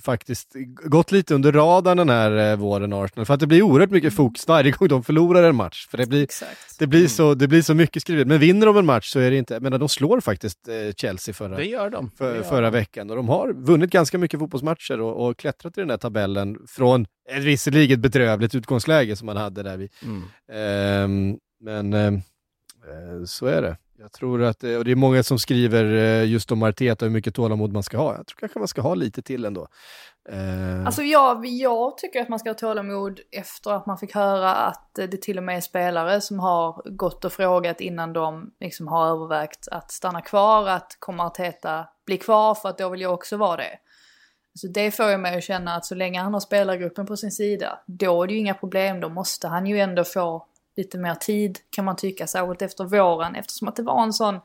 faktiskt 0.00 0.52
gått 0.84 1.12
lite 1.12 1.34
under 1.34 1.52
radarn 1.52 1.96
den 1.96 2.08
här 2.08 2.50
eh, 2.50 2.56
våren, 2.56 2.92
Arsenal, 2.92 3.26
för 3.26 3.34
att 3.34 3.40
det 3.40 3.46
blir 3.46 3.62
oerhört 3.62 3.90
mycket 3.90 4.14
fokus 4.14 4.48
varje 4.48 4.70
gång 4.70 4.88
de 4.88 5.02
förlorar 5.04 5.42
en 5.42 5.56
match. 5.56 5.86
För 5.90 5.98
det 5.98 6.06
blir, 6.06 6.22
Exakt. 6.22 6.78
det 6.78 6.86
blir, 6.86 7.08
så, 7.08 7.34
det 7.34 7.48
blir 7.48 7.62
så 7.62 7.74
mycket 7.74 8.02
skrivet. 8.02 8.26
Men 8.26 8.38
vinner 8.38 8.66
de 8.66 8.76
en 8.76 8.86
match 8.86 9.12
så 9.12 9.18
är 9.20 9.30
det 9.30 9.36
inte, 9.36 9.60
men 9.60 9.80
de 9.80 9.88
slår 9.88 10.20
faktiskt 10.20 10.68
eh, 10.68 10.74
Chelsea 10.96 11.34
förra, 11.34 11.56
Det 11.56 11.64
gör 11.64 11.90
de. 11.90 12.10
för, 12.10 12.30
Det 12.30 12.36
gör 12.36 12.42
förra 12.42 12.70
de. 12.70 12.70
veckan. 12.78 13.10
Och 13.10 13.16
de 13.16 13.28
har 13.28 13.52
vunnit 13.52 13.90
ganska 13.90 14.18
mycket 14.18 14.40
fotbollsmatcher 14.40 15.00
och, 15.00 15.26
och 15.28 15.36
klättrat 15.36 15.78
i 15.78 15.80
den 15.80 15.90
här 15.90 15.96
tabellen 15.96 16.58
från 16.66 17.06
ett 17.30 17.42
visserligen 17.44 18.00
bedrövligt 18.00 18.54
utgångsläge 18.54 19.16
som 19.16 19.26
man 19.26 19.36
hade 19.36 19.62
där 19.62 19.76
vid. 19.76 19.90
Mm. 20.02 20.22
Ehm, 20.52 21.38
men 21.60 21.92
ehm, 21.94 22.14
eh, 22.14 23.24
så 23.26 23.46
är 23.46 23.62
det. 23.62 23.76
Jag 24.06 24.12
tror 24.12 24.42
att, 24.42 24.64
eh, 24.64 24.76
och 24.76 24.84
det 24.84 24.90
är 24.90 24.96
många 24.96 25.22
som 25.22 25.38
skriver 25.38 25.84
eh, 25.84 26.24
just 26.24 26.52
om 26.52 26.62
Arteta 26.62 27.04
hur 27.04 27.12
mycket 27.12 27.34
tålamod 27.34 27.72
man 27.72 27.82
ska 27.82 27.98
ha. 27.98 28.16
Jag 28.16 28.26
tror 28.26 28.38
kanske 28.38 28.58
man 28.58 28.68
ska 28.68 28.80
ha 28.80 28.94
lite 28.94 29.22
till 29.22 29.44
ändå. 29.44 29.68
Eh, 30.28 30.86
alltså 30.86 31.02
jag, 31.02 31.46
jag 31.46 31.98
tycker 31.98 32.20
att 32.20 32.28
man 32.28 32.38
ska 32.38 32.50
ha 32.50 32.54
tålamod 32.54 33.20
efter 33.32 33.70
att 33.70 33.86
man 33.86 33.98
fick 33.98 34.14
höra 34.14 34.54
att 34.54 34.90
det 34.94 35.22
till 35.22 35.38
och 35.38 35.44
med 35.44 35.56
är 35.56 35.60
spelare 35.60 36.20
som 36.20 36.38
har 36.38 36.82
gått 36.84 37.24
och 37.24 37.32
frågat 37.32 37.80
innan 37.80 38.12
de 38.12 38.50
liksom 38.60 38.88
har 38.88 39.06
övervägt 39.06 39.68
att 39.70 39.90
stanna 39.90 40.20
kvar, 40.20 40.68
att 40.68 40.96
kommer 40.98 41.24
Arteta 41.24 41.88
bli 42.06 42.18
kvar 42.18 42.54
för 42.54 42.68
att 42.68 42.78
då 42.78 42.88
vill 42.88 43.00
jag 43.00 43.14
också 43.14 43.36
vara 43.36 43.56
det. 43.56 43.78
Så 44.54 44.66
det 44.66 44.90
får 44.90 45.06
jag 45.06 45.20
mig 45.20 45.36
att 45.36 45.44
känna 45.44 45.74
att 45.74 45.84
så 45.84 45.94
länge 45.94 46.20
han 46.20 46.32
har 46.32 46.40
spelargruppen 46.40 47.06
på 47.06 47.16
sin 47.16 47.30
sida, 47.30 47.78
då 47.86 48.22
är 48.22 48.26
det 48.26 48.32
ju 48.32 48.40
inga 48.40 48.54
problem, 48.54 49.00
då 49.00 49.08
måste 49.08 49.48
han 49.48 49.66
ju 49.66 49.80
ändå 49.80 50.04
få 50.04 50.46
lite 50.76 50.98
mer 50.98 51.14
tid 51.14 51.58
kan 51.70 51.84
man 51.84 51.96
tycka, 51.96 52.26
särskilt 52.26 52.62
efter 52.62 52.84
våren 52.84 53.34
eftersom 53.34 53.68
att 53.68 53.76
det 53.76 53.82
var 53.82 54.02
en 54.02 54.12
sån 54.12 54.40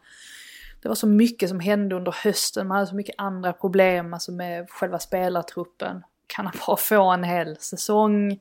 det 0.81 0.87
var 0.87 0.95
så 0.95 1.07
mycket 1.07 1.49
som 1.49 1.59
hände 1.59 1.95
under 1.95 2.15
hösten, 2.23 2.67
man 2.67 2.75
hade 2.75 2.87
så 2.87 2.95
mycket 2.95 3.15
andra 3.17 3.53
problem 3.53 4.13
alltså 4.13 4.31
med 4.31 4.69
själva 4.69 4.99
spelartruppen. 4.99 6.03
Kan 6.27 6.45
han 6.45 6.55
bara 6.67 6.77
få 6.77 7.11
en 7.11 7.23
hel 7.23 7.57
säsong 7.57 8.39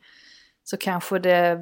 så 0.64 0.76
kanske 0.76 1.18
det 1.18 1.58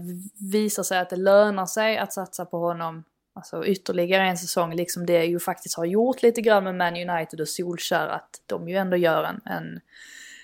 visar 0.53 0.83
sig 0.83 0.99
att 0.99 1.11
det 1.11 1.17
lönar 1.17 1.67
sig 1.67 1.99
att 1.99 2.13
satsa 2.13 2.45
på 2.45 2.59
honom 2.59 3.05
alltså 3.39 3.67
ytterligare 3.67 4.23
en 4.23 4.39
säsong, 4.39 4.75
liksom 4.75 5.07
det 5.07 5.25
ju 5.25 5.41
faktiskt 5.41 5.77
har 5.77 5.85
gjort 5.85 6.23
lite 6.23 6.41
grann 6.41 6.65
med 6.65 6.75
Man 6.75 7.11
United 7.11 7.41
och 7.41 7.49
Solskär, 7.49 8.09
att 8.09 8.41
de 8.47 8.69
ju 8.69 8.77
ändå 8.77 8.97
gör 8.97 9.25
en, 9.25 9.41
en, 9.45 9.81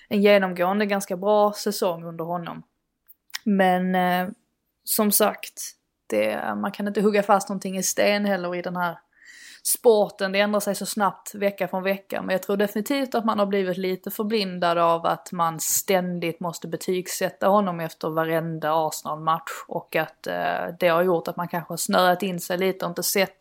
en 0.09 0.21
genomgående 0.21 0.85
ganska 0.85 1.17
bra 1.17 1.53
säsong 1.53 2.03
under 2.03 2.25
honom. 2.25 2.63
Men 3.43 3.95
eh, 3.95 4.29
som 4.85 5.11
sagt, 5.11 5.71
det, 6.07 6.55
man 6.55 6.71
kan 6.71 6.87
inte 6.87 7.01
hugga 7.01 7.23
fast 7.23 7.49
någonting 7.49 7.77
i 7.77 7.83
sten 7.83 8.25
heller 8.25 8.55
i 8.55 8.61
den 8.61 8.75
här 8.75 8.97
sporten, 9.67 10.31
det 10.31 10.39
ändrar 10.39 10.59
sig 10.59 10.75
så 10.75 10.85
snabbt 10.85 11.35
vecka 11.35 11.67
från 11.67 11.83
vecka. 11.83 12.21
Men 12.21 12.33
jag 12.33 12.43
tror 12.43 12.57
definitivt 12.57 13.15
att 13.15 13.25
man 13.25 13.39
har 13.39 13.45
blivit 13.45 13.77
lite 13.77 14.11
förblindad 14.11 14.77
av 14.77 15.05
att 15.05 15.31
man 15.31 15.59
ständigt 15.59 16.39
måste 16.39 16.67
betygsätta 16.67 17.47
honom 17.47 17.79
efter 17.79 18.09
varenda 18.09 18.87
Arsenal-match. 18.87 19.51
Och 19.67 19.95
att 19.95 20.27
eh, 20.27 20.75
det 20.79 20.87
har 20.87 21.03
gjort 21.03 21.27
att 21.27 21.37
man 21.37 21.47
kanske 21.47 21.71
har 21.71 21.77
snöat 21.77 22.23
in 22.23 22.39
sig 22.39 22.57
lite 22.57 22.85
och 22.85 22.89
inte 22.89 23.03
sett 23.03 23.37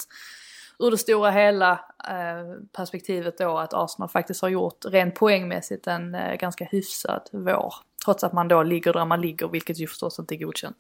ur 0.79 0.91
det 0.91 0.99
stora 0.99 1.31
hela 1.31 1.73
eh, 2.09 2.63
perspektivet 2.73 3.39
då 3.39 3.59
att 3.59 3.75
Arsenal 3.75 4.09
faktiskt 4.09 4.43
har 4.43 4.49
gjort 4.49 4.85
rent 4.85 5.15
poängmässigt 5.15 5.87
en 5.87 6.15
eh, 6.15 6.35
ganska 6.35 6.65
hyfsad 6.65 7.23
vår. 7.33 7.75
Trots 8.05 8.25
att 8.25 8.33
man 8.33 8.49
då 8.49 8.63
ligger 8.63 8.93
där 8.93 9.05
man 9.05 9.21
ligger, 9.21 9.49
vilket 9.49 9.79
ju 9.79 9.87
förstås 9.87 10.19
inte 10.19 10.35
är 10.35 10.39
godkänt. 10.39 10.77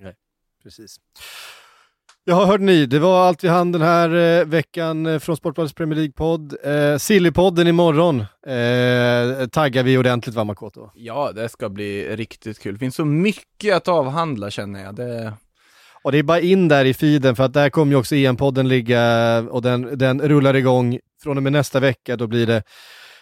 Nej, 0.00 0.14
precis. 0.62 0.96
Ja, 2.24 2.44
hörde 2.44 2.64
ni, 2.64 2.86
det 2.86 2.98
var 2.98 3.26
allt 3.26 3.44
vi 3.44 3.48
hann 3.48 3.72
den 3.72 3.82
här 3.82 4.14
eh, 4.14 4.44
veckan 4.44 5.06
eh, 5.06 5.18
från 5.18 5.36
Sportbladets 5.36 5.74
Premier 5.74 5.98
League-podd. 5.98 6.54
Eh, 6.64 6.98
Sillypodden 6.98 7.66
imorgon 7.66 8.20
eh, 8.20 9.46
taggar 9.46 9.82
vi 9.82 9.98
ordentligt 9.98 10.36
va 10.36 10.44
Makoto? 10.44 10.90
Ja, 10.94 11.32
det 11.32 11.48
ska 11.48 11.68
bli 11.68 12.16
riktigt 12.16 12.58
kul. 12.58 12.72
Det 12.72 12.78
finns 12.78 12.94
så 12.94 13.04
mycket 13.04 13.76
att 13.76 13.88
avhandla 13.88 14.50
känner 14.50 14.84
jag. 14.84 14.94
Det... 14.94 15.32
Och 16.02 16.12
det 16.12 16.18
är 16.18 16.22
bara 16.22 16.40
in 16.40 16.68
där 16.68 16.84
i 16.84 16.94
feeden 16.94 17.36
för 17.36 17.44
att 17.44 17.52
där 17.52 17.70
kommer 17.70 17.92
ju 17.92 17.98
också 17.98 18.14
EM-podden 18.14 18.68
ligga 18.68 19.38
och 19.50 19.62
den, 19.62 19.98
den 19.98 20.28
rullar 20.28 20.56
igång 20.56 20.98
från 21.22 21.36
och 21.36 21.42
med 21.42 21.52
nästa 21.52 21.80
vecka. 21.80 22.16
Då 22.16 22.26
blir 22.26 22.46
det 22.46 22.62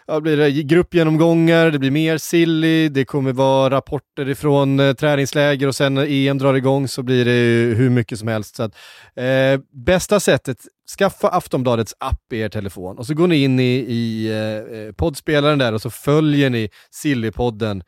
ja, 0.08 0.20
blir 0.20 0.40
eh, 0.40 0.44
det 0.46 0.62
gruppgenomgångar, 0.62 1.70
det 1.70 1.78
blir 1.78 1.90
mer 1.90 2.18
silly, 2.18 2.88
det 2.88 3.04
kommer 3.04 3.32
vara 3.32 3.70
rapporter 3.70 4.28
ifrån 4.28 4.80
eh, 4.80 4.92
träningsläger 4.92 5.66
och 5.66 5.74
sen 5.74 5.94
när 5.94 6.06
EM 6.10 6.38
drar 6.38 6.54
igång 6.54 6.88
så 6.88 7.02
blir 7.02 7.24
det 7.24 7.74
hur 7.74 7.90
mycket 7.90 8.18
som 8.18 8.28
helst. 8.28 8.56
Så 8.56 8.62
att, 8.62 8.74
eh, 9.16 9.60
bästa 9.84 10.20
sättet, 10.20 10.58
skaffa 10.98 11.28
Aftonbladets 11.28 11.94
app 12.00 12.32
i 12.32 12.40
er 12.40 12.48
telefon 12.48 12.98
och 12.98 13.06
så 13.06 13.14
går 13.14 13.26
ni 13.26 13.42
in 13.42 13.60
i, 13.60 13.74
i 13.88 14.28
eh, 14.30 14.78
eh 14.78 14.92
poddspelaren 14.92 15.58
där 15.58 15.72
och 15.72 15.82
så 15.82 15.90
följer 15.90 16.50
ni 16.50 16.70
Sillypodden 16.90 17.82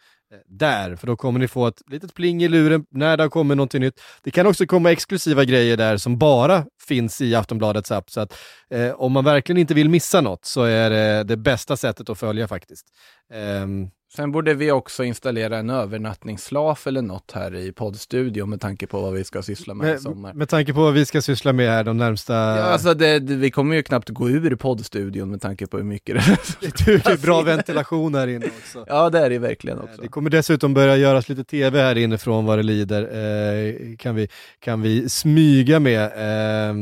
där, 0.46 0.96
för 0.96 1.06
då 1.06 1.16
kommer 1.16 1.40
ni 1.40 1.48
få 1.48 1.66
ett 1.66 1.82
litet 1.90 2.14
pling 2.14 2.42
i 2.42 2.48
luren 2.48 2.84
när 2.90 3.16
det 3.16 3.22
har 3.22 3.30
kommit 3.30 3.56
någonting 3.56 3.80
nytt. 3.80 4.00
Det 4.22 4.30
kan 4.30 4.46
också 4.46 4.66
komma 4.66 4.92
exklusiva 4.92 5.44
grejer 5.44 5.76
där 5.76 5.96
som 5.96 6.18
bara 6.18 6.64
finns 6.88 7.20
i 7.20 7.34
Aftonbladets 7.34 7.90
app, 7.90 8.10
så 8.10 8.20
att 8.20 8.38
eh, 8.70 8.90
om 8.90 9.12
man 9.12 9.24
verkligen 9.24 9.60
inte 9.60 9.74
vill 9.74 9.88
missa 9.88 10.20
något 10.20 10.44
så 10.44 10.62
är 10.62 10.90
det 10.90 11.24
det 11.24 11.36
bästa 11.36 11.76
sättet 11.76 12.10
att 12.10 12.18
följa 12.18 12.48
faktiskt. 12.48 12.86
Um, 13.62 13.90
Sen 14.16 14.32
borde 14.32 14.54
vi 14.54 14.70
också 14.70 15.04
installera 15.04 15.58
en 15.58 15.70
övernattningsslaf 15.70 16.86
eller 16.86 17.02
något 17.02 17.32
här 17.32 17.54
i 17.54 17.72
poddstudion 17.72 18.50
med 18.50 18.60
tanke 18.60 18.86
på 18.86 19.00
vad 19.00 19.12
vi 19.12 19.24
ska 19.24 19.42
syssla 19.42 19.74
med, 19.74 19.86
med 19.86 19.96
i 19.96 19.98
sommar. 19.98 20.34
Med 20.34 20.48
tanke 20.48 20.74
på 20.74 20.80
vad 20.80 20.94
vi 20.94 21.06
ska 21.06 21.22
syssla 21.22 21.52
med 21.52 21.70
här 21.70 21.84
de 21.84 21.96
närmsta... 21.96 22.34
Ja, 22.34 22.62
alltså 22.62 22.94
det, 22.94 23.18
det, 23.18 23.34
vi 23.34 23.50
kommer 23.50 23.76
ju 23.76 23.82
knappt 23.82 24.08
gå 24.08 24.30
ur 24.30 24.56
poddstudion 24.56 25.30
med 25.30 25.40
tanke 25.40 25.66
på 25.66 25.76
hur 25.76 25.84
mycket 25.84 26.14
det 26.14 26.20
är. 26.20 26.94
Det 27.04 27.10
är 27.10 27.22
bra 27.22 27.42
ventilation 27.42 28.14
här 28.14 28.28
inne 28.28 28.46
också. 28.46 28.84
Ja, 28.88 29.10
det 29.10 29.18
är 29.18 29.30
det 29.30 29.38
verkligen 29.38 29.78
eh, 29.78 29.84
också. 29.84 30.02
Det 30.02 30.08
kommer 30.08 30.30
dessutom 30.30 30.74
börja 30.74 30.96
göras 30.96 31.28
lite 31.28 31.44
tv 31.44 31.82
här 31.82 31.98
inifrån 31.98 32.44
vad 32.44 32.58
det 32.58 32.62
lider. 32.62 33.02
Eh, 33.02 33.96
kan, 33.96 34.14
vi, 34.14 34.28
kan 34.60 34.82
vi 34.82 35.08
smyga 35.08 35.80
med. 35.80 36.04
Eh, 36.04 36.74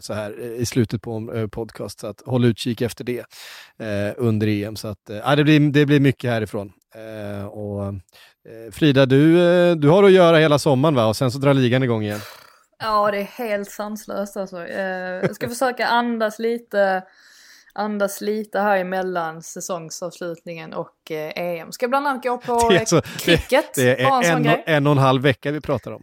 så 0.00 0.14
här 0.14 0.40
i 0.40 0.66
slutet 0.66 1.02
på 1.02 1.32
eh, 1.34 1.46
podcast, 1.46 2.00
så 2.00 2.06
att 2.06 2.22
håll 2.26 2.44
utkik 2.44 2.80
efter 2.80 3.04
det 3.04 3.24
eh, 3.78 4.14
under 4.16 4.46
EM. 4.46 4.76
Så 4.76 4.88
att, 4.88 5.10
eh, 5.10 5.36
det, 5.36 5.44
blir, 5.44 5.60
det 5.72 5.86
blir 5.86 6.00
mycket 6.00 6.30
härifrån. 6.30 6.72
Eh, 6.94 7.46
och, 7.46 7.84
eh, 7.86 8.72
Frida, 8.72 9.06
du, 9.06 9.42
eh, 9.42 9.76
du 9.76 9.88
har 9.88 10.04
att 10.04 10.12
göra 10.12 10.36
hela 10.36 10.58
sommaren 10.58 10.94
va? 10.94 11.06
Och 11.06 11.16
sen 11.16 11.30
så 11.30 11.38
drar 11.38 11.54
ligan 11.54 11.82
igång 11.82 12.02
igen. 12.02 12.20
Ja, 12.78 13.10
det 13.10 13.18
är 13.18 13.24
helt 13.24 13.70
sanslöst 13.70 14.36
alltså. 14.36 14.68
jag 14.68 15.34
ska 15.34 15.48
försöka 15.48 15.86
andas 15.86 16.38
lite 16.38 17.02
andas 17.78 18.20
lite 18.20 18.60
här 18.60 18.78
emellan 18.78 19.42
säsongsavslutningen 19.42 20.72
och 20.72 21.10
eh, 21.10 21.32
EM. 21.36 21.72
Ska 21.72 21.88
bland 21.88 22.06
annat 22.06 22.22
gå 22.22 22.38
på 22.38 22.68
det 22.70 22.78
alltså, 22.78 23.00
cricket. 23.00 23.74
Det, 23.74 23.82
det 23.84 24.02
är 24.02 24.32
en, 24.32 24.46
en, 24.46 24.58
en 24.66 24.86
och 24.86 24.92
en 24.92 24.98
halv 24.98 25.22
vecka 25.22 25.50
vi 25.50 25.60
pratar 25.60 25.92
om. 25.92 26.02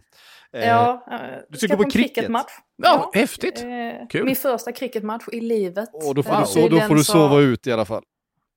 Ja, 0.50 1.06
eh, 1.10 1.18
du 1.48 1.58
ska, 1.58 1.76
gå 1.76 1.84
på 1.84 1.90
cricketmatch? 1.90 2.52
Ja, 2.76 3.10
ja, 3.12 3.20
häftigt. 3.20 3.62
Eh, 3.62 4.06
Kul. 4.08 4.24
Min 4.24 4.36
första 4.36 4.72
cricketmatch 4.72 5.24
i 5.32 5.40
livet. 5.40 5.88
Och 5.92 6.14
då 6.14 6.22
får, 6.22 6.32
wow. 6.32 6.40
du, 6.40 6.46
så, 6.46 6.68
då 6.68 6.80
får 6.80 6.94
du 6.94 7.04
sova 7.04 7.28
så... 7.28 7.40
ut 7.40 7.66
i 7.66 7.72
alla 7.72 7.84
fall. 7.84 8.02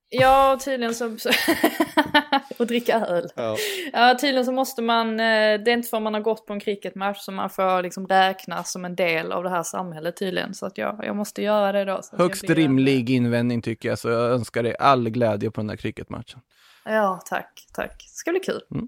Ja, 0.09 0.59
tydligen 0.65 0.95
så... 0.95 1.05
och 2.57 2.67
dricka 2.67 3.05
öl. 3.05 3.29
Ja. 3.35 3.55
ja, 3.93 4.17
tydligen 4.21 4.45
så 4.45 4.51
måste 4.51 4.81
man... 4.81 5.09
Eh, 5.19 5.59
det 5.59 5.71
är 5.71 5.73
inte 5.73 5.89
för 5.89 5.99
man 5.99 6.13
har 6.13 6.21
gått 6.21 6.45
på 6.45 6.53
en 6.53 6.59
cricketmatch 6.59 7.19
som 7.19 7.35
man 7.35 7.49
får 7.49 7.83
liksom 7.83 8.07
räknas 8.07 8.71
som 8.71 8.85
en 8.85 8.95
del 8.95 9.31
av 9.31 9.43
det 9.43 9.49
här 9.49 9.63
samhället 9.63 10.17
tydligen. 10.17 10.53
Så 10.53 10.65
att 10.65 10.77
jag, 10.77 10.99
jag 11.03 11.15
måste 11.15 11.41
göra 11.41 11.71
det 11.71 11.85
då. 11.85 12.01
Högst 12.11 12.49
rimlig 12.49 13.09
invändning 13.09 13.61
tycker 13.61 13.89
jag, 13.89 13.99
så 13.99 14.09
jag 14.09 14.31
önskar 14.31 14.63
dig 14.63 14.75
all 14.79 15.09
glädje 15.09 15.51
på 15.51 15.61
den 15.61 15.67
där 15.67 15.75
cricketmatchen. 15.75 16.41
Ja, 16.85 17.21
tack, 17.25 17.65
tack. 17.73 17.97
Det 17.97 18.15
ska 18.15 18.31
bli 18.31 18.39
kul. 18.39 18.61
Mm. 18.71 18.87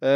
Eh, 0.00 0.08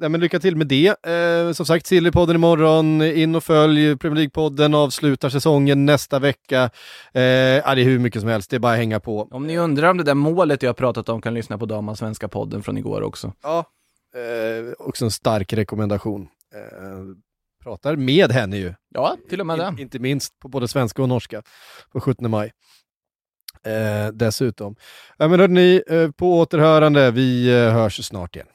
ja, 0.00 0.08
men 0.08 0.20
lycka 0.20 0.40
till 0.40 0.56
med 0.56 0.66
det. 0.66 1.06
Eh, 1.06 1.52
som 1.52 1.66
sagt, 1.66 1.86
Sillypodden 1.86 2.36
imorgon. 2.36 3.02
In 3.02 3.34
och 3.34 3.44
följ 3.44 3.96
Premier 3.96 4.24
League-podden, 4.24 4.76
avslutar 4.76 5.28
säsongen 5.28 5.86
nästa 5.86 6.18
vecka. 6.18 6.70
Eh, 7.14 7.22
ja, 7.22 7.74
det 7.74 7.80
är 7.80 7.84
hur 7.84 7.98
mycket 7.98 8.20
som 8.20 8.30
helst, 8.30 8.50
det 8.50 8.56
är 8.56 8.60
bara 8.60 8.72
att 8.72 8.78
hänga 8.78 9.00
på. 9.00 9.28
Om 9.30 9.46
ni 9.46 9.58
undrar 9.58 9.90
om 9.90 9.96
det 9.96 10.04
där 10.04 10.14
målet 10.14 10.62
jag 10.62 10.76
pratat 10.76 11.08
om 11.08 11.20
kan 11.22 11.34
lyssna 11.34 11.58
på 11.58 11.66
Damas 11.66 11.98
Svenska 11.98 12.28
podden 12.28 12.62
från 12.62 12.78
igår 12.78 13.02
också. 13.02 13.32
Ja, 13.42 13.64
eh, 14.14 14.72
också 14.78 15.04
en 15.04 15.10
stark 15.10 15.52
rekommendation. 15.52 16.22
Eh, 16.54 17.16
pratar 17.62 17.96
med 17.96 18.32
henne 18.32 18.56
ju. 18.56 18.74
Ja, 18.94 19.16
till 19.28 19.40
och 19.40 19.46
med 19.46 19.58
det. 19.58 19.74
inte 19.78 19.98
minst 19.98 20.38
på 20.38 20.48
både 20.48 20.68
svenska 20.68 21.02
och 21.02 21.08
norska 21.08 21.42
på 21.92 22.00
17 22.00 22.30
maj. 22.30 22.52
Eh, 23.64 24.12
dessutom. 24.12 24.76
Ja, 25.18 25.28
men 25.28 25.40
hörni, 25.40 25.82
eh, 25.86 26.10
på 26.10 26.38
återhörande, 26.38 27.10
vi 27.10 27.50
hörs 27.70 28.04
snart 28.06 28.36
igen. 28.36 28.48